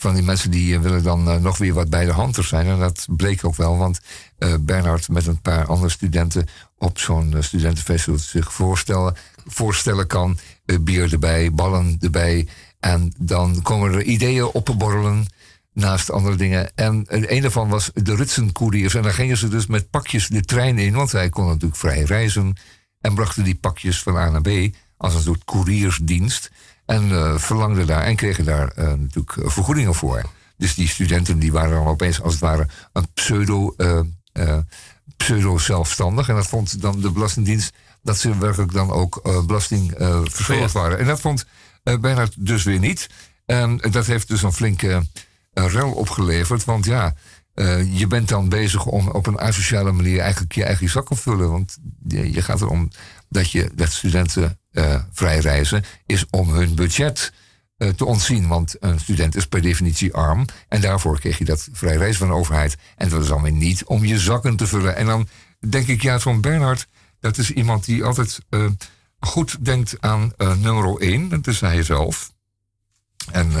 van 0.00 0.14
die 0.14 0.22
mensen 0.22 0.50
die 0.50 0.74
eh, 0.74 0.80
willen 0.80 1.02
dan 1.02 1.28
eh, 1.28 1.36
nog 1.36 1.58
weer 1.58 1.74
wat 1.74 1.90
bij 1.90 2.04
de 2.04 2.12
hand 2.12 2.38
zijn. 2.40 2.66
En 2.66 2.78
dat 2.78 3.06
bleek 3.08 3.44
ook 3.44 3.56
wel, 3.56 3.76
want 3.76 4.00
eh 4.38 4.54
Bernard 4.60 5.08
met 5.08 5.26
een 5.26 5.40
paar 5.40 5.66
andere 5.66 5.90
studenten 5.90 6.46
op 6.78 6.98
zo'n 6.98 7.34
studentenfestival 7.40 8.18
zich 8.18 8.52
voorstellen, 8.52 9.16
voorstellen 9.46 10.06
kan. 10.06 10.38
bier 10.80 11.12
erbij, 11.12 11.52
ballen 11.52 11.96
erbij. 12.00 12.48
En 12.80 13.12
dan 13.18 13.62
komen 13.62 13.92
er 13.92 14.02
ideeën 14.02 14.44
opborrelen 14.44 15.26
naast 15.72 16.10
andere 16.10 16.36
dingen. 16.36 16.70
En 16.74 17.04
een 17.08 17.42
daarvan 17.42 17.68
was 17.68 17.90
de 17.94 18.14
Ritsenkoeriers. 18.14 18.94
En 18.94 19.02
dan 19.02 19.12
gingen 19.12 19.36
ze 19.36 19.48
dus 19.48 19.66
met 19.66 19.90
pakjes 19.90 20.28
de 20.28 20.40
trein 20.40 20.78
in, 20.78 20.94
want 20.94 21.10
zij 21.10 21.28
konden 21.28 21.52
natuurlijk 21.52 21.80
vrij 21.80 22.02
reizen. 22.02 22.56
En 23.00 23.14
brachten 23.14 23.44
die 23.44 23.54
pakjes 23.54 24.02
van 24.02 24.16
A 24.16 24.30
naar 24.30 24.42
B 24.42 24.74
als 24.96 25.14
een 25.14 25.22
soort 25.22 25.44
koeriersdienst. 25.44 26.50
En 26.90 27.10
eh, 27.10 27.38
verlangden 27.38 27.86
daar 27.86 28.02
en 28.02 28.16
kregen 28.16 28.44
daar 28.44 28.68
eh, 28.68 28.84
natuurlijk 28.84 29.36
eh, 29.36 29.48
vergoedingen 29.48 29.94
voor. 29.94 30.22
Dus 30.56 30.74
die 30.74 30.88
studenten 30.88 31.38
die 31.38 31.52
waren 31.52 31.70
dan 31.70 31.86
opeens 31.86 32.22
als 32.22 32.32
het 32.32 32.42
ware 32.42 32.66
een 32.92 33.12
pseudo, 33.14 33.74
pseudo-zelfstandig. 35.16 36.28
En 36.28 36.34
dat 36.34 36.46
vond 36.46 36.82
dan 36.82 37.00
de 37.00 37.10
Belastingdienst 37.10 37.72
dat 38.02 38.18
ze 38.18 38.38
werkelijk 38.38 38.72
dan 38.72 38.90
ook 38.90 39.22
belasting 39.46 39.98
waren. 40.72 40.98
En 40.98 41.06
dat 41.06 41.20
vond 41.20 41.46
Bernhard 41.82 42.34
dus 42.38 42.62
weer 42.62 42.78
niet. 42.78 43.08
En 43.46 43.76
dat 43.76 44.06
heeft 44.06 44.28
dus 44.28 44.42
een 44.42 44.52
flinke 44.52 45.06
rel 45.52 45.92
opgeleverd. 45.92 46.64
Want 46.64 46.84
ja, 46.84 47.14
je 47.92 48.06
bent 48.08 48.28
dan 48.28 48.48
bezig 48.48 48.86
om 48.86 49.08
op 49.08 49.26
een 49.26 49.38
asociale 49.38 49.92
manier 49.92 50.20
eigenlijk 50.20 50.52
je 50.52 50.64
eigen 50.64 50.88
zak 50.88 51.06
te 51.06 51.16
vullen. 51.16 51.50
Want 51.50 51.78
je, 52.08 52.32
je 52.32 52.42
gaat 52.42 52.60
erom 52.60 52.90
dat, 53.28 53.50
je, 53.50 53.70
dat 53.74 53.92
studenten 53.92 54.59
eh, 54.72 55.00
vrij 55.12 55.38
reizen 55.38 55.84
is 56.06 56.24
om 56.30 56.50
hun 56.50 56.74
budget 56.74 57.32
eh, 57.76 57.88
te 57.88 58.04
ontzien. 58.04 58.48
Want 58.48 58.76
een 58.80 59.00
student 59.00 59.36
is 59.36 59.46
per 59.46 59.62
definitie 59.62 60.14
arm. 60.14 60.44
En 60.68 60.80
daarvoor 60.80 61.20
kreeg 61.20 61.38
je 61.38 61.44
dat 61.44 61.68
vrij 61.72 61.96
reizen 61.96 62.18
van 62.18 62.28
de 62.28 62.34
overheid. 62.34 62.76
En 62.96 63.08
dat 63.08 63.22
is 63.22 63.28
dan 63.28 63.42
weer 63.42 63.52
niet 63.52 63.84
om 63.84 64.04
je 64.04 64.18
zakken 64.18 64.56
te 64.56 64.66
vullen. 64.66 64.96
En 64.96 65.06
dan 65.06 65.28
denk 65.68 65.86
ik, 65.86 66.02
ja, 66.02 66.18
zo'n 66.18 66.40
Bernhard, 66.40 66.86
dat 67.20 67.38
is 67.38 67.50
iemand 67.50 67.84
die 67.84 68.04
altijd 68.04 68.38
eh, 68.48 68.64
goed 69.20 69.64
denkt 69.64 69.96
aan 70.00 70.32
nummer 70.36 71.00
1. 71.00 71.28
Dat 71.28 71.46
is 71.46 71.60
hij 71.60 71.82
zelf. 71.82 72.32
En 73.30 73.52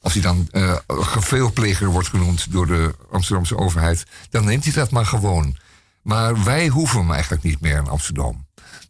als 0.00 0.12
hij 0.12 0.22
dan 0.22 0.48
geveelpleger 0.88 1.86
wordt 1.86 2.08
genoemd 2.08 2.52
door 2.52 2.66
de 2.66 2.94
Amsterdamse 3.10 3.56
overheid, 3.56 4.04
dan 4.30 4.44
neemt 4.44 4.64
hij 4.64 4.72
dat 4.72 4.90
maar 4.90 5.06
gewoon. 5.06 5.56
Maar 6.02 6.44
wij 6.44 6.68
hoeven 6.68 6.98
hem 6.98 7.12
eigenlijk 7.12 7.42
niet 7.42 7.60
meer 7.60 7.76
in 7.76 7.88
Amsterdam. 7.88 8.45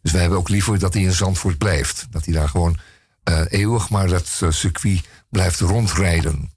Dus 0.07 0.15
wij 0.15 0.25
hebben 0.25 0.41
ook 0.41 0.49
liever 0.49 0.79
dat 0.79 0.93
hij 0.93 1.03
in 1.03 1.11
Zandvoort 1.11 1.57
blijft. 1.57 2.07
Dat 2.09 2.25
hij 2.25 2.33
daar 2.33 2.49
gewoon 2.49 2.77
eh, 3.23 3.41
eeuwig 3.49 3.89
maar 3.89 4.07
dat 4.07 4.39
eh, 4.39 4.51
circuit 4.51 5.01
blijft 5.29 5.59
rondrijden. 5.59 6.51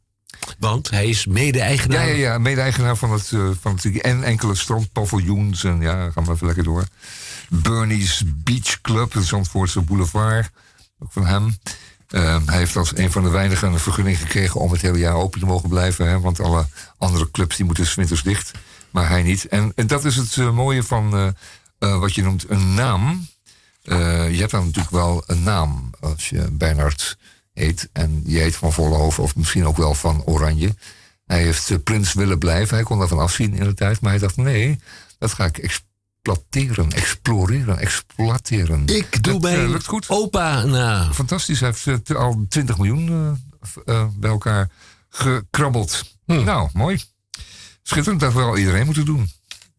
Want 0.59 0.91
hij 0.91 1.09
is 1.09 1.27
mede-eigenaar. 1.27 2.07
Ja, 2.07 2.13
ja, 2.13 2.33
ja, 2.33 2.39
mede-eigenaar 2.39 2.97
van 2.97 3.13
het, 3.13 3.33
eh, 3.33 3.49
van 3.61 3.79
het. 3.83 4.01
En 4.01 4.25
enkele 4.25 4.55
strandpaviljoens. 4.55 5.65
En 5.65 5.81
ja, 5.81 6.11
gaan 6.11 6.25
we 6.25 6.33
even 6.33 6.47
lekker 6.47 6.65
door. 6.65 6.85
Bernie's 7.49 8.23
Beach 8.27 8.81
Club, 8.81 9.13
de 9.13 9.23
Zandvoortse 9.23 9.81
boulevard. 9.81 10.51
Ook 10.99 11.13
van 11.13 11.27
hem. 11.27 11.57
Hij 12.47 12.59
heeft 12.59 12.77
als 12.77 12.97
een 12.97 13.13
van 13.13 13.23
de 13.23 13.31
weinigen 13.31 13.73
een 13.73 13.79
vergunning 13.79 14.19
gekregen 14.19 14.61
om 14.61 14.73
het 14.73 14.81
hele 14.81 14.99
jaar 14.99 15.15
open 15.15 15.41
te 15.41 15.47
mogen 15.47 15.69
blijven. 15.69 16.09
Hè, 16.09 16.21
want 16.21 16.41
alle 16.41 16.67
andere 16.99 17.31
clubs 17.31 17.57
die 17.57 17.67
moeten 17.67 17.87
's 17.87 17.95
winters 17.95 18.23
dicht. 18.23 18.51
Maar 18.91 19.09
hij 19.09 19.23
niet. 19.23 19.49
En, 19.49 19.73
en 19.75 19.87
dat 19.87 20.05
is 20.05 20.17
het 20.17 20.37
mooie 20.37 20.83
van 20.83 21.35
wat 21.79 22.15
je 22.15 22.23
noemt 22.23 22.51
een 22.51 22.75
naam. 22.75 23.29
Eh, 23.91 24.31
je 24.31 24.39
hebt 24.39 24.51
dan 24.51 24.65
natuurlijk 24.65 24.95
wel 24.95 25.23
een 25.27 25.43
naam 25.43 25.91
als 26.01 26.29
je 26.29 26.51
Bernard 26.53 27.19
heet. 27.53 27.89
En 27.93 28.23
je 28.27 28.39
heet 28.39 28.57
van 28.57 28.73
Vollenhoven 28.73 29.23
of 29.23 29.37
misschien 29.37 29.67
ook 29.67 29.77
wel 29.77 29.95
van 29.95 30.25
Oranje. 30.25 30.75
Hij 31.27 31.43
heeft 31.43 31.71
eh, 31.71 31.77
prins 31.85 32.13
willen 32.13 32.39
blijven. 32.39 32.75
Hij 32.75 32.85
kon 32.85 32.99
daarvan 32.99 33.19
afzien 33.19 33.55
in 33.55 33.65
de 33.65 33.75
tijd. 33.75 34.01
Maar 34.01 34.11
hij 34.11 34.21
dacht, 34.21 34.37
nee, 34.37 34.81
dat 35.19 35.33
ga 35.33 35.45
ik 35.45 35.59
exploiteren, 35.59 36.91
exploreren, 36.93 37.79
exploiteren. 37.79 38.87
Ik 38.87 39.23
doe 39.23 39.41
Dat, 39.41 39.51
eh, 39.53 39.69
lukt 39.69 39.87
goed. 39.87 40.09
opa 40.09 40.65
na. 40.65 41.13
Fantastisch. 41.13 41.61
Hij 41.61 41.75
heeft 41.85 42.15
al 42.15 42.45
20 42.49 42.77
miljoen 42.77 43.39
bij 44.15 44.31
elkaar 44.31 44.71
gekrabbeld. 45.09 46.17
Hm. 46.27 46.45
Nou, 46.45 46.69
mooi. 46.73 47.03
Schitterend. 47.83 48.21
Dat 48.21 48.33
wel 48.33 48.57
iedereen 48.57 48.85
moeten 48.87 49.05
doen. 49.05 49.31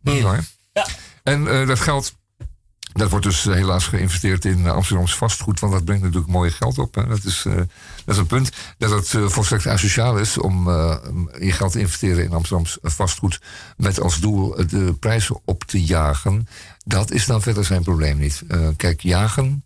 Niet 0.02 0.22
waar? 0.22 0.46
Ja. 0.74 0.88
En 1.24 1.66
dat 1.68 1.80
geld, 1.80 2.14
dat 2.94 3.10
wordt 3.10 3.26
dus 3.26 3.46
eh, 3.46 3.54
helaas 3.54 3.88
geïnvesteerd 3.88 4.46
in 4.46 4.66
eh, 4.66 4.74
Amsterdams 4.74 5.16
vastgoed. 5.16 5.60
Want 5.60 5.74
dat 5.74 5.86
brengt 5.86 6.04
natuurlijk 6.04 6.32
mooie 6.32 6.52
geld 6.52 6.78
op. 6.78 6.96
Hè. 6.96 7.08
Dat, 7.08 7.24
is, 7.24 7.46
eh, 7.46 7.56
dat 7.56 8.16
is 8.16 8.18
een 8.18 8.28
punt. 8.28 8.52
Dat 8.78 8.92
het 8.92 9.32
volstrekt 9.32 9.68
asociaal 9.68 10.18
is 10.18 10.38
om 10.38 10.70
je 11.40 11.52
geld 11.52 11.72
te 11.72 11.80
investeren 11.80 12.24
in 12.24 12.34
Amsterdams 12.34 12.78
vastgoed. 12.82 13.42
Met 13.78 14.02
als 14.02 14.20
doel 14.20 14.56
de 14.68 14.94
prijzen 15.00 15.40
op 15.46 15.64
te 15.64 15.84
jagen. 15.84 16.48
Dat 16.86 17.12
is 17.12 17.26
dan 17.26 17.42
verder 17.42 17.66
zijn 17.66 17.84
probleem 17.84 18.18
niet. 18.18 18.44
Kijk, 18.78 19.02
jagen 19.02 19.64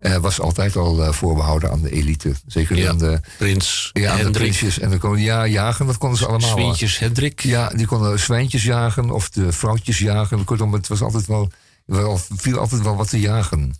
was 0.00 0.40
altijd 0.40 0.76
al 0.76 1.04
eh, 1.04 1.12
voorbehouden 1.12 1.70
aan 1.70 1.82
de 1.82 1.90
elite. 1.90 2.32
Zeker 2.46 2.76
Ja. 2.76 2.88
aan 2.88 2.98
de, 2.98 3.20
Prins 3.38 3.90
ja, 3.92 4.12
aan 4.12 4.24
de 4.24 4.30
prinsjes 4.30 4.78
en 4.78 4.90
de 4.90 4.98
koning. 4.98 5.26
Ja, 5.26 5.46
jagen, 5.46 5.86
dat 5.86 5.98
konden 5.98 6.18
ze 6.18 6.26
allemaal. 6.26 6.50
Sweetjes 6.50 6.98
Hendrik. 6.98 7.40
Ja, 7.40 7.68
die 7.68 7.86
konden 7.86 8.18
zwijntjes 8.20 8.64
jagen 8.64 9.10
of 9.10 9.30
de 9.30 9.52
vrouwtjes 9.52 9.98
jagen. 9.98 10.44
Kortom, 10.44 10.72
het 10.72 10.88
was 10.88 11.02
altijd 11.02 11.26
wel, 11.26 11.50
wel 11.90 12.20
viel 12.36 12.58
altijd 12.58 12.82
wel 12.82 12.96
wat 12.96 13.08
te 13.08 13.20
jagen. 13.20 13.74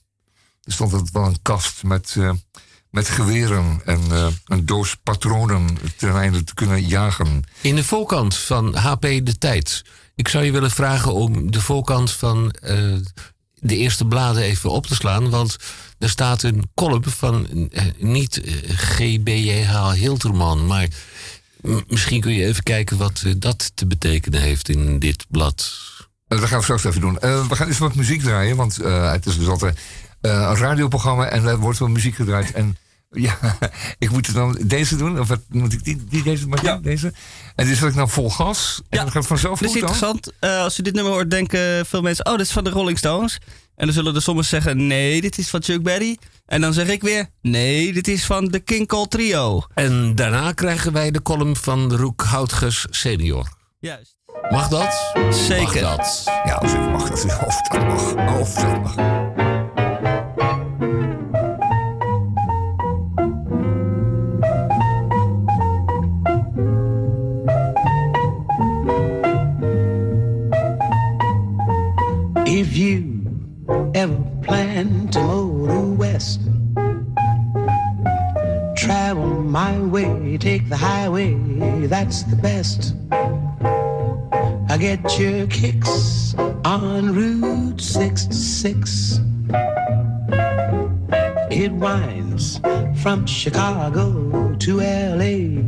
Er 0.65 0.73
stond 0.73 0.93
altijd 0.93 1.13
wel 1.13 1.25
een 1.25 1.43
kast 1.43 1.83
met, 1.83 2.15
eh, 2.19 2.33
met 2.91 3.09
geweren 3.09 3.81
en 3.85 4.01
eh, 4.11 4.27
een 4.45 4.67
doos 4.67 4.97
patronen 5.03 5.79
ten 5.97 6.17
einde 6.17 6.45
te 6.45 6.55
kunnen 6.55 6.87
jagen. 6.87 7.45
In 7.61 7.75
de 7.75 7.85
voorkant 7.85 8.37
van 8.37 8.75
HP 8.75 9.01
De 9.03 9.39
Tijd. 9.39 9.85
Ik 10.15 10.29
zou 10.29 10.45
je 10.45 10.53
willen 10.53 10.71
vragen 10.71 11.15
om 11.15 11.51
de 11.51 11.61
voorkant 11.61 12.11
van 12.11 12.51
eh, 12.51 12.95
de 13.55 13.77
eerste 13.77 14.05
bladen 14.05 14.43
even 14.43 14.71
op 14.71 14.87
te 14.87 14.95
slaan. 14.95 15.31
Want 15.31 15.57
er 15.99 16.11
staat 16.11 16.43
een 16.43 16.71
column 16.75 17.05
van 17.05 17.71
niet 17.99 18.41
GBJH 18.67 19.93
Hilterman. 19.93 20.67
Maar 20.67 20.89
misschien 21.87 22.21
kun 22.21 22.33
je 22.33 22.47
even 22.47 22.63
kijken 22.63 22.97
wat 22.97 23.25
dat 23.37 23.71
te 23.75 23.87
betekenen 23.87 24.41
heeft 24.41 24.69
in 24.69 24.99
dit 24.99 25.27
blad. 25.29 25.90
Eh, 26.31 26.39
dat 26.39 26.49
gaan 26.49 26.59
we 26.59 26.63
straks 26.65 26.85
even 26.85 27.01
doen. 27.01 27.19
Eh, 27.19 27.47
we 27.47 27.57
gaan 27.57 27.67
eens 27.69 27.79
wat 27.79 27.95
muziek 27.95 28.23
draaien, 28.23 28.57
want 28.57 28.79
eh, 28.79 29.13
het 29.13 29.27
is 29.27 29.39
dus 29.39 29.47
altijd 29.49 29.79
eh, 30.21 30.31
een 30.33 30.57
radioprogramma 30.57 31.25
en 31.29 31.47
er 31.47 31.59
wordt 31.59 31.79
wel 31.79 31.89
muziek 31.89 32.15
gedraaid. 32.15 32.53
En 32.53 32.77
ja, 33.11 33.39
ik 33.99 34.11
moet 34.11 34.35
dan 34.35 34.59
deze 34.65 34.97
doen, 34.97 35.21
of 35.21 35.29
wat, 35.29 35.41
moet 35.49 35.73
ik 35.73 35.85
die, 35.85 36.05
die 36.05 36.23
deze 36.23 36.49
maar 36.49 36.65
Ja. 36.65 36.77
deze? 36.77 37.13
En 37.55 37.67
die 37.67 37.75
zet 37.75 37.89
ik 37.89 37.95
dan 37.95 38.11
vol 38.11 38.31
gas 38.31 38.77
en 38.89 38.99
Ja, 38.99 39.03
dan 39.03 39.07
gaat 39.07 39.15
het 39.15 39.27
vanzelf 39.27 39.61
is 39.61 39.67
goed 39.71 39.81
dan? 39.81 39.89
interessant. 39.89 40.33
Eh, 40.41 40.59
als 40.63 40.77
je 40.77 40.83
dit 40.83 40.95
nummer 40.95 41.13
hoort, 41.13 41.31
denken 41.31 41.87
veel 41.87 42.03
mensen... 42.03 42.27
oh, 42.27 42.37
dit 42.37 42.47
is 42.47 42.53
van 42.53 42.65
de 42.65 42.71
Rolling 42.71 42.99
Stones. 42.99 43.39
En 43.77 43.87
dan 43.87 43.95
zullen 43.95 44.15
er 44.15 44.23
sommigen 44.23 44.51
zeggen... 44.51 44.87
nee, 44.87 45.21
dit 45.21 45.39
is 45.39 45.49
van 45.49 45.63
Chuck 45.63 45.83
Berry. 45.83 46.19
En 46.47 46.61
dan 46.61 46.73
zeg 46.73 46.89
ik 46.89 47.03
weer... 47.03 47.27
nee, 47.43 47.93
dit 47.93 48.09
is 48.09 48.25
van 48.25 48.45
de 48.49 48.59
King 48.61 48.89
Cole 48.89 49.09
Trio. 49.09 49.63
En 49.75 50.15
daarna 50.15 50.53
krijgen 50.53 50.93
wij 50.93 51.11
de 51.11 51.23
column 51.23 51.57
van 51.57 51.95
Roek 51.95 52.23
Houtges 52.23 52.87
senior. 52.91 53.49
Juist. 53.79 54.17
Mag 54.51 54.69
dat? 54.69 55.15
Zeker. 55.31 55.83
Mag 55.83 55.97
dat? 55.97 56.25
Ja, 56.45 56.55
als 56.55 56.73
ik 56.73 56.81
mag, 56.81 57.09
dat 57.09 57.25
is 57.25 57.39
of 57.47 57.61
dat 57.61 57.87
mag. 57.87 58.39
Of 58.41 58.55
dat 58.55 58.83
mag. 58.83 58.95
If 72.45 72.77
you 72.77 73.23
ever 73.93 74.17
plan 74.41 75.09
to 75.11 75.21
motor 75.21 75.97
west, 75.97 76.41
travel 78.77 79.27
my 79.27 79.79
way, 79.91 80.37
take 80.39 80.69
the 80.69 80.77
highway, 80.77 81.37
that's 81.89 82.25
the 82.25 82.37
best. 82.37 82.95
I 84.71 84.79
get 84.79 85.19
your 85.19 85.49
kicks 85.49 86.33
on 86.65 87.13
Route 87.13 87.81
66. 87.81 89.19
It 91.51 91.73
winds 91.73 92.61
from 93.03 93.27
Chicago 93.27 94.55
to 94.55 94.77
LA. 94.77 95.61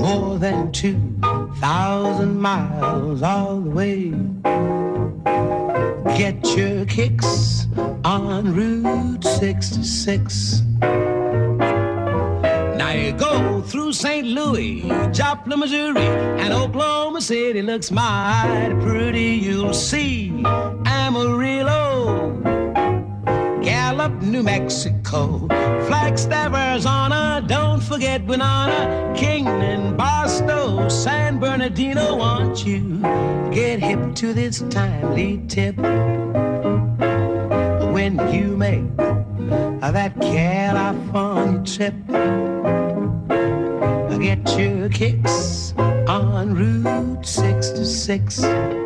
More 0.00 0.40
than 0.40 0.72
2,000 0.72 2.40
miles 2.40 3.22
all 3.22 3.60
the 3.60 3.70
way. 3.70 4.10
Get 6.18 6.44
your 6.56 6.84
kicks 6.86 7.68
on 8.02 8.56
Route 8.56 9.22
66. 9.22 10.62
You 12.92 13.12
go 13.12 13.62
through 13.62 13.94
St. 13.94 14.26
Louis, 14.26 14.82
Joplin, 15.12 15.58
Missouri, 15.58 16.06
and 16.42 16.52
Oklahoma 16.52 17.22
City 17.22 17.62
looks 17.62 17.90
mighty 17.90 18.74
pretty. 18.82 19.40
You'll 19.42 19.72
see 19.72 20.44
Amarillo, 20.84 22.38
Gallup, 23.62 24.20
New 24.22 24.42
Mexico, 24.42 25.46
Flagstaff, 25.86 26.54
Arizona. 26.54 27.42
Don't 27.46 27.82
forget 27.82 28.24
Winona, 28.26 29.12
Kingman, 29.16 29.96
Boston, 29.96 30.90
San 30.90 31.40
Bernardino. 31.40 32.16
Want 32.16 32.66
you 32.66 32.98
get 33.52 33.80
hip 33.80 34.14
to 34.16 34.34
this 34.34 34.62
timely 34.68 35.42
tip 35.48 35.76
when 37.94 38.18
you 38.32 38.56
make 38.56 38.96
that 38.96 40.14
California 40.20 41.62
trip. 41.64 41.94
Get 44.22 44.56
your 44.56 44.88
kicks 44.88 45.74
on 45.76 46.54
Route 46.54 47.26
66. 47.26 48.81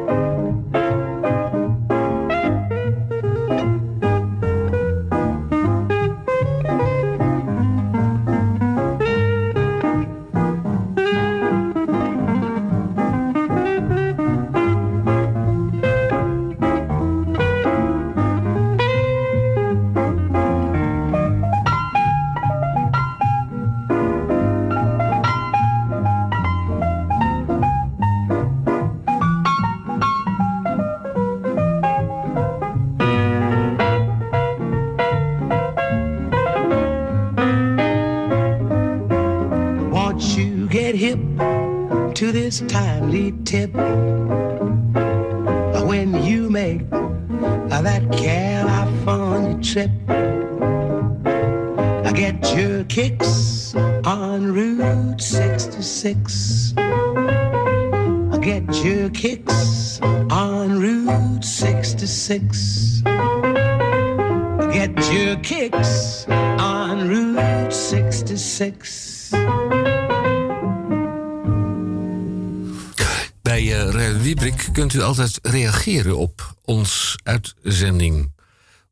Altijd 75.06 75.38
reageren 75.42 76.16
op 76.16 76.54
ons 76.64 77.16
uitzending. 77.22 78.32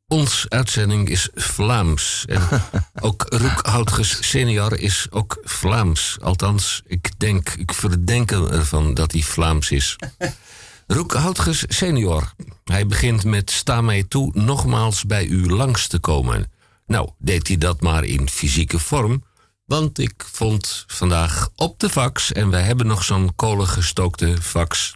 Ons 0.08 0.46
uitzending 0.48 1.08
is 1.08 1.28
Vlaams. 1.34 2.24
En 2.28 2.42
ook 3.06 3.26
Roek 3.28 3.66
Houtges 3.66 4.28
senior 4.30 4.78
is 4.78 5.06
ook 5.10 5.38
Vlaams. 5.42 6.16
Althans, 6.20 6.82
ik 6.86 7.10
denk, 7.18 7.50
ik 7.50 7.72
verdenk 7.72 8.30
ervan 8.30 8.94
dat 8.94 9.12
hij 9.12 9.22
Vlaams 9.22 9.70
is. 9.70 9.96
Roek 10.86 11.12
Houtges 11.12 11.64
senior. 11.68 12.32
Hij 12.64 12.86
begint 12.86 13.24
met 13.24 13.50
sta 13.50 13.80
mij 13.80 14.04
toe 14.08 14.30
nogmaals 14.34 15.04
bij 15.04 15.26
u 15.26 15.48
langs 15.50 15.86
te 15.86 15.98
komen. 15.98 16.52
Nou, 16.86 17.10
deed 17.18 17.48
hij 17.48 17.58
dat 17.58 17.80
maar 17.80 18.04
in 18.04 18.28
fysieke 18.28 18.78
vorm. 18.78 19.24
Want 19.64 19.98
ik 19.98 20.24
vond 20.32 20.84
vandaag 20.86 21.48
op 21.56 21.80
de 21.80 21.90
fax, 21.90 22.32
en 22.32 22.50
wij 22.50 22.62
hebben 22.62 22.86
nog 22.86 23.04
zo'n 23.04 23.34
kolengestookte 23.34 24.36
fax. 24.42 24.94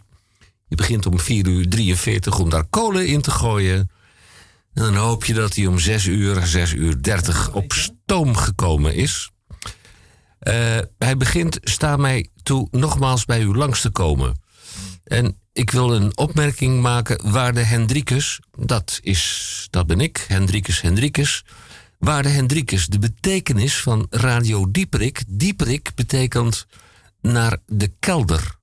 Je 0.69 0.75
begint 0.75 1.05
om 1.05 1.19
4 1.19 1.47
uur 1.47 1.69
43 1.69 2.39
om 2.39 2.49
daar 2.49 2.65
kolen 2.65 3.07
in 3.07 3.21
te 3.21 3.31
gooien. 3.31 3.89
En 4.73 4.83
dan 4.83 4.95
hoop 4.95 5.25
je 5.25 5.33
dat 5.33 5.55
hij 5.55 5.65
om 5.65 5.79
6 5.79 6.05
uur, 6.05 6.45
6 6.45 6.73
uur 6.73 7.01
30 7.01 7.53
op 7.53 7.73
stoom 7.73 8.35
gekomen 8.35 8.95
is. 8.95 9.29
Eh, 10.39 10.77
hij 10.97 11.17
begint, 11.17 11.59
sta 11.61 11.97
mij 11.97 12.29
toe 12.43 12.67
nogmaals 12.71 13.25
bij 13.25 13.41
u 13.41 13.55
langs 13.55 13.81
te 13.81 13.89
komen. 13.89 14.41
En 15.03 15.37
ik 15.53 15.71
wil 15.71 15.95
een 15.95 16.17
opmerking 16.17 16.81
maken, 16.81 17.31
waarde 17.31 17.63
Hendrikus, 17.63 18.39
dat, 18.57 18.99
is, 19.01 19.67
dat 19.69 19.87
ben 19.87 19.99
ik, 19.99 20.25
Hendrikus 20.27 20.81
Hendrikus. 20.81 21.45
Waarde 21.97 22.29
Hendrikus, 22.29 22.87
de 22.87 22.99
betekenis 22.99 23.81
van 23.81 24.07
Radio 24.09 24.71
Dieperik. 24.71 25.23
Dieperik 25.27 25.91
betekent 25.95 26.65
naar 27.21 27.57
de 27.65 27.91
kelder. 27.99 28.58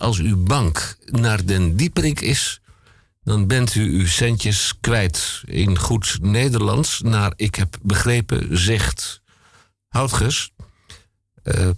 Als 0.00 0.18
uw 0.18 0.42
bank 0.42 0.96
naar 1.04 1.44
den 1.44 1.76
Dieperik 1.76 2.20
is, 2.20 2.60
dan 3.24 3.46
bent 3.46 3.74
u 3.74 3.98
uw 3.98 4.06
centjes 4.06 4.74
kwijt. 4.80 5.42
In 5.44 5.78
goed 5.78 6.18
Nederlands, 6.20 7.00
naar 7.00 7.32
ik 7.36 7.54
heb 7.54 7.76
begrepen, 7.82 8.58
zegt 8.58 9.22
Houtges. 9.88 10.52
eh, 11.42 11.70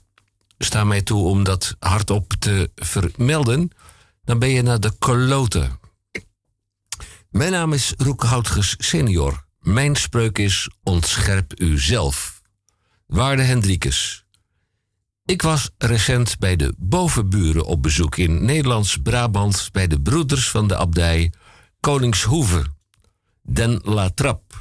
sta 0.58 0.84
mij 0.84 1.02
toe 1.02 1.24
om 1.28 1.44
dat 1.44 1.76
hardop 1.78 2.32
te 2.38 2.70
vermelden. 2.74 3.70
Dan 4.24 4.38
ben 4.38 4.48
je 4.48 4.62
naar 4.62 4.80
de 4.80 4.90
koloten. 4.98 5.78
Mijn 7.30 7.52
naam 7.52 7.72
is 7.72 7.94
Roek 7.96 8.22
Houtges 8.22 8.74
senior. 8.78 9.44
Mijn 9.60 9.96
spreuk 9.96 10.38
is 10.38 10.70
ontscherp 10.82 11.60
uzelf. 11.60 12.42
Waarde 13.06 13.42
Hendrikus. 13.42 14.25
Ik 15.26 15.42
was 15.42 15.70
recent 15.78 16.38
bij 16.38 16.56
de 16.56 16.74
bovenburen 16.78 17.64
op 17.64 17.82
bezoek 17.82 18.16
in 18.16 18.44
Nederlands-Brabant... 18.44 19.68
bij 19.72 19.86
de 19.86 20.00
broeders 20.00 20.50
van 20.50 20.68
de 20.68 20.76
abdij 20.76 21.32
Koningshoeve, 21.80 22.66
Den 23.42 23.80
La 23.84 24.10
Trappe. 24.10 24.54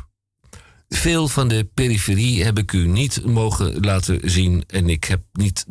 Veel 0.90 1.28
van 1.28 1.48
de 1.48 1.70
periferie 1.74 2.44
heb 2.44 2.58
ik 2.58 2.72
u 2.72 2.88
niet 2.88 3.26
mogen 3.26 3.80
laten 3.80 4.30
zien... 4.30 4.64
en 4.68 4.90
ik 4.90 5.04
heb 5.04 5.22
niet 5.32 5.66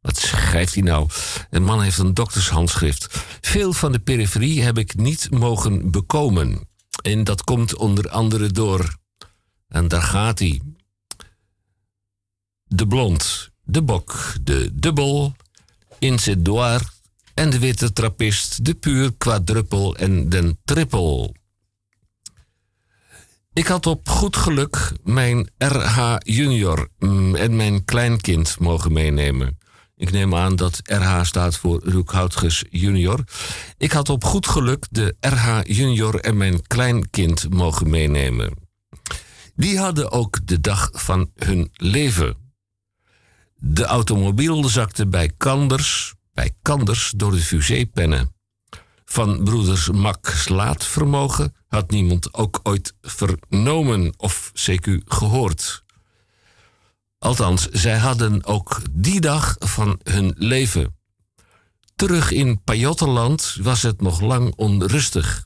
wat 0.00 0.16
schrijft 0.16 0.74
hij 0.74 0.82
nou? 0.82 1.08
Een 1.50 1.64
man 1.64 1.82
heeft 1.82 1.98
een 1.98 2.14
doktershandschrift. 2.14 3.24
Veel 3.40 3.72
van 3.72 3.92
de 3.92 3.98
periferie 3.98 4.62
heb 4.62 4.78
ik 4.78 4.94
niet 4.94 5.30
mogen 5.30 5.90
bekomen. 5.90 6.68
En 7.02 7.24
dat 7.24 7.44
komt 7.44 7.76
onder 7.76 8.08
andere 8.08 8.50
door. 8.50 8.96
En 9.68 9.88
daar 9.88 10.02
gaat 10.02 10.38
hij. 10.38 10.60
De 12.64 12.86
blond, 12.86 13.50
de 13.70 13.82
bok, 13.82 14.34
de 14.42 14.70
dubbel, 14.72 15.36
incedoir 15.98 16.92
en 17.34 17.50
de 17.50 17.58
witte 17.58 17.92
trappist, 17.92 18.64
de 18.64 18.74
puur 18.74 19.12
quadruppel 19.18 19.96
en 19.96 20.28
den 20.28 20.58
trippel. 20.64 21.34
Ik 23.52 23.66
had 23.66 23.86
op 23.86 24.08
goed 24.08 24.36
geluk 24.36 24.92
mijn 25.04 25.50
RH 25.58 26.16
junior 26.18 26.88
mm, 26.98 27.34
en 27.34 27.56
mijn 27.56 27.84
kleinkind 27.84 28.58
mogen 28.58 28.92
meenemen. 28.92 29.58
Ik 29.96 30.10
neem 30.10 30.34
aan 30.34 30.56
dat 30.56 30.80
RH 30.84 31.24
staat 31.24 31.56
voor 31.56 31.80
Roekhoutges 31.84 32.64
junior. 32.70 33.24
Ik 33.76 33.92
had 33.92 34.08
op 34.08 34.24
goed 34.24 34.46
geluk 34.46 34.86
de 34.90 35.16
RH 35.20 35.60
junior 35.62 36.20
en 36.20 36.36
mijn 36.36 36.66
kleinkind 36.66 37.50
mogen 37.50 37.90
meenemen. 37.90 38.56
Die 39.54 39.78
hadden 39.78 40.10
ook 40.10 40.46
de 40.46 40.60
dag 40.60 40.90
van 40.92 41.30
hun 41.34 41.70
leven. 41.72 42.47
De 43.60 43.84
automobiel 43.84 44.68
zakte 44.68 45.06
bij 45.06 45.32
Kanders, 45.36 46.14
bij 46.32 46.54
Kanders 46.62 47.12
door 47.16 47.30
de 47.30 47.38
fusépennen. 47.38 48.34
Van 49.04 49.44
broeders 49.44 49.90
Max 49.90 50.48
laadvermogen 50.48 51.54
had 51.68 51.90
niemand 51.90 52.34
ook 52.34 52.60
ooit 52.62 52.94
vernomen 53.00 54.12
of 54.16 54.52
CQ 54.54 54.98
gehoord. 55.04 55.84
Althans, 57.18 57.68
zij 57.68 57.98
hadden 57.98 58.44
ook 58.44 58.80
die 58.90 59.20
dag 59.20 59.56
van 59.58 60.00
hun 60.02 60.34
leven. 60.36 60.96
Terug 61.96 62.30
in 62.30 62.62
Pajottenland 62.62 63.56
was 63.60 63.82
het 63.82 64.00
nog 64.00 64.20
lang 64.20 64.52
onrustig. 64.56 65.44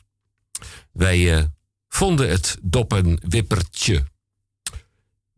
Wij 0.92 1.36
eh, 1.38 1.44
vonden 1.88 2.28
het 2.28 2.58
doppenwippertje. 2.62 4.04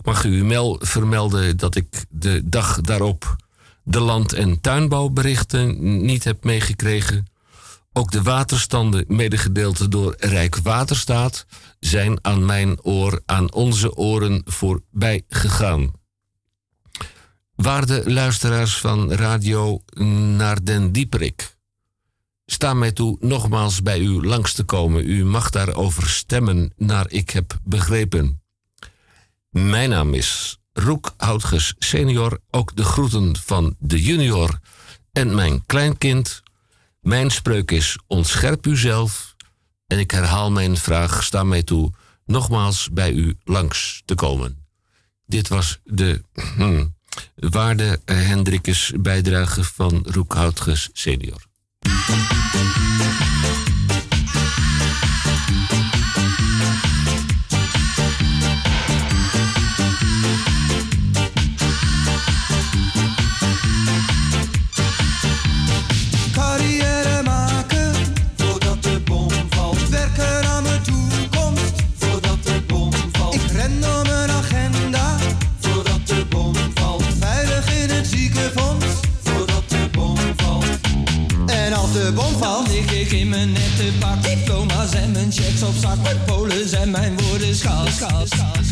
Mag 0.05 0.24
u 0.24 0.44
mel 0.44 0.78
vermelden 0.81 1.56
dat 1.56 1.74
ik 1.74 2.05
de 2.09 2.43
dag 2.44 2.81
daarop 2.81 3.36
de 3.82 4.01
land- 4.01 4.32
en 4.32 4.60
tuinbouwberichten 4.60 6.05
niet 6.05 6.24
heb 6.24 6.44
meegekregen? 6.44 7.26
Ook 7.93 8.10
de 8.10 8.22
waterstanden, 8.22 9.05
medegedeeld 9.09 9.90
door 9.90 10.14
Rijkswaterstaat, 10.18 11.47
zijn 11.81 12.18
aan 12.22 12.44
mijn 12.44 12.82
oor, 12.82 13.22
aan 13.26 13.52
onze 13.52 13.97
oren 13.97 14.43
voorbij 14.44 15.22
gegaan. 15.28 15.90
Waarde 17.55 18.02
luisteraars 18.10 18.78
van 18.78 19.12
Radio 19.12 19.82
naar 20.36 20.64
den 20.64 20.93
Dieperik. 20.93 21.56
Sta 22.47 22.74
mij 22.74 22.93
toe 22.93 23.16
nogmaals 23.20 23.82
bij 23.82 24.01
u 24.01 24.26
langs 24.26 24.52
te 24.52 24.64
komen. 24.64 25.09
U 25.09 25.24
mag 25.24 25.51
daarover 25.51 26.09
stemmen, 26.09 26.72
naar 26.76 27.10
ik 27.10 27.31
heb 27.31 27.59
begrepen. 27.62 28.43
Mijn 29.55 29.90
naam 29.90 30.14
is 30.14 30.59
Roek 30.72 31.14
Houtges 31.16 31.74
senior, 31.78 32.39
ook 32.51 32.76
de 32.76 32.85
groeten 32.85 33.36
van 33.36 33.76
de 33.78 34.02
junior 34.02 34.59
en 35.12 35.35
mijn 35.35 35.66
kleinkind. 35.66 36.43
Mijn 37.01 37.31
spreuk 37.31 37.70
is 37.70 37.98
ontscherp 38.06 38.66
uzelf 38.66 39.35
en 39.86 39.98
ik 39.98 40.10
herhaal 40.10 40.51
mijn 40.51 40.76
vraag, 40.76 41.24
sta 41.24 41.44
mij 41.44 41.62
toe 41.62 41.93
nogmaals 42.26 42.89
bij 42.93 43.12
u 43.12 43.36
langs 43.44 44.02
te 44.05 44.14
komen. 44.14 44.66
Dit 45.26 45.48
was 45.48 45.81
de 45.85 46.22
hmm, 46.56 46.94
waarde 47.35 48.01
Hendrikus 48.05 48.93
bijdrage 48.97 49.64
van 49.64 50.06
Roek 50.06 50.35
Houtges 50.35 50.90
senior. 50.93 51.43
In 83.14 83.28
mijn 83.28 83.52
nette 83.52 83.92
pak. 83.98 84.22
Diploma's 84.22 84.92
en 84.92 85.10
mijn 85.12 85.32
checks 85.32 85.62
op 85.62 85.74
zak. 85.80 86.02
Mijn 86.02 86.24
polen 86.26 86.68
zijn 86.68 86.90
mijn 86.90 87.16
woorden 87.20 87.54
schaal. 87.54 87.86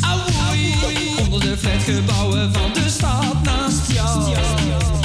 Auwoei, 0.01 0.75
onder 1.21 1.41
de 1.41 1.57
flatgebouwen 1.59 2.53
van 2.53 2.73
de 2.73 2.89
stad 2.89 3.43
naast 3.43 3.93
jou. 3.93 5.02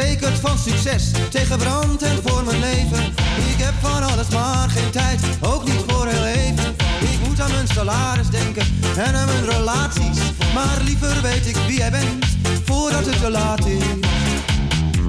Verzekerd 0.00 0.38
van 0.38 0.58
succes, 0.58 1.10
tegen 1.30 1.58
brand 1.58 2.02
en 2.02 2.18
voor 2.24 2.44
mijn 2.44 2.60
leven. 2.60 3.04
Ik 3.52 3.58
heb 3.58 3.74
van 3.80 4.02
alles 4.02 4.28
maar 4.28 4.68
geen 4.70 4.90
tijd, 4.90 5.20
ook 5.40 5.64
niet 5.64 5.82
voor 5.86 6.06
heel 6.06 6.24
even. 6.24 6.76
Ik 7.00 7.28
moet 7.28 7.40
aan 7.40 7.50
mijn 7.50 7.66
salaris 7.74 8.28
denken 8.28 8.66
en 8.96 9.14
aan 9.14 9.26
mijn 9.26 9.44
relaties. 9.44 10.18
Maar 10.54 10.78
liever 10.84 11.22
weet 11.22 11.46
ik 11.46 11.56
wie 11.66 11.78
jij 11.78 11.90
bent, 11.90 12.24
voordat 12.64 13.06
het 13.06 13.20
te 13.20 13.30
laat 13.30 13.66
is. 13.66 13.84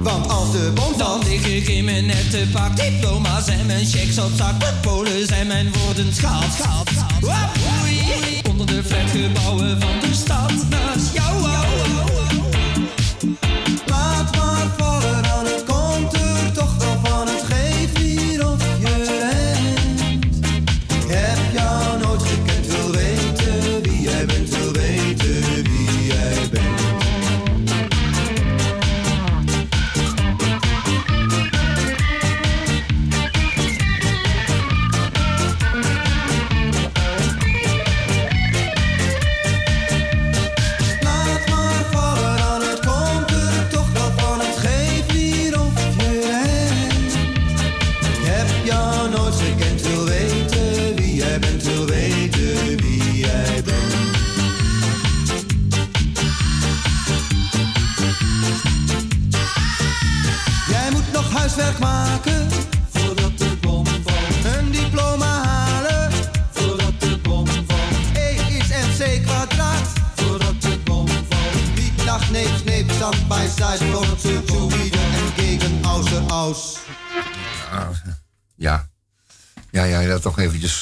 Want 0.02 0.28
als 0.28 0.52
de 0.52 0.70
bom 0.74 0.98
Dan 0.98 1.22
lig 1.24 1.46
ik 1.46 1.68
in 1.68 1.84
mijn 1.84 2.06
nette 2.06 2.46
pak. 2.52 2.76
Diploma's 2.76 3.46
en 3.46 3.66
mijn 3.66 3.86
checks 3.86 4.18
op 4.18 4.30
zak. 4.36 4.58
Mijn 4.58 4.80
polen 4.80 5.26
zijn 5.26 5.46
mijn 5.46 5.72
woorden 5.72 6.14
schaal, 6.14 6.42
schaal, 6.58 6.84
schaal. 6.94 7.30
Auwoei, 7.30 8.40
onder 8.50 8.66
de 8.66 8.82
flatgebouwen 8.84 9.80
van 9.80 10.00
de 10.00 10.14
stad 10.14 10.52
naast 10.68 11.12
jou. 11.12 11.40
laat 11.40 12.21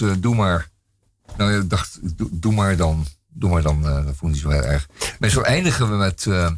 eh, 0.01 0.11
doe 0.19 0.35
maar. 0.35 0.69
Nou, 1.37 1.61
ik 1.61 1.71
dacht, 1.71 1.99
doe, 2.19 2.29
doe 2.33 2.53
maar 2.53 2.77
dan. 2.77 3.07
Doe 3.29 3.51
maar 3.51 3.63
dan. 3.63 3.87
eh, 3.89 3.95
dat 3.95 4.05
vond 4.05 4.21
ik 4.21 4.23
niet 4.23 4.39
zo 4.41 4.49
heel 4.49 4.65
erg. 4.65 4.89
Maar 5.19 5.29
zo 5.31 5.41
eindigen 5.41 5.91
we 5.91 5.97
met 5.97 6.27
eh, 6.27 6.51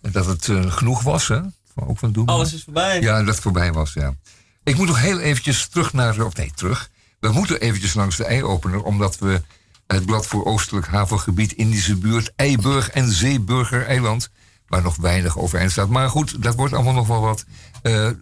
dat 0.00 0.26
het 0.26 0.44
genoeg 0.66 1.02
was, 1.02 1.28
hè? 1.28 1.40
Van- 1.74 1.88
Ook 1.88 1.98
van 1.98 2.12
doe 2.12 2.24
maar. 2.24 2.34
Alles 2.34 2.52
is 2.54 2.64
voorbij. 2.64 3.00
Ja, 3.00 3.18
dat 3.18 3.34
het 3.34 3.42
voorbij 3.42 3.72
was, 3.72 3.92
ja. 3.92 4.14
Ik 4.64 4.76
moet 4.76 4.86
nog 4.86 5.00
heel 5.00 5.18
eventjes 5.20 5.66
terug 5.68 5.92
naar... 5.92 6.20
Of 6.24 6.34
nee, 6.36 6.52
terug. 6.54 6.90
We 7.20 7.32
moeten 7.32 7.60
eventjes 7.60 7.94
langs 7.94 8.16
de 8.16 8.24
ei-opener... 8.24 8.82
omdat 8.82 9.18
we 9.18 9.42
het 9.86 10.06
blad 10.06 10.26
voor 10.26 10.44
Oostelijk 10.44 10.86
Havengebied... 10.86 11.52
Indische 11.52 11.96
buurt, 11.96 12.32
Eiburg 12.36 12.90
en 12.90 13.10
Zeeburger 13.12 13.86
Eiland... 13.86 14.30
waar 14.66 14.82
nog 14.82 14.96
weinig 14.96 15.38
overeind 15.38 15.70
staat. 15.70 15.88
Maar 15.88 16.08
goed, 16.10 16.42
dat 16.42 16.54
wordt 16.54 16.74
allemaal 16.74 16.92
nog 16.92 17.06
wel 17.06 17.20
wat... 17.20 17.44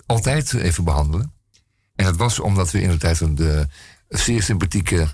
altijd 0.06 0.54
even 0.54 0.84
behandelen. 0.84 1.32
En 1.96 2.04
dat 2.04 2.16
was 2.16 2.38
omdat 2.40 2.70
we 2.70 2.80
in 2.80 2.90
de 2.90 2.96
tijd 2.96 3.18
van 3.18 3.34
de 3.34 3.66
zeer 4.08 4.42
sympathieke 4.42 5.08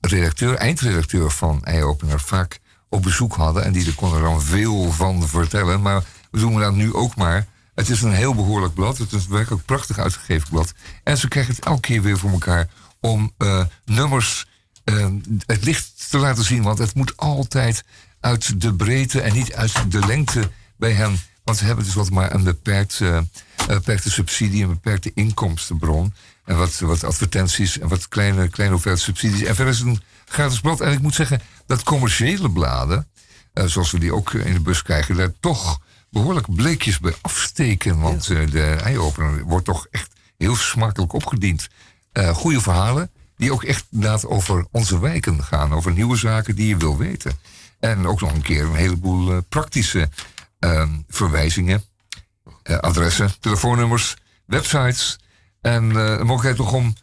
redacteur, 0.00 0.54
eindredacteur 0.54 1.30
van 1.30 1.64
Eyeopener 1.64 2.20
vaak 2.20 2.60
op 2.88 3.02
bezoek 3.02 3.34
hadden. 3.34 3.64
En 3.64 3.72
die 3.72 3.86
er 3.86 3.94
kon 3.94 4.14
er 4.14 4.22
dan 4.22 4.42
veel 4.42 4.92
van 4.92 5.28
vertellen. 5.28 5.82
Maar 5.82 6.04
we 6.30 6.38
doen 6.38 6.58
dat 6.58 6.74
nu 6.74 6.94
ook 6.94 7.16
maar. 7.16 7.46
Het 7.74 7.88
is 7.88 8.02
een 8.02 8.12
heel 8.12 8.34
behoorlijk 8.34 8.74
blad. 8.74 8.98
Het 8.98 9.12
is 9.12 9.26
werkelijk 9.26 9.64
prachtig 9.64 9.98
uitgegeven 9.98 10.48
blad. 10.48 10.72
En 11.02 11.18
ze 11.18 11.28
krijgen 11.28 11.54
het 11.54 11.64
elke 11.64 11.80
keer 11.80 12.02
weer 12.02 12.18
voor 12.18 12.30
elkaar 12.30 12.68
om 13.00 13.32
eh, 13.38 13.64
nummers 13.84 14.46
eh, 14.84 15.06
het 15.46 15.64
licht 15.64 16.10
te 16.10 16.18
laten 16.18 16.44
zien. 16.44 16.62
Want 16.62 16.78
het 16.78 16.94
moet 16.94 17.16
altijd 17.16 17.84
uit 18.20 18.60
de 18.60 18.74
breedte 18.74 19.20
en 19.20 19.32
niet 19.32 19.54
uit 19.54 19.92
de 19.92 20.06
lengte 20.06 20.50
bij 20.76 20.92
hen. 20.92 21.18
Want 21.44 21.58
ze 21.58 21.64
hebben 21.64 21.84
dus 21.84 21.94
wat 21.94 22.10
maar 22.10 22.34
een 22.34 22.44
beperkt, 22.44 23.00
eh, 23.00 23.18
beperkte 23.66 24.10
subsidie, 24.10 24.62
een 24.62 24.68
beperkte 24.68 25.10
inkomstenbron. 25.14 26.14
En 26.46 26.56
wat, 26.56 26.78
wat 26.78 27.04
advertenties 27.04 27.78
en 27.78 27.88
wat 27.88 28.08
kleine, 28.08 28.48
kleine 28.48 28.74
hoeveelheid 28.74 29.04
subsidies. 29.04 29.42
En 29.42 29.54
verder 29.54 29.72
is 29.74 29.78
het 29.78 29.88
een 29.88 30.02
gratis 30.24 30.60
blad. 30.60 30.80
En 30.80 30.92
ik 30.92 31.00
moet 31.00 31.14
zeggen 31.14 31.40
dat 31.66 31.82
commerciële 31.82 32.50
bladen, 32.50 33.08
eh, 33.52 33.64
zoals 33.64 33.90
we 33.90 33.98
die 33.98 34.14
ook 34.14 34.32
in 34.32 34.52
de 34.52 34.60
bus 34.60 34.82
krijgen, 34.82 35.16
daar 35.16 35.32
toch 35.40 35.80
behoorlijk 36.10 36.54
bleekjes 36.54 36.98
bij 36.98 37.14
afsteken. 37.20 38.00
Want 38.00 38.30
eh, 38.30 38.50
de 38.50 38.62
eiopener 38.62 39.42
wordt 39.44 39.64
toch 39.64 39.86
echt 39.90 40.12
heel 40.38 40.56
smakelijk 40.56 41.12
opgediend. 41.12 41.68
Eh 42.12 42.34
goede 42.34 42.60
verhalen 42.60 43.10
die 43.36 43.52
ook 43.52 43.64
echt 43.64 43.86
inderdaad 43.90 44.26
over 44.26 44.66
onze 44.70 45.00
wijken 45.00 45.44
gaan. 45.44 45.72
Over 45.72 45.92
nieuwe 45.92 46.16
zaken 46.16 46.54
die 46.54 46.68
je 46.68 46.76
wil 46.76 46.96
weten. 46.96 47.38
En 47.78 48.06
ook 48.06 48.20
nog 48.20 48.32
een 48.32 48.42
keer 48.42 48.64
een 48.64 48.74
heleboel 48.74 49.42
praktische 49.42 50.08
eh, 50.58 50.88
verwijzingen. 51.08 51.84
adressen, 52.62 53.30
telefoonnummers, 53.40 54.16
websites. 54.44 55.18
En 55.66 55.88
eh, 55.88 56.18
de 56.18 56.24
mogelijkheid 56.24 56.56
nog 56.56 56.72
om 56.72 56.94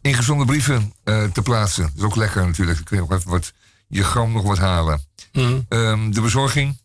ingezonde 0.00 0.44
brieven 0.44 0.92
eh, 1.04 1.24
te 1.24 1.42
plaatsen. 1.42 1.82
Dat 1.82 1.92
is 1.96 2.02
ook 2.02 2.16
lekker 2.16 2.46
natuurlijk. 2.46 2.76
Dan 2.76 2.86
kun 2.86 2.96
je 2.96 3.02
ook 3.02 3.12
even 3.12 3.30
wat, 3.30 3.52
je 3.88 4.04
gram 4.04 4.32
nog 4.32 4.42
wat 4.42 4.58
halen. 4.58 5.04
Ehm, 5.32 6.10
de 6.10 6.20
bezorging 6.20 6.78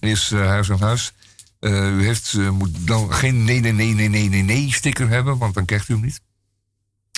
is 0.00 0.30
eh, 0.32 0.46
huis 0.46 0.70
aan 0.70 0.80
huis. 0.80 1.12
U 1.60 2.04
heeft, 2.04 2.34
moet 2.34 2.86
dan 2.86 3.12
geen 3.12 3.44
nee, 3.44 3.60
nee, 3.60 3.72
nee, 3.72 3.94
nee, 3.94 4.08
nee, 4.08 4.28
nee, 4.28 4.42
nee 4.42 4.72
sticker 4.72 5.08
hebben, 5.08 5.38
want 5.38 5.54
dan 5.54 5.64
krijgt 5.64 5.88
u 5.88 5.94
hem 5.94 6.02
niet. 6.02 6.20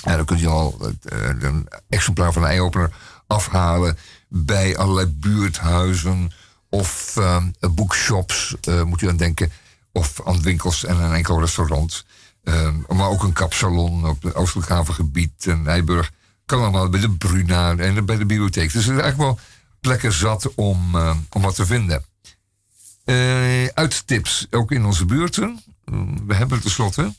En 0.03 0.15
dan 0.15 0.25
kunt 0.25 0.41
u 0.41 0.47
al 0.47 0.91
een 1.39 1.67
exemplaar 1.89 2.33
van 2.33 2.41
de 2.41 2.47
eiopener 2.47 2.91
afhalen 3.27 3.97
bij 4.27 4.77
allerlei 4.77 5.07
buurthuizen 5.07 6.31
of 6.69 7.17
ehm, 7.17 7.49
boekshops, 7.71 8.55
eh, 8.61 8.83
moet 8.83 9.01
u 9.01 9.07
aan 9.07 9.17
denken. 9.17 9.51
Of 9.91 10.21
aan 10.25 10.41
winkels 10.41 10.85
en 10.85 10.97
een 10.97 11.13
enkel 11.13 11.39
restaurant. 11.39 12.05
Ehm, 12.47 12.75
maar 12.87 13.09
ook 13.09 13.23
een 13.23 13.33
kapsalon 13.33 14.05
op 14.07 14.23
het 14.23 14.35
Oostelijk 14.35 14.69
Havengebied 14.69 15.47
en 15.47 15.61
Nijburg. 15.61 16.11
Kan 16.45 16.61
allemaal 16.61 16.89
bij 16.89 16.99
de 16.99 17.09
Bruna 17.09 17.75
en 17.77 18.05
bij 18.05 18.17
de 18.17 18.25
bibliotheek. 18.25 18.73
Dus 18.73 18.87
er 18.87 18.93
is 18.95 19.01
eigenlijk 19.01 19.17
wel 19.17 19.39
plekken 19.79 20.13
zat 20.13 20.55
om, 20.55 20.95
eh, 20.95 21.15
om 21.29 21.41
wat 21.41 21.55
te 21.55 21.65
vinden. 21.65 22.03
Eh 23.03 23.65
uittips, 23.73 24.47
ook 24.49 24.71
in 24.71 24.85
onze 24.85 25.05
buurten. 25.05 25.63
Mm, 25.85 26.27
We 26.27 26.35
hebben 26.35 26.61
tenslotte, 26.61 27.13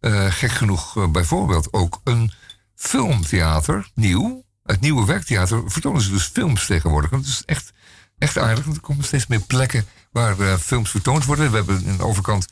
eh 0.00 0.26
gek 0.32 0.50
genoeg 0.50 0.96
eh, 0.96 1.08
bijvoorbeeld, 1.08 1.72
ook 1.72 2.00
een 2.04 2.32
filmtheater, 2.74 3.90
nieuw. 3.94 4.44
Het 4.62 4.80
nieuwe 4.80 5.06
werktheater 5.06 5.70
vertonen 5.70 6.02
ze 6.02 6.10
dus 6.10 6.24
films 6.24 6.66
tegenwoordig. 6.66 7.10
Dat 7.10 7.24
is 7.24 7.42
echt, 7.44 7.72
echt 8.18 8.38
aardig, 8.38 8.64
want 8.64 8.76
er 8.76 8.82
komen 8.82 9.04
steeds 9.04 9.26
meer 9.26 9.40
plekken 9.40 9.86
waar 10.12 10.58
films 10.58 10.90
vertoond 10.90 11.24
worden. 11.24 11.50
We 11.50 11.56
hebben 11.56 11.84
in 11.84 11.96
de 11.96 12.04
overkant 12.04 12.46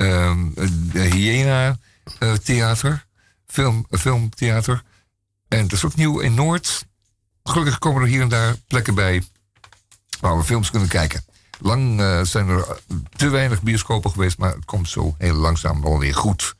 ehm, 0.00 0.48
de 0.92 1.00
Hyena 1.00 1.78
eh, 2.18 2.32
Theater, 2.32 3.06
film, 3.46 3.86
filmtheater. 3.90 4.82
En 5.48 5.62
dat 5.62 5.72
is 5.72 5.84
ook 5.84 5.96
nieuw 5.96 6.18
in 6.18 6.34
Noord. 6.34 6.86
Gelukkig 7.44 7.78
komen 7.78 8.02
er 8.02 8.08
hier 8.08 8.20
en 8.20 8.28
daar 8.28 8.56
plekken 8.66 8.94
bij 8.94 9.22
waar 10.20 10.36
we 10.36 10.44
films 10.44 10.70
kunnen 10.70 10.88
kijken. 10.88 11.24
Lang 11.58 12.00
eh, 12.00 12.20
zijn 12.22 12.48
er 12.48 12.80
te 13.16 13.28
weinig 13.28 13.62
bioscopen 13.62 14.10
geweest, 14.10 14.38
maar 14.38 14.54
het 14.54 14.64
komt 14.64 14.88
zo 14.88 15.14
heel 15.18 15.34
langzaam 15.34 15.82
wel 15.82 15.98
weer 15.98 16.14
goed. 16.14 16.54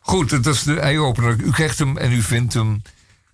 Goed, 0.00 0.30
dat 0.30 0.54
is 0.54 0.62
de 0.62 0.80
eye-opener. 0.80 1.40
U 1.40 1.50
krijgt 1.50 1.78
hem 1.78 1.96
en 1.96 2.12
u 2.12 2.22
vindt 2.22 2.54
hem. 2.54 2.82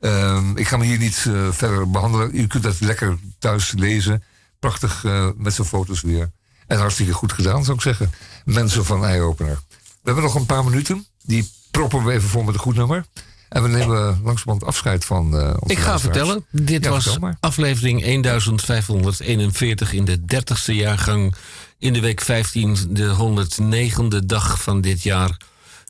Ehm, 0.00 0.56
ik 0.56 0.68
ga 0.68 0.78
hem 0.78 0.86
hier 0.86 0.98
niet 0.98 1.24
eh, 1.26 1.48
verder 1.50 1.90
behandelen. 1.90 2.36
U 2.38 2.46
kunt 2.46 2.62
dat 2.62 2.80
lekker 2.80 3.18
thuis 3.38 3.72
lezen. 3.72 4.22
Prachtig 4.58 5.04
met 5.36 5.54
zijn 5.54 5.66
foto's 5.66 6.00
weer. 6.00 6.30
En 6.70 6.78
hartstikke 6.78 7.12
goed 7.12 7.32
gedaan, 7.32 7.64
zou 7.64 7.76
ik 7.76 7.82
zeggen. 7.82 8.12
Mensen 8.44 8.84
van 8.84 9.04
eye-opener. 9.04 9.58
We 9.78 9.86
hebben 10.02 10.24
nog 10.24 10.34
een 10.34 10.46
paar 10.46 10.64
minuten. 10.64 11.06
Die 11.22 11.50
proppen 11.70 12.04
we 12.04 12.12
even 12.12 12.28
vol 12.28 12.42
met 12.42 12.54
een 12.54 12.60
goed 12.60 12.76
nummer. 12.76 13.04
En 13.48 13.62
we 13.62 13.68
nemen 13.68 14.20
langzamerhand 14.22 14.64
afscheid 14.64 15.04
van 15.04 15.24
onze 15.34 15.58
Ik 15.66 15.78
ga 15.78 15.98
vertellen, 15.98 16.44
dit 16.50 16.84
Ja, 16.84 16.90
was 16.90 17.18
aflevering 17.40 18.22
1541 18.22 19.92
in 19.92 20.04
de 20.04 20.18
30ste 20.18 20.74
jaargang. 20.74 21.34
In 21.78 21.92
de 21.92 22.00
week 22.00 22.20
15, 22.20 22.76
de 22.90 23.14
109e 23.16 24.24
dag 24.26 24.62
van 24.62 24.80
dit 24.80 25.02
jaar. 25.02 25.36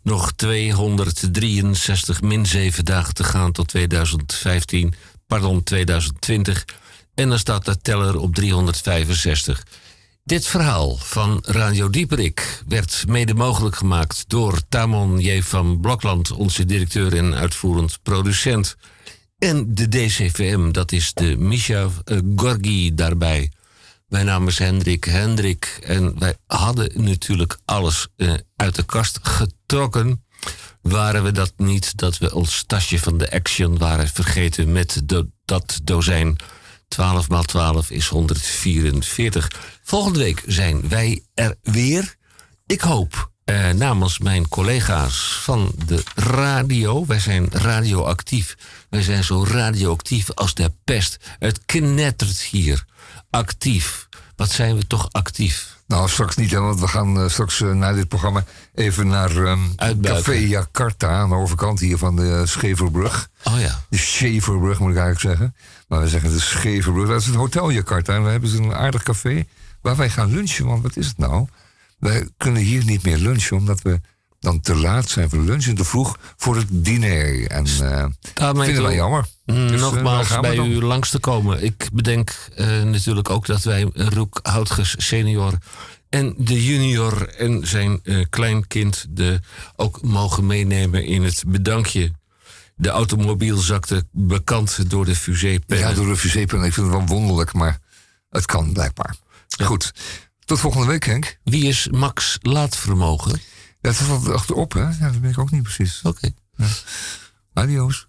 Nog 0.03 0.33
263 0.37 2.23
min 2.23 2.47
7 2.47 2.85
dagen 2.85 3.15
te 3.15 3.25
gaan 3.25 3.53
tot 3.53 3.69
2015, 3.69 4.95
pardon, 5.27 5.63
2020. 5.63 6.65
En 7.15 7.29
dan 7.29 7.39
staat 7.39 7.65
de 7.65 7.81
teller 7.81 8.19
op 8.19 8.35
365. 8.35 9.63
Dit 10.25 10.47
verhaal 10.47 10.97
van 10.97 11.45
Radio 11.47 11.91
Dieperik 11.91 12.63
werd 12.69 13.05
mede 13.09 13.35
mogelijk 13.35 13.77
gemaakt 13.77 14.25
door 14.27 14.61
Tamon 14.69 15.19
J. 15.19 15.43
van 15.43 15.81
Blokland, 15.81 16.31
onze 16.31 16.65
directeur 16.65 17.17
en 17.17 17.35
uitvoerend 17.35 17.99
producent. 18.03 18.77
En 19.39 19.75
de 19.75 19.89
DCVM, 19.89 20.71
dat 20.71 20.93
is 20.93 21.13
de 21.15 21.37
Misha 21.37 21.89
eh, 22.05 22.19
Gorgi 22.37 22.95
daarbij. 22.95 23.53
Mijn 24.09 24.27
naam 24.27 24.49
is 24.49 24.59
Hendrik 24.59 25.05
Hendrik 25.05 25.79
en 25.83 26.19
wij 26.19 26.37
hadden 26.47 27.05
natuurlijk 27.05 27.59
alles 27.65 28.09
eh, 28.17 28.33
uit 28.57 28.75
de 28.75 28.85
kast 28.85 29.19
getrokken. 29.23 30.25
Waren 30.83 31.23
we 31.23 31.33
dat 31.33 31.53
niet 31.57 31.97
dat 31.97 32.19
we 32.19 32.35
ons 32.35 32.65
tasje 32.67 32.99
van 32.99 33.19
de 33.19 33.31
Action 33.31 33.79
waren 33.79 34.09
vergeten 34.09 34.73
met 34.73 35.03
dat 35.45 35.81
dozijn 35.83 36.37
12 36.91 37.29
maal 37.29 37.43
12 37.43 37.91
is 37.91 38.09
144. 38.09 39.51
Volgende 39.83 40.19
week 40.19 40.43
zijn 40.47 40.89
wij 40.89 41.23
er 41.35 41.55
weer. 41.63 42.15
Ik 42.67 42.81
hoop 42.81 43.31
eh, 43.45 43.71
namens 43.71 44.19
mijn 44.19 44.49
collega's 44.49 45.41
van 45.43 45.73
de 45.87 46.03
radio. 46.15 47.07
Wij 47.07 47.19
zijn 47.19 47.49
radioactief. 47.51 48.57
Wij 48.89 49.03
zijn 49.03 49.25
zo 49.25 49.45
radioactief 49.45 50.31
als 50.31 50.55
de 50.55 50.73
pest. 50.85 51.17
Het 51.39 51.61
knettert 51.67 52.41
hier. 52.41 52.85
Actief. 53.31 54.09
Wat 54.37 54.51
zijn 54.51 54.77
we 54.77 54.87
toch 54.87 55.09
actief? 55.11 55.79
Nou, 55.87 56.09
straks 56.09 56.37
niet, 56.37 56.51
hè, 56.51 56.61
want 56.61 56.81
we 56.81 56.89
gaan 56.89 57.21
eh, 57.21 57.29
straks 57.29 57.61
eh, 57.61 57.73
na 57.73 57.93
dit 57.93 58.09
programma 58.09 58.45
even 58.75 59.07
naar 59.07 59.37
ehm. 59.37 60.01
Café 60.03 60.33
Jakarta 60.33 61.09
aan 61.09 61.29
de 61.29 61.35
overkant 61.35 61.81
hier 61.81 61.99
van 61.99 62.17
de 62.17 62.43
Scheverbrug. 62.47 63.29
Oh 63.45 63.61
ja. 63.61 63.85
De 63.89 63.99
Scheverbrug 63.99 64.79
moet 64.79 64.91
ik 64.91 64.97
eigenlijk 64.97 65.39
zeggen. 65.39 65.55
Maar 65.91 66.01
we 66.01 66.09
zeggen 66.09 66.31
de 66.31 66.41
Scheverbrug. 66.41 67.09
Dat 67.09 67.21
is 67.21 67.27
het 67.27 67.35
Hotel 67.35 67.71
Jakarta. 67.71 68.15
En 68.15 68.25
we 68.25 68.31
hebben 68.31 68.51
ze 68.51 68.57
een 68.57 68.75
aardig 68.75 69.03
café 69.03 69.45
waar 69.81 69.97
wij 69.97 70.11
gaan 70.11 70.31
lunchen. 70.33 70.67
Want 70.67 70.83
wat 70.83 70.97
is 70.97 71.07
het 71.07 71.19
nou? 71.19 71.47
Wij 71.99 72.29
kunnen 72.37 72.63
hier 72.63 72.85
niet 72.85 73.03
meer 73.03 73.17
lunchen 73.19 73.57
omdat 73.57 73.83
we 73.83 74.01
dan 74.41 74.61
te 74.61 74.75
laat 74.77 75.09
zijn 75.09 75.31
voor 75.31 75.39
lunch 75.39 75.67
en 75.67 75.75
te 75.75 75.85
vroeg 75.85 76.17
voor 76.37 76.57
het 76.57 76.67
diner. 76.71 77.47
En 77.47 77.67
Daarmee 78.35 78.65
vinden 78.65 78.83
wij 78.83 78.95
jammer. 78.95 79.27
Mm, 79.47 79.55
Dus, 79.69 79.81
eh, 79.81 79.91
Nogmaals 79.91 80.41
bij 80.41 80.55
dan. 80.55 80.71
u 80.71 80.83
langs 80.83 81.11
te 81.11 81.19
komen. 81.19 81.63
Ik 81.65 81.89
bedenk 81.93 82.35
eh, 82.55 82.83
natuurlijk 82.83 83.31
ook 83.31 83.47
dat 83.47 83.63
wij 83.63 83.91
Roek 83.95 84.41
Houtges 84.43 84.95
senior 84.99 85.53
en 86.09 86.35
de 86.39 86.65
junior 86.65 87.29
en 87.29 87.67
zijn 87.67 88.01
kleinkind 88.31 89.07
de, 89.11 89.41
ook 89.77 90.03
mogen 90.03 90.47
meenemen 90.47 91.05
in 91.05 91.23
het 91.23 91.45
bedankje. 91.47 92.11
De 92.81 92.89
automobiel 92.89 93.57
zakte 93.57 94.07
bekant 94.13 94.91
door 94.91 95.05
de 95.05 95.17
fusépennen. 95.17 95.89
Ja, 95.89 95.95
door 95.95 96.07
de 96.07 96.17
fusée-pen. 96.17 96.63
Ik 96.63 96.73
vind 96.73 96.87
het 96.87 96.97
wel 96.97 97.07
wonderlijk, 97.07 97.53
maar 97.53 97.79
het 98.31 98.47
kan 98.47 98.73
blijkbaar. 98.73 99.17
Goed. 99.63 99.93
Tot 100.45 100.61
volgende 100.61 100.87
week, 100.87 101.05
Henk. 101.05 101.39
Wie 101.45 101.65
is 101.65 101.89
Max 101.91 102.39
Laatvermogen? 102.43 103.41
Ja, 103.81 103.91
is 103.91 104.07
wat 104.07 104.29
achterop, 104.29 104.73
hè? 104.73 104.81
Ja, 104.81 104.97
dat 104.99 105.17
weet 105.21 105.31
ik 105.31 105.39
ook 105.39 105.51
niet 105.51 105.63
precies. 105.63 106.01
Oké. 106.03 106.31
Adios. 107.53 108.07